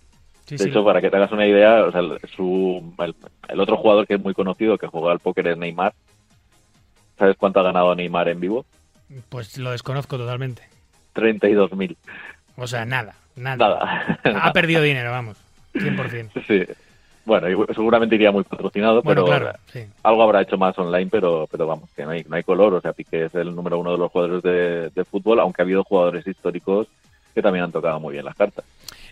Sí, 0.46 0.56
de 0.56 0.62
sí. 0.64 0.70
hecho, 0.70 0.84
para 0.84 1.00
que 1.00 1.10
te 1.10 1.16
hagas 1.16 1.32
una 1.32 1.46
idea, 1.46 1.84
o 1.84 1.90
sea, 1.92 2.00
el- 2.00 2.18
su, 2.34 2.94
el, 3.00 3.14
el 3.48 3.60
otro 3.60 3.76
jugador 3.76 4.06
que 4.06 4.14
es 4.14 4.20
muy 4.22 4.34
conocido 4.34 4.78
que 4.78 4.86
juega 4.86 5.10
al 5.12 5.18
póker 5.18 5.48
es 5.48 5.58
Neymar. 5.58 5.92
¿Sabes 7.18 7.36
cuánto 7.36 7.58
ha 7.60 7.64
ganado 7.64 7.94
Neymar 7.94 8.28
en 8.28 8.38
vivo? 8.40 8.64
Pues 9.28 9.58
lo 9.58 9.72
desconozco 9.72 10.16
totalmente. 10.16 10.62
32.000. 11.16 11.96
O 12.56 12.66
sea, 12.66 12.84
nada, 12.84 13.14
nada. 13.38 14.18
Nada. 14.24 14.40
Ha 14.44 14.52
perdido 14.52 14.82
dinero, 14.82 15.10
vamos. 15.10 15.36
100%. 15.74 16.30
Sí. 16.46 16.64
Bueno, 17.24 17.46
seguramente 17.74 18.14
iría 18.14 18.32
muy 18.32 18.42
patrocinado, 18.42 19.02
Bueno, 19.02 19.24
pero 19.26 19.38
claro, 19.38 19.58
sí. 19.70 19.84
algo 20.02 20.22
habrá 20.22 20.40
hecho 20.42 20.56
más 20.56 20.78
online, 20.78 21.08
pero, 21.10 21.46
pero 21.50 21.66
vamos, 21.66 21.90
que 21.94 22.04
no 22.04 22.10
hay, 22.12 22.24
no 22.26 22.36
hay 22.36 22.42
color. 22.42 22.72
O 22.74 22.80
sea, 22.80 22.94
Piqué 22.94 23.26
es 23.26 23.34
el 23.34 23.54
número 23.54 23.78
uno 23.78 23.92
de 23.92 23.98
los 23.98 24.10
jugadores 24.10 24.42
de, 24.42 24.88
de 24.90 25.04
fútbol, 25.04 25.38
aunque 25.40 25.60
ha 25.60 25.64
habido 25.64 25.84
jugadores 25.84 26.26
históricos 26.26 26.86
que 27.34 27.42
también 27.42 27.64
han 27.66 27.72
tocado 27.72 28.00
muy 28.00 28.14
bien 28.14 28.24
las 28.24 28.34
cartas. 28.34 28.64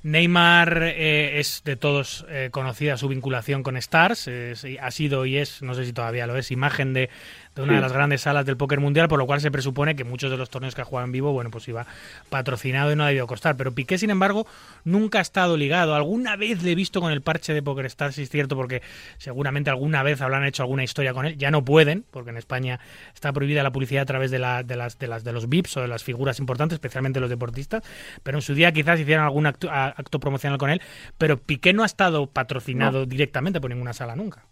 Neymar 0.03 0.83
eh, 0.83 1.39
es 1.41 1.63
de 1.65 1.77
todos 1.77 2.25
eh, 2.29 2.49
conocida 2.51 2.97
su 2.97 3.09
vinculación 3.09 3.63
con 3.63 3.77
Stars, 3.77 4.29
es- 4.29 4.67
ha 4.81 4.91
sido 4.91 5.27
y 5.27 5.37
es, 5.37 5.63
no 5.63 5.75
sé 5.75 5.85
si 5.85 5.93
todavía 5.93 6.27
lo 6.27 6.37
es, 6.37 6.51
imagen 6.51 6.93
de, 6.95 7.11
de 7.57 7.63
una 7.63 7.73
Sí. 7.73 7.77
de 7.77 7.81
las 7.81 7.93
grandes 7.93 8.21
salas 8.21 8.47
del 8.47 8.57
póker 8.57 8.79
mundial, 8.79 9.09
por 9.09 9.19
lo 9.19 9.27
cual 9.27 9.41
se 9.41 9.51
presupone 9.51 9.97
que 9.97 10.05
muchos 10.05 10.31
de 10.31 10.37
los 10.37 10.49
torneos 10.51 10.75
que 10.77 10.83
ha 10.83 10.85
jugado 10.85 11.07
en 11.07 11.13
vivo, 11.13 11.33
bueno, 11.33 11.51
pues 11.51 11.67
iba 11.67 11.87
patrocinado 12.29 12.93
y 12.93 12.97
no 12.97 13.03
ha 13.05 13.09
debido 13.09 13.27
costar. 13.27 13.57
Pero 13.57 13.73
Piqué, 13.73 13.99
sin 13.99 14.11
embargo, 14.11 14.47
nunca 14.85 15.19
ha 15.19 15.23
estado 15.23 15.57
ligado. 15.57 15.95
Alguna 15.95 16.37
vez 16.37 16.63
le 16.63 16.73
he 16.73 16.75
visto 16.75 17.01
con 17.01 17.11
el 17.13 17.23
parche 17.23 17.55
de 17.55 17.63
Poker 17.63 17.87
Stars, 17.87 18.15
sí 18.17 18.23
es 18.23 18.31
cierto, 18.31 18.55
porque 18.57 18.83
seguramente 19.19 19.71
alguna 19.71 20.03
vez 20.03 20.21
habrán 20.21 20.45
hecho 20.45 20.63
alguna 20.63 20.85
historia 20.85 21.13
con 21.15 21.27
él. 21.27 21.37
Ya 21.37 21.51
no 21.51 21.65
pueden, 21.65 22.05
porque 22.11 22.31
en 22.31 22.37
España 22.37 22.79
está 23.15 23.33
prohibida 23.33 23.63
la 23.63 23.71
publicidad 23.73 24.03
a 24.03 24.07
través 24.07 24.31
de, 24.31 24.39
la- 24.39 24.63
de 24.63 24.77
las, 24.77 24.99
de, 24.99 25.09
las, 25.09 25.25
de 25.25 25.33
los 25.33 25.49
VIPs 25.49 25.77
o 25.79 25.81
de 25.81 25.89
las 25.89 26.05
figuras 26.05 26.39
importantes, 26.39 26.77
especialmente 26.77 27.21
los 27.21 27.31
deportistas. 27.31 27.83
Pero 28.23 28.39
en 28.39 28.43
su 28.43 28.55
día 28.55 28.71
quizás 28.73 29.01
hicieran 29.01 29.25
algún 29.25 29.47
acto, 29.47 29.71
acto 29.71 30.21
promocional 30.21 30.59
con 30.59 30.71
él. 30.71 30.83
Pero 31.19 31.39
Piqué 31.39 31.73
no 31.73 31.83
ha 31.83 31.87
estado 31.87 32.27
patrocinado 32.27 33.07
directamente 33.07 33.61
por 33.61 33.71
ninguna 33.71 33.93
sala 33.95 34.15
nunca. 34.15 34.43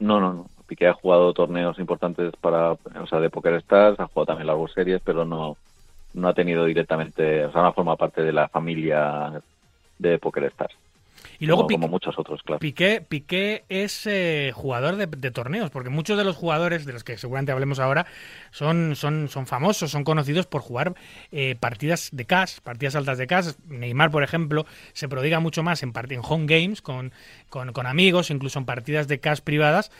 No, 0.00 0.18
no, 0.18 0.32
no. 0.32 0.46
Piqué 0.70 0.86
ha 0.86 0.94
jugado 0.94 1.32
torneos 1.34 1.78
importantes 1.80 2.32
para, 2.40 2.72
o 2.72 3.06
sea, 3.08 3.18
de 3.18 3.28
Poker 3.28 3.54
Stars, 3.54 3.98
ha 3.98 4.06
jugado 4.06 4.26
también 4.26 4.46
largos 4.46 4.72
series, 4.72 5.02
pero 5.04 5.24
no, 5.24 5.56
no 6.14 6.28
ha 6.28 6.32
tenido 6.34 6.64
directamente, 6.64 7.44
o 7.44 7.50
sea, 7.52 7.62
no 7.62 7.68
ha 7.68 7.72
formado 7.72 7.96
parte 7.98 8.22
de 8.22 8.32
la 8.32 8.48
familia 8.48 9.42
de 9.98 10.18
Poker 10.18 10.44
Stars. 10.44 10.74
Y 11.38 11.46
luego 11.46 11.62
como, 11.62 11.68
Piqué- 11.68 11.80
como 11.80 11.88
muchos 11.88 12.18
otros, 12.18 12.42
claro. 12.42 12.60
Piqué, 12.60 13.04
Piqué 13.06 13.64
es 13.68 14.06
eh, 14.06 14.52
jugador 14.54 14.96
de, 14.96 15.06
de 15.06 15.30
torneos, 15.30 15.70
porque 15.70 15.90
muchos 15.90 16.16
de 16.16 16.24
los 16.24 16.36
jugadores, 16.36 16.86
de 16.86 16.92
los 16.92 17.02
que 17.04 17.18
seguramente 17.18 17.52
hablemos 17.52 17.78
ahora, 17.78 18.06
son, 18.52 18.94
son, 18.94 19.28
son 19.28 19.46
famosos, 19.46 19.90
son 19.90 20.04
conocidos 20.04 20.46
por 20.46 20.60
jugar 20.62 20.94
eh, 21.32 21.56
partidas 21.58 22.10
de 22.12 22.24
cash, 22.26 22.60
partidas 22.62 22.94
altas 22.94 23.18
de 23.18 23.26
cash. 23.26 23.48
Neymar, 23.68 24.10
por 24.10 24.22
ejemplo, 24.22 24.64
se 24.92 25.08
prodiga 25.08 25.40
mucho 25.40 25.62
más 25.62 25.82
en, 25.82 25.92
part- 25.92 26.12
en 26.12 26.20
home 26.22 26.46
games 26.46 26.80
con, 26.82 27.12
con, 27.48 27.72
con 27.72 27.86
amigos, 27.86 28.30
incluso 28.30 28.58
en 28.58 28.64
partidas 28.66 29.08
de 29.08 29.20
cash 29.20 29.40
privadas, 29.40 29.90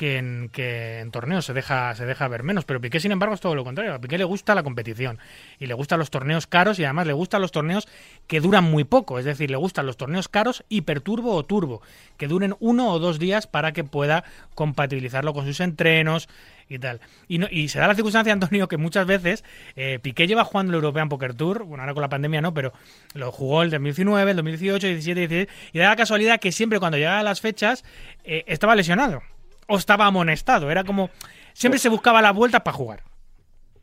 que 0.00 0.16
en, 0.16 0.48
que 0.50 1.00
en 1.00 1.10
torneos 1.10 1.44
se 1.44 1.52
deja, 1.52 1.94
se 1.94 2.06
deja 2.06 2.26
ver 2.26 2.42
menos. 2.42 2.64
Pero 2.64 2.80
Piqué, 2.80 3.00
sin 3.00 3.12
embargo, 3.12 3.34
es 3.34 3.40
todo 3.42 3.54
lo 3.54 3.64
contrario. 3.64 3.92
A 3.92 4.00
Piqué 4.00 4.16
le 4.16 4.24
gusta 4.24 4.54
la 4.54 4.62
competición 4.62 5.18
y 5.58 5.66
le 5.66 5.74
gustan 5.74 5.98
los 5.98 6.08
torneos 6.08 6.46
caros 6.46 6.78
y 6.78 6.84
además 6.84 7.06
le 7.06 7.12
gustan 7.12 7.42
los 7.42 7.52
torneos 7.52 7.86
que 8.26 8.40
duran 8.40 8.64
muy 8.64 8.84
poco. 8.84 9.18
Es 9.18 9.26
decir, 9.26 9.50
le 9.50 9.58
gustan 9.58 9.84
los 9.84 9.98
torneos 9.98 10.28
caros, 10.28 10.64
hiperturbo 10.70 11.34
o 11.34 11.44
turbo, 11.44 11.82
que 12.16 12.28
duren 12.28 12.56
uno 12.60 12.88
o 12.94 12.98
dos 12.98 13.18
días 13.18 13.46
para 13.46 13.72
que 13.72 13.84
pueda 13.84 14.24
compatibilizarlo 14.54 15.34
con 15.34 15.44
sus 15.44 15.60
entrenos 15.60 16.30
y 16.70 16.78
tal. 16.78 17.00
Y, 17.28 17.36
no- 17.36 17.48
y 17.50 17.68
se 17.68 17.78
da 17.78 17.86
la 17.86 17.94
circunstancia, 17.94 18.32
Antonio, 18.32 18.68
que 18.68 18.78
muchas 18.78 19.04
veces 19.06 19.44
eh, 19.76 19.98
Piqué 20.00 20.26
lleva 20.26 20.44
jugando 20.46 20.70
el 20.70 20.76
European 20.76 21.10
Poker 21.10 21.34
Tour, 21.34 21.64
bueno, 21.64 21.82
ahora 21.82 21.92
con 21.92 22.00
la 22.00 22.08
pandemia 22.08 22.40
no, 22.40 22.54
pero 22.54 22.72
lo 23.12 23.30
jugó 23.32 23.62
el 23.62 23.68
2019, 23.68 24.30
el 24.30 24.36
2018, 24.38 24.86
17, 24.86 25.28
16, 25.28 25.48
y 25.74 25.78
da 25.78 25.90
la 25.90 25.96
casualidad 25.96 26.40
que 26.40 26.52
siempre 26.52 26.78
cuando 26.78 26.96
llegaba 26.96 27.18
a 27.18 27.22
las 27.22 27.42
fechas 27.42 27.84
eh, 28.24 28.44
estaba 28.46 28.74
lesionado 28.74 29.22
o 29.70 29.78
estaba 29.78 30.04
amonestado. 30.06 30.70
Era 30.70 30.84
como, 30.84 31.08
siempre 31.54 31.78
se 31.78 31.88
buscaba 31.88 32.20
la 32.20 32.32
vuelta 32.32 32.60
para 32.60 32.76
jugar. 32.76 33.00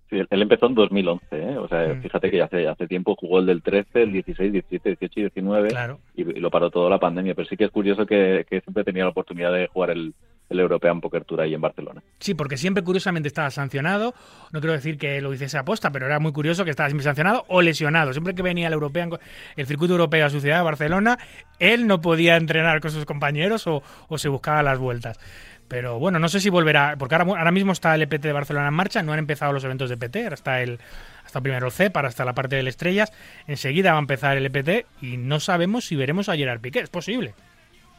Sí, 0.09 0.15
él 0.29 0.41
empezó 0.41 0.67
en 0.67 0.75
2011, 0.75 1.25
¿eh? 1.31 1.57
o 1.57 1.67
sea, 1.67 1.79
Mm. 1.93 2.01
fíjate 2.01 2.31
que 2.31 2.41
hace, 2.41 2.65
hace 2.67 2.87
tiempo 2.87 3.15
jugó 3.19 3.39
el 3.39 3.45
del 3.45 3.61
13, 3.61 4.03
el 4.03 4.13
16, 4.13 4.53
17, 4.53 4.89
18 5.01 5.19
y 5.19 5.23
19 5.23 5.67
Claro. 5.67 5.99
y, 6.15 6.21
y 6.21 6.39
lo 6.39 6.49
paró 6.49 6.69
toda 6.69 6.89
la 6.89 6.97
pandemia, 6.97 7.35
pero 7.35 7.45
sí 7.45 7.57
que 7.57 7.65
es 7.65 7.71
curioso 7.71 8.05
que, 8.05 8.45
que 8.49 8.61
siempre 8.61 8.85
tenía 8.85 9.03
la 9.03 9.09
oportunidad 9.09 9.51
de 9.51 9.67
jugar 9.67 9.89
el, 9.89 10.13
el 10.49 10.59
European 10.61 11.01
Poker 11.01 11.25
Tour 11.25 11.41
ahí 11.41 11.53
en 11.53 11.59
Barcelona. 11.59 12.01
Sí, 12.21 12.35
porque 12.35 12.55
siempre 12.55 12.85
curiosamente 12.85 13.27
estaba 13.27 13.51
sancionado. 13.51 14.13
No 14.53 14.61
quiero 14.61 14.71
decir 14.71 14.97
que 14.97 15.19
lo 15.19 15.33
hiciese 15.33 15.57
aposta, 15.57 15.91
pero 15.91 16.05
era 16.05 16.19
muy 16.19 16.31
curioso 16.31 16.63
que 16.63 16.69
estaba 16.71 16.87
siempre 16.87 17.03
sancionado 17.03 17.43
o 17.49 17.61
lesionado. 17.61 18.13
Siempre 18.13 18.33
que 18.33 18.43
venía 18.43 18.67
el 18.67 18.73
europeo, 18.73 19.19
el 19.57 19.65
circuito 19.67 19.95
europeo 19.95 20.25
a 20.25 20.29
su 20.29 20.39
ciudad, 20.39 20.63
Barcelona, 20.63 21.17
él 21.59 21.85
no 21.85 21.99
podía 21.99 22.37
entrenar 22.37 22.79
con 22.79 22.91
sus 22.91 23.03
compañeros 23.03 23.67
o, 23.67 23.83
o 24.07 24.17
se 24.17 24.29
buscaba 24.29 24.63
las 24.63 24.79
vueltas. 24.79 25.19
Pero 25.67 25.99
bueno, 25.99 26.17
no 26.19 26.29
sé 26.29 26.39
si 26.39 26.49
volverá, 26.49 26.95
porque 26.97 27.15
ahora, 27.15 27.39
ahora 27.39 27.51
mismo 27.51 27.73
está 27.73 27.93
el 27.93 28.01
EPT 28.01 28.23
de 28.23 28.31
Barcelona 28.33 28.69
en 28.69 28.73
marcha, 28.73 29.03
no 29.03 29.11
han 29.11 29.19
empezado 29.19 29.51
los 29.51 29.63
eventos 29.63 29.89
de 29.89 29.97
PT, 29.97 30.23
ahora 30.23 30.35
está 30.35 30.61
el 30.61 30.79
hasta 31.25 31.41
primero 31.41 31.65
el 31.65 31.71
CEP, 31.73 31.95
ahora 31.97 32.07
está 32.07 32.23
la 32.23 32.33
parte 32.33 32.55
del 32.55 32.69
Estrellas, 32.69 33.11
enseguida 33.47 33.91
va 33.91 33.97
a 33.97 34.01
empezar 34.01 34.37
el 34.37 34.45
EPT 34.45 34.85
y 35.01 35.17
no 35.17 35.41
sabemos 35.41 35.85
si 35.85 35.97
veremos 35.97 36.29
a 36.29 36.37
Gerard 36.37 36.61
Piqué, 36.61 36.79
es 36.79 36.89
posible. 36.89 37.33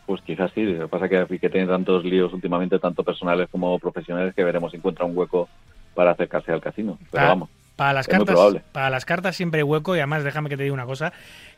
Pues 0.07 0.23
quizás 0.23 0.51
sí, 0.55 0.62
lo 0.62 0.85
que 0.85 0.89
pasa 0.89 1.05
es 1.05 1.29
que, 1.29 1.39
que 1.39 1.51
tiene 1.51 1.66
tantos 1.66 2.03
líos 2.05 2.33
últimamente, 2.33 2.79
tanto 2.79 3.05
personales 3.05 3.51
como 3.51 3.79
profesionales, 3.79 4.35
que 4.35 4.43
veremos 4.45 4.71
si 4.71 4.79
encuentra 4.79 5.05
un 5.05 5.14
hueco 5.14 5.47
para 5.95 6.12
acercarse 6.12 6.51
al 6.53 6.62
casino. 6.62 6.99
Pero 7.11 7.27
vamos, 7.27 7.51
Para 7.77 7.93
las 7.93 8.09
es 8.09 8.14
muy 8.14 8.19
cartas, 8.21 8.35
probable. 8.35 8.62
para 8.73 8.89
las 8.89 9.05
cartas 9.05 9.37
siempre 9.37 9.61
hay 9.61 9.64
hueco 9.64 9.95
y 9.95 9.99
además 9.99 10.25
déjame 10.25 10.49
que 10.49 10.57
te 10.57 10.62
diga 10.62 10.73
una 10.73 10.87
cosa, 10.87 11.12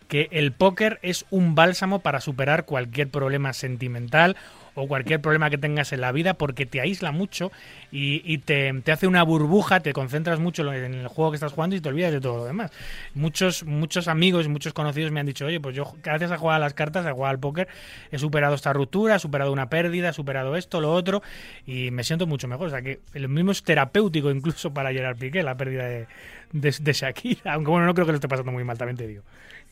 que 0.09 0.27
el 0.33 0.51
póker 0.51 0.99
es 1.03 1.25
un 1.31 1.55
bálsamo 1.55 2.01
para 2.01 2.21
superar 2.21 2.65
cualquier 2.65 3.09
problema 3.11 3.53
sentimental 3.53 4.37
o 4.81 4.89
cualquier 4.89 5.21
problema 5.21 5.51
que 5.51 5.59
tengas 5.59 5.93
en 5.93 6.01
la 6.01 6.13
vida 6.13 6.35
porque 6.35 6.67
te 6.67 6.81
aísla 6.81 7.13
mucho 7.13 7.51
y, 7.93 8.39
te, 8.39 8.73
hace 8.91 9.07
una 9.07 9.23
burbuja, 9.23 9.81
te 9.81 9.93
concentras 9.93 10.39
mucho 10.39 10.73
en 10.73 10.95
el 10.95 11.09
juego 11.09 11.33
que 11.33 11.37
estás 11.37 11.53
jugando 11.53 11.77
y 11.77 11.81
te 11.81 11.89
olvidas 11.89 12.13
de 12.13 12.21
todo 12.21 12.39
lo 12.39 12.45
demás. 12.45 12.71
Muchos, 13.15 13.65
muchos 13.65 14.09
amigos 14.09 14.49
muchos 14.49 14.73
conocidos 14.73 15.11
me 15.11 15.21
han 15.21 15.27
dicho, 15.27 15.47
oye, 15.47 15.61
pues 15.61 15.75
yo 15.75 15.85
gracias 16.03 16.31
a 16.31 16.39
jugar 16.39 16.57
a 16.57 16.59
las 16.59 16.75
cartas, 16.75 17.07
a 17.07 17.13
jugar 17.13 17.31
al 17.31 17.41
póker, 17.41 17.69
he 18.11 18.19
superado 18.19 18.55
esta 18.55 18.73
ruptura, 18.73 19.17
he 19.17 19.19
superado 19.19 19.53
una 19.53 19.69
pérdida, 19.69 20.11
he 20.11 20.13
superado 20.13 20.57
esto, 20.57 20.81
lo 20.81 20.93
otro 20.93 21.23
y 21.67 21.91
me 21.91 22.05
siento 22.05 22.27
mucho 22.27 22.49
mejor. 22.49 22.69
O 22.69 22.71
sea 22.71 22.83
que 22.83 23.01
el 23.15 23.29
mismo 23.29 23.53
es 23.53 23.63
terapéutico 23.63 24.31
incluso 24.31 24.73
para 24.73 24.93
Gerard 24.93 25.19
Piqué, 25.19 25.43
la 25.43 25.57
pérdida 25.57 25.85
de, 25.85 26.07
de, 26.53 26.75
de 26.81 26.93
Shakira, 26.93 27.55
aunque 27.55 27.71
bueno, 27.71 27.87
no 27.87 27.95
creo 27.95 28.07
que 28.07 28.13
lo 28.13 28.17
esté 28.17 28.29
pasando 28.29 28.53
muy 28.53 28.65
mal, 28.65 28.79
también 28.79 28.97
te 28.97 29.07
digo. 29.07 29.23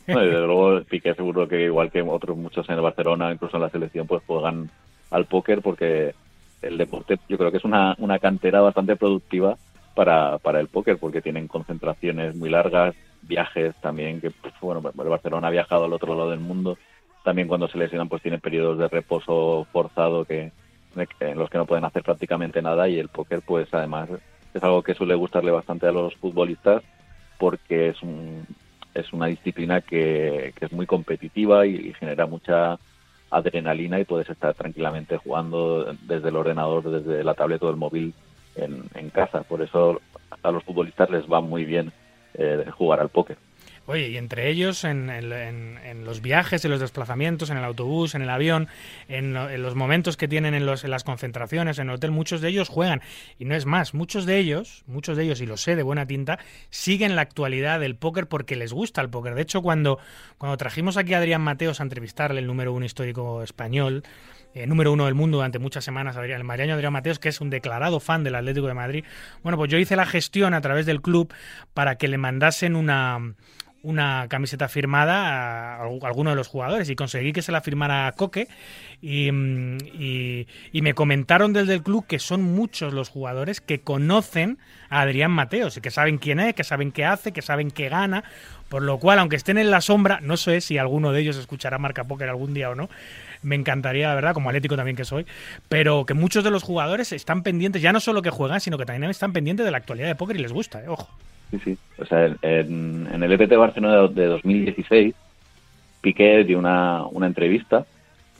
Y 0.06 0.12
desde 0.12 0.46
luego 0.46 0.82
Piqué 0.84 1.14
seguro 1.14 1.46
que 1.46 1.64
igual 1.64 1.90
que 1.90 2.00
otros 2.00 2.36
muchos 2.36 2.66
en 2.68 2.76
el 2.76 2.80
Barcelona, 2.80 3.30
incluso 3.30 3.56
en 3.56 3.62
la 3.62 3.70
selección, 3.70 4.06
pues 4.06 4.22
juegan 4.26 4.70
al 5.10 5.26
póker 5.26 5.62
porque 5.62 6.14
el 6.62 6.78
deporte 6.78 7.18
yo 7.28 7.38
creo 7.38 7.50
que 7.50 7.58
es 7.58 7.64
una, 7.64 7.94
una 7.98 8.18
cantera 8.18 8.60
bastante 8.60 8.96
productiva 8.96 9.56
para, 9.94 10.38
para 10.38 10.60
el 10.60 10.68
póker 10.68 10.98
porque 10.98 11.22
tienen 11.22 11.48
concentraciones 11.48 12.34
muy 12.36 12.50
largas, 12.50 12.94
viajes 13.22 13.74
también, 13.80 14.20
que 14.20 14.30
bueno, 14.60 14.80
el 14.86 15.08
Barcelona 15.08 15.48
ha 15.48 15.52
viajado 15.52 15.84
al 15.84 15.92
otro 15.92 16.14
lado 16.14 16.30
del 16.30 16.40
mundo, 16.40 16.78
también 17.24 17.48
cuando 17.48 17.68
se 17.68 17.78
lesionan 17.78 18.08
pues 18.08 18.22
tienen 18.22 18.40
periodos 18.40 18.78
de 18.78 18.88
reposo 18.88 19.66
forzado 19.72 20.24
que 20.24 20.52
en 21.20 21.38
los 21.38 21.50
que 21.50 21.58
no 21.58 21.66
pueden 21.66 21.84
hacer 21.84 22.02
prácticamente 22.02 22.62
nada 22.62 22.88
y 22.88 22.98
el 22.98 23.08
póker 23.08 23.42
pues 23.46 23.72
además 23.72 24.08
es 24.54 24.62
algo 24.62 24.82
que 24.82 24.94
suele 24.94 25.14
gustarle 25.14 25.50
bastante 25.50 25.86
a 25.86 25.92
los 25.92 26.14
futbolistas 26.16 26.82
porque 27.38 27.90
es 27.90 28.02
un, 28.02 28.46
es 28.94 29.12
una 29.12 29.26
disciplina 29.26 29.80
que, 29.80 30.52
que 30.56 30.64
es 30.64 30.72
muy 30.72 30.86
competitiva 30.86 31.66
y, 31.66 31.74
y 31.74 31.94
genera 31.94 32.26
mucha 32.26 32.78
adrenalina 33.30 34.00
y 34.00 34.04
puedes 34.04 34.28
estar 34.30 34.54
tranquilamente 34.54 35.16
jugando 35.16 35.94
desde 36.02 36.28
el 36.28 36.36
ordenador, 36.36 36.90
desde 36.90 37.24
la 37.24 37.34
tablet 37.34 37.62
o 37.62 37.70
el 37.70 37.76
móvil 37.76 38.14
en, 38.56 38.84
en 38.94 39.10
casa. 39.10 39.42
Por 39.42 39.62
eso 39.62 40.00
a 40.42 40.50
los 40.50 40.64
futbolistas 40.64 41.10
les 41.10 41.24
va 41.30 41.40
muy 41.40 41.64
bien 41.64 41.92
eh, 42.34 42.64
jugar 42.76 43.00
al 43.00 43.08
póker. 43.08 43.36
Oye, 43.90 44.10
y 44.10 44.18
entre 44.18 44.50
ellos, 44.50 44.84
en, 44.84 45.08
en- 45.08 46.04
los 46.04 46.20
viajes, 46.20 46.62
en 46.62 46.70
los 46.70 46.80
desplazamientos, 46.80 47.48
en 47.48 47.56
el 47.56 47.64
autobús, 47.64 48.14
en 48.14 48.20
el 48.20 48.28
avión, 48.28 48.68
en, 49.08 49.34
en 49.34 49.62
los 49.62 49.74
momentos 49.74 50.18
que 50.18 50.28
tienen 50.28 50.52
en, 50.52 50.66
los, 50.66 50.84
en 50.84 50.90
las 50.90 51.04
concentraciones, 51.04 51.78
en 51.78 51.88
el 51.88 51.94
hotel, 51.94 52.10
muchos 52.10 52.42
de 52.42 52.48
ellos 52.48 52.68
juegan. 52.68 53.00
Y 53.38 53.46
no 53.46 53.54
es 53.54 53.64
más, 53.64 53.94
muchos 53.94 54.26
de 54.26 54.36
ellos, 54.38 54.84
muchos 54.86 55.16
de 55.16 55.24
ellos, 55.24 55.40
y 55.40 55.46
lo 55.46 55.56
sé 55.56 55.74
de 55.74 55.82
buena 55.82 56.06
tinta, 56.06 56.38
siguen 56.68 57.16
la 57.16 57.22
actualidad 57.22 57.80
del 57.80 57.96
póker 57.96 58.26
porque 58.26 58.56
les 58.56 58.74
gusta 58.74 59.00
el 59.00 59.08
póker. 59.08 59.34
De 59.34 59.40
hecho, 59.42 59.62
cuando, 59.62 59.98
cuando 60.36 60.58
trajimos 60.58 60.98
aquí 60.98 61.14
a 61.14 61.18
Adrián 61.18 61.40
Mateos 61.40 61.80
a 61.80 61.82
entrevistarle, 61.82 62.40
el 62.40 62.46
número 62.46 62.74
uno 62.74 62.84
histórico 62.84 63.42
español, 63.42 64.02
eh, 64.54 64.66
número 64.66 64.92
uno 64.92 65.06
del 65.06 65.14
mundo 65.14 65.38
durante 65.38 65.58
muchas 65.58 65.84
semanas, 65.84 66.14
el 66.16 66.44
mariaño 66.44 66.74
Adrián 66.74 66.92
Mateos, 66.92 67.18
que 67.18 67.30
es 67.30 67.40
un 67.40 67.48
declarado 67.48 68.00
fan 68.00 68.22
del 68.22 68.34
Atlético 68.34 68.66
de 68.66 68.74
Madrid. 68.74 69.04
Bueno, 69.42 69.56
pues 69.56 69.70
yo 69.70 69.78
hice 69.78 69.96
la 69.96 70.04
gestión 70.06 70.52
a 70.52 70.60
través 70.60 70.84
del 70.84 71.00
club 71.00 71.32
para 71.74 71.96
que 71.96 72.08
le 72.08 72.18
mandasen 72.18 72.76
una, 72.76 73.34
una 73.82 74.26
camiseta 74.28 74.68
firmada 74.68 75.76
a 75.76 75.82
al- 75.82 76.00
alguno 76.02 76.30
de 76.30 76.36
los 76.36 76.48
jugadores 76.48 76.90
y 76.90 76.96
conseguí 76.96 77.32
que 77.32 77.42
se 77.42 77.52
la 77.52 77.60
firmara 77.60 78.12
Coque 78.16 78.48
y, 79.00 79.30
mm, 79.30 79.78
y- 79.94 80.46
y 80.72 80.82
me 80.82 80.94
comentaron 80.94 81.52
desde 81.52 81.74
el 81.74 81.82
club 81.82 82.04
que 82.06 82.18
son 82.18 82.42
muchos 82.42 82.92
los 82.92 83.08
jugadores 83.08 83.60
que 83.60 83.80
conocen 83.80 84.58
a 84.90 85.02
Adrián 85.02 85.30
Mateos 85.30 85.76
y 85.76 85.80
que 85.80 85.90
saben 85.90 86.18
quién 86.18 86.40
es, 86.40 86.54
que 86.54 86.64
saben 86.64 86.90
qué 86.92 87.04
hace, 87.04 87.32
que 87.32 87.42
saben 87.42 87.70
qué 87.70 87.88
gana, 87.88 88.24
por 88.68 88.82
lo 88.82 88.98
cual, 88.98 89.18
aunque 89.20 89.36
estén 89.36 89.58
en 89.58 89.70
la 89.70 89.80
sombra, 89.80 90.18
no 90.22 90.36
sé 90.36 90.60
si 90.60 90.76
alguno 90.78 91.12
de 91.12 91.20
ellos 91.20 91.36
escuchará 91.36 91.78
Marca 91.78 92.04
Póker 92.04 92.28
algún 92.28 92.54
día 92.54 92.70
o 92.70 92.74
no, 92.74 92.88
me 93.42 93.54
encantaría, 93.54 94.08
la 94.08 94.14
verdad, 94.16 94.34
como 94.34 94.48
atlético 94.50 94.76
también 94.76 94.96
que 94.96 95.04
soy, 95.04 95.24
pero 95.68 96.04
que 96.04 96.14
muchos 96.14 96.42
de 96.42 96.50
los 96.50 96.64
jugadores 96.64 97.12
están 97.12 97.42
pendientes, 97.44 97.80
ya 97.80 97.92
no 97.92 98.00
solo 98.00 98.22
que 98.22 98.30
juegan, 98.30 98.60
sino 98.60 98.76
que 98.76 98.84
también 98.86 99.10
están 99.10 99.32
pendientes 99.32 99.64
de 99.64 99.70
la 99.70 99.78
actualidad 99.78 100.08
de 100.08 100.16
póker 100.16 100.36
y 100.36 100.40
les 100.40 100.52
gusta, 100.52 100.82
eh, 100.82 100.88
ojo. 100.88 101.08
Sí, 101.50 101.58
sí. 101.64 101.78
O 101.98 102.04
sea, 102.04 102.26
en, 102.42 103.08
en 103.12 103.22
el 103.22 103.32
EPT 103.32 103.56
Barcelona 103.56 104.08
de 104.08 104.26
2016, 104.26 105.14
Piqué 106.00 106.44
dio 106.44 106.58
una, 106.58 107.06
una 107.06 107.26
entrevista 107.26 107.86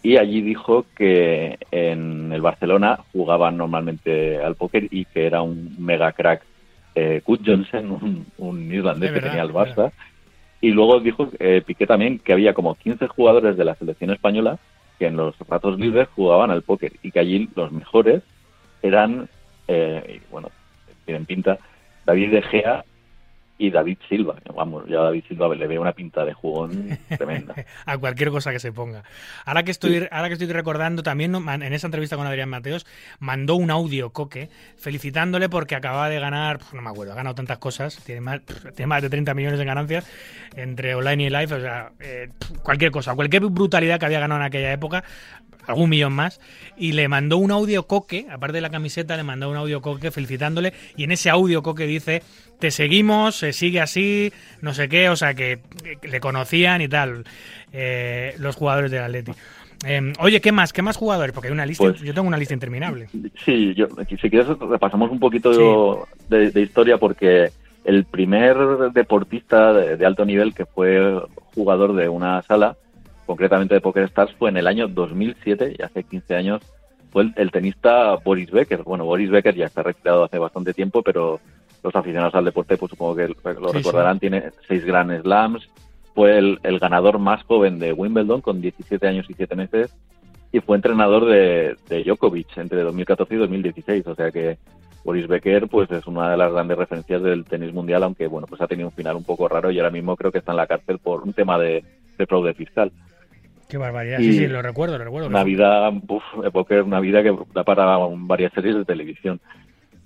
y 0.02 0.16
allí 0.16 0.42
dijo 0.42 0.86
que 0.96 1.58
en 1.70 2.32
el 2.32 2.40
Barcelona 2.40 3.00
jugaban 3.12 3.56
normalmente 3.56 4.40
al 4.42 4.54
póker 4.54 4.86
y 4.90 5.04
que 5.06 5.26
era 5.26 5.42
un 5.42 5.74
mega 5.78 6.12
crack 6.12 6.42
eh, 6.94 7.20
Kut 7.24 7.42
Johnson, 7.44 7.90
un, 8.02 8.26
un 8.38 8.72
irlandés 8.72 9.10
Es 9.10 9.14
que 9.14 9.20
verdad, 9.20 9.30
tenía 9.30 9.42
el 9.44 9.52
Barça, 9.52 9.92
Y 10.60 10.70
luego 10.70 11.00
dijo 11.00 11.30
eh, 11.38 11.62
Piqué 11.64 11.86
también 11.86 12.18
que 12.18 12.32
había 12.32 12.54
como 12.54 12.74
15 12.74 13.08
jugadores 13.08 13.56
de 13.56 13.64
la 13.64 13.74
selección 13.74 14.10
española 14.10 14.58
que 14.98 15.06
en 15.06 15.16
los 15.16 15.36
ratos 15.48 15.78
libres 15.78 16.08
jugaban 16.14 16.50
al 16.50 16.62
póker 16.62 16.92
y 17.02 17.12
que 17.12 17.20
allí 17.20 17.48
los 17.54 17.70
mejores 17.70 18.22
eran, 18.82 19.28
eh, 19.68 20.20
bueno, 20.30 20.50
tienen 21.04 21.24
pinta, 21.24 21.58
David 22.04 22.32
De 22.32 22.42
Gea 22.42 22.84
y 23.58 23.70
David 23.70 23.98
Silva. 24.08 24.36
Vamos, 24.54 24.84
ya 24.88 25.00
a 25.00 25.02
David 25.04 25.24
Silva 25.26 25.54
le 25.54 25.66
veo 25.66 25.80
una 25.80 25.92
pinta 25.92 26.24
de 26.24 26.32
jugón 26.32 26.96
tremenda. 27.08 27.54
a 27.86 27.98
cualquier 27.98 28.30
cosa 28.30 28.52
que 28.52 28.60
se 28.60 28.72
ponga. 28.72 29.02
Ahora 29.44 29.64
que 29.64 29.72
estoy, 29.72 30.06
ahora 30.10 30.28
que 30.28 30.34
estoy 30.34 30.46
recordando, 30.46 31.02
también 31.02 31.34
en 31.34 31.72
esa 31.72 31.88
entrevista 31.88 32.16
con 32.16 32.26
Adrián 32.26 32.48
Mateos 32.48 32.86
mandó 33.18 33.56
un 33.56 33.70
audio 33.70 34.10
Coque 34.10 34.48
felicitándole 34.76 35.48
porque 35.48 35.74
acababa 35.74 36.08
de 36.08 36.20
ganar, 36.20 36.60
no 36.72 36.82
me 36.82 36.90
acuerdo, 36.90 37.12
ha 37.12 37.16
ganado 37.16 37.34
tantas 37.34 37.58
cosas, 37.58 38.02
tiene 38.04 38.20
más, 38.20 38.40
tiene 38.76 38.86
más 38.86 39.02
de 39.02 39.10
30 39.10 39.34
millones 39.34 39.58
de 39.58 39.64
ganancias 39.64 40.08
entre 40.54 40.94
online 40.94 41.24
y 41.24 41.30
live, 41.30 41.54
o 41.54 41.60
sea, 41.60 41.90
eh, 41.98 42.30
cualquier 42.62 42.92
cosa, 42.92 43.14
cualquier 43.14 43.42
brutalidad 43.46 43.98
que 43.98 44.06
había 44.06 44.20
ganado 44.20 44.40
en 44.40 44.46
aquella 44.46 44.72
época, 44.72 45.02
algún 45.68 45.90
millón 45.90 46.14
más, 46.14 46.40
y 46.76 46.92
le 46.92 47.06
mandó 47.08 47.36
un 47.36 47.50
audio 47.50 47.86
Coque, 47.86 48.26
aparte 48.30 48.56
de 48.56 48.60
la 48.62 48.70
camiseta, 48.70 49.16
le 49.16 49.22
mandó 49.22 49.50
un 49.50 49.56
audio 49.56 49.80
Coque 49.80 50.10
felicitándole, 50.10 50.72
y 50.96 51.04
en 51.04 51.12
ese 51.12 51.30
audio 51.30 51.62
Coque 51.62 51.86
dice, 51.86 52.22
te 52.58 52.70
seguimos, 52.70 53.36
se 53.36 53.52
sigue 53.52 53.80
así, 53.80 54.32
no 54.62 54.74
sé 54.74 54.88
qué, 54.88 55.10
o 55.10 55.16
sea, 55.16 55.34
que, 55.34 55.60
le 56.02 56.20
conocían 56.20 56.80
y 56.80 56.88
tal, 56.88 57.24
eh, 57.72 58.34
los 58.38 58.56
jugadores 58.56 58.90
del 58.90 59.02
Atleti. 59.02 59.32
Eh, 59.86 60.12
oye, 60.18 60.40
¿qué 60.40 60.50
más? 60.50 60.72
¿Qué 60.72 60.82
más 60.82 60.96
jugadores? 60.96 61.32
Porque 61.32 61.48
hay 61.48 61.52
una 61.52 61.66
lista, 61.66 61.84
Pues- 61.84 62.00
yo 62.00 62.12
tengo 62.14 62.26
una 62.26 62.38
lista 62.38 62.54
interminable. 62.54 63.08
Sí, 63.44 63.74
yo, 63.74 63.86
si 64.08 64.30
quieres 64.30 64.48
repasamos 64.58 65.10
un 65.10 65.20
poquito 65.20 66.08
de, 66.28 66.50
de 66.50 66.60
historia 66.60 66.98
porque 66.98 67.50
el 67.84 68.04
primer 68.04 68.56
deportista 68.92 69.72
de, 69.72 69.96
de 69.96 70.06
alto 70.06 70.24
nivel 70.24 70.54
que 70.54 70.66
fue 70.66 71.20
jugador 71.54 71.94
de 71.94 72.08
una 72.08 72.42
sala, 72.42 72.76
concretamente 73.28 73.74
de 73.74 73.80
Poker 73.80 74.02
Stars, 74.04 74.34
fue 74.36 74.50
en 74.50 74.56
el 74.56 74.66
año 74.66 74.88
2007, 74.88 75.76
y 75.78 75.82
hace 75.82 76.02
15 76.02 76.34
años, 76.34 76.62
fue 77.12 77.22
el, 77.22 77.32
el 77.36 77.52
tenista 77.52 78.16
Boris 78.16 78.50
Becker. 78.50 78.82
Bueno, 78.82 79.04
Boris 79.04 79.30
Becker 79.30 79.54
ya 79.54 79.66
está 79.66 79.84
retirado 79.84 80.24
hace 80.24 80.38
bastante 80.38 80.74
tiempo, 80.74 81.02
pero 81.02 81.38
los 81.84 81.94
aficionados 81.94 82.34
al 82.34 82.46
deporte, 82.46 82.76
pues 82.76 82.90
supongo 82.90 83.14
que 83.14 83.28
lo 83.28 83.68
Sí, 83.70 83.76
recordarán, 83.78 84.16
sí. 84.16 84.20
tiene 84.20 84.50
seis 84.66 84.84
Grand 84.84 85.22
Slams, 85.22 85.68
fue 86.14 86.38
el, 86.38 86.58
el 86.64 86.78
ganador 86.80 87.18
más 87.20 87.44
joven 87.44 87.78
de 87.78 87.92
Wimbledon 87.92 88.40
con 88.40 88.60
17 88.60 89.06
años 89.06 89.26
y 89.28 89.34
7 89.34 89.54
meses 89.54 89.94
y 90.50 90.60
fue 90.60 90.76
entrenador 90.76 91.26
de, 91.26 91.76
de 91.88 92.02
Djokovic 92.02 92.56
entre 92.56 92.82
2014 92.82 93.34
y 93.34 93.38
2016. 93.38 94.06
O 94.06 94.14
sea 94.14 94.30
que 94.30 94.58
Boris 95.04 95.28
Becker 95.28 95.68
pues 95.68 95.90
es 95.90 96.06
una 96.06 96.30
de 96.30 96.36
las 96.36 96.52
grandes 96.52 96.78
referencias 96.78 97.22
del 97.22 97.44
tenis 97.44 97.72
mundial, 97.72 98.02
aunque 98.02 98.26
bueno 98.26 98.46
pues 98.46 98.60
ha 98.60 98.66
tenido 98.66 98.88
un 98.88 98.94
final 98.94 99.16
un 99.16 99.24
poco 99.24 99.48
raro 99.48 99.70
y 99.70 99.78
ahora 99.78 99.90
mismo 99.90 100.16
creo 100.16 100.32
que 100.32 100.38
está 100.38 100.52
en 100.52 100.56
la 100.56 100.66
cárcel 100.66 100.98
por 100.98 101.22
un 101.22 101.32
tema 101.32 101.58
de, 101.58 101.84
de 102.16 102.26
fraude 102.26 102.54
fiscal. 102.54 102.90
Qué 103.68 103.76
barbaridad. 103.76 104.18
Y 104.18 104.32
Sí, 104.32 104.38
sí, 104.38 104.46
lo 104.48 104.62
recuerdo, 104.62 104.98
lo 104.98 105.04
recuerdo. 105.04 105.28
Una 105.28 105.44
vida, 105.44 105.90
uf, 105.90 106.22
póker, 106.52 106.82
una 106.82 107.00
vida 107.00 107.22
que 107.22 107.36
da 107.54 107.64
para 107.64 107.96
varias 107.96 108.52
series 108.52 108.76
de 108.76 108.84
televisión. 108.84 109.40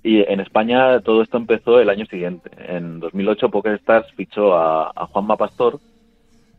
Y 0.03 0.19
en 0.19 0.41
España 0.41 0.99
todo 0.99 1.21
esto 1.21 1.37
empezó 1.37 1.79
el 1.79 1.89
año 1.89 2.05
siguiente. 2.05 2.49
En 2.67 2.99
2008 2.99 3.49
Poker 3.49 3.75
Stars 3.75 4.11
fichó 4.15 4.55
a, 4.55 4.91
a 4.93 5.05
Juanma 5.07 5.37
Pastor 5.37 5.79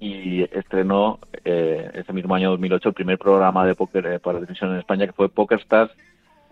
y 0.01 0.43
estrenó 0.43 1.19
eh, 1.45 1.91
ese 1.95 2.13
mismo 2.13 2.35
año 2.35 2.51
2008 2.51 2.89
el 2.89 2.95
primer 2.95 3.19
programa 3.19 3.67
de 3.67 3.75
póker 3.75 4.07
eh, 4.07 4.19
para 4.19 4.39
televisión 4.39 4.73
en 4.73 4.79
España 4.79 5.07
que 5.07 5.13
fue 5.13 5.29
Poker 5.29 5.61
Stars 5.61 5.93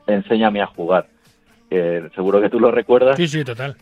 Enséñame 0.06 0.60
a 0.60 0.66
jugar. 0.66 1.06
Eh, 1.70 2.08
seguro 2.14 2.40
que 2.40 2.50
tú 2.50 2.60
lo 2.60 2.70
recuerdas. 2.70 3.16
Sí, 3.16 3.28
sí, 3.28 3.44
total. 3.44 3.76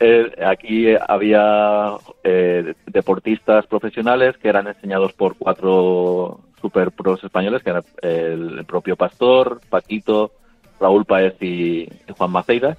Eh, 0.00 0.32
aquí 0.44 0.86
había 1.08 1.96
eh, 2.22 2.74
deportistas 2.86 3.66
profesionales 3.66 4.36
que 4.38 4.48
eran 4.48 4.68
enseñados 4.68 5.12
por 5.12 5.36
cuatro 5.36 6.40
super 6.60 6.92
pros 6.92 7.22
españoles, 7.24 7.62
que 7.62 7.70
eran 7.70 7.84
el 8.02 8.64
propio 8.64 8.96
Pastor, 8.96 9.60
Paquito, 9.68 10.32
Raúl 10.80 11.04
Paez 11.04 11.40
y, 11.42 11.88
Juan 12.16 12.30
Maceiras. 12.30 12.78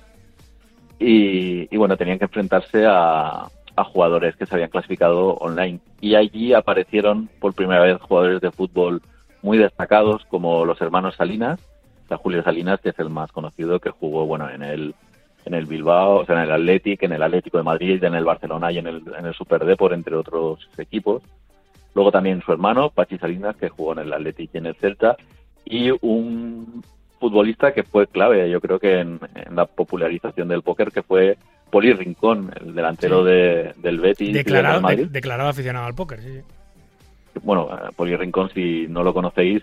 Y, 1.01 1.75
bueno, 1.77 1.95
tenían 1.95 2.19
que 2.19 2.25
enfrentarse 2.25 2.85
a, 2.85 3.47
a 3.75 3.83
jugadores 3.85 4.35
que 4.35 4.45
se 4.45 4.55
habían 4.55 4.69
clasificado 4.69 5.35
online. 5.35 5.79
Y 6.01 6.15
allí 6.15 6.53
aparecieron 6.53 7.29
por 7.39 7.53
primera 7.53 7.81
vez 7.81 8.01
jugadores 8.01 8.41
de 8.41 8.51
fútbol 8.51 9.01
muy 9.41 9.57
destacados 9.57 10.25
como 10.25 10.65
los 10.65 10.81
hermanos 10.81 11.15
Salinas, 11.15 11.59
o 12.05 12.07
sea, 12.09 12.17
Julio 12.17 12.43
Salinas, 12.43 12.81
que 12.81 12.89
es 12.89 12.99
el 12.99 13.09
más 13.09 13.31
conocido, 13.31 13.79
que 13.79 13.91
jugó 13.91 14.25
bueno 14.25 14.49
en 14.49 14.63
el 14.63 14.95
en 15.45 15.53
el 15.53 15.65
Bilbao, 15.65 16.17
o 16.17 16.25
sea, 16.25 16.35
en 16.35 16.41
el 16.43 16.51
Athletic, 16.51 17.03
en 17.03 17.13
el 17.13 17.23
Atlético 17.23 17.57
de 17.57 17.63
Madrid, 17.63 18.03
en 18.03 18.13
el 18.15 18.25
Barcelona 18.25 18.71
y 18.71 18.77
en 18.77 18.87
el, 18.87 19.01
en 19.17 19.25
el 19.25 19.33
Super 19.33 19.65
Depor, 19.65 19.93
entre 19.93 20.15
otros 20.15 20.67
equipos. 20.77 21.23
Luego 21.95 22.11
también 22.11 22.41
su 22.41 22.51
hermano, 22.51 22.89
Pachi 22.91 23.17
Salinas, 23.17 23.55
que 23.55 23.69
jugó 23.69 23.93
en 23.93 23.99
el 23.99 24.13
Athletic 24.13 24.51
y 24.53 24.57
en 24.59 24.65
el 24.67 24.75
Celta. 24.75 25.15
Y 25.65 25.91
un 26.01 26.83
futbolista 27.19 27.73
que 27.73 27.83
fue 27.83 28.07
clave, 28.07 28.49
yo 28.49 28.61
creo 28.61 28.79
que 28.79 28.99
en, 28.99 29.19
en 29.35 29.55
la 29.55 29.65
popularización 29.65 30.47
del 30.47 30.61
póker, 30.61 30.91
que 30.91 31.03
fue 31.03 31.37
Poli 31.69 31.93
Rincón, 31.93 32.51
el 32.61 32.73
delantero 32.75 33.19
Sí. 33.23 33.29
de, 33.31 33.73
del 33.77 33.99
Betis 33.99 34.27
del 34.27 34.37
Declarado, 34.43 34.73
Real 34.73 34.81
Madrid. 34.81 35.05
de- 35.05 35.09
declarado 35.09 35.49
aficionado 35.49 35.85
al 35.85 35.95
póker, 35.95 36.21
sí, 36.21 36.29
sí. 36.33 36.41
Bueno, 37.43 37.69
eh, 37.71 37.89
Poli 37.95 38.15
Rincón, 38.15 38.49
si 38.53 38.87
no 38.89 39.03
lo 39.03 39.13
conocéis, 39.13 39.61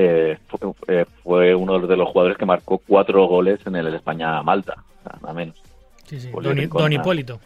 eh, 0.00 0.38
fue, 0.46 0.72
eh, 0.88 1.04
fue 1.24 1.54
uno 1.54 1.78
de 1.80 1.96
los 1.96 2.08
jugadores 2.08 2.38
que 2.38 2.46
marcó 2.46 2.78
cuatro 2.78 3.26
goles 3.26 3.58
en 3.66 3.74
el 3.76 3.92
España-Malta, 3.94 4.76
nada 5.20 5.34
menos. 5.34 5.60
Sí, 6.04 6.20
sí. 6.20 6.28
Poli 6.28 6.66
Don. 6.66 6.92
Hipólito. 6.92 7.40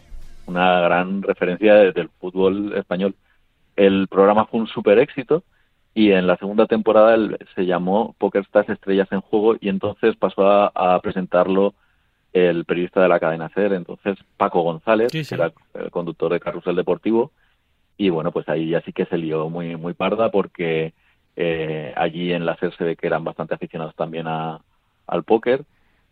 una 0.47 0.81
gran 0.81 1.23
referencia 1.23 1.74
de- 1.74 1.93
del 1.93 2.09
fútbol 2.20 2.74
español. 2.77 3.15
El 3.77 4.07
programa 4.09 4.45
fue 4.47 4.61
un 4.61 4.66
super 4.66 4.99
éxito 4.99 5.45
y 5.95 6.11
en 6.12 6.27
la 6.27 6.37
segunda 6.37 6.66
temporada 6.66 7.16
se 7.55 7.65
llamó 7.65 8.15
Poker 8.19 8.43
Stars 8.43 8.69
Estrellas 8.69 9.09
en 9.12 9.20
Juego 9.23 9.57
y 9.61 9.69
entonces 9.69 10.15
pasó 10.16 10.47
a, 10.51 10.66
a 10.74 11.01
presentarlo 11.01 11.74
el 12.33 12.65
periodista 12.65 13.01
de 13.03 13.09
la 13.09 13.20
cadena 13.20 13.51
SER, 13.55 13.73
entonces 13.74 14.19
Paco 14.37 14.62
González, 14.62 15.12
Sí, 15.12 15.23
sí. 15.24 15.31
que 15.31 15.35
era 15.43 15.53
el 15.74 15.91
conductor 15.91 16.33
de 16.33 16.41
Carrusel 16.41 16.77
Deportivo, 16.77 17.31
y 17.99 18.09
bueno, 18.11 18.33
pues 18.33 18.49
ahí 18.49 18.70
ya 18.70 18.81
sí 18.83 18.93
que 18.93 19.05
se 19.07 19.19
lió 19.19 19.49
muy, 19.51 19.77
muy 19.77 19.93
parda 19.95 20.31
porque 20.31 20.93
eh, 21.37 21.93
allí 21.97 22.33
en 22.33 22.45
la 22.47 22.57
SER 22.57 22.75
se 22.77 22.85
ve 22.85 22.97
que 22.97 23.07
eran 23.07 23.25
bastante 23.25 23.55
aficionados 23.55 23.95
también 23.97 24.27
a, 24.27 24.61
al 25.07 25.25
póker 25.25 25.65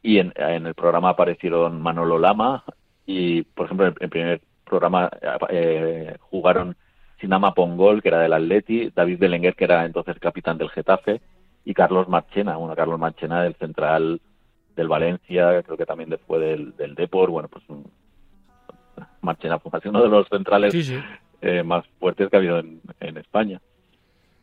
y 0.03 0.19
en, 0.19 0.33
en 0.37 0.67
el 0.67 0.75
programa 0.75 1.11
aparecieron 1.11 1.81
Manolo 1.83 2.19
Lama 2.19 2.65
y, 3.07 3.43
por 3.43 3.67
ejemplo, 3.67 3.87
en 3.87 3.95
el 4.01 4.09
primer 4.09 4.41
programa 4.65 5.11
eh, 5.51 6.17
jugaron 6.21 6.77
Sinama 7.21 7.53
Pongol, 7.55 8.01
que 8.01 8.09
era 8.09 8.21
del 8.21 8.33
Atleti, 8.33 8.91
David 8.95 9.19
Belenguer, 9.19 9.55
que 9.55 9.65
era 9.65 9.85
entonces 9.85 10.19
capitán 10.19 10.57
del 10.57 10.71
Getafe, 10.71 11.21
y 11.67 11.75
Carlos 11.75 12.09
Marchena, 12.09 12.57
bueno, 12.57 12.75
Carlos 12.75 12.99
Marchena 12.99 13.43
del 13.43 13.55
central 13.57 14.21
del 14.75 14.89
Valencia, 14.89 15.63
creo 15.63 15.77
que 15.77 15.85
también 15.85 16.09
después 16.09 16.41
del, 16.41 16.75
del 16.77 16.95
Depor, 16.95 17.29
bueno, 17.31 17.49
pues 17.49 17.63
un- 17.69 17.91
Marchena 19.21 19.59
fue 19.59 19.71
así 19.75 19.89
uno 19.89 20.03
de 20.03 20.09
los 20.09 20.27
centrales 20.29 20.73
Sí, 20.73 20.83
sí. 20.83 20.99
eh, 21.43 21.63
más 21.63 21.85
fuertes 21.99 22.29
que 22.31 22.37
ha 22.37 22.39
habido 22.39 22.59
en, 22.59 22.81
en 23.01 23.17
España. 23.19 23.61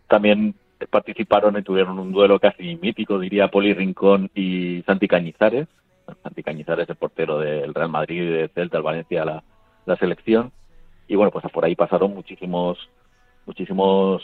También 0.07 0.53
participaron 0.89 1.57
y 1.57 1.63
tuvieron 1.63 1.97
un 1.99 2.11
duelo 2.11 2.39
casi 2.39 2.75
mítico, 2.75 3.19
diría 3.19 3.47
Poli 3.49 3.73
Rincón 3.73 4.29
y 4.35 4.83
Santi 4.85 5.07
Cañizares. 5.07 5.67
Santi 6.23 6.43
Cañizares, 6.43 6.87
el 6.89 6.95
portero 6.95 7.39
del 7.39 7.73
Real 7.73 7.89
Madrid, 7.89 8.31
del 8.31 8.49
Celta, 8.49 8.77
el 8.77 8.83
Valencia, 8.83 9.25
la, 9.25 9.43
la 9.85 9.95
selección. 9.97 10.51
Y 11.07 11.15
bueno, 11.15 11.31
pues 11.31 11.43
por 11.51 11.65
ahí 11.65 11.75
pasaron 11.75 12.13
muchísimos 12.13 12.77
muchísimos 13.45 14.21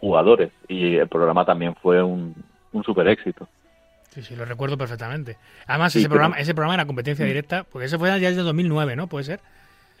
jugadores 0.00 0.50
y 0.66 0.96
el 0.96 1.08
programa 1.08 1.44
también 1.44 1.74
fue 1.76 2.02
un, 2.02 2.34
un 2.72 2.82
super 2.84 3.06
éxito. 3.08 3.46
Sí, 4.10 4.22
sí, 4.22 4.34
lo 4.34 4.46
recuerdo 4.46 4.78
perfectamente. 4.78 5.36
Además, 5.66 5.92
Sí, 5.92 5.98
ese, 5.98 6.08
pero- 6.08 6.14
programa, 6.20 6.38
ese 6.40 6.54
programa 6.54 6.74
era 6.74 6.86
competencia 6.86 7.26
directa, 7.26 7.64
porque 7.70 7.84
ese 7.86 7.98
fue 7.98 8.08
ya 8.08 8.28
desde 8.30 8.42
2009, 8.42 8.96
¿no? 8.96 9.08
¿Puede 9.08 9.24
ser? 9.24 9.40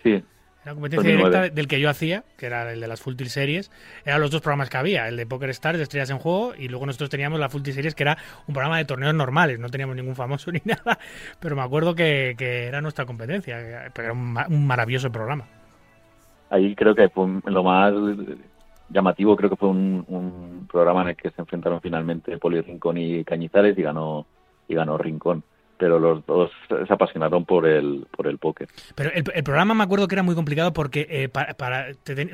Sí, 0.02 0.22
Era 0.66 0.74
competencia 0.74 1.12
2009. 1.12 1.30
directa 1.30 1.54
del 1.54 1.68
que 1.68 1.78
yo 1.78 1.88
hacía, 1.88 2.24
que 2.36 2.46
era 2.46 2.72
el 2.72 2.80
de 2.80 2.88
las 2.88 3.00
Full 3.00 3.14
Tilt 3.14 3.30
Series. 3.30 3.70
Eran 4.04 4.20
los 4.20 4.32
dos 4.32 4.40
programas 4.40 4.68
que 4.68 4.76
había, 4.76 5.06
el 5.06 5.16
de 5.16 5.24
Poker 5.24 5.48
Stars, 5.50 5.78
de 5.78 5.84
Estrellas 5.84 6.10
en 6.10 6.18
Juego, 6.18 6.54
y 6.58 6.66
luego 6.66 6.86
nosotros 6.86 7.08
teníamos 7.08 7.38
la 7.38 7.48
Full 7.48 7.62
Tilt 7.62 7.76
Series, 7.76 7.94
que 7.94 8.02
era 8.02 8.18
un 8.48 8.52
programa 8.52 8.76
de 8.78 8.84
torneos 8.84 9.14
normales, 9.14 9.60
no 9.60 9.68
teníamos 9.68 9.94
ningún 9.94 10.16
famoso 10.16 10.50
ni 10.52 10.60
nada, 10.64 10.98
pero 11.38 11.54
me 11.54 11.62
acuerdo 11.62 11.94
que, 11.94 12.34
que 12.36 12.64
era 12.64 12.80
nuestra 12.80 13.06
competencia, 13.06 13.92
pero 13.94 14.08
era 14.08 14.12
un 14.12 14.66
maravilloso 14.66 15.12
programa. 15.12 15.46
ahí 16.50 16.74
creo 16.74 16.96
que 16.96 17.10
fue 17.10 17.28
lo 17.44 17.62
más 17.62 17.94
llamativo, 18.88 19.36
creo 19.36 19.50
que 19.50 19.56
fue 19.56 19.68
un, 19.68 20.04
un 20.08 20.66
programa 20.66 21.02
en 21.02 21.08
el 21.10 21.16
que 21.16 21.30
se 21.30 21.42
enfrentaron 21.42 21.80
finalmente 21.80 22.38
Poli 22.38 22.60
Rincón 22.60 22.98
y 22.98 23.22
Cañizares 23.22 23.78
y 23.78 23.82
ganó 23.82 24.26
y 24.66 24.74
ganó 24.74 24.98
Rincón. 24.98 25.44
Pero 25.78 25.98
los 25.98 26.24
dos 26.26 26.50
se 26.68 26.92
apasionaron 26.92 27.44
por 27.44 27.66
el 27.66 28.06
por 28.16 28.26
el 28.26 28.38
póker. 28.38 28.68
Pero 28.94 29.10
el, 29.12 29.22
programa 29.44 29.74
me 29.74 29.84
acuerdo 29.84 30.08
que 30.08 30.14
era 30.14 30.22
muy 30.22 30.34
complicado 30.34 30.72
porque 30.72 31.06
eh, 31.10 31.28
para, 31.28 31.54
para- 31.54 31.94
te 31.94 32.14
ten- 32.14 32.30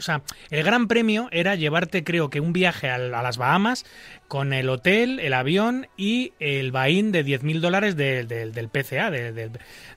el 0.51 0.63
gran 0.63 0.87
premio 0.89 1.29
era 1.33 1.55
llevarte, 1.55 2.05
creo 2.05 2.31
que 2.31 2.41
un 2.41 2.53
viaje 2.53 2.89
a, 2.89 2.99
las 2.99 3.39
Bahamas 3.39 3.85
con 4.33 4.55
el 4.55 4.71
hotel, 4.71 5.21
el 5.21 5.35
avión 5.35 5.89
y 5.99 6.33
el 6.41 6.73
buy-in 6.73 7.13
de 7.13 7.23
10.000 7.23 7.61
dólares 7.61 7.97
del, 7.97 8.27
del, 8.29 8.55
del 8.55 8.71
PCA, 8.71 9.11
del, 9.11 9.35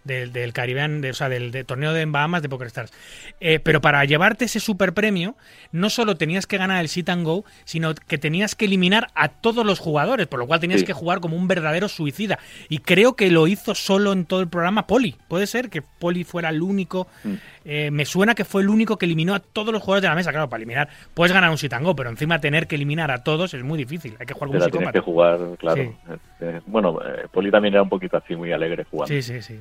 del, 0.04 0.52
Caribbean, 0.54 1.00
de- 1.00 1.12
o 1.12 1.14
sea, 1.14 1.30
del, 1.30 1.66
torneo 1.66 1.94
de 1.94 2.06
Bahamas 2.06 2.42
de 2.42 2.50
PokerStars. 2.50 2.92
Eh, 3.40 3.60
pero 3.62 3.80
para 3.80 4.04
llevarte 4.04 4.44
ese 4.44 4.60
super 4.60 4.94
premio, 4.94 5.38
no 5.72 5.90
solo 5.90 6.18
tenías 6.18 6.48
que 6.48 6.58
ganar 6.58 6.82
el 6.82 6.90
sit 6.90 7.08
and 7.08 7.24
go, 7.24 7.46
sino 7.64 7.96
que 7.96 8.18
tenías 8.18 8.56
que 8.56 8.66
eliminar 8.66 9.08
a 9.16 9.30
todos 9.30 9.66
los 9.66 9.80
jugadores, 9.80 10.28
por 10.28 10.40
lo 10.40 10.48
cual 10.48 10.60
tenías 10.60 10.82
Sí. 10.82 10.86
que 10.86 10.92
jugar 10.92 11.22
como 11.22 11.38
un 11.38 11.48
verdadero 11.48 11.88
suicida. 11.88 12.38
Y 12.68 12.80
creo 12.80 13.16
que 13.16 13.32
lo 13.32 13.48
hizo 13.48 13.74
solo 13.74 14.12
en 14.12 14.26
todo 14.26 14.42
el 14.42 14.50
programa 14.50 14.86
Poli. 14.86 15.16
Puede 15.30 15.48
ser 15.48 15.70
que 15.70 15.82
Poli 15.82 16.26
fuera 16.26 16.50
el 16.50 16.62
único. 16.62 17.08
Mm. 17.24 17.34
eh, 17.68 17.90
me 17.90 18.06
suena 18.06 18.36
que 18.36 18.44
fue 18.46 18.62
el 18.64 18.70
único 18.70 18.98
que 18.98 19.06
eliminó 19.06 19.34
a 19.34 19.40
todos 19.40 19.74
los 19.74 19.82
jugadores 19.82 20.02
de 20.04 20.10
la 20.10 20.16
mesa. 20.16 20.32
Claro, 20.32 20.50
para 20.50 20.60
eliminar, 20.62 20.90
puedes 21.14 21.32
ganar 21.32 21.50
un 21.50 21.58
sit 21.58 21.72
and 21.74 21.86
go, 21.86 21.96
pero 21.96 22.10
encima 22.10 22.40
tener 22.42 22.68
que 22.68 22.76
eliminar 22.76 23.10
a 23.12 23.24
todos 23.24 23.54
es 23.56 23.64
muy 23.64 23.78
difícil. 23.78 24.16
Hay 24.26 24.34
que 24.34 24.34
jugar 24.34 24.50
como 24.50 24.70
tienes 24.72 24.94
que 24.94 25.00
jugar, 25.00 25.40
claro. 25.58 25.82
Sí. 25.84 25.92
Este, 26.14 26.62
bueno, 26.68 27.00
eh, 27.06 27.28
Poli 27.32 27.52
también 27.52 27.74
era 27.74 27.84
un 27.84 27.90
poquito 27.90 28.18
así, 28.18 28.36
muy 28.36 28.52
alegre 28.52 28.84
jugando. 28.86 29.14
Sí, 29.14 29.22
sí, 29.22 29.42
sí. 29.42 29.60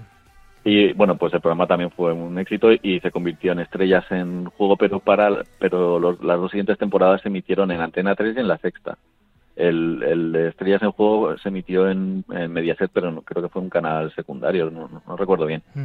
Y 0.67 0.93
bueno, 0.95 1.17
pues 1.17 1.35
el 1.35 1.41
programa 1.41 1.67
también 1.67 1.91
fue 1.91 2.13
un 2.13 2.39
éxito 2.39 2.71
y 2.73 2.99
se 3.01 3.11
convirtió 3.11 3.53
en 3.53 3.61
estrellas 3.61 4.05
en 4.11 4.47
juego, 4.47 4.77
pero 4.79 4.99
para 4.99 5.31
pero 5.59 5.99
los- 5.99 6.23
las 6.25 6.39
dos 6.39 6.51
siguientes 6.51 6.79
temporadas 6.79 7.21
se 7.21 7.29
emitieron 7.29 7.71
en 7.71 7.81
Antena 7.83 8.15
3 8.15 8.35
y 8.37 8.41
en 8.41 8.49
la 8.49 8.57
sexta. 8.59 8.97
El, 9.57 10.03
el 10.03 10.33
de 10.33 10.49
Estrellas 10.49 10.83
en 10.83 10.91
Juego 10.91 11.37
se 11.39 11.49
emitió 11.49 11.89
en, 11.89 12.25
en 12.33 12.53
Mediaset, 12.53 12.91
pero 12.93 13.11
no- 13.13 13.21
creo 13.23 13.43
que 13.43 13.49
fue 13.51 13.61
un 13.63 13.69
canal 13.71 14.13
secundario, 14.15 14.71
no, 14.71 14.89
no- 14.89 15.03
no 15.07 15.17
recuerdo 15.17 15.47
bien. 15.47 15.63
Mm. 15.75 15.85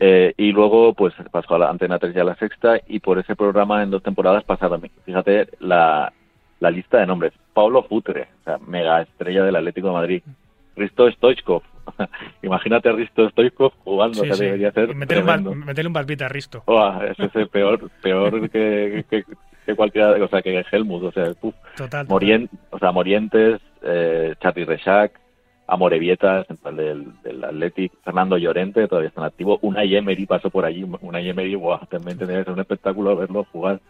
Eh, 0.00 0.34
y 0.36 0.50
luego 0.50 0.94
pues 0.94 1.14
pasó 1.30 1.54
a 1.54 1.58
la 1.60 1.70
Antena 1.70 1.98
3 2.00 2.14
y 2.16 2.18
a 2.18 2.24
la 2.24 2.34
sexta 2.34 2.78
y 2.88 2.98
por 2.98 3.18
ese 3.20 3.36
programa 3.36 3.82
en 3.84 3.90
dos 3.90 4.02
temporadas 4.02 4.42
pasaron, 4.42 4.82
fíjate, 5.04 5.48
la, 5.60 6.12
la 6.58 6.70
lista 6.72 6.98
de 6.98 7.06
nombres. 7.06 7.32
Pablo 7.54 7.82
Futre, 7.84 8.28
o 8.40 8.44
sea, 8.44 8.58
mega 8.66 9.02
estrella 9.02 9.44
del 9.44 9.56
Atlético 9.56 9.88
de 9.88 9.92
Madrid. 9.92 10.22
Risto 10.76 11.10
Stoichkov. 11.10 11.62
Imagínate 12.42 12.88
a 12.88 12.92
Risto 12.92 13.28
Stoichkov 13.30 13.72
jugando, 13.84 14.14
Sí, 14.14 14.20
o 14.20 14.24
sea, 14.24 14.34
sí. 14.36 14.44
debería 14.44 14.72
ser 14.72 14.94
meterle 14.94 15.48
un, 15.48 15.58
meterle 15.60 15.88
un 15.88 15.92
balpita 15.92 16.26
a 16.26 16.28
Risto. 16.28 16.62
Ese 17.10 17.24
es 17.26 17.36
el 17.36 17.48
peor, 17.50 17.90
peor 18.02 18.48
que, 18.50 19.04
que, 19.10 19.24
que 19.66 19.74
cualquiera, 19.74 20.12
o 20.24 20.28
sea, 20.28 20.40
que 20.42 20.64
Helmut, 20.70 21.02
o 21.04 21.12
sea, 21.12 21.32
puf. 21.34 21.54
Total. 21.76 22.06
total. 22.06 22.08
Morien- 22.08 22.48
o 22.70 22.78
sea, 22.78 22.92
Morientes, 22.92 23.60
eh, 23.82 24.34
Charly 24.40 24.64
Rechac, 24.64 25.20
Amorevietas, 25.66 26.48
en 26.50 26.56
plan 26.56 26.76
del, 26.76 27.22
del 27.22 27.44
Athletic, 27.44 27.92
Fernando 28.04 28.36
Llorente, 28.36 28.86
todavía 28.88 29.08
está 29.08 29.20
en 29.22 29.26
activo, 29.28 29.58
Unai 29.62 29.94
Emery 29.94 30.26
pasó 30.26 30.50
por 30.50 30.64
allí, 30.64 30.84
Unai 31.00 31.28
Emery, 31.28 31.54
buah, 31.54 31.86
también 31.86 32.18
tendría 32.18 32.38
que 32.40 32.44
ser 32.44 32.52
un 32.54 32.60
espectáculo 32.60 33.16
verlo 33.16 33.46
jugar. 33.52 33.80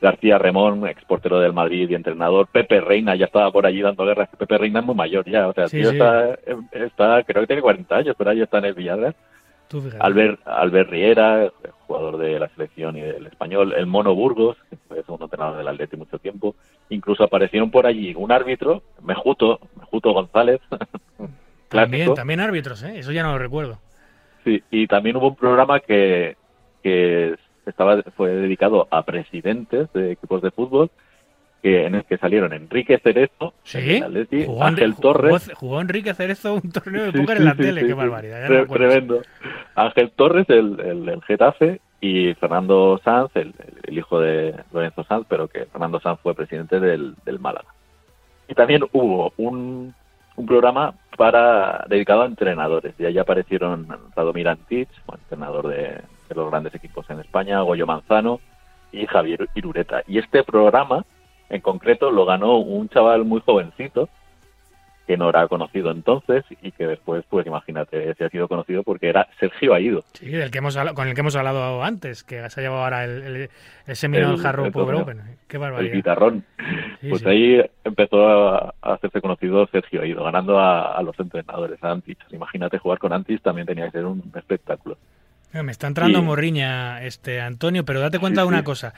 García 0.00 0.38
Remón, 0.38 0.86
exportero 0.86 1.40
del 1.40 1.52
Madrid 1.52 1.88
y 1.88 1.94
entrenador. 1.94 2.48
Pepe 2.48 2.80
Reina 2.80 3.14
ya 3.16 3.26
estaba 3.26 3.50
por 3.50 3.66
allí 3.66 3.80
dando 3.80 4.04
guerra. 4.04 4.28
Pepe 4.38 4.58
Reina 4.58 4.80
es 4.80 4.86
muy 4.86 4.94
mayor 4.94 5.24
ya, 5.28 5.48
o 5.48 5.52
sea, 5.52 5.64
el 5.64 5.70
Sí, 5.70 5.78
tío 5.78 5.90
sí. 5.90 5.96
Está, 5.96 6.38
está, 6.72 7.22
creo 7.24 7.42
que 7.42 7.46
tiene 7.46 7.62
40 7.62 7.96
años, 7.96 8.14
pero 8.18 8.30
ahí 8.30 8.40
está 8.42 8.58
en 8.58 8.64
el 8.66 8.74
Villarreal. 8.74 9.14
Albert, 9.98 10.40
Albert 10.46 10.90
Riera, 10.90 11.50
jugador 11.86 12.18
de 12.18 12.38
la 12.38 12.48
selección 12.50 12.96
y 12.96 13.00
del 13.00 13.26
español, 13.26 13.74
el 13.76 13.86
Mono 13.86 14.14
Burgos, 14.14 14.56
que 14.70 14.76
fue 14.86 15.02
segundo 15.02 15.24
entrenador 15.24 15.58
del 15.58 15.66
Atleti 15.68 15.96
mucho 15.96 16.18
tiempo. 16.18 16.54
Incluso 16.88 17.24
aparecieron 17.24 17.70
por 17.72 17.84
allí 17.84 18.14
un 18.14 18.30
árbitro, 18.30 18.82
Mejuto, 19.02 19.58
Mejuto 19.76 20.12
González, 20.12 20.60
También, 21.68 22.14
también 22.14 22.38
árbitros, 22.38 22.82
¿eh? 22.84 23.00
Eso 23.00 23.10
ya 23.10 23.24
no 23.24 23.32
lo 23.32 23.38
recuerdo. 23.38 23.78
Sí, 24.44 24.62
y 24.70 24.86
también 24.86 25.16
hubo 25.16 25.28
un 25.28 25.36
programa 25.36 25.80
que, 25.80 26.36
que 26.82 27.34
estaba 27.66 28.02
fue 28.16 28.30
dedicado 28.30 28.86
a 28.90 29.02
presidentes 29.04 29.92
de 29.92 30.12
equipos 30.12 30.42
de 30.42 30.50
fútbol, 30.50 30.90
que 31.62 31.86
en 31.86 31.94
el 31.96 32.04
que 32.04 32.18
salieron 32.18 32.52
Enrique 32.52 32.98
Cerezo, 32.98 33.54
Sí. 33.64 34.00
Atleti, 34.02 34.44
Jugó, 34.44 34.62
Ángel 34.64 34.94
Torres, 34.96 35.50
jugó- 35.54 35.80
Enrique 35.80 36.14
Cerezo 36.14 36.54
un 36.54 36.70
torneo 36.70 37.04
de 37.10 37.12
póker 37.12 37.36
sí, 37.38 37.42
en 37.42 37.44
la 37.44 37.54
sí, 37.54 37.62
tele. 37.62 37.86
Qué 37.86 37.94
barbaridad. 37.94 38.48
no. 38.48 38.66
Tremendo. 38.66 39.22
Ángel 39.74 40.10
Torres, 40.14 40.46
el, 40.48 40.78
el, 40.80 41.08
el 41.08 41.22
Getafe, 41.22 41.80
y 42.00 42.34
Fernando 42.34 43.00
Sanz, 43.02 43.30
el, 43.34 43.54
el 43.84 43.98
hijo 43.98 44.20
de 44.20 44.54
Lorenzo 44.72 45.02
Sanz, 45.04 45.26
pero 45.28 45.48
que 45.48 45.64
Fernando 45.64 45.98
Sanz 45.98 46.20
fue 46.22 46.34
presidente 46.34 46.78
del, 46.78 47.14
del 47.24 47.40
Málaga. 47.40 47.68
Y 48.48 48.54
también 48.54 48.84
hubo 48.92 49.32
un, 49.38 49.92
un 50.36 50.46
programa 50.46 50.94
para 51.16 51.84
dedicado 51.88 52.22
a 52.22 52.26
entrenadores. 52.26 52.94
Y 52.98 53.06
allí 53.06 53.18
aparecieron 53.18 53.88
Radomir 54.14 54.46
Antich, 54.46 54.90
bueno, 55.06 55.20
entrenador 55.24 55.68
de, 55.68 56.00
de 56.28 56.34
los 56.34 56.50
grandes 56.50 56.74
equipos 56.74 57.08
en 57.10 57.20
España, 57.20 57.60
Goyo 57.60 57.86
Manzano 57.86 58.40
y 58.92 59.06
Javier 59.06 59.48
Irureta. 59.54 60.02
Y 60.06 60.18
este 60.18 60.42
programa, 60.44 61.04
en 61.48 61.60
concreto, 61.60 62.10
lo 62.10 62.24
ganó 62.24 62.58
un 62.58 62.88
chaval 62.88 63.24
muy 63.24 63.40
jovencito, 63.40 64.08
que 65.06 65.16
no 65.16 65.28
era 65.28 65.46
conocido 65.46 65.92
entonces 65.92 66.44
y 66.62 66.72
que 66.72 66.84
después, 66.84 67.24
pues 67.30 67.46
imagínate, 67.46 68.12
se 68.14 68.24
ha 68.24 68.28
sido 68.28 68.48
conocido 68.48 68.82
porque 68.82 69.08
era 69.08 69.28
Sergio 69.38 69.72
Aido. 69.72 70.02
Sí, 70.14 70.26
del 70.26 70.50
que 70.50 70.58
hemos 70.58 70.76
hablado- 70.76 70.96
con 70.96 71.06
el 71.06 71.14
que 71.14 71.20
hemos 71.20 71.36
hablado 71.36 71.84
antes, 71.84 72.24
que 72.24 72.50
se 72.50 72.60
ha 72.60 72.62
llevado 72.64 72.82
ahora 72.82 73.04
el, 73.04 73.22
el, 73.22 73.50
el 73.86 73.96
Seminole 73.96 74.34
El- 74.34 74.44
Hard 74.44 74.56
Rock 74.56 74.74
el. 74.74 74.94
Open. 74.96 75.20
Qué 75.46 75.58
el 75.58 75.60
barbaridad. 75.60 75.94
guitarrón. 75.94 76.44
Sí, 77.00 77.08
pues 77.10 77.22
sí. 77.22 77.28
ahí 77.28 77.70
empezó 77.84 78.26
a, 78.28 78.74
hacerse 78.82 79.20
conocido 79.20 79.64
Sergio 79.68 80.02
Aido, 80.02 80.24
ganando 80.24 80.58
a, 80.58 80.96
a 80.96 81.02
los 81.04 81.16
entrenadores, 81.20 81.78
a 81.84 81.92
Antich. 81.92 82.18
Imagínate 82.32 82.78
jugar 82.78 82.98
con 82.98 83.12
Antich 83.12 83.40
también 83.42 83.68
tenía 83.68 83.84
que 83.84 83.92
ser 83.92 84.06
un 84.06 84.24
espectáculo. 84.34 84.98
Me 85.52 85.72
está 85.72 85.86
entrando 85.86 86.22
morriña, 86.22 87.02
este 87.04 87.40
Antonio, 87.40 87.84
pero 87.84 88.00
date 88.00 88.18
cuenta 88.18 88.42
de 88.42 88.46
una 88.46 88.62
cosa. 88.62 88.92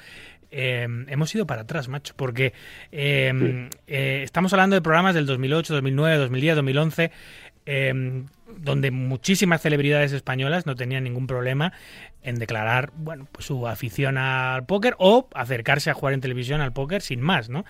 Eh, 0.51 0.87
hemos 1.09 1.35
ido 1.35 1.47
para 1.47 1.63
atrás, 1.63 1.89
macho, 1.89 2.15
porque 2.17 2.53
eh, 2.91 3.69
eh, 3.87 4.21
estamos 4.25 4.53
hablando 4.53 4.75
de 4.75 4.83
programas 4.83 5.15
del 5.15 5.27
2008, 5.27 5.75
2009, 5.75 6.17
2010, 6.17 6.57
2011, 6.57 7.11
eh, 7.67 8.25
donde 8.57 8.91
muchísimas 8.91 9.61
celebridades 9.61 10.13
españolas 10.13 10.65
no 10.65 10.75
tenían 10.75 11.05
ningún 11.05 11.27
problema 11.27 11.75
en 12.23 12.37
declarar 12.37 12.93
bueno, 12.97 13.29
pues 13.31 13.45
su 13.45 13.69
afición 13.69 14.17
al 14.17 14.65
póker 14.65 14.97
o 14.99 15.29
acercarse 15.35 15.91
a 15.91 15.95
jugar 15.95 16.15
en 16.15 16.23
televisión 16.23 16.63
al 16.63 16.73
póker 16.73 17.03
sin 17.03 17.21
más, 17.21 17.51
¿no? 17.51 17.67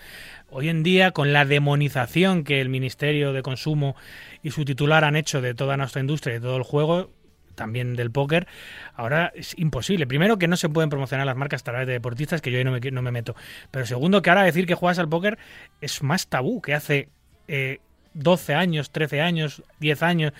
Hoy 0.51 0.69
en 0.69 0.85
día, 0.85 1.11
con 1.11 1.33
la 1.33 1.45
demonización 1.45 2.45
que 2.45 2.61
el 2.61 2.69
Ministerio 2.69 3.33
de 3.33 3.43
Consumo 3.43 3.97
y 4.43 4.53
su 4.53 4.65
titular 4.65 5.03
han 5.03 5.17
hecho 5.17 5.41
de 5.41 5.55
toda 5.55 5.77
nuestra 5.77 6.01
industria 6.01 6.37
y 6.37 6.39
de 6.39 6.43
todo 6.43 6.57
el 6.57 6.63
juego, 6.63 7.11
también 7.59 7.95
del 7.95 8.11
póker, 8.11 8.47
ahora 8.95 9.31
es 9.35 9.59
imposible. 9.59 10.07
Primero, 10.07 10.39
que 10.39 10.49
no 10.49 10.57
se 10.57 10.71
pueden 10.71 10.89
promocionar 10.89 11.27
las 11.27 11.37
marcas 11.37 11.61
a 11.61 11.65
través 11.65 11.87
de 11.87 11.93
deportistas, 11.93 12.41
que 12.41 12.51
yo 12.51 12.57
ahí 12.57 12.65
no 12.65 12.73
me, 12.73 12.81
no 12.81 13.03
me 13.03 13.11
meto. 13.11 13.35
Pero 13.71 13.85
segundo, 13.85 14.23
que 14.23 14.31
ahora 14.31 14.45
decir 14.45 14.67
que 14.67 14.75
juegas 14.75 14.99
al 14.99 15.09
póker 15.09 15.37
es 15.83 16.03
más 16.03 16.29
tabú 16.29 16.63
que 16.63 16.73
hace 16.73 17.09
eh, 17.49 17.81
12 18.15 18.55
años, 18.55 18.91
13 18.91 19.21
años, 19.21 19.63
10 19.81 20.03
años. 20.03 20.33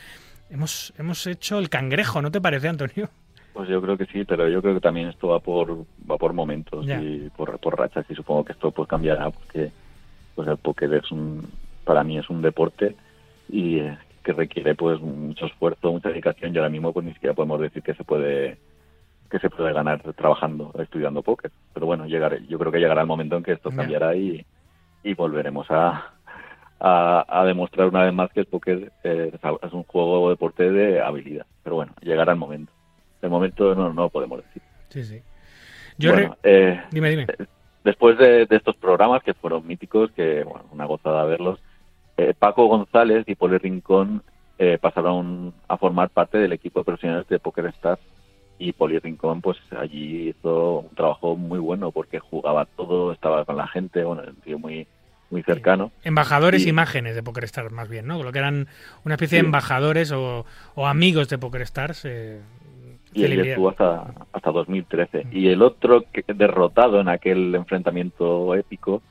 Hemos, 0.49 0.95
hemos 0.97 1.27
hecho 1.27 1.59
el 1.59 1.69
cangrejo, 1.69 2.23
¿no 2.23 2.31
te 2.31 2.41
parece, 2.41 2.69
Antonio? 2.69 3.11
Pues 3.53 3.69
yo 3.69 3.83
creo 3.83 3.99
que 3.99 4.07
sí, 4.07 4.25
pero 4.25 4.49
yo 4.49 4.63
creo 4.63 4.75
que 4.75 4.81
también 4.81 5.09
esto 5.09 5.29
va 5.29 5.41
por 5.41 5.85
va 6.09 6.17
por 6.17 6.33
momentos 6.33 6.87
y 6.87 7.29
por, 7.37 7.59
por 7.59 7.77
rachas 7.77 8.07
y 8.09 8.15
supongo 8.15 8.45
que 8.45 8.53
esto 8.53 8.71
pues 8.71 8.89
cambiará 8.89 9.31
porque 9.31 9.73
pues 10.37 10.47
el 10.47 10.57
póker 10.59 10.95
es 10.95 11.11
un 11.11 11.45
para 11.85 12.05
mí 12.05 12.19
es 12.19 12.31
un 12.31 12.41
deporte 12.41 12.95
y 13.49 13.81
que 14.29 14.35
requiere 14.35 14.75
pues 14.75 15.01
mucho 15.01 15.47
esfuerzo, 15.47 15.91
mucha 15.91 16.11
dedicación 16.11 16.55
y 16.55 16.59
ahora 16.59 16.69
mismo 16.69 16.93
pues 16.93 17.07
ni 17.07 17.15
siquiera 17.15 17.35
podemos 17.35 17.59
decir 17.61 17.83
que 17.83 17.95
se 17.95 18.05
puede 18.05 18.59
que 19.31 19.39
se 19.39 19.49
puede 19.49 19.73
ganar 19.73 20.03
trabajando, 20.15 20.71
estudiando 20.79 21.23
póker. 21.23 21.51
Pero 21.73 21.87
bueno, 21.87 22.07
llegaré, 22.07 22.47
yo 22.47 22.59
creo 22.59 22.71
que 22.73 22.79
llegará 22.79 23.01
el 23.03 23.07
momento 23.07 23.37
en 23.37 23.43
que 23.43 23.53
esto 23.53 23.71
cambiará 23.71 24.15
y, 24.15 24.45
y 25.03 25.15
volveremos 25.15 25.67
a, 25.71 26.13
a, 26.81 27.25
a 27.27 27.45
demostrar 27.47 27.89
una 27.89 28.05
vez 28.05 28.13
más 28.13 28.31
que 28.33 28.41
el 28.41 28.47
póker 28.47 28.93
eh, 29.03 29.33
es 29.63 29.73
un 29.73 29.83
juego 29.85 30.23
o 30.23 30.31
deporte 30.31 30.71
de 30.71 31.01
habilidad. 31.01 31.47
Pero 31.63 31.77
bueno, 31.77 31.93
llegará 32.03 32.33
el 32.33 32.39
momento. 32.39 32.73
De 33.23 33.29
momento 33.29 33.75
no, 33.75 33.93
no 33.95 34.03
lo 34.05 34.09
podemos 34.11 34.43
decir. 34.45 34.63
Sí, 34.91 35.05
sí. 35.05 35.23
Yo 35.99 36.13
Bueno, 36.13 36.37
re- 36.43 36.71
eh, 36.73 36.83
Dime, 36.91 37.11
dime. 37.11 37.27
después 37.85 38.17
de, 38.19 38.45
de 38.47 38.57
estos 38.57 38.77
programas 38.77 39.23
que 39.23 39.35
fueron 39.35 39.67
míticos, 39.67 40.11
que 40.13 40.43
bueno, 40.45 40.65
una 40.73 40.85
gozada 40.87 41.25
verlos, 41.25 41.59
eh, 42.19 42.35
Paco 42.39 42.67
González 42.67 43.25
y 43.27 43.35
Poli 43.35 43.57
Rincón 43.59 44.23
eh, 44.59 44.77
pasaron 44.81 45.55
a 45.69 45.77
formar 45.79 46.11
parte 46.11 46.37
del 46.39 46.53
equipo 46.53 46.81
de 46.81 46.85
profesionales 46.85 47.27
de 47.29 47.39
Poker 47.39 47.67
Stars 47.67 48.01
y 48.59 48.73
Poli 48.73 48.99
Rincón 48.99 49.41
pues 49.41 49.57
allí 49.79 50.31
hizo 50.31 50.81
un 50.81 50.95
trabajo 50.97 51.37
muy 51.37 51.59
bueno 51.61 51.93
porque 51.93 52.19
jugaba 52.19 52.67
todo, 52.67 53.13
estaba 53.13 53.45
con 53.45 53.57
la 53.57 53.69
gente, 53.69 54.03
bueno, 54.05 54.23
un 54.27 54.37
tío 54.37 54.59
muy 54.59 54.87
muy 55.31 55.43
cercano. 55.43 55.93
Embajadores 56.05 56.65
Y- 56.65 56.71
imágenes 56.71 57.15
de 57.15 57.23
PokerStars, 57.23 57.71
más 57.71 57.89
bien, 57.89 58.07
¿no? 58.07 58.23
Lo 58.23 58.33
que 58.33 58.39
eran 58.39 58.67
una 59.05 59.15
especie 59.17 59.39
de 59.39 59.45
embajadores 59.45 60.11
o, 60.11 60.47
o 60.75 60.87
amigos 60.87 61.29
de 61.29 61.37
PokerStars. 61.37 62.07
Eh, 62.07 62.41
y 63.13 63.25
él 63.25 63.41
estuvo 63.47 63.69
hasta, 63.69 64.15
hasta 64.33 64.51
2013. 64.51 65.27
Y 65.31 65.49
el 65.49 65.61
otro 65.63 66.05
que, 66.13 66.25
derrotado 66.33 67.01
en 67.01 67.09
aquel 67.11 67.55
enfrentamiento 67.55 68.55
épico, 68.55 69.03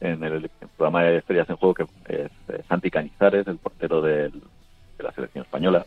en 0.00 0.24
el 0.24 0.50
programa 0.76 1.04
de 1.04 1.18
Estrellas 1.18 1.48
en 1.50 1.56
Juego, 1.56 1.74
que 1.74 1.82
es 2.08 2.30
eh, 2.48 2.62
Santi 2.68 2.90
Canizares, 2.90 3.46
el 3.46 3.58
portero 3.58 4.00
de 4.00 4.30
la 4.98 5.12
selección 5.12 5.44
española. 5.44 5.84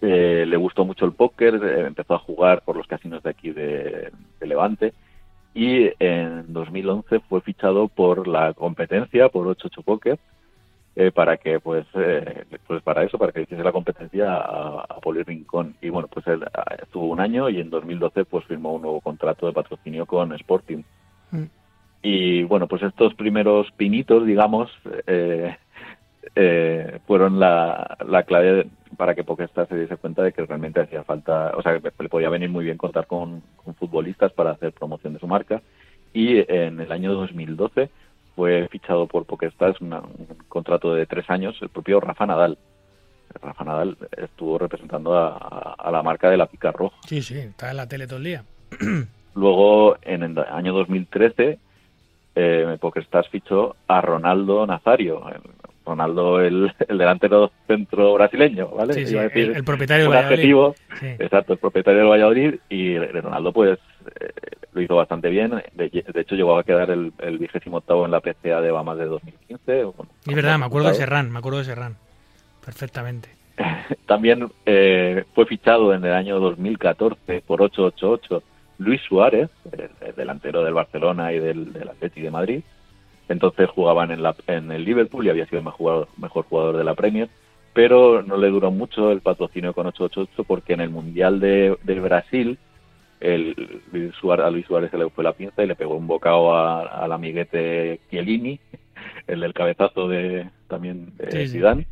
Eh, 0.00 0.44
le 0.46 0.56
gustó 0.56 0.84
mucho 0.84 1.04
el 1.04 1.12
póker, 1.12 1.54
eh, 1.62 1.86
empezó 1.86 2.14
a 2.14 2.18
jugar 2.18 2.62
por 2.62 2.76
los 2.76 2.86
casinos 2.86 3.22
de 3.22 3.30
aquí 3.30 3.50
de, 3.50 4.10
Levante 4.40 4.94
y 5.52 5.90
en 5.98 6.52
2011 6.52 7.20
fue 7.20 7.42
fichado 7.42 7.88
por 7.88 8.26
la 8.26 8.54
competencia, 8.54 9.28
por 9.28 9.46
88 9.46 9.82
Poker, 9.82 10.18
eh, 10.96 11.12
para 11.12 11.36
que 11.36 11.60
pues 11.60 11.86
pues 12.66 12.82
para 12.82 13.04
eso 13.04 13.18
para 13.18 13.32
que 13.32 13.42
hiciese 13.42 13.62
la 13.62 13.72
competencia 13.72 14.32
a, 14.32 14.80
a 14.88 15.00
Poli 15.00 15.22
Rincón 15.22 15.76
y 15.80 15.88
bueno 15.88 16.08
pues 16.08 16.26
él 16.26 16.44
ah, 16.52 16.76
estuvo 16.82 17.06
un 17.06 17.20
año 17.20 17.48
y 17.48 17.60
en 17.60 17.70
2012 17.70 18.24
pues 18.24 18.44
firmó 18.46 18.72
un 18.72 18.82
nuevo 18.82 19.00
contrato 19.00 19.46
de 19.46 19.52
patrocinio 19.52 20.06
con 20.06 20.32
Sporting 20.32 20.82
Mm. 21.32 21.44
Y 22.02 22.42
bueno 22.44 22.66
pues 22.66 22.82
estos 22.82 23.14
primeros 23.14 23.70
pinitos 23.72 24.24
digamos 24.26 24.70
eh, 25.06 25.56
eh, 26.34 26.98
fueron 27.06 27.38
la, 27.40 27.96
la 28.06 28.22
clave 28.24 28.66
para 28.96 29.14
que 29.14 29.24
Pokéstar 29.24 29.68
se 29.68 29.76
diese 29.78 29.96
cuenta 29.96 30.22
de 30.22 30.32
que 30.32 30.44
realmente 30.46 30.80
hacía 30.80 31.04
falta 31.04 31.52
o 31.56 31.62
sea 31.62 31.78
que 31.78 31.90
le 32.02 32.08
podía 32.08 32.28
venir 32.28 32.48
muy 32.50 32.64
bien 32.64 32.76
contar 32.76 33.06
con, 33.06 33.42
con 33.62 33.74
futbolistas 33.74 34.32
para 34.32 34.50
hacer 34.52 34.72
promoción 34.72 35.12
de 35.14 35.18
su 35.20 35.26
marca 35.26 35.60
y 36.12 36.38
en 36.52 36.80
el 36.80 36.90
año 36.92 37.12
2012 37.14 37.90
fue 38.36 38.68
fichado 38.68 39.06
por 39.06 39.26
PokerStars 39.26 39.80
una- 39.80 40.00
un 40.00 40.26
contrato 40.48 40.94
de 40.94 41.06
tres 41.06 41.28
años 41.28 41.56
el 41.60 41.68
propio 41.68 42.00
Rafa 42.00 42.26
Nadal. 42.26 42.58
Rafa 43.42 43.64
Nadal 43.64 43.96
estuvo 44.16 44.58
representando 44.58 45.14
a, 45.14 45.28
a- 45.36 45.74
a 45.78 45.90
la 45.90 46.02
marca 46.02 46.30
de 46.30 46.36
la 46.36 46.46
pica 46.46 46.72
roja. 46.72 46.96
Sí, 47.06 47.22
sí, 47.22 47.38
está 47.38 47.70
en 47.70 47.76
la 47.76 47.86
tele 47.88 48.06
todo 48.06 48.18
el 48.18 48.24
día. 48.24 48.44
Luego, 49.34 49.96
en 50.02 50.22
el 50.22 50.38
año 50.38 50.72
2013, 50.72 51.58
eh, 52.34 52.76
PokerStars 52.80 53.28
fichó 53.28 53.76
a 53.88 54.00
Ronaldo 54.00 54.66
Nazario. 54.66 55.28
El- 55.28 55.50
Ronaldo, 55.82 56.40
el, 56.40 56.72
el 56.88 56.98
delantero 56.98 57.50
centro 57.66 58.12
brasileño, 58.14 58.68
¿vale? 58.68 58.92
Sí, 58.92 59.06
sí, 59.06 59.12
Iba 59.14 59.22
a 59.22 59.24
decir 59.24 59.50
el- 59.50 59.56
el 59.56 59.64
propietario 59.64 60.04
del 60.04 60.12
Valladolid. 60.12 60.34
adjetivo. 60.36 60.74
Sí. 61.00 61.06
Exacto, 61.18 61.52
el 61.54 61.58
propietario 61.58 62.00
del 62.00 62.08
Valladolid 62.10 62.54
y 62.68 62.96
Ronaldo 62.98 63.52
pues 63.52 63.78
eh, 64.20 64.28
lo 64.72 64.82
hizo 64.82 64.94
bastante 64.94 65.30
bien. 65.30 65.50
De, 65.72 65.88
de 65.88 66.20
hecho 66.20 66.36
llegó 66.36 66.56
a 66.58 66.62
quedar 66.64 66.90
el, 66.90 67.12
el 67.18 67.38
vigésimo 67.38 67.78
octavo 67.78 68.04
en 68.04 68.12
la 68.12 68.20
PCA 68.20 68.60
de 68.60 68.70
Bahamas 68.70 68.98
de 68.98 69.06
2015. 69.06 69.84
Bueno, 69.84 70.12
Es 70.28 70.34
verdad, 70.36 70.58
me 70.58 70.66
acuerdo 70.66 70.88
de. 70.90 70.94
Serrán, 70.94 71.32
me 71.32 71.38
acuerdo 71.40 71.58
de 71.58 71.64
Serrán. 71.64 71.96
Perfectamente. 72.64 73.30
También 74.06 74.48
eh, 74.66 75.24
fue 75.34 75.46
fichado 75.46 75.92
en 75.94 76.04
el 76.04 76.12
año 76.12 76.38
2014 76.40 77.42
por 77.46 77.62
888 77.62 78.42
Luis 78.80 79.00
Suárez, 79.02 79.50
el, 79.72 79.90
el 80.08 80.14
delantero 80.16 80.64
del 80.64 80.74
Barcelona 80.74 81.32
y 81.32 81.38
del, 81.38 81.72
del 81.72 81.88
Atleti 81.90 82.20
de 82.22 82.30
Madrid. 82.30 82.62
Entonces 83.28 83.68
jugaban 83.70 84.10
en, 84.10 84.22
la, 84.22 84.34
en 84.48 84.72
el 84.72 84.84
Liverpool 84.84 85.26
y 85.26 85.30
había 85.30 85.46
sido 85.46 85.58
el 85.58 85.64
mejor 85.64 85.78
jugador, 85.78 86.08
mejor 86.16 86.44
jugador 86.46 86.76
de 86.78 86.84
la 86.84 86.94
Premier, 86.94 87.28
pero 87.74 88.22
no 88.22 88.36
le 88.36 88.48
duró 88.48 88.70
mucho 88.72 89.12
el 89.12 89.20
patrocinio 89.20 89.72
con 89.74 89.86
888 89.86 90.44
porque 90.44 90.72
en 90.72 90.80
el 90.80 90.90
Mundial 90.90 91.38
de, 91.40 91.76
de 91.84 92.00
Brasil 92.00 92.58
el, 93.20 93.54
Luis 93.92 94.14
Suárez, 94.14 94.46
a 94.46 94.50
Luis 94.50 94.66
Suárez 94.66 94.90
se 94.90 94.98
le 94.98 95.10
fue 95.10 95.22
la 95.24 95.34
pinza 95.34 95.62
y 95.62 95.66
le 95.66 95.76
pegó 95.76 95.94
un 95.94 96.06
bocado 96.06 96.54
a- 96.56 97.04
al 97.04 97.12
amiguete 97.12 98.00
Chiellini, 98.10 98.58
el 99.26 99.40
del 99.40 99.52
cabezazo 99.52 100.08
de 100.08 100.48
también 100.68 101.16
de 101.18 101.30
Sí, 101.30 101.46
sí. 101.46 101.52
Zidane 101.58 101.86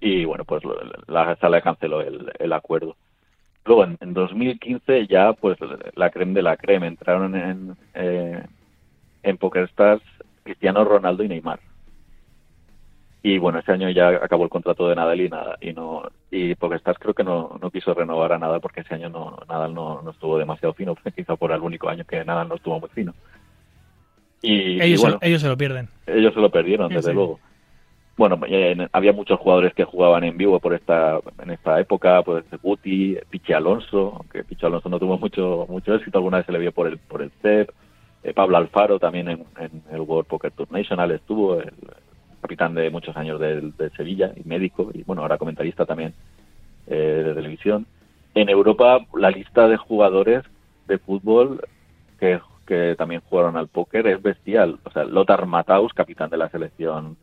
y 0.00 0.24
bueno, 0.24 0.44
pues 0.44 0.62
la 1.08 1.36
sala 1.36 1.60
canceló 1.60 2.00
el, 2.00 2.32
el 2.38 2.52
acuerdo. 2.52 2.96
Luego, 3.64 3.84
en, 3.84 3.96
en 4.00 4.12
2015 4.14 5.06
ya, 5.06 5.32
pues 5.34 5.56
la 5.94 6.10
creme 6.10 6.34
de 6.34 6.42
la 6.42 6.56
creme, 6.56 6.86
entraron 6.88 7.34
en, 7.36 7.76
eh, 7.94 8.42
en 9.22 9.36
PokerStars 9.38 10.02
Cristiano 10.42 10.84
Ronaldo 10.84 11.22
y 11.22 11.28
Neymar. 11.28 11.60
Y 13.24 13.38
bueno, 13.38 13.60
ese 13.60 13.70
año 13.70 13.88
ya 13.90 14.08
acabó 14.08 14.42
el 14.42 14.50
contrato 14.50 14.88
de 14.88 14.96
Nadal 14.96 15.20
y 15.20 15.28
nada, 15.28 15.56
y 15.60 15.72
no, 15.72 16.02
y 16.32 16.56
PokerStars 16.56 16.98
creo 16.98 17.14
que 17.14 17.22
no, 17.22 17.56
no 17.62 17.70
quiso 17.70 17.94
renovar 17.94 18.32
a 18.32 18.38
Nadal 18.38 18.60
porque 18.60 18.80
ese 18.80 18.94
año 18.94 19.10
no, 19.10 19.38
Nadal 19.48 19.72
no, 19.72 20.02
no 20.02 20.10
estuvo 20.10 20.38
demasiado 20.38 20.74
fino, 20.74 20.96
quizá 21.16 21.36
por 21.36 21.52
el 21.52 21.60
único 21.60 21.88
año 21.88 22.04
que 22.04 22.24
Nadal 22.24 22.48
no 22.48 22.56
estuvo 22.56 22.80
muy 22.80 22.88
fino. 22.88 23.14
Y, 24.42 24.54
y 24.54 24.80
ellos, 24.82 25.02
bueno, 25.02 25.18
se, 25.20 25.28
ellos 25.28 25.40
se 25.40 25.46
lo 25.48 25.56
pierden. 25.56 25.88
ellos 26.04 26.34
se 26.34 26.40
lo 26.40 26.50
perdieron, 26.50 26.88
Sí, 26.88 26.94
desde 26.96 27.10
sí. 27.10 27.14
luego. 27.14 27.38
Bueno, 28.22 28.38
eh, 28.46 28.88
había 28.92 29.12
muchos 29.12 29.40
jugadores 29.40 29.74
que 29.74 29.82
jugaban 29.82 30.22
en 30.22 30.36
vivo 30.36 30.60
por 30.60 30.74
esta 30.74 31.18
en 31.42 31.50
esta 31.50 31.80
época, 31.80 32.22
pues 32.22 32.44
Guti, 32.62 33.18
Pichi 33.28 33.52
Alonso, 33.52 34.12
aunque 34.14 34.44
Pichi 34.44 34.64
Alonso 34.64 34.88
no 34.88 35.00
tuvo 35.00 35.18
mucho 35.18 35.66
mucho 35.68 35.92
éxito, 35.96 36.18
alguna 36.18 36.36
vez 36.36 36.46
se 36.46 36.52
le 36.52 36.60
vio 36.60 36.70
por 36.70 36.86
el 36.86 36.98
por 36.98 37.20
el 37.20 37.32
CEP, 37.42 37.70
eh, 38.22 38.32
Pablo 38.32 38.58
Alfaro 38.58 39.00
también 39.00 39.28
en, 39.28 39.44
el 39.90 40.00
World 40.02 40.28
Poker 40.28 40.52
Tour 40.52 40.70
National 40.70 41.10
estuvo, 41.10 41.60
el 41.60 41.72
capitán 42.40 42.76
de 42.76 42.90
muchos 42.90 43.16
años 43.16 43.40
de 43.40 43.90
Sevilla 43.96 44.32
y 44.36 44.46
médico, 44.48 44.92
y 44.94 45.02
bueno, 45.02 45.22
ahora 45.22 45.36
comentarista 45.36 45.84
también 45.84 46.14
eh, 46.86 47.24
de 47.26 47.34
televisión. 47.34 47.86
En 48.36 48.48
Europa, 48.48 49.04
la 49.16 49.32
lista 49.32 49.66
de 49.66 49.78
jugadores 49.78 50.44
de 50.86 50.98
fútbol 50.98 51.60
que, 52.20 52.38
que 52.68 52.94
también 52.96 53.20
jugaron 53.28 53.56
al 53.56 53.66
póker 53.66 54.06
es 54.06 54.22
bestial. 54.22 54.78
O 54.84 54.92
sea, 54.92 55.02
Lothar 55.02 55.44
Matthaus, 55.46 55.92
capitán 55.92 56.30
de 56.30 56.36
la 56.36 56.48
selección 56.50 57.16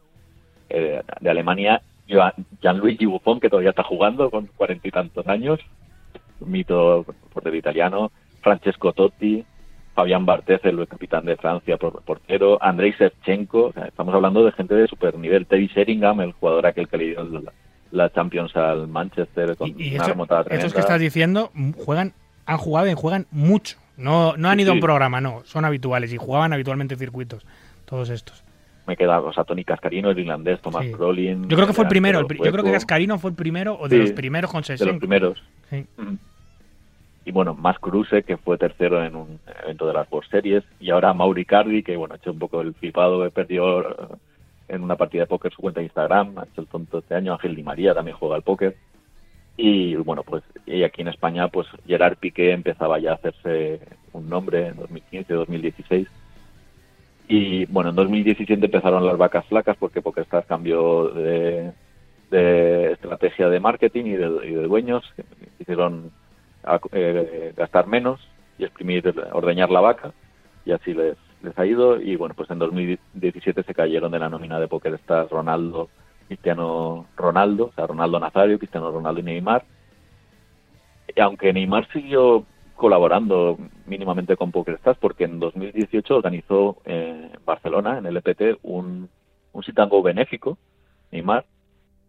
eh, 0.70 1.02
de 1.22 1.30
Alemania, 1.30 1.82
Gianluigi 2.62 3.06
Buffon, 3.06 3.40
que 3.40 3.50
todavía 3.50 3.70
está 3.72 3.84
jugando 3.84 4.30
con 4.32 4.48
cuarenta 4.48 4.88
y 4.88 4.92
tantos 4.92 5.28
años, 5.28 5.60
un 6.40 6.52
mito 6.52 7.06
portero 7.34 7.56
italiano, 7.56 8.12
Francesco 8.42 8.94
Totti, 8.94 9.46
Fabián 9.94 10.26
Barthez, 10.26 10.62
el 10.64 10.88
capitán 10.88 11.26
de 11.26 11.36
Francia, 11.36 11.78
por- 11.78 12.02
portero, 12.04 12.58
Andrei 12.62 12.92
Shevchenko, 12.98 13.66
o 13.68 13.74
sea, 13.74 13.86
estamos 13.86 14.14
hablando 14.16 14.44
de 14.46 14.52
gente 14.54 14.74
de 14.76 14.88
super 14.88 15.18
nivel, 15.18 15.46
Teddy 15.46 15.68
Sheringham, 15.68 16.22
el 16.22 16.32
jugador 16.34 16.66
aquel 16.68 16.88
que 16.88 16.98
le 16.98 17.06
dio 17.08 17.24
la, 17.26 17.52
la 17.92 18.10
Champions 18.12 18.56
al 18.56 18.88
Manchester 18.88 19.58
con 19.58 19.70
Y 19.78 19.96
una 19.96 20.06
eso- 20.06 20.46
estos 20.50 20.74
que 20.74 20.80
estás 20.80 21.00
diciendo 21.02 21.52
juegan, 21.86 22.14
han 22.46 22.58
jugado 22.58 22.88
y 22.90 22.94
juegan 22.94 23.28
mucho. 23.32 23.78
No, 23.98 24.38
no 24.38 24.50
han 24.50 24.58
Sí, 24.58 24.62
ido 24.64 24.72
a 24.72 24.74
un 24.76 24.80
sí. 24.80 24.84
programa, 24.84 25.20
no, 25.20 25.42
son 25.44 25.66
habituales 25.66 26.14
y 26.14 26.18
jugaban 26.18 26.54
habitualmente 26.54 26.94
en 26.94 27.00
circuitos. 27.00 27.46
Todos 27.86 28.10
estos. 28.10 28.44
Me 28.90 28.98
queda, 28.98 29.22
o 29.22 29.32
sea, 29.32 29.44
Tony 29.44 29.64
Cascarino, 29.64 30.10
el 30.10 30.18
irlandés, 30.18 30.60
Thomas 30.62 30.84
Sí. 30.84 30.92
Yo 30.92 30.98
creo 31.56 31.68
que 31.68 31.74
fue 31.74 31.84
el 31.84 31.90
primero. 31.90 32.20
el 32.20 32.24
delantero 32.26 32.28
pri- 32.28 32.38
yo 32.38 32.52
creo 32.52 32.64
que 32.64 32.70
sueco. 32.70 32.72
Gascarino 32.72 33.20
fue 33.20 33.30
el 33.30 33.36
primero 33.36 33.78
o 33.80 33.88
de 33.88 33.98
Sí, 33.98 34.02
los 34.02 34.12
primeros 34.14 34.52
con 34.52 34.64
de 34.64 34.70
los 34.72 34.80
Shevchenko. 34.80 35.00
primeros. 35.00 35.44
Sí. 35.70 35.86
Y 37.26 37.32
bueno, 37.32 37.54
más 37.54 37.78
Kruse, 37.78 38.24
que 38.24 38.38
fue 38.38 38.58
tercero 38.58 39.04
en 39.06 39.16
un 39.16 39.40
evento 39.64 39.86
de 39.86 39.94
las 39.94 40.12
World 40.12 40.30
Series. 40.32 40.64
Y 40.80 40.90
ahora 40.90 41.14
Mauri 41.14 41.46
Cardi, 41.46 41.84
que 41.84 41.96
bueno, 41.96 42.16
ha 42.16 42.18
hecho 42.18 42.32
un 42.32 42.40
poco 42.40 42.62
el 42.62 42.74
flipado, 42.74 43.30
perdió 43.30 43.82
eh, 43.82 43.96
en 44.70 44.82
una 44.84 44.96
partida 44.96 45.24
de 45.24 45.28
póker 45.28 45.54
su 45.54 45.62
cuenta 45.62 45.82
de 45.82 45.86
Instagram. 45.86 46.40
Ha 46.40 46.44
hecho 46.46 46.62
el 46.62 46.68
tonto 46.68 46.98
este 46.98 47.14
año. 47.14 47.34
Ángel 47.34 47.56
Di 47.56 47.62
María 47.62 47.94
también 47.94 48.18
juega 48.18 48.36
al 48.36 48.42
póker. 48.42 48.76
Y 49.58 49.96
bueno, 49.98 50.24
pues 50.24 50.44
y 50.66 50.82
aquí 50.84 51.02
en 51.02 51.10
España, 51.10 51.48
pues 51.50 51.68
Gerard 51.86 52.18
Piqué 52.18 52.52
empezaba 52.54 52.98
ya 52.98 53.12
a 53.12 53.16
hacerse 53.16 53.82
un 54.14 54.28
nombre 54.30 54.68
en 54.68 54.78
2015, 54.78 55.34
2016. 55.34 56.08
Y 57.32 57.66
bueno, 57.68 57.92
en 57.92 57.96
2017 57.96 58.66
empezaron 58.66 59.06
las 59.06 59.16
vacas 59.16 59.46
flacas 59.46 59.78
porque 59.78 60.02
PokerStars 60.02 60.48
cambió 60.48 61.10
de, 61.10 61.72
de 62.32 62.94
estrategia 62.94 63.50
de 63.50 63.60
marketing 63.60 64.06
y 64.06 64.14
de, 64.14 64.64
dueños. 64.64 65.04
Hicieron 65.60 66.12
eh, 66.92 67.54
gastar 67.56 67.86
menos 67.86 68.20
y 68.58 68.64
exprimir, 68.64 69.14
ordeñar 69.32 69.70
la 69.70 69.80
vaca 69.80 70.12
y 70.66 70.72
así 70.72 70.92
les, 70.96 71.18
les 71.44 71.58
ha 71.60 71.68
ido. 71.68 72.02
Y 72.02 72.16
bueno, 72.16 72.34
pues 72.34 72.50
en 72.50 72.58
2017 72.58 73.62
se 73.62 73.76
cayeron 73.76 74.12
de 74.12 74.18
la 74.18 74.30
nómina 74.30 74.60
de 74.60 74.68
PokerStars 74.68 75.30
Ronaldo, 75.30 75.88
Cristiano 76.26 77.06
Ronaldo, 77.16 77.66
o 77.66 77.74
sea, 77.74 77.86
Ronaldo 77.86 78.20
Nazario, 78.20 78.58
Cristiano 78.58 78.90
Ronaldo 78.90 79.20
y 79.20 79.24
Neymar. 79.24 79.66
Y 81.16 81.22
aunque 81.22 81.54
Neymar 81.54 81.88
siguió 81.94 82.44
colaborando 82.80 83.58
mínimamente 83.86 84.38
con 84.38 84.54
PokerStars 84.54 84.98
porque 84.98 85.26
en 85.26 85.38
2018 85.38 86.16
organizó 86.16 86.78
eh, 86.86 87.30
en 87.34 87.46
Barcelona, 87.46 87.98
en 87.98 88.06
el 88.06 88.16
EPT, 88.16 88.60
un, 88.64 89.10
un 89.52 89.64
sit 89.64 89.78
and 89.78 89.92
go 89.92 90.02
benéfico, 90.02 90.58
Neymar, 91.12 91.46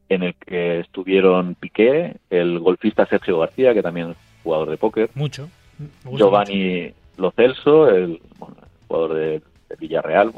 en 0.08 0.22
el 0.22 0.34
que 0.36 0.78
estuvieron 0.78 1.56
Piqué, 1.56 2.18
el 2.30 2.60
golfista 2.60 3.04
Sergio 3.06 3.40
García, 3.40 3.74
que 3.74 3.82
también 3.82 4.10
es 4.10 4.16
jugador 4.44 4.70
de 4.70 4.76
póker, 4.76 5.10
Mucho. 5.14 5.48
Giovanni 6.04 6.92
Lo 7.16 7.32
Celso, 7.32 7.88
el, 7.88 8.20
bueno, 8.38 8.56
el 8.62 8.86
jugador 8.86 9.14
de, 9.14 9.42
de 9.68 9.76
Villarreal, 9.76 10.32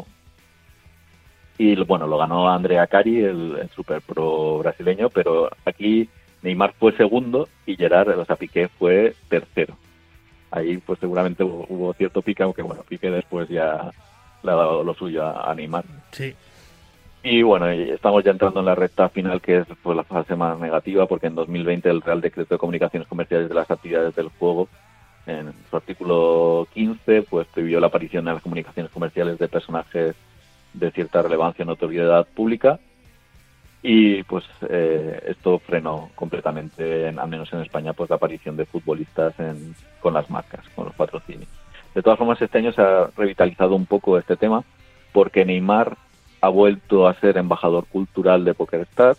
y 1.59 1.76
bueno, 1.84 2.06
lo 2.06 2.16
ganó 2.16 2.48
Andrea 2.48 2.86
Cari, 2.86 3.18
el, 3.22 3.59
el 3.60 3.68
super 3.68 4.00
pro 4.00 4.59
brasileño, 4.60 5.10
pero 5.10 5.50
aquí 5.66 6.09
Neymar 6.40 6.72
fue 6.72 6.96
segundo 6.96 7.50
y 7.66 7.76
Gerard, 7.76 8.18
o 8.18 8.24
sea, 8.24 8.36
Piqué 8.36 8.68
fue 8.68 9.14
tercero. 9.28 9.76
Ahí 10.53 10.77
pues 10.79 11.01
seguramente 11.01 11.43
hubo, 11.43 11.66
hubo 11.69 11.93
cierto 11.95 12.23
pique, 12.23 12.43
aunque 12.43 12.62
bueno, 12.62 12.85
Piqué 12.89 13.11
después 13.11 13.49
ya 13.49 13.91
le 14.43 14.51
ha 14.51 14.55
dado 14.55 14.85
lo 14.85 14.95
suyo 14.95 15.24
a, 15.24 15.51
a 15.51 15.55
Neymar. 15.55 15.85
Sí. 16.12 16.35
Y 17.24 17.43
bueno, 17.43 17.69
estamos 17.69 18.24
ya 18.24 18.33
entrando 18.33 18.61
en 18.61 18.66
la 18.66 18.74
recta 18.74 19.09
final, 19.09 19.41
que 19.41 19.59
es 19.59 19.66
pues, 19.83 19.97
la 19.97 20.05
fase 20.05 20.35
más 20.35 20.59
negativa, 20.59 21.07
porque 21.07 21.29
en 21.29 21.37
2020 21.37 21.89
el 21.89 22.03
Real 22.03 22.20
Decreto 22.20 22.55
de 22.55 22.59
Comunicaciones 22.59 23.09
Comerciales 23.09 23.49
de 23.49 23.55
las 23.55 23.70
Actividades 23.70 24.15
del 24.15 24.29
Juego, 24.29 24.69
en 25.27 25.53
su 25.70 25.77
artículo 25.77 26.66
15, 26.74 27.23
pues 27.23 27.47
prohibió 27.47 27.79
la 27.79 27.87
aparición 27.87 28.27
en 28.27 28.35
las 28.35 28.43
comunicaciones 28.43 28.91
comerciales 28.91 29.39
de 29.39 29.49
personajes 29.49 30.16
de 30.74 30.91
cierta 30.91 31.23
relevancia 31.23 31.65
o 31.65 31.66
notoriedad 31.66 32.27
pública. 32.27 32.81
Y 33.82 34.22
pues 34.24 34.44
eh, 34.68 35.20
esto 35.26 35.59
frenó 35.59 36.10
completamente, 36.14 37.09
en- 37.09 37.18
al 37.18 37.28
menos 37.28 37.52
en 37.52 37.60
España, 37.62 37.92
pues 37.92 38.09
la 38.10 38.16
aparición 38.16 38.56
de 38.56 38.64
futbolistas 38.66 39.38
en- 39.40 39.74
con 40.00 40.14
las 40.14 40.30
marcas, 40.30 40.60
con 40.76 40.84
los 40.86 40.94
patrocinios. 40.94 41.48
De 41.94 42.02
todas 42.02 42.18
formas, 42.18 42.40
este 42.40 42.59
año 42.59 42.72
se 42.72 42.80
ha 42.80 43.09
revitalizado 43.16 43.74
un 43.74 43.86
poco 43.86 44.16
este 44.18 44.36
tema 44.36 44.62
porque 45.12 45.44
Neymar 45.44 45.96
ha 46.40 46.48
vuelto 46.48 47.06
a 47.06 47.14
ser 47.14 47.36
embajador 47.36 47.86
cultural 47.86 48.44
de 48.44 48.54
PokerStars 48.54 49.18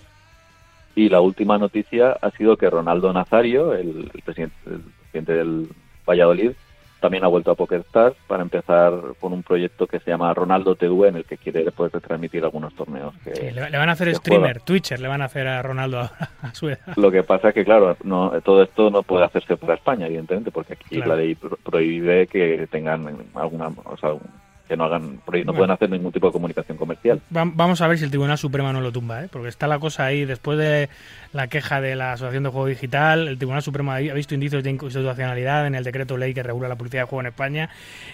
y 0.95 1.09
la 1.09 1.21
última 1.21 1.57
noticia 1.57 2.17
ha 2.21 2.31
sido 2.31 2.57
que 2.57 2.69
Ronaldo 2.69 3.11
Nazario, 3.13 3.73
el, 3.73 4.11
presidente, 4.25 4.55
el 4.65 4.81
presidente 5.01 5.33
del 5.33 5.67
Valladolid, 6.07 6.51
también 7.03 7.25
ha 7.25 7.27
vuelto 7.27 7.51
a 7.51 7.55
PokerStars 7.55 8.15
para 8.27 8.41
empezar 8.43 8.93
con 9.19 9.33
un 9.33 9.43
proyecto 9.43 9.87
que 9.87 9.99
se 9.99 10.09
llama 10.09 10.33
Ronaldo 10.33 10.75
TV, 10.75 11.09
en 11.09 11.17
el 11.17 11.25
que 11.25 11.37
quiere 11.37 11.65
después 11.65 11.91
retransmitir 11.91 12.45
algunos 12.45 12.73
torneos. 12.75 13.13
Que, 13.25 13.35
Sí, 13.35 13.51
le, 13.51 13.77
van 13.77 13.89
a 13.89 13.91
hacer 13.91 14.15
streamer, 14.15 14.51
juega. 14.53 14.65
Twitcher, 14.65 14.99
le 15.01 15.09
van 15.09 15.21
a 15.21 15.25
hacer 15.25 15.45
a 15.47 15.61
Ronaldo 15.61 15.97
ahora, 15.97 16.29
a 16.41 16.55
su 16.55 16.69
edad. 16.69 16.79
Lo 16.95 17.11
que 17.11 17.21
pasa 17.23 17.49
es 17.49 17.53
que, 17.55 17.65
claro, 17.65 17.97
no, 18.05 18.31
todo 18.41 18.63
esto 18.63 18.89
no 18.89 19.03
puede 19.03 19.25
hacerse 19.25 19.57
para 19.57 19.73
España, 19.73 20.05
evidentemente, 20.05 20.49
porque 20.49 20.73
aquí 20.73 20.95
Claro. 20.95 21.09
la 21.11 21.15
ley 21.17 21.35
pro- 21.35 21.57
prohíbe 21.61 22.27
que 22.27 22.65
tengan 22.71 23.05
alguna, 23.35 23.67
o 23.83 23.97
sea, 23.97 24.11
que 24.73 24.77
no 24.77 24.85
hagan, 24.85 25.01
no 25.15 25.21
Bueno. 25.27 25.53
pueden 25.53 25.71
hacer 25.71 25.89
ningún 25.91 26.11
tipo 26.11 26.27
de 26.27 26.33
comunicación 26.33 26.77
comercial. 26.77 27.21
Va- 27.35 27.43
Vamos 27.53 27.79
a 27.81 27.87
ver 27.87 27.97
si 27.99 28.05
el 28.05 28.09
Tribunal 28.09 28.37
Supremo 28.39 28.73
no 28.73 28.81
lo 28.81 28.91
tumba, 28.91 29.23
¿eh? 29.23 29.27
porque 29.31 29.49
está 29.49 29.67
la 29.67 29.77
cosa 29.77 30.05
ahí. 30.05 30.25
Después 30.25 30.57
de 30.57 30.89
la 31.31 31.47
queja 31.47 31.79
de 31.79 31.95
la 31.95 32.13
Asociación 32.13 32.43
de 32.43 32.49
Juego 32.49 32.65
Digital, 32.67 33.27
el 33.27 33.37
Tribunal 33.37 33.61
Supremo 33.61 33.91
ha 33.91 33.99
visto 33.99 34.33
indicios 34.33 34.63
de 34.63 34.71
inconstitucionalidad 34.71 35.67
en 35.67 35.75
el 35.75 35.83
decreto 35.83 36.17
ley 36.17 36.33
que 36.33 36.41
regula 36.41 36.67
la 36.69 36.75
publicidad 36.75 37.03
de 37.03 37.07
juego 37.07 37.21
en 37.21 37.27
España. 37.27 37.69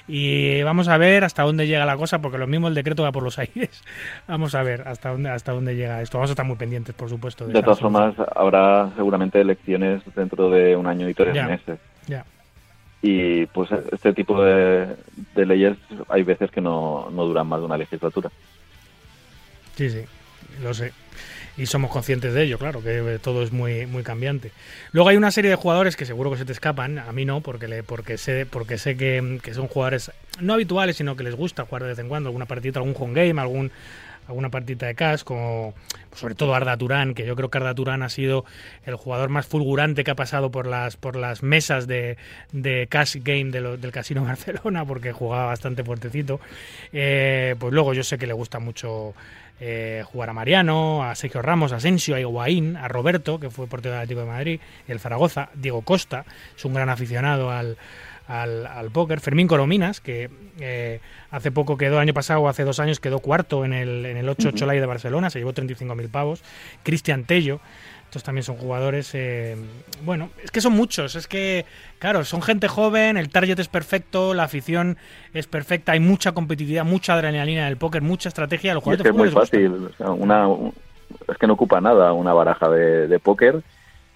Y 0.08 0.62
vamos 0.64 0.88
a 0.90 0.98
ver 0.98 1.24
hasta 1.24 1.44
dónde 1.44 1.66
llega 1.68 1.86
la 1.86 1.96
cosa, 1.96 2.20
porque 2.20 2.38
lo 2.38 2.48
mismo 2.48 2.68
el 2.68 2.74
decreto 2.76 3.04
va 3.04 3.12
por 3.14 3.24
los 3.24 3.40
aires. 3.40 3.82
Vamos 4.28 4.54
a 4.56 4.64
ver 4.64 4.86
hasta 4.88 5.10
dónde, 5.12 5.30
hasta 5.30 5.54
dónde 5.54 5.76
llega 5.76 6.02
esto. 6.02 6.18
Vamos 6.18 6.32
a 6.32 6.34
estar 6.34 6.46
muy 6.46 6.58
pendientes, 6.58 6.94
por 6.96 7.08
supuesto. 7.10 7.46
De 7.46 7.54
esa 7.54 7.62
todas 7.62 7.80
formas, 7.80 8.16
habrá 8.36 8.90
seguramente 8.98 9.40
elecciones 9.40 10.02
dentro 10.16 10.50
de 10.50 10.76
un 10.76 10.88
año 10.88 11.08
y 11.10 11.14
tres 11.14 11.34
Ya. 11.34 11.48
meses. 11.48 11.80
Ya. 12.08 12.26
Y 13.02 13.46
pues 13.48 13.70
este 13.92 14.14
tipo 14.14 14.44
de, 14.44 14.88
de 15.36 15.46
leyes 15.46 15.78
hay 16.10 16.24
veces 16.24 16.52
que 16.52 16.62
no, 16.62 17.10
no 17.12 17.26
duran 17.26 17.48
más 17.48 17.60
de 17.60 17.66
una 17.66 17.78
legislatura. 17.78 18.30
Sí, 19.76 19.90
sí, 19.90 20.02
lo 20.62 20.74
sé. 20.74 20.92
Y 21.56 21.66
somos 21.66 21.92
conscientes 21.92 22.34
de 22.34 22.44
ello, 22.44 22.58
claro, 22.58 22.82
que 22.82 23.20
todo 23.22 23.44
es 23.44 23.52
muy, 23.52 23.86
muy 23.86 24.04
cambiante. 24.04 24.52
Luego 24.94 25.10
hay 25.10 25.18
una 25.18 25.32
serie 25.32 25.50
de 25.50 25.58
jugadores 25.58 25.98
que 25.98 26.06
seguro 26.06 26.32
que 26.32 26.38
se 26.38 26.46
te 26.46 26.54
escapan, 26.54 27.00
a 27.00 27.12
mí 27.12 27.26
no, 27.26 27.42
porque 27.42 27.68
le, 27.68 27.84
porque 27.84 28.18
sé, 28.18 28.46
porque 28.46 28.78
sé 28.78 28.96
que, 28.96 29.40
que 29.44 29.54
son 29.54 29.68
jugadores 29.68 30.12
no 30.40 30.54
habituales, 30.54 30.96
sino 30.98 31.18
que 31.18 31.24
les 31.24 31.36
gusta 31.36 31.66
jugar 31.66 31.84
de 31.84 31.90
vez 31.90 32.00
en 32.00 32.08
cuando, 32.08 32.30
alguna 32.30 32.46
partida, 32.46 32.80
algún 32.80 32.96
home 32.98 33.14
game, 33.14 33.42
algún, 33.42 33.72
alguna 34.30 34.50
partida 34.50 34.88
de 34.88 34.96
cash, 34.96 35.24
como 35.24 35.74
sobre 36.16 36.36
todo 36.36 36.56
Arda 36.56 36.78
Turán, 36.78 37.14
que 37.14 37.26
yo 37.26 37.36
creo 37.36 37.50
que 37.50 37.58
Arda 37.58 37.76
Turán 37.76 38.04
ha 38.04 38.10
sido 38.10 38.46
el 38.86 38.96
jugador 38.96 39.30
más 39.30 39.46
fulgurante 39.48 40.04
que 40.04 40.12
ha 40.12 40.16
pasado 40.16 40.52
por 40.52 40.66
las, 40.68 40.96
por 40.98 41.16
las 41.16 41.44
mesas 41.44 41.88
de, 41.88 42.18
de 42.52 42.88
cash 42.90 43.18
game 43.22 43.46
de 43.52 43.62
lo- 43.62 43.78
del 43.78 43.92
Casino 43.92 44.24
Barcelona, 44.26 44.86
porque 44.86 45.12
jugaba 45.12 45.46
bastante 45.48 45.84
fuertecito. 45.84 46.40
Eh, 46.94 47.56
pues 47.60 47.74
luego 47.74 47.94
yo 47.94 48.04
sé 48.04 48.18
que 48.18 48.28
le 48.28 48.34
gusta 48.34 48.60
mucho 48.60 49.14
eh, 49.60 50.04
jugar 50.06 50.30
a 50.30 50.34
Mariano, 50.34 51.04
a 51.04 51.16
Sergio 51.16 51.42
Ramos, 51.42 51.74
a 51.74 51.78
Asensio, 51.78 52.16
a 52.16 52.20
Higuaín, 52.20 52.78
a 52.78 52.88
Roberto, 52.88 53.40
que 53.40 53.50
fue 53.50 53.68
portero 53.68 53.94
del 53.94 54.04
Atlético 54.04 54.22
de 54.22 54.28
Madrid, 54.28 54.60
el 54.88 55.00
Zaragoza, 55.00 55.50
Diego 55.54 55.82
Costa, 55.82 56.24
es 56.56 56.64
un 56.66 56.74
gran 56.74 56.90
aficionado 56.90 57.52
al, 57.52 57.78
al, 58.30 58.66
al 58.68 58.90
póker, 58.92 59.20
Fermín 59.20 59.48
Corominas, 59.48 60.00
que 60.00 60.30
eh, 60.62 61.02
hace 61.32 61.52
poco 61.52 61.76
quedó, 61.78 61.96
el 61.96 62.02
año 62.04 62.14
pasado, 62.14 62.48
hace 62.48 62.64
dos 62.64 62.80
años, 62.80 63.00
quedó 63.02 63.20
cuarto 63.20 63.66
en 63.66 63.74
el, 63.74 64.06
en 64.06 64.16
el 64.16 64.30
8 64.30 64.50
Ujú. 64.50 64.58
Cholay 64.58 64.80
de 64.80 64.86
Barcelona, 64.86 65.30
se 65.30 65.40
llevó 65.40 65.52
35.000 65.54 66.10
pavos, 66.10 66.42
Cristian 66.84 67.26
Tello, 67.26 67.60
estos 68.06 68.24
también 68.24 68.44
son 68.44 68.56
jugadores, 68.58 69.12
eh, 69.14 69.56
bueno, 70.04 70.30
es 70.44 70.50
que 70.52 70.62
son 70.62 70.74
muchos, 70.74 71.16
es 71.16 71.28
que, 71.28 71.66
claro, 72.00 72.24
son 72.24 72.42
gente 72.42 72.68
joven, 72.68 73.18
el 73.18 73.30
target 73.30 73.60
es 73.60 73.68
perfecto, 73.68 74.34
la 74.34 74.44
afición 74.44 74.98
es 75.34 75.46
perfecta, 75.48 75.92
hay 75.92 76.00
mucha 76.00 76.32
competitividad, 76.32 76.86
mucha 76.86 77.14
adrenalina 77.16 77.62
en 77.64 77.68
el 77.68 77.78
póker, 77.78 78.02
mucha 78.02 78.30
estrategia, 78.30 78.74
los 78.74 78.82
es 78.88 78.98
que 78.98 79.04
de 79.04 79.10
es 79.10 79.16
muy 79.16 79.30
fácil. 79.30 79.74
o 79.74 79.94
sea, 79.98 80.12
una, 80.12 80.48
un- 80.48 80.74
es 81.28 81.38
que 81.38 81.48
no 81.48 81.54
ocupa 81.54 81.82
nada 81.82 82.14
una 82.14 82.34
baraja 82.34 82.70
de, 82.70 83.08
de 83.08 83.20
póker 83.20 83.62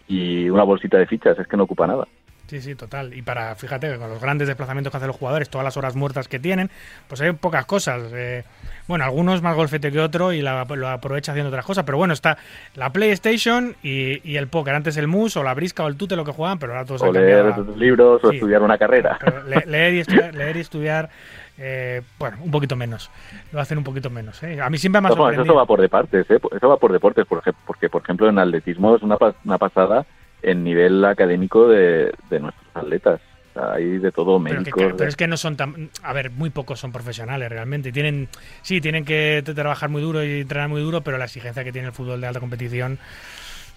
y 0.08 0.50
una 0.50 0.64
bolsita 0.64 0.98
de 0.98 1.08
fichas. 1.08 1.38
Es 1.40 1.48
que 1.48 1.58
no 1.58 1.64
ocupa 1.64 1.88
nada. 1.88 2.08
Sí, 2.54 2.62
sí, 2.62 2.76
total. 2.76 3.16
Y 3.16 3.24
para, 3.24 3.56
fíjate, 3.56 3.98
con 3.98 4.10
los 4.12 4.22
grandes 4.22 4.48
desplazamientos 4.48 4.92
que 4.92 4.98
hacen 4.98 5.08
los 5.08 5.16
jugadores, 5.16 5.50
todas 5.50 5.66
las 5.66 5.76
horas 5.76 5.96
muertas 5.96 6.28
que 6.28 6.38
tienen, 6.38 6.70
pues 7.08 7.20
hay 7.22 7.32
pocas 7.32 7.66
cosas. 7.66 8.04
Eh, 8.14 8.44
bueno, 8.88 9.06
algunos 9.06 9.42
más 9.42 9.56
golfete 9.56 9.92
que 9.92 10.00
otro 10.00 10.32
y 10.34 10.44
la- 10.44 10.64
lo 10.66 10.88
aprovecha 10.88 11.32
haciendo 11.32 11.50
otras 11.50 11.66
cosas. 11.66 11.84
Pero 11.84 11.98
bueno, 11.98 12.14
está 12.14 12.38
la 12.76 12.92
PlayStation 12.94 13.76
y, 13.82 14.22
y 14.30 14.38
el 14.38 14.50
póker. 14.50 14.76
Antes 14.76 14.98
el 14.98 15.08
mus 15.08 15.36
o 15.36 15.42
la 15.42 15.56
brisca 15.56 15.84
o 15.84 15.88
el 15.88 15.96
tute 15.98 16.16
lo 16.16 16.24
que 16.26 16.32
juegan, 16.32 16.60
pero 16.60 16.74
ahora 16.74 16.86
todos 16.86 17.02
O 17.02 17.06
han 17.08 17.14
leer 17.14 17.44
cambiado 17.56 17.76
libros 17.76 18.24
o 18.24 18.30
Sí. 18.30 18.36
estudiar 18.36 18.62
una 18.62 18.78
carrera. 18.78 19.18
Pero 19.20 19.42
le- 19.46 19.66
leer 19.66 19.94
y 19.96 20.00
estudiar, 20.02 20.36
leer 20.36 20.56
y 20.58 20.60
estudiar 20.60 21.10
eh, 21.58 22.02
bueno, 22.20 22.38
un 22.44 22.52
poquito 22.52 22.76
menos. 22.76 23.10
Lo 23.52 23.62
hacen 23.62 23.80
un 23.80 23.84
poquito 23.84 24.12
menos. 24.12 24.44
¿eh? 24.44 24.62
A 24.62 24.70
mí 24.70 24.78
siempre 24.78 25.02
me 25.02 25.08
ha 25.08 25.12
sorprendido. 25.12 25.44
eso 25.44 25.56
va 25.56 25.66
por 25.66 25.82
deportes, 25.82 26.30
¿eh? 26.30 26.40
Eso 26.56 26.70
va 26.70 26.78
por 26.78 26.92
deportes, 26.92 27.26
por 27.26 27.40
ej- 27.44 27.56
porque, 27.66 27.90
por 27.90 28.04
ejemplo, 28.04 28.30
en 28.30 28.38
atletismo 28.38 28.96
es 28.96 29.02
una, 29.02 29.18
pas- 29.18 29.34
una 29.44 29.58
pasada 29.58 30.06
en 30.44 30.64
nivel 30.64 31.04
académico 31.06 31.68
de, 31.68 32.14
de 32.30 32.40
nuestros 32.40 32.68
atletas. 32.76 33.22
O 33.50 33.54
sea, 33.60 33.74
hay 33.74 34.00
de 34.00 34.12
todo, 34.12 34.42
Pero, 34.44 34.50
que, 34.56 34.60
médicos. 34.60 34.82
claro, 34.82 34.98
pero 34.98 35.10
es 35.10 35.16
que 35.16 35.28
no 35.28 35.38
son 35.38 35.56
tan. 35.56 35.90
A 36.02 36.12
ver, 36.14 36.32
muy 36.32 36.50
pocos 36.50 36.80
son 36.80 36.92
profesionales 36.92 37.50
realmente. 37.50 37.92
Tienen, 37.92 38.28
sí, 38.64 38.82
tienen 38.82 39.06
que 39.06 39.44
trabajar 39.56 39.90
muy 39.90 40.02
duro 40.02 40.24
y 40.24 40.42
entrenar 40.42 40.70
muy 40.70 40.82
duro, 40.82 41.02
pero 41.02 41.18
la 41.18 41.26
exigencia 41.26 41.64
que 41.64 41.72
tiene 41.72 41.88
el 41.88 41.94
fútbol 41.94 42.20
de 42.20 42.28
alta 42.28 42.40
competición, 42.40 42.98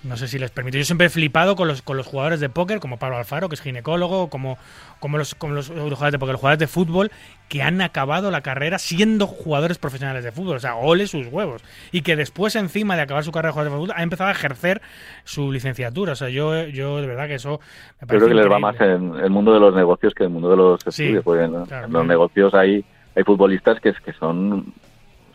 no 0.03 0.17
sé 0.17 0.29
si 0.29 0.39
les 0.39 0.51
permite. 0.51 0.79
Yo 0.79 0.85
siempre 0.85 1.09
he 1.09 1.11
flipado 1.11 1.57
con 1.57 1.67
los, 1.67 1.83
con 1.83 1.97
los 1.97 2.07
jugadores 2.07 2.39
de 2.39 2.49
póker, 2.49 2.79
como 2.81 2.99
Pablo 2.99 3.17
Alfaro, 3.17 3.49
que 3.49 3.57
es 3.57 3.61
ginecólogo, 3.61 4.29
como, 4.29 4.57
como, 5.01 5.19
los, 5.19 5.35
como 5.35 5.55
los 5.55 5.69
jugadores 5.69 6.13
de 6.13 6.19
póker, 6.19 6.33
los 6.35 6.41
jugadores 6.41 6.61
de 6.61 6.67
fútbol, 6.69 7.11
que 7.49 7.63
han 7.63 7.81
acabado 7.81 8.31
la 8.31 8.41
carrera 8.41 8.79
siendo 8.79 9.27
jugadores 9.27 9.79
profesionales 9.79 10.23
de 10.23 10.31
fútbol. 10.33 10.57
O 10.57 10.61
sea, 10.61 10.77
ole 10.77 11.07
sus 11.09 11.27
huevos. 11.27 11.63
Y 11.91 12.03
que 12.03 12.15
después, 12.15 12.55
encima 12.55 12.95
de 12.95 13.03
acabar 13.03 13.25
su 13.25 13.33
carrera 13.33 13.49
de 13.49 13.53
jugador 13.55 13.73
de 13.73 13.79
fútbol, 13.79 13.95
ha 13.99 14.03
empezado 14.05 14.29
a 14.29 14.33
ejercer 14.33 14.81
su 15.25 15.51
licenciatura. 15.51 16.13
O 16.13 16.17
sea, 16.17 16.29
yo, 16.29 16.65
yo 16.69 17.01
de 17.01 17.07
verdad 17.09 17.27
que 17.27 17.35
eso 17.37 17.59
me 18.01 18.03
Yo 18.03 18.07
parece 18.07 18.27
creo 18.27 18.29
que 18.29 18.43
les 18.45 18.53
va 18.53 18.59
más 18.61 18.81
en 18.81 19.17
el 19.17 19.31
mundo 19.31 19.53
de 19.55 19.61
los 19.61 19.75
negocios 19.75 20.15
que 20.15 20.23
en 20.25 20.29
el 20.29 20.33
mundo 20.35 20.51
de 20.51 20.57
los 20.57 20.81
Sí, 20.83 21.03
estudios. 21.05 21.25
porque 21.25 21.45
en, 21.45 21.51
claro, 21.51 21.65
en 21.65 21.71
los 21.81 21.91
claro. 21.91 22.05
negocios 22.05 22.55
hay, 22.55 22.85
hay 23.17 23.25
futbolistas 23.25 23.81
que, 23.81 23.93
que 23.93 24.13
son, 24.13 24.73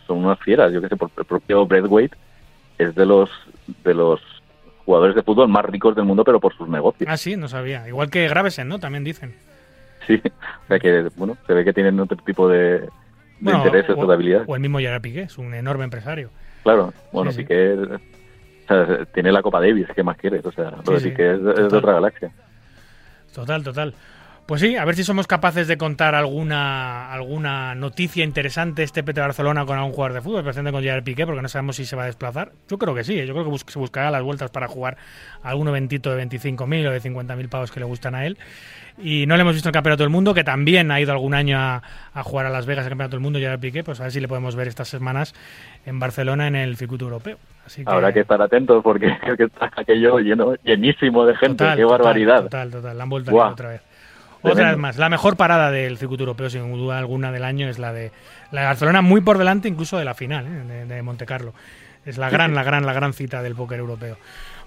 son 0.07 0.23
unas 0.23 0.39
fieras. 0.39 0.71
Yo 0.71 0.81
que 0.81 0.87
sé, 0.87 0.95
por 0.95 1.11
el 1.17 1.25
propio 1.25 1.65
Braithwaite 1.65 2.15
es 2.77 2.95
de 2.95 3.05
los 3.05 3.29
de 3.83 3.93
los 3.93 4.19
jugadores 4.85 5.15
de 5.15 5.23
fútbol 5.23 5.47
más 5.47 5.65
ricos 5.65 5.95
del 5.95 6.05
mundo, 6.05 6.23
pero 6.23 6.39
por 6.39 6.53
sus 6.55 6.67
negocios. 6.69 7.09
Ah, 7.11 7.17
sí, 7.17 7.35
no 7.35 7.47
sabía. 7.47 7.87
Igual 7.87 8.09
que 8.09 8.27
Gravesen, 8.27 8.67
¿no? 8.67 8.79
También 8.79 9.03
dicen. 9.03 9.33
Sí, 10.07 10.21
o 10.25 10.67
sea 10.67 10.79
que, 10.79 11.09
bueno, 11.15 11.37
se 11.47 11.53
ve 11.53 11.63
que 11.63 11.73
tienen 11.73 11.99
otro 11.99 12.17
tipo 12.25 12.47
de, 12.49 12.79
de 12.79 12.89
Bueno, 13.39 13.59
intereses 13.65 13.95
o, 13.95 13.99
o 14.01 14.07
de 14.07 14.13
habilidades. 14.13 14.47
o 14.49 14.55
el 14.55 14.61
mismo 14.61 14.79
Gerard 14.79 15.01
Piqué, 15.01 15.21
es 15.23 15.37
un 15.37 15.53
enorme 15.53 15.83
empresario. 15.83 16.29
Claro, 16.63 16.93
bueno, 17.11 17.31
Sí, 17.31 17.37
sí. 17.37 17.43
Piqué 17.43 17.73
o 17.73 18.67
sea, 18.67 19.05
tiene 19.13 19.31
la 19.31 19.41
Copa 19.41 19.59
Davis, 19.59 19.87
¿qué 19.95 20.01
más 20.03 20.17
quieres? 20.17 20.45
O 20.45 20.51
sea, 20.51 20.71
lo 20.71 20.97
Sí, 20.99 21.03
de 21.05 21.09
Piqué 21.11 21.31
es, 21.33 21.39
es 21.59 21.71
de 21.71 21.77
otra 21.77 21.93
galaxia. 21.93 22.31
Total, 23.33 23.63
total. 23.63 23.93
Pues 24.51 24.59
sí, 24.59 24.75
a 24.75 24.83
ver 24.83 24.95
si 24.97 25.05
somos 25.05 25.27
capaces 25.27 25.65
de 25.69 25.77
contar 25.77 26.13
alguna 26.13 27.09
alguna 27.13 27.73
noticia 27.73 28.21
interesante 28.25 28.83
este 28.83 29.01
PT 29.01 29.21
Barcelona 29.21 29.65
con 29.65 29.77
algún 29.77 29.93
jugador 29.93 30.11
de 30.11 30.21
fútbol, 30.21 30.39
especialmente 30.41 30.73
con 30.75 30.83
Gerard 30.83 31.05
Piqué, 31.05 31.25
porque 31.25 31.41
no 31.41 31.47
sabemos 31.47 31.77
si 31.77 31.85
se 31.85 31.95
va 31.95 32.03
a 32.03 32.07
desplazar. 32.07 32.51
Yo 32.67 32.77
creo 32.77 32.93
que 32.93 33.05
sí, 33.05 33.17
¿eh? 33.17 33.25
yo 33.25 33.31
creo 33.33 33.45
que 33.45 33.49
bus- 33.49 33.63
se 33.65 33.79
buscará 33.79 34.11
las 34.11 34.21
vueltas 34.23 34.51
para 34.51 34.67
jugar 34.67 34.97
algún 35.41 35.69
eventito 35.69 36.13
de 36.13 36.27
25.000 36.27 36.85
o 36.85 36.91
de 36.91 36.99
50.000 37.01 37.47
pavos 37.47 37.71
que 37.71 37.79
le 37.79 37.85
gustan 37.85 38.13
a 38.13 38.25
él. 38.25 38.37
Y 39.01 39.25
no 39.25 39.37
le 39.37 39.43
hemos 39.43 39.53
visto 39.53 39.69
en 39.69 39.71
el 39.71 39.73
Campeonato 39.73 40.03
del 40.03 40.09
Mundo, 40.09 40.33
que 40.33 40.43
también 40.43 40.91
ha 40.91 40.99
ido 40.99 41.13
algún 41.13 41.33
año 41.33 41.57
a, 41.57 41.81
a 42.13 42.23
jugar 42.23 42.45
a 42.45 42.49
Las 42.49 42.65
Vegas 42.65 42.83
el 42.85 42.89
Campeonato 42.89 43.15
del 43.15 43.21
Mundo, 43.23 43.39
Gerard 43.39 43.61
Piqué, 43.61 43.85
pues 43.85 44.01
a 44.01 44.03
ver 44.03 44.11
si 44.11 44.19
le 44.19 44.27
podemos 44.27 44.57
ver 44.57 44.67
estas 44.67 44.89
semanas 44.89 45.33
en 45.85 45.97
Barcelona 45.97 46.47
en 46.49 46.57
el 46.57 46.75
circuito 46.75 47.05
europeo. 47.05 47.37
Así 47.65 47.85
que, 47.85 47.89
Habrá 47.89 48.11
que 48.11 48.19
estar 48.19 48.41
atentos 48.41 48.83
porque 48.83 49.15
creo 49.21 49.37
que 49.37 49.43
está 49.45 49.71
aquello 49.77 50.19
lleno, 50.19 50.55
llenísimo 50.55 51.25
de 51.25 51.37
gente. 51.37 51.63
Total, 51.63 51.77
¡Qué 51.77 51.83
total, 51.83 51.97
barbaridad! 51.99 52.43
Total, 52.43 52.69
total, 52.69 52.97
la 52.97 53.03
han 53.03 53.09
vuelto 53.09 53.33
otra 53.33 53.69
vez. 53.69 53.81
Otra 54.41 54.69
vez 54.69 54.77
más, 54.77 54.97
la 54.97 55.09
mejor 55.09 55.37
parada 55.37 55.71
del 55.71 55.97
circuito 55.97 56.23
europeo, 56.23 56.49
sin 56.49 56.71
duda 56.71 56.97
alguna, 56.97 57.31
del 57.31 57.43
año 57.43 57.69
es 57.69 57.79
la 57.79 57.93
de 57.93 58.11
la 58.51 58.61
de 58.61 58.67
Barcelona, 58.67 59.01
muy 59.01 59.21
por 59.21 59.37
delante 59.37 59.67
incluso 59.67 59.97
de 59.97 60.05
la 60.05 60.13
final 60.13 60.45
¿eh? 60.47 60.65
de, 60.65 60.85
de 60.85 61.01
Monte 61.01 61.25
Carlo. 61.25 61.53
Es 62.03 62.17
la 62.17 62.31
gran, 62.31 62.55
la 62.55 62.63
gran, 62.63 62.83
la 62.85 62.93
gran 62.93 63.13
cita 63.13 63.43
del 63.43 63.53
póker 63.53 63.77
europeo. 63.77 64.17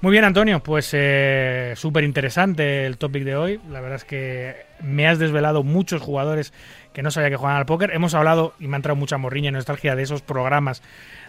Muy 0.00 0.12
bien, 0.12 0.24
Antonio, 0.24 0.62
pues 0.62 0.90
eh, 0.92 1.72
súper 1.76 2.04
interesante 2.04 2.86
el 2.86 2.96
topic 2.96 3.24
de 3.24 3.34
hoy. 3.34 3.60
La 3.70 3.80
verdad 3.80 3.96
es 3.96 4.04
que 4.04 4.54
me 4.80 5.08
has 5.08 5.18
desvelado 5.18 5.64
muchos 5.64 6.00
jugadores 6.00 6.52
que 6.92 7.02
no 7.02 7.10
sabía 7.10 7.30
que 7.30 7.36
jugaban 7.36 7.58
al 7.58 7.66
póker. 7.66 7.90
Hemos 7.92 8.14
hablado, 8.14 8.54
y 8.60 8.68
me 8.68 8.76
ha 8.76 8.78
entrado 8.78 8.94
mucha 8.94 9.18
morriña 9.18 9.48
y 9.48 9.52
nostalgia, 9.52 9.96
de 9.96 10.02
esos 10.04 10.22
programas 10.22 10.82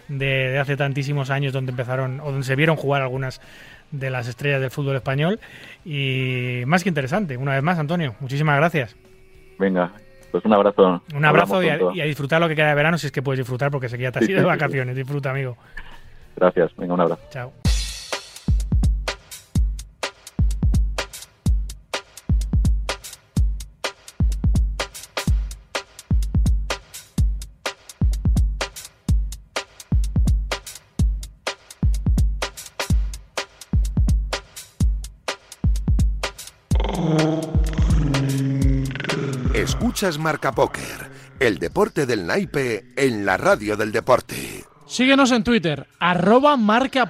de, 0.06 0.50
de 0.50 0.58
hace 0.60 0.76
tantísimos 0.76 1.30
años 1.30 1.52
donde 1.52 1.70
empezaron, 1.70 2.20
o 2.20 2.26
donde 2.30 2.46
se 2.46 2.54
vieron 2.54 2.76
jugar 2.76 3.02
algunas 3.02 3.40
de 3.98 4.10
las 4.10 4.28
estrellas 4.28 4.60
del 4.60 4.70
fútbol 4.70 4.96
español. 4.96 5.40
Y 5.84 6.62
más 6.66 6.82
que 6.82 6.88
interesante. 6.88 7.36
Una 7.36 7.54
vez 7.54 7.62
más, 7.62 7.78
Antonio, 7.78 8.14
muchísimas 8.20 8.56
gracias. 8.56 8.96
Venga, 9.58 9.92
pues 10.30 10.44
un 10.44 10.52
abrazo. 10.52 11.02
Un 11.14 11.24
abrazo 11.24 11.62
y 11.62 11.68
a, 11.68 11.78
pronto. 11.78 11.96
y 11.96 12.00
a 12.00 12.04
disfrutar 12.04 12.40
lo 12.40 12.48
que 12.48 12.56
queda 12.56 12.68
de 12.68 12.74
verano 12.74 12.98
si 12.98 13.06
es 13.06 13.12
que 13.12 13.22
puedes 13.22 13.38
disfrutar 13.38 13.70
porque 13.70 13.88
sé 13.88 13.96
que 13.96 14.04
ya 14.04 14.12
te 14.12 14.20
has 14.20 14.28
ido 14.28 14.40
de 14.40 14.46
vacaciones. 14.46 14.94
Disfruta, 14.96 15.30
amigo. 15.30 15.56
Gracias, 16.36 16.74
venga, 16.76 16.94
un 16.94 17.00
abrazo. 17.00 17.22
Chao. 17.30 17.52
Escuchas 39.96 40.18
Marca 40.18 40.52
Póker, 40.52 41.10
el 41.40 41.58
deporte 41.58 42.04
del 42.04 42.26
naipe 42.26 42.84
en 42.96 43.24
la 43.24 43.38
radio 43.38 43.78
del 43.78 43.92
deporte. 43.92 44.62
Síguenos 44.86 45.32
en 45.32 45.42
Twitter, 45.42 45.86
arroba 45.98 46.58
Marca 46.58 47.06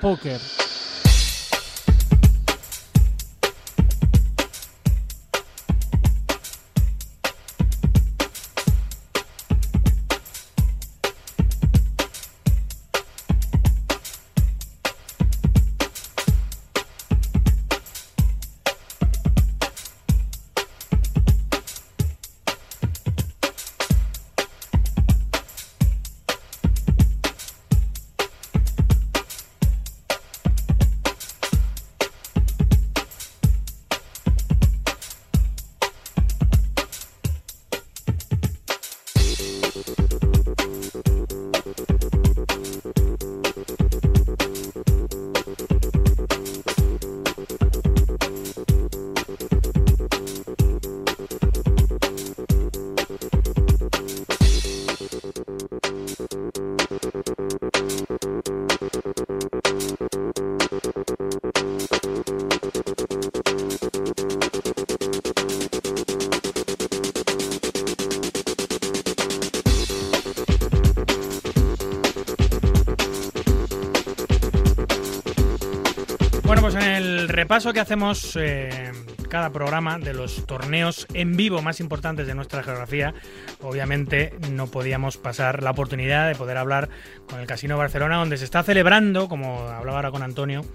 repaso 77.57 77.73
que 77.73 77.81
hacemos 77.81 78.37
eh, 78.37 78.93
cada 79.31 79.51
programa 79.51 79.99
de 79.99 80.13
los 80.13 80.45
torneos 80.45 81.07
en 81.15 81.39
vivo 81.39 81.63
más 81.63 81.81
importantes 81.81 82.27
de 82.27 82.35
nuestra 82.35 82.63
geografía, 82.63 83.15
obviamente 83.63 84.35
no 84.53 84.67
podíamos 84.67 85.17
pasar 85.17 85.63
la 85.63 85.71
oportunidad 85.71 86.29
de 86.29 86.35
poder 86.35 86.59
hablar 86.59 86.91
con 87.27 87.41
el 87.41 87.47
Casino 87.47 87.79
Barcelona, 87.79 88.17
donde 88.17 88.37
se 88.37 88.45
está 88.45 88.63
celebrando, 88.63 89.27
como 89.31 89.61
hablaba 89.61 89.97
ahora 89.97 90.11
con 90.11 90.23
Antonio, 90.23 90.67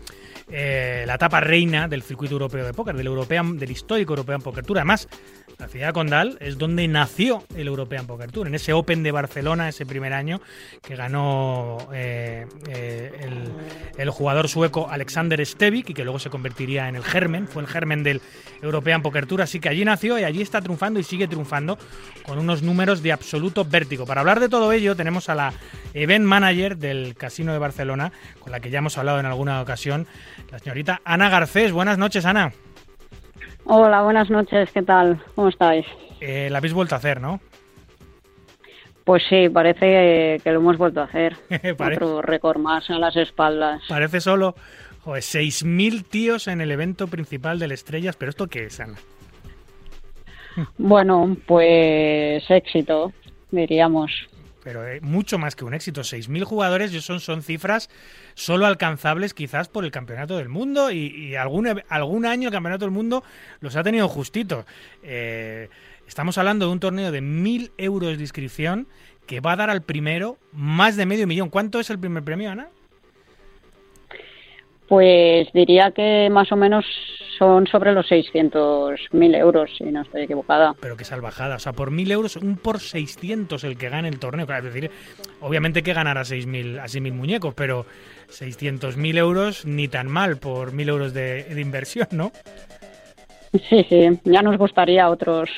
eh, 0.50 1.04
la 1.06 1.16
etapa 1.16 1.40
reina 1.40 1.88
del 1.88 2.02
circuito 2.02 2.34
europeo 2.34 2.66
de 2.66 2.74
póker, 2.74 2.98
del, 2.98 3.06
European, 3.06 3.60
del 3.60 3.70
histórico 3.70 4.14
European 4.14 4.42
Poker 4.42 4.66
Tour. 4.66 4.80
Además, 4.80 5.08
la 5.62 5.68
ciudad 5.68 5.94
Condal 5.94 6.38
es 6.40 6.58
donde 6.58 6.88
nació 6.88 7.44
el 7.56 7.68
European 7.68 8.08
Poker 8.08 8.32
Tour, 8.32 8.48
en 8.48 8.56
ese 8.56 8.74
Open 8.74 9.04
de 9.04 9.12
Barcelona, 9.12 9.70
ese 9.70 9.86
primer 9.86 10.12
año 10.12 10.42
que 10.82 10.96
ganó 10.96 11.78
eh, 11.94 12.48
eh, 12.68 13.12
el, 13.22 13.44
el 13.96 14.10
jugador 14.10 14.50
sueco 14.50 14.90
Alexander 14.90 15.46
Stevik 15.46 15.92
y 15.92 15.94
que 15.94 16.04
luego 16.04 16.18
se 16.18 16.32
convertiría 16.32 16.90
en 16.90 16.96
el 16.96 17.04
germen, 17.04 17.48
fue 17.48 17.62
el 17.62 17.68
germen 17.68 18.02
del 18.02 18.22
European 18.64 19.04
Poker 19.04 19.28
Tour, 19.28 19.44
así 19.44 19.60
que 19.60 19.70
allí 19.70 19.86
nació 19.86 20.18
y 20.18 20.24
allí 20.24 20.42
está 20.42 20.62
triunfando 20.62 21.00
y 21.00 21.04
sigue 21.04 21.28
triunfando 21.28 21.78
con 22.26 22.40
unos 22.40 22.64
números 22.64 23.04
de 23.04 23.12
absoluto 23.12 23.64
vértigo. 23.64 24.08
Para 24.08 24.22
hablar 24.22 24.40
de 24.40 24.50
todo 24.50 24.72
ello 24.72 24.96
tenemos 24.96 25.30
a 25.30 25.36
la 25.36 25.54
event 25.94 26.26
manager 26.26 26.78
del 26.78 27.14
Casino 27.14 27.54
de 27.54 27.60
Barcelona, 27.60 28.12
con 28.40 28.52
la 28.52 28.62
que 28.62 28.72
ya 28.72 28.80
hemos 28.80 28.98
hablado 28.98 29.20
en 29.20 29.28
alguna 29.28 29.62
ocasión, 29.62 30.08
la 30.52 30.58
señorita 30.58 31.02
Ana 31.06 31.30
Garcés. 31.30 31.72
Buenas 31.72 32.00
noches, 32.00 32.26
Ana. 32.26 32.52
Hola, 33.66 34.02
buenas 34.02 34.30
noches, 34.30 34.70
¿qué 34.72 34.82
tal? 34.82 35.22
¿Cómo 35.36 35.48
estáis? 35.50 35.86
Eh, 36.20 36.50
la 36.52 36.58
habéis 36.58 36.74
vuelto 36.74 36.96
a 36.96 36.98
hacer, 36.98 37.22
¿no? 37.22 37.40
Pues 39.04 39.24
sí, 39.30 39.50
parece 39.50 40.40
que 40.44 40.52
lo 40.52 40.60
hemos 40.60 40.78
vuelto 40.78 41.02
a 41.02 41.06
hacer. 41.06 41.36
Otro 41.80 42.22
récord 42.22 42.60
más 42.60 42.90
a 42.90 43.00
las 43.00 43.16
espaldas. 43.16 43.82
Parece 43.88 44.22
solo 44.22 44.56
joder, 45.04 45.24
6.000 45.24 46.06
tíos 46.06 46.48
en 46.48 46.62
el 46.62 46.72
evento 46.72 47.08
principal 47.08 47.60
del 47.60 47.72
Estrellas, 47.72 48.16
pero 48.18 48.30
¿esto 48.30 48.48
qué 48.48 48.66
es, 48.66 48.80
Ana? 48.80 48.98
Bueno, 50.78 51.38
pues 51.48 52.44
éxito, 52.50 53.14
diríamos. 53.52 54.12
Pero 54.64 54.88
eh, 54.88 55.00
mucho 55.02 55.38
más 55.38 55.56
que 55.56 55.66
un 55.66 55.74
éxito. 55.74 56.02
6.000 56.02 56.44
jugadores 56.44 56.92
son, 57.04 57.20
son 57.20 57.42
cifras 57.42 57.90
solo 58.34 58.66
alcanzables 58.66 59.34
quizás 59.34 59.68
por 59.68 59.86
el 59.86 59.92
Campeonato 59.92 60.38
del 60.38 60.50
Mundo 60.50 60.92
y, 60.92 61.36
algún, 61.36 61.82
algún 61.90 62.26
año 62.26 62.50
el 62.50 62.54
Campeonato 62.54 62.86
del 62.86 62.92
Mundo 62.92 63.24
los 63.60 63.76
ha 63.76 63.84
tenido 63.84 64.08
justitos. 64.08 64.66
Eh, 65.04 65.70
estamos 66.08 66.38
hablando 66.38 66.68
de 66.68 66.72
un 66.72 66.80
torneo 66.80 67.12
de 67.12 67.22
1.000 67.22 67.72
euros 67.78 68.18
de 68.18 68.24
inscripción 68.24 68.88
que 69.26 69.40
va 69.40 69.54
a 69.54 69.56
dar 69.56 69.70
al 69.70 69.82
primero 69.82 70.38
más 70.52 70.96
de 70.96 71.06
medio 71.06 71.28
millón. 71.28 71.50
¿Cuánto 71.50 71.80
es 71.80 71.90
el 71.90 72.00
primer 72.00 72.24
premio, 72.24 72.52
Ana? 72.52 72.70
Pues 74.92 75.48
diría 75.54 75.92
que 75.92 76.28
más 76.30 76.52
o 76.52 76.58
menos 76.58 76.84
son 77.40 77.66
sobre 77.66 77.94
los 77.94 78.12
600.000 78.12 79.38
euros, 79.38 79.72
si 79.78 79.86
no 79.86 80.02
estoy 80.02 80.24
equivocada. 80.24 80.76
Pero 80.82 80.98
qué 80.98 81.06
salvajada. 81.06 81.56
O 81.56 81.60
sea, 81.60 81.72
por 81.72 81.92
1.000 81.92 82.12
euros, 82.12 82.36
un 82.36 82.58
por 82.58 82.82
600 82.82 83.64
el 83.64 83.78
que 83.78 83.88
gane 83.88 84.10
el 84.10 84.20
torneo. 84.20 84.46
Claro, 84.46 84.68
es 84.68 84.74
decir, 84.74 84.92
obviamente 85.40 85.82
que 85.82 85.94
ganar 85.94 86.18
a 86.18 86.24
6.000 86.24 86.82
a 86.82 86.88
6.000 86.88 87.14
muñecos, 87.14 87.54
pero 87.54 87.86
600.000 88.28 89.18
euros 89.18 89.66
ni 89.66 89.88
tan 89.88 90.10
mal 90.10 90.36
por 90.36 90.74
1.000 90.74 90.90
euros 90.90 91.14
de, 91.14 91.46
de 91.46 91.62
inversión, 91.62 92.10
¿no? 92.12 92.34
Sí, 93.70 93.86
sí, 93.88 94.20
ya 94.26 94.42
nos 94.42 94.58
gustaría 94.58 95.06
a 95.06 95.10
otros 95.10 95.50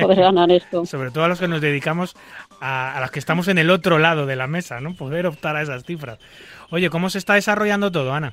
poder 0.00 0.18
ganar 0.18 0.50
esto. 0.50 0.86
Sobre 0.86 1.10
todo 1.10 1.24
a 1.24 1.28
los 1.28 1.38
que 1.38 1.48
nos 1.48 1.60
dedicamos 1.60 2.16
a, 2.58 2.96
a 2.96 3.00
los 3.02 3.10
que 3.10 3.18
estamos 3.18 3.48
en 3.48 3.58
el 3.58 3.68
otro 3.68 3.98
lado 3.98 4.24
de 4.24 4.36
la 4.36 4.46
mesa, 4.46 4.80
¿no? 4.80 4.94
Poder 4.94 5.26
optar 5.26 5.56
a 5.56 5.62
esas 5.62 5.84
cifras. 5.84 6.18
Oye, 6.70 6.88
¿cómo 6.88 7.10
se 7.10 7.18
está 7.18 7.34
desarrollando 7.34 7.92
todo, 7.92 8.14
Ana? 8.14 8.32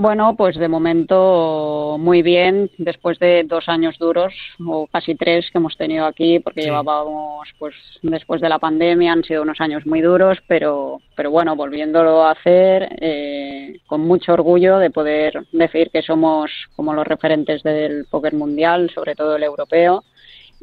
Bueno, 0.00 0.36
pues 0.36 0.56
de 0.56 0.68
momento 0.68 1.96
muy 1.98 2.22
bien, 2.22 2.70
después 2.78 3.18
de 3.18 3.42
dos 3.42 3.68
años 3.68 3.98
duros, 3.98 4.32
o 4.64 4.86
casi 4.86 5.16
tres 5.16 5.50
que 5.50 5.58
hemos 5.58 5.76
tenido 5.76 6.06
aquí, 6.06 6.38
porque 6.38 6.60
Sí. 6.62 6.68
llevábamos, 6.68 7.48
pues 7.58 7.74
después 8.02 8.40
de 8.40 8.48
la 8.48 8.60
pandemia, 8.60 9.10
han 9.12 9.24
sido 9.24 9.42
unos 9.42 9.60
años 9.60 9.84
muy 9.86 10.00
duros, 10.00 10.38
pero, 10.46 11.00
pero 11.16 11.32
bueno, 11.32 11.56
volviéndolo 11.56 12.22
a 12.22 12.30
hacer, 12.30 12.88
eh, 13.00 13.80
con 13.88 14.02
mucho 14.02 14.34
orgullo 14.34 14.78
de 14.78 14.90
poder 14.90 15.44
decir 15.50 15.90
que 15.90 16.02
somos 16.02 16.48
como 16.76 16.94
los 16.94 17.04
referentes 17.04 17.64
del 17.64 18.06
póker 18.08 18.34
mundial, 18.34 18.90
sobre 18.94 19.16
todo 19.16 19.34
el 19.34 19.42
europeo, 19.42 20.04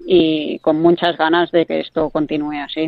y 0.07 0.59
con 0.59 0.81
muchas 0.81 1.17
ganas 1.17 1.51
de 1.51 1.65
que 1.65 1.81
esto 1.81 2.09
continúe 2.09 2.61
así. 2.63 2.87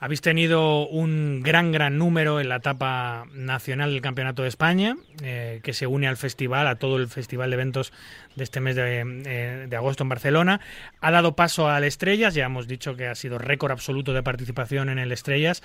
Habéis 0.00 0.20
tenido 0.20 0.86
un 0.86 1.42
gran, 1.42 1.72
gran 1.72 1.96
número 1.98 2.40
en 2.40 2.48
la 2.48 2.56
etapa 2.56 3.24
nacional 3.32 3.92
del 3.92 4.02
Campeonato 4.02 4.42
de 4.42 4.48
España, 4.48 4.96
eh, 5.22 5.60
que 5.62 5.72
se 5.72 5.86
une 5.86 6.08
al 6.08 6.16
festival, 6.16 6.66
a 6.66 6.76
todo 6.76 6.96
el 6.96 7.08
festival 7.08 7.50
de 7.50 7.54
eventos 7.54 7.92
de 8.36 8.44
este 8.44 8.60
mes 8.60 8.76
de, 8.76 9.00
eh, 9.24 9.66
de 9.68 9.76
agosto 9.76 10.02
en 10.02 10.08
Barcelona. 10.08 10.60
Ha 11.00 11.10
dado 11.10 11.36
paso 11.36 11.68
al 11.68 11.84
Estrellas, 11.84 12.34
ya 12.34 12.44
hemos 12.44 12.66
dicho 12.66 12.96
que 12.96 13.06
ha 13.06 13.14
sido 13.14 13.38
récord 13.38 13.72
absoluto 13.72 14.12
de 14.12 14.22
participación 14.22 14.88
en 14.88 14.98
el 14.98 15.12
Estrellas. 15.12 15.62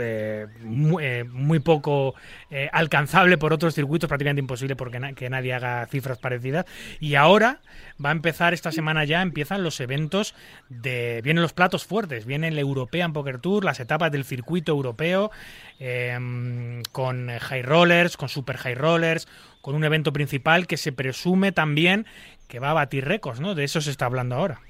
Eh, 0.00 0.46
muy, 0.60 1.04
eh, 1.04 1.24
muy 1.24 1.58
poco 1.58 2.14
eh, 2.50 2.68
alcanzable 2.72 3.38
por 3.38 3.52
otros 3.52 3.74
circuitos, 3.74 4.08
prácticamente 4.08 4.40
imposible 4.40 4.76
porque 4.76 5.14
que 5.14 5.30
nadie 5.30 5.54
haga 5.54 5.86
cifras 5.86 6.18
parecidas. 6.18 6.66
Y 7.00 7.14
ahora 7.14 7.60
va 8.04 8.10
a 8.10 8.12
empezar 8.12 8.54
esta 8.54 8.72
semana 8.72 9.04
ya, 9.04 9.22
empiezan 9.22 9.62
los 9.62 9.80
eventos 9.80 10.34
de. 10.68 11.20
Vienen 11.22 11.42
los 11.42 11.52
platos 11.52 11.84
fuertes, 11.84 12.26
viene 12.26 12.48
el 12.48 12.58
European 12.58 13.12
Poker 13.12 13.38
Tour, 13.38 13.64
las 13.64 13.80
etapas 13.80 14.12
del 14.12 14.24
circuito 14.24 14.72
europeo, 14.72 15.30
eh, 15.78 16.82
con 16.92 17.28
high 17.28 17.62
rollers, 17.62 18.16
con 18.16 18.28
super 18.28 18.56
high 18.56 18.74
rollers, 18.74 19.28
con 19.60 19.74
un 19.74 19.84
evento 19.84 20.12
principal 20.12 20.66
que 20.66 20.76
se 20.76 20.92
presume 20.92 21.52
también 21.52 22.06
que 22.48 22.60
va 22.60 22.70
a 22.70 22.74
batir 22.74 23.04
récords, 23.04 23.40
¿no? 23.40 23.54
De 23.54 23.64
eso 23.64 23.80
se 23.80 23.90
está 23.90 24.06
hablando 24.06 24.36
ahora. 24.36 24.60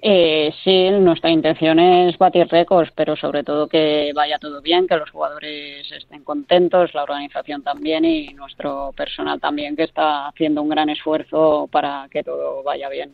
Eh, 0.00 0.54
sí, 0.62 0.90
nuestra 0.90 1.30
intención 1.30 1.80
es 1.80 2.16
batir 2.18 2.46
récords, 2.46 2.92
pero 2.94 3.16
sobre 3.16 3.42
todo 3.42 3.68
que 3.68 4.12
vaya 4.14 4.38
todo 4.38 4.62
bien, 4.62 4.86
que 4.86 4.96
los 4.96 5.10
jugadores 5.10 5.90
estén 5.90 6.22
contentos, 6.22 6.94
la 6.94 7.02
organización 7.02 7.64
también 7.64 8.04
y 8.04 8.32
nuestro 8.34 8.92
personal 8.96 9.40
también, 9.40 9.74
que 9.74 9.82
está 9.82 10.28
haciendo 10.28 10.62
un 10.62 10.68
gran 10.68 10.88
esfuerzo 10.88 11.68
para 11.72 12.06
que 12.10 12.22
todo 12.22 12.62
vaya 12.62 12.88
bien. 12.88 13.12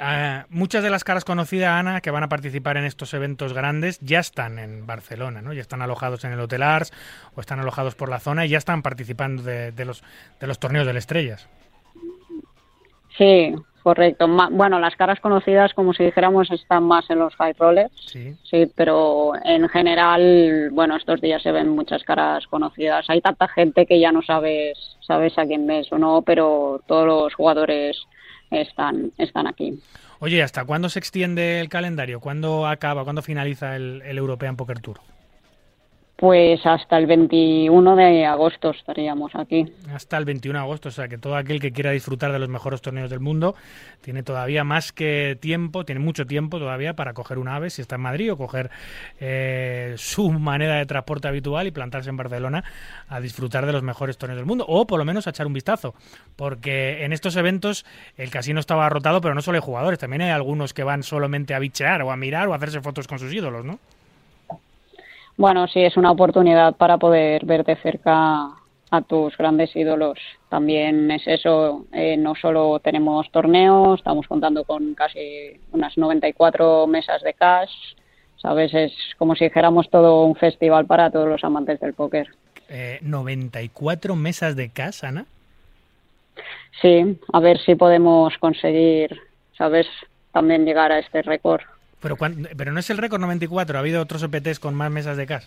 Ah, 0.00 0.46
muchas 0.48 0.82
de 0.82 0.90
las 0.90 1.04
caras 1.04 1.24
conocidas, 1.24 1.68
Ana, 1.68 2.00
que 2.00 2.10
van 2.10 2.24
a 2.24 2.28
participar 2.28 2.76
en 2.78 2.84
estos 2.84 3.14
eventos 3.14 3.52
grandes, 3.52 4.00
ya 4.00 4.18
están 4.18 4.58
en 4.58 4.86
Barcelona, 4.86 5.42
¿no? 5.42 5.52
Ya 5.52 5.60
están 5.60 5.82
alojados 5.82 6.24
en 6.24 6.32
el 6.32 6.40
Hotel 6.40 6.62
Ars 6.62 6.90
o 7.36 7.40
están 7.40 7.60
alojados 7.60 7.94
por 7.94 8.08
la 8.08 8.18
zona 8.18 8.46
y 8.46 8.48
ya 8.48 8.58
están 8.58 8.82
participando 8.82 9.42
de, 9.42 9.72
de 9.72 9.84
los, 9.84 10.02
de 10.40 10.46
los 10.46 10.58
torneos 10.58 10.86
del 10.86 10.96
Estrellas. 10.96 11.48
Sí, 13.16 13.54
correcto. 13.82 14.28
Ma- 14.28 14.48
bueno, 14.50 14.78
las 14.78 14.96
caras 14.96 15.20
conocidas, 15.20 15.72
como 15.74 15.92
si 15.92 16.04
dijéramos, 16.04 16.50
están 16.50 16.84
más 16.84 17.08
en 17.10 17.18
los 17.18 17.34
high 17.36 17.54
rollers. 17.58 17.92
Sí. 18.06 18.34
Sí, 18.42 18.70
pero 18.74 19.32
en 19.44 19.68
general, 19.68 20.70
bueno, 20.72 20.96
estos 20.96 21.20
días 21.20 21.42
se 21.42 21.52
ven 21.52 21.68
muchas 21.68 22.02
caras 22.04 22.46
conocidas. 22.46 23.04
Hay 23.08 23.20
tanta 23.20 23.48
gente 23.48 23.86
que 23.86 23.98
ya 24.00 24.12
no 24.12 24.22
sabes, 24.22 24.96
sabes 25.00 25.36
a 25.38 25.46
quién 25.46 25.66
ves 25.66 25.90
o 25.92 25.98
no, 25.98 26.22
pero 26.22 26.80
todos 26.86 27.06
los 27.06 27.34
jugadores 27.34 27.96
están, 28.50 29.12
están 29.18 29.46
aquí. 29.46 29.78
Oye, 30.20 30.42
¿hasta 30.42 30.64
cuándo 30.64 30.88
se 30.88 30.98
extiende 30.98 31.60
el 31.60 31.68
calendario? 31.68 32.20
¿Cuándo 32.20 32.66
acaba? 32.66 33.04
¿Cuándo 33.04 33.22
finaliza 33.22 33.76
el, 33.76 34.02
el 34.04 34.18
European 34.18 34.56
Poker 34.56 34.80
Tour? 34.80 34.98
Pues 36.20 36.60
hasta 36.66 36.98
el 36.98 37.06
21 37.06 37.96
de 37.96 38.26
agosto 38.26 38.72
estaríamos 38.72 39.34
aquí. 39.34 39.72
Hasta 39.90 40.18
el 40.18 40.26
21 40.26 40.58
de 40.58 40.62
agosto, 40.62 40.90
o 40.90 40.92
sea 40.92 41.08
que 41.08 41.16
todo 41.16 41.34
aquel 41.34 41.60
que 41.60 41.72
quiera 41.72 41.92
disfrutar 41.92 42.30
de 42.30 42.38
los 42.38 42.50
mejores 42.50 42.82
torneos 42.82 43.08
del 43.08 43.20
mundo 43.20 43.54
tiene 44.02 44.22
todavía 44.22 44.62
más 44.62 44.92
que 44.92 45.38
tiempo, 45.40 45.86
tiene 45.86 46.02
mucho 46.02 46.26
tiempo 46.26 46.58
todavía 46.58 46.92
para 46.92 47.14
coger 47.14 47.38
un 47.38 47.48
ave 47.48 47.70
si 47.70 47.80
está 47.80 47.94
en 47.94 48.02
Madrid 48.02 48.30
o 48.30 48.36
coger 48.36 48.70
eh, 49.18 49.94
su 49.96 50.30
manera 50.30 50.74
de 50.74 50.84
transporte 50.84 51.26
habitual 51.26 51.66
y 51.66 51.70
plantarse 51.70 52.10
en 52.10 52.18
Barcelona 52.18 52.64
a 53.08 53.18
disfrutar 53.18 53.64
de 53.64 53.72
los 53.72 53.82
mejores 53.82 54.18
torneos 54.18 54.36
del 54.36 54.46
mundo 54.46 54.66
o 54.68 54.86
por 54.86 54.98
lo 54.98 55.06
menos 55.06 55.26
a 55.26 55.30
echar 55.30 55.46
un 55.46 55.54
vistazo, 55.54 55.94
porque 56.36 57.02
en 57.02 57.14
estos 57.14 57.34
eventos 57.36 57.86
el 58.18 58.28
casino 58.28 58.60
estaba 58.60 58.90
rotado, 58.90 59.22
pero 59.22 59.34
no 59.34 59.40
solo 59.40 59.56
hay 59.56 59.62
jugadores, 59.62 59.98
también 59.98 60.20
hay 60.20 60.30
algunos 60.32 60.74
que 60.74 60.84
van 60.84 61.02
solamente 61.02 61.54
a 61.54 61.58
bichear 61.58 62.02
o 62.02 62.12
a 62.12 62.16
mirar 62.18 62.46
o 62.48 62.52
a 62.52 62.56
hacerse 62.56 62.82
fotos 62.82 63.08
con 63.08 63.18
sus 63.18 63.32
ídolos, 63.32 63.64
¿no? 63.64 63.78
Bueno, 65.40 65.66
sí, 65.68 65.80
es 65.80 65.96
una 65.96 66.10
oportunidad 66.10 66.76
para 66.76 66.98
poder 66.98 67.46
ver 67.46 67.64
de 67.64 67.74
cerca 67.76 68.50
a 68.90 69.00
tus 69.00 69.34
grandes 69.38 69.74
ídolos. 69.74 70.18
También 70.50 71.10
es 71.10 71.26
eso, 71.26 71.86
eh, 71.94 72.18
no 72.18 72.34
solo 72.34 72.78
tenemos 72.80 73.30
torneos, 73.30 74.00
estamos 74.00 74.26
contando 74.26 74.64
con 74.64 74.94
casi 74.94 75.58
unas 75.72 75.96
94 75.96 76.86
mesas 76.86 77.22
de 77.22 77.32
cash, 77.32 77.72
¿sabes? 78.36 78.74
Es 78.74 78.92
como 79.16 79.34
si 79.34 79.44
dijéramos 79.44 79.88
todo 79.88 80.26
un 80.26 80.36
festival 80.36 80.84
para 80.84 81.10
todos 81.10 81.26
los 81.26 81.42
amantes 81.42 81.80
del 81.80 81.94
póker. 81.94 82.28
Eh, 82.68 82.98
94 83.00 84.14
mesas 84.16 84.56
de 84.56 84.68
casa, 84.68 85.08
Ana. 85.08 85.24
Sí, 86.82 87.18
a 87.32 87.40
ver 87.40 87.58
si 87.60 87.76
podemos 87.76 88.36
conseguir, 88.36 89.18
¿sabes? 89.56 89.86
También 90.32 90.66
llegar 90.66 90.92
a 90.92 90.98
este 90.98 91.22
récord. 91.22 91.62
Pero, 92.00 92.16
pero 92.56 92.72
no 92.72 92.80
es 92.80 92.90
el 92.90 92.98
récord 92.98 93.20
94, 93.20 93.76
ha 93.76 93.80
habido 93.80 94.02
otros 94.02 94.22
EPTs 94.22 94.58
con 94.58 94.74
más 94.74 94.90
mesas 94.90 95.16
de 95.16 95.26
cash. 95.26 95.44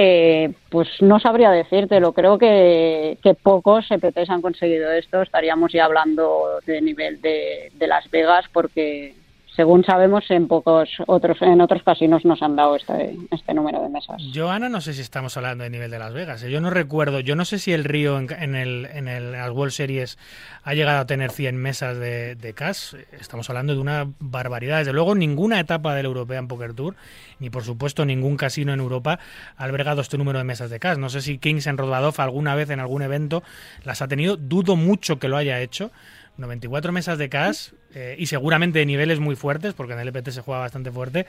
Eh, 0.00 0.52
pues 0.68 0.88
no 1.00 1.18
sabría 1.18 1.50
decírtelo. 1.50 2.12
Creo 2.12 2.38
que, 2.38 3.18
pocos 3.42 3.90
EPTs 3.90 4.30
han 4.30 4.42
conseguido 4.42 4.92
esto. 4.92 5.22
Estaríamos 5.22 5.72
ya 5.72 5.86
hablando 5.86 6.60
de 6.66 6.80
nivel 6.80 7.20
de 7.20 7.70
Las 7.80 8.08
Vegas 8.10 8.44
porque, 8.52 9.14
según 9.58 9.84
sabemos, 9.84 10.22
en 10.30 10.46
pocos 10.46 10.88
otros 11.08 11.36
en 11.42 11.60
otros 11.60 11.82
casinos 11.82 12.24
nos 12.24 12.40
han 12.42 12.54
dado 12.54 12.76
este, 12.76 13.16
este 13.32 13.54
número 13.54 13.82
de 13.82 13.88
mesas. 13.88 14.22
Yo, 14.30 14.52
Ana, 14.52 14.68
no 14.68 14.80
sé 14.80 14.94
si 14.94 15.00
estamos 15.00 15.36
hablando 15.36 15.64
de 15.64 15.70
nivel 15.70 15.90
de 15.90 15.98
Las 15.98 16.12
Vegas. 16.12 16.44
¿eh? 16.44 16.50
Yo 16.52 16.60
no 16.60 16.70
recuerdo, 16.70 17.18
yo 17.18 17.34
no 17.34 17.44
sé 17.44 17.58
si 17.58 17.72
el 17.72 17.82
Río 17.82 18.20
en, 18.20 18.28
en 18.38 18.54
el, 18.54 18.86
en 18.86 19.08
el 19.08 19.32
las 19.32 19.50
World 19.50 19.72
Series 19.72 20.16
ha 20.62 20.74
llegado 20.74 21.00
a 21.00 21.06
tener 21.06 21.32
100 21.32 21.56
mesas 21.56 21.98
de, 21.98 22.36
de 22.36 22.54
cash. 22.54 22.94
Estamos 23.18 23.50
hablando 23.50 23.74
de 23.74 23.80
una 23.80 24.06
barbaridad. 24.20 24.78
Desde 24.78 24.92
luego, 24.92 25.16
ninguna 25.16 25.58
etapa 25.58 25.92
del 25.96 26.06
European 26.06 26.46
Poker 26.46 26.72
Tour, 26.74 26.94
ni 27.40 27.50
por 27.50 27.64
supuesto 27.64 28.04
ningún 28.04 28.36
casino 28.36 28.72
en 28.72 28.78
Europa, 28.78 29.18
ha 29.56 29.64
albergado 29.64 30.02
este 30.02 30.18
número 30.18 30.38
de 30.38 30.44
mesas 30.44 30.70
de 30.70 30.78
cash. 30.78 30.98
No 30.98 31.08
sé 31.08 31.20
si 31.20 31.38
Kings 31.38 31.66
en 31.66 31.78
Rodbadov 31.78 32.14
alguna 32.18 32.54
vez 32.54 32.70
en 32.70 32.78
algún 32.78 33.02
evento 33.02 33.42
las 33.82 34.02
ha 34.02 34.06
tenido. 34.06 34.36
Dudo 34.36 34.76
mucho 34.76 35.18
que 35.18 35.26
lo 35.26 35.36
haya 35.36 35.60
hecho. 35.60 35.90
94 36.38 36.92
mesas 36.92 37.18
de 37.18 37.28
cash 37.28 37.70
eh, 37.94 38.16
y 38.18 38.26
seguramente 38.26 38.78
de 38.78 38.86
niveles 38.86 39.20
muy 39.20 39.36
fuertes, 39.36 39.74
porque 39.74 39.92
en 39.94 39.98
el 40.00 40.08
EPT 40.08 40.28
se 40.30 40.40
juega 40.40 40.60
bastante 40.60 40.90
fuerte, 40.90 41.26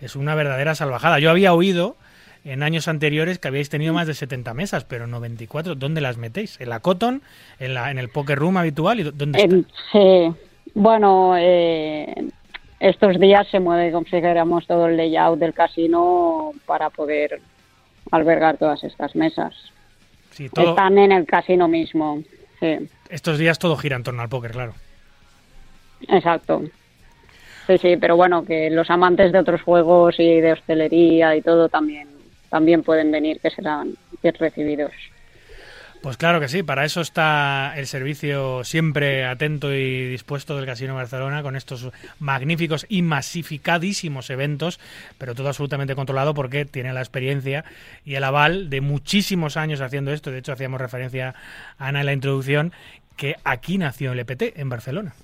es 0.00 0.14
una 0.16 0.34
verdadera 0.34 0.74
salvajada. 0.74 1.18
Yo 1.18 1.30
había 1.30 1.54
oído 1.54 1.96
en 2.44 2.62
años 2.62 2.88
anteriores 2.88 3.38
que 3.38 3.48
habíais 3.48 3.68
tenido 3.70 3.94
más 3.94 4.06
de 4.06 4.14
70 4.14 4.52
mesas, 4.54 4.84
pero 4.84 5.06
94, 5.06 5.74
¿dónde 5.76 6.00
las 6.00 6.16
metéis? 6.16 6.60
¿En 6.60 6.68
la 6.70 6.80
Cotton? 6.80 7.22
¿En, 7.58 7.74
la, 7.74 7.90
en 7.90 7.98
el 7.98 8.08
Poker 8.08 8.38
Room 8.38 8.56
habitual? 8.56 9.00
¿Y 9.00 9.04
dó- 9.04 9.12
dónde 9.12 9.40
está? 9.40 9.54
En- 9.54 9.66
sí, 9.92 10.36
bueno, 10.74 11.34
eh, 11.38 12.12
estos 12.80 13.18
días 13.20 13.46
se 13.48 13.60
mueve, 13.60 13.92
dijéramos, 14.10 14.66
todo 14.66 14.86
el 14.88 14.96
layout 14.96 15.38
del 15.38 15.54
casino 15.54 16.50
para 16.66 16.90
poder 16.90 17.40
albergar 18.10 18.56
todas 18.58 18.82
estas 18.84 19.14
mesas. 19.14 19.54
Sí, 20.30 20.48
todo- 20.48 20.70
Están 20.70 20.98
en 20.98 21.12
el 21.12 21.26
casino 21.26 21.68
mismo, 21.68 22.22
sí. 22.62 22.88
Estos 23.10 23.38
días 23.38 23.58
todo 23.58 23.76
gira 23.76 23.96
en 23.96 24.04
torno 24.04 24.22
al 24.22 24.28
póker, 24.28 24.52
claro. 24.52 24.74
Exacto. 26.08 26.62
Sí, 27.66 27.78
sí, 27.78 27.96
pero 27.96 28.16
bueno, 28.16 28.44
que 28.44 28.70
los 28.70 28.88
amantes 28.90 29.32
de 29.32 29.38
otros 29.38 29.62
juegos 29.62 30.18
y 30.18 30.40
de 30.40 30.52
hostelería 30.52 31.36
y 31.36 31.42
todo 31.42 31.68
también 31.68 32.08
también 32.48 32.82
pueden 32.82 33.10
venir, 33.10 33.40
que 33.40 33.48
serán 33.50 33.94
bien 34.22 34.34
recibidos. 34.34 34.92
Pues 36.02 36.16
claro 36.16 36.40
que 36.40 36.48
sí, 36.48 36.64
para 36.64 36.84
eso 36.84 37.00
está 37.00 37.74
el 37.76 37.86
servicio 37.86 38.64
siempre 38.64 39.24
atento 39.24 39.72
y 39.72 40.08
dispuesto 40.08 40.56
del 40.56 40.66
Casino 40.66 40.96
Barcelona 40.96 41.44
con 41.44 41.54
estos 41.54 41.92
magníficos 42.18 42.86
y 42.88 43.02
masificadísimos 43.02 44.28
eventos, 44.30 44.80
pero 45.16 45.36
todo 45.36 45.46
absolutamente 45.46 45.94
controlado 45.94 46.34
porque 46.34 46.64
tiene 46.64 46.92
la 46.92 47.00
experiencia 47.00 47.64
y 48.04 48.16
el 48.16 48.24
aval 48.24 48.68
de 48.68 48.80
muchísimos 48.80 49.56
años 49.56 49.80
haciendo 49.80 50.12
esto. 50.12 50.32
De 50.32 50.38
hecho, 50.38 50.52
hacíamos 50.52 50.80
referencia 50.80 51.36
a 51.78 51.86
Ana 51.86 52.00
en 52.00 52.06
la 52.06 52.12
introducción 52.14 52.72
que 53.16 53.36
aquí 53.44 53.78
nació 53.78 54.10
el 54.10 54.18
EPT, 54.18 54.58
en 54.58 54.68
Barcelona. 54.68 55.14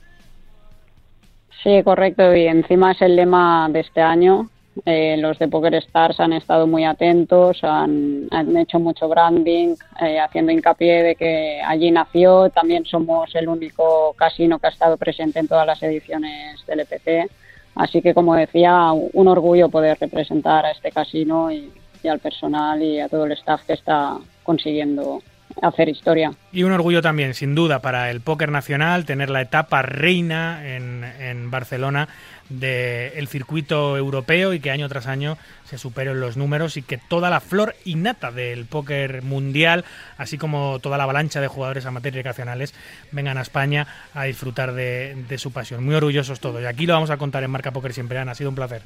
Sí, 1.65 1.83
correcto. 1.83 2.37
Y 2.37 2.47
encima 2.47 2.93
es 2.93 3.03
el 3.03 3.17
lema 3.17 3.69
de 3.69 3.81
este 3.81 4.01
año. 4.01 4.49
Eh, 4.85 5.17
los 5.19 5.39
de 5.39 5.49
Poker 5.49 5.75
Stars 5.75 6.21
han 6.21 6.33
estado 6.33 6.67
muy 6.67 6.85
atentos, 6.85 7.59
han, 7.63 8.29
hecho 8.57 8.79
mucho 8.79 9.09
branding, 9.09 9.75
eh, 10.01 10.21
haciendo 10.21 10.53
hincapié 10.53 11.03
de 11.03 11.15
que 11.15 11.61
allí 11.65 11.91
nació. 11.91 12.51
También 12.51 12.85
somos 12.85 13.35
el 13.35 13.49
único 13.49 14.15
casino 14.15 14.59
que 14.59 14.67
ha 14.69 14.71
estado 14.71 14.97
presente 14.97 15.39
en 15.39 15.49
todas 15.49 15.67
las 15.67 15.83
ediciones 15.83 16.65
del 16.67 16.81
EPT. 16.81 17.31
Así 17.75 18.03
que, 18.03 18.15
como 18.15 18.35
decía, 18.35 18.93
un 18.93 19.29
orgullo 19.29 19.69
poder 19.69 19.99
representar 20.01 20.67
a 20.67 20.73
este 20.73 20.91
casino 20.91 21.51
y 21.53 21.71
al 22.09 22.19
personal 22.19 22.83
y 22.83 23.01
a 23.01 23.09
todo 23.09 23.25
el 23.25 23.33
staff 23.33 23.65
que 23.67 23.75
está 23.75 24.17
consiguiendo 24.43 25.21
hacer 25.63 25.89
historia. 25.89 26.33
Y 26.53 26.63
un 26.63 26.73
orgullo 26.73 27.03
también, 27.03 27.35
sin 27.35 27.55
duda, 27.55 27.81
para 27.81 28.11
el 28.11 28.21
póker 28.21 28.51
nacional, 28.51 29.05
tener 29.05 29.31
la 29.31 29.43
etapa 29.43 29.83
reina 29.83 30.77
en, 30.77 31.05
en 31.05 31.51
Barcelona 31.51 32.09
del 32.49 33.29
circuito 33.29 33.97
europeo 33.97 34.55
y 34.55 34.61
que 34.61 34.71
año 34.71 34.89
tras 34.89 35.07
año 35.07 35.37
se 35.65 35.77
superen 35.77 36.19
los 36.21 36.37
números 36.37 36.77
y 36.79 36.83
que 36.83 36.97
toda 36.97 37.29
la 37.29 37.41
flor 37.41 37.75
innata 37.85 38.33
del 38.33 38.65
póker 38.65 39.23
mundial, 39.23 39.85
así 40.17 40.39
como 40.39 40.79
toda 40.79 40.97
la 40.97 41.05
avalancha 41.05 41.41
de 41.41 41.49
jugadores 41.49 41.85
amateurs 41.85 42.15
y 42.15 42.19
recreacionales, 42.19 42.75
vengan 43.13 43.37
a 43.37 43.43
España 43.43 43.87
a 44.15 44.25
disfrutar 44.25 44.73
de, 44.73 45.15
de 45.29 45.39
su 45.39 45.53
pasión. 45.53 45.85
Muy 45.85 45.95
orgullosos 45.95 46.41
todos. 46.41 46.63
Y 46.63 46.67
aquí 46.67 46.87
lo 46.87 46.95
vamos 46.95 47.11
a 47.11 47.19
contar 47.19 47.45
en 47.45 47.51
Marca 47.51 47.71
Póker 47.71 47.93
siempre, 47.93 48.19
Ana. 48.19 48.33
Ha 48.33 48.35
sido 48.35 48.51
un 48.51 48.57
placer. 48.57 48.83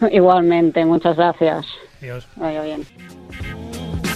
Igualmente, 0.10 0.84
muchas 0.84 1.16
gracias. 1.16 1.66
Adiós. 2.00 2.26
Vaya 2.36 2.62
bien. 2.62 4.11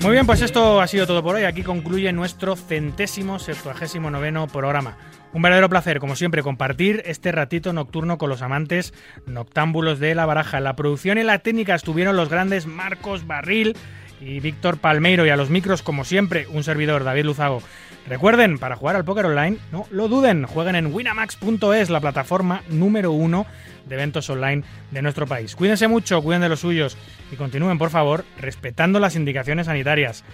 Muy 0.00 0.12
bien, 0.12 0.26
pues 0.26 0.42
esto 0.42 0.80
ha 0.80 0.86
sido 0.86 1.08
todo 1.08 1.24
por 1.24 1.34
hoy. 1.34 1.42
Aquí 1.42 1.64
concluye 1.64 2.12
nuestro 2.12 2.54
centésimo 2.54 3.40
septuagésimo 3.40 4.10
noveno 4.10 4.46
programa. 4.46 4.96
Un 5.32 5.42
verdadero 5.42 5.68
placer, 5.68 5.98
como 5.98 6.14
siempre, 6.14 6.44
compartir 6.44 7.02
este 7.04 7.32
ratito 7.32 7.72
nocturno 7.72 8.16
con 8.16 8.30
los 8.30 8.40
amantes 8.40 8.94
noctámbulos 9.26 9.98
de 9.98 10.14
la 10.14 10.24
baraja. 10.24 10.60
La 10.60 10.76
producción 10.76 11.18
y 11.18 11.24
la 11.24 11.40
técnica 11.40 11.74
estuvieron 11.74 12.16
los 12.16 12.28
grandes 12.28 12.66
Marcos 12.66 13.26
Barril 13.26 13.76
y 14.20 14.38
Víctor 14.38 14.78
Palmeiro 14.78 15.26
y 15.26 15.30
a 15.30 15.36
los 15.36 15.50
micros, 15.50 15.82
como 15.82 16.04
siempre, 16.04 16.46
un 16.46 16.62
servidor, 16.62 17.02
David 17.02 17.24
Luzago. 17.24 17.60
Recuerden, 18.08 18.58
para 18.58 18.76
jugar 18.76 18.96
al 18.96 19.04
póker 19.04 19.26
online, 19.26 19.58
no 19.70 19.86
lo 19.90 20.08
duden, 20.08 20.46
jueguen 20.46 20.76
en 20.76 20.94
winamax.es, 20.94 21.90
la 21.90 22.00
plataforma 22.00 22.62
número 22.70 23.12
uno 23.12 23.46
de 23.86 23.94
eventos 23.96 24.30
online 24.30 24.64
de 24.90 25.02
nuestro 25.02 25.26
país. 25.26 25.54
Cuídense 25.54 25.88
mucho, 25.88 26.22
cuiden 26.22 26.40
de 26.40 26.48
los 26.48 26.60
suyos 26.60 26.96
y 27.30 27.36
continúen, 27.36 27.76
por 27.76 27.90
favor, 27.90 28.24
respetando 28.38 28.98
las 28.98 29.14
indicaciones 29.14 29.66
sanitarias. 29.66 30.24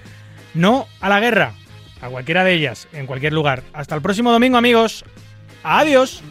No 0.54 0.86
a 1.00 1.08
la 1.08 1.18
guerra, 1.18 1.52
a 2.00 2.08
cualquiera 2.08 2.44
de 2.44 2.54
ellas, 2.54 2.86
en 2.92 3.06
cualquier 3.06 3.32
lugar. 3.32 3.64
Hasta 3.72 3.96
el 3.96 4.02
próximo 4.02 4.30
domingo, 4.30 4.56
amigos. 4.56 5.04
Adiós. 5.64 6.22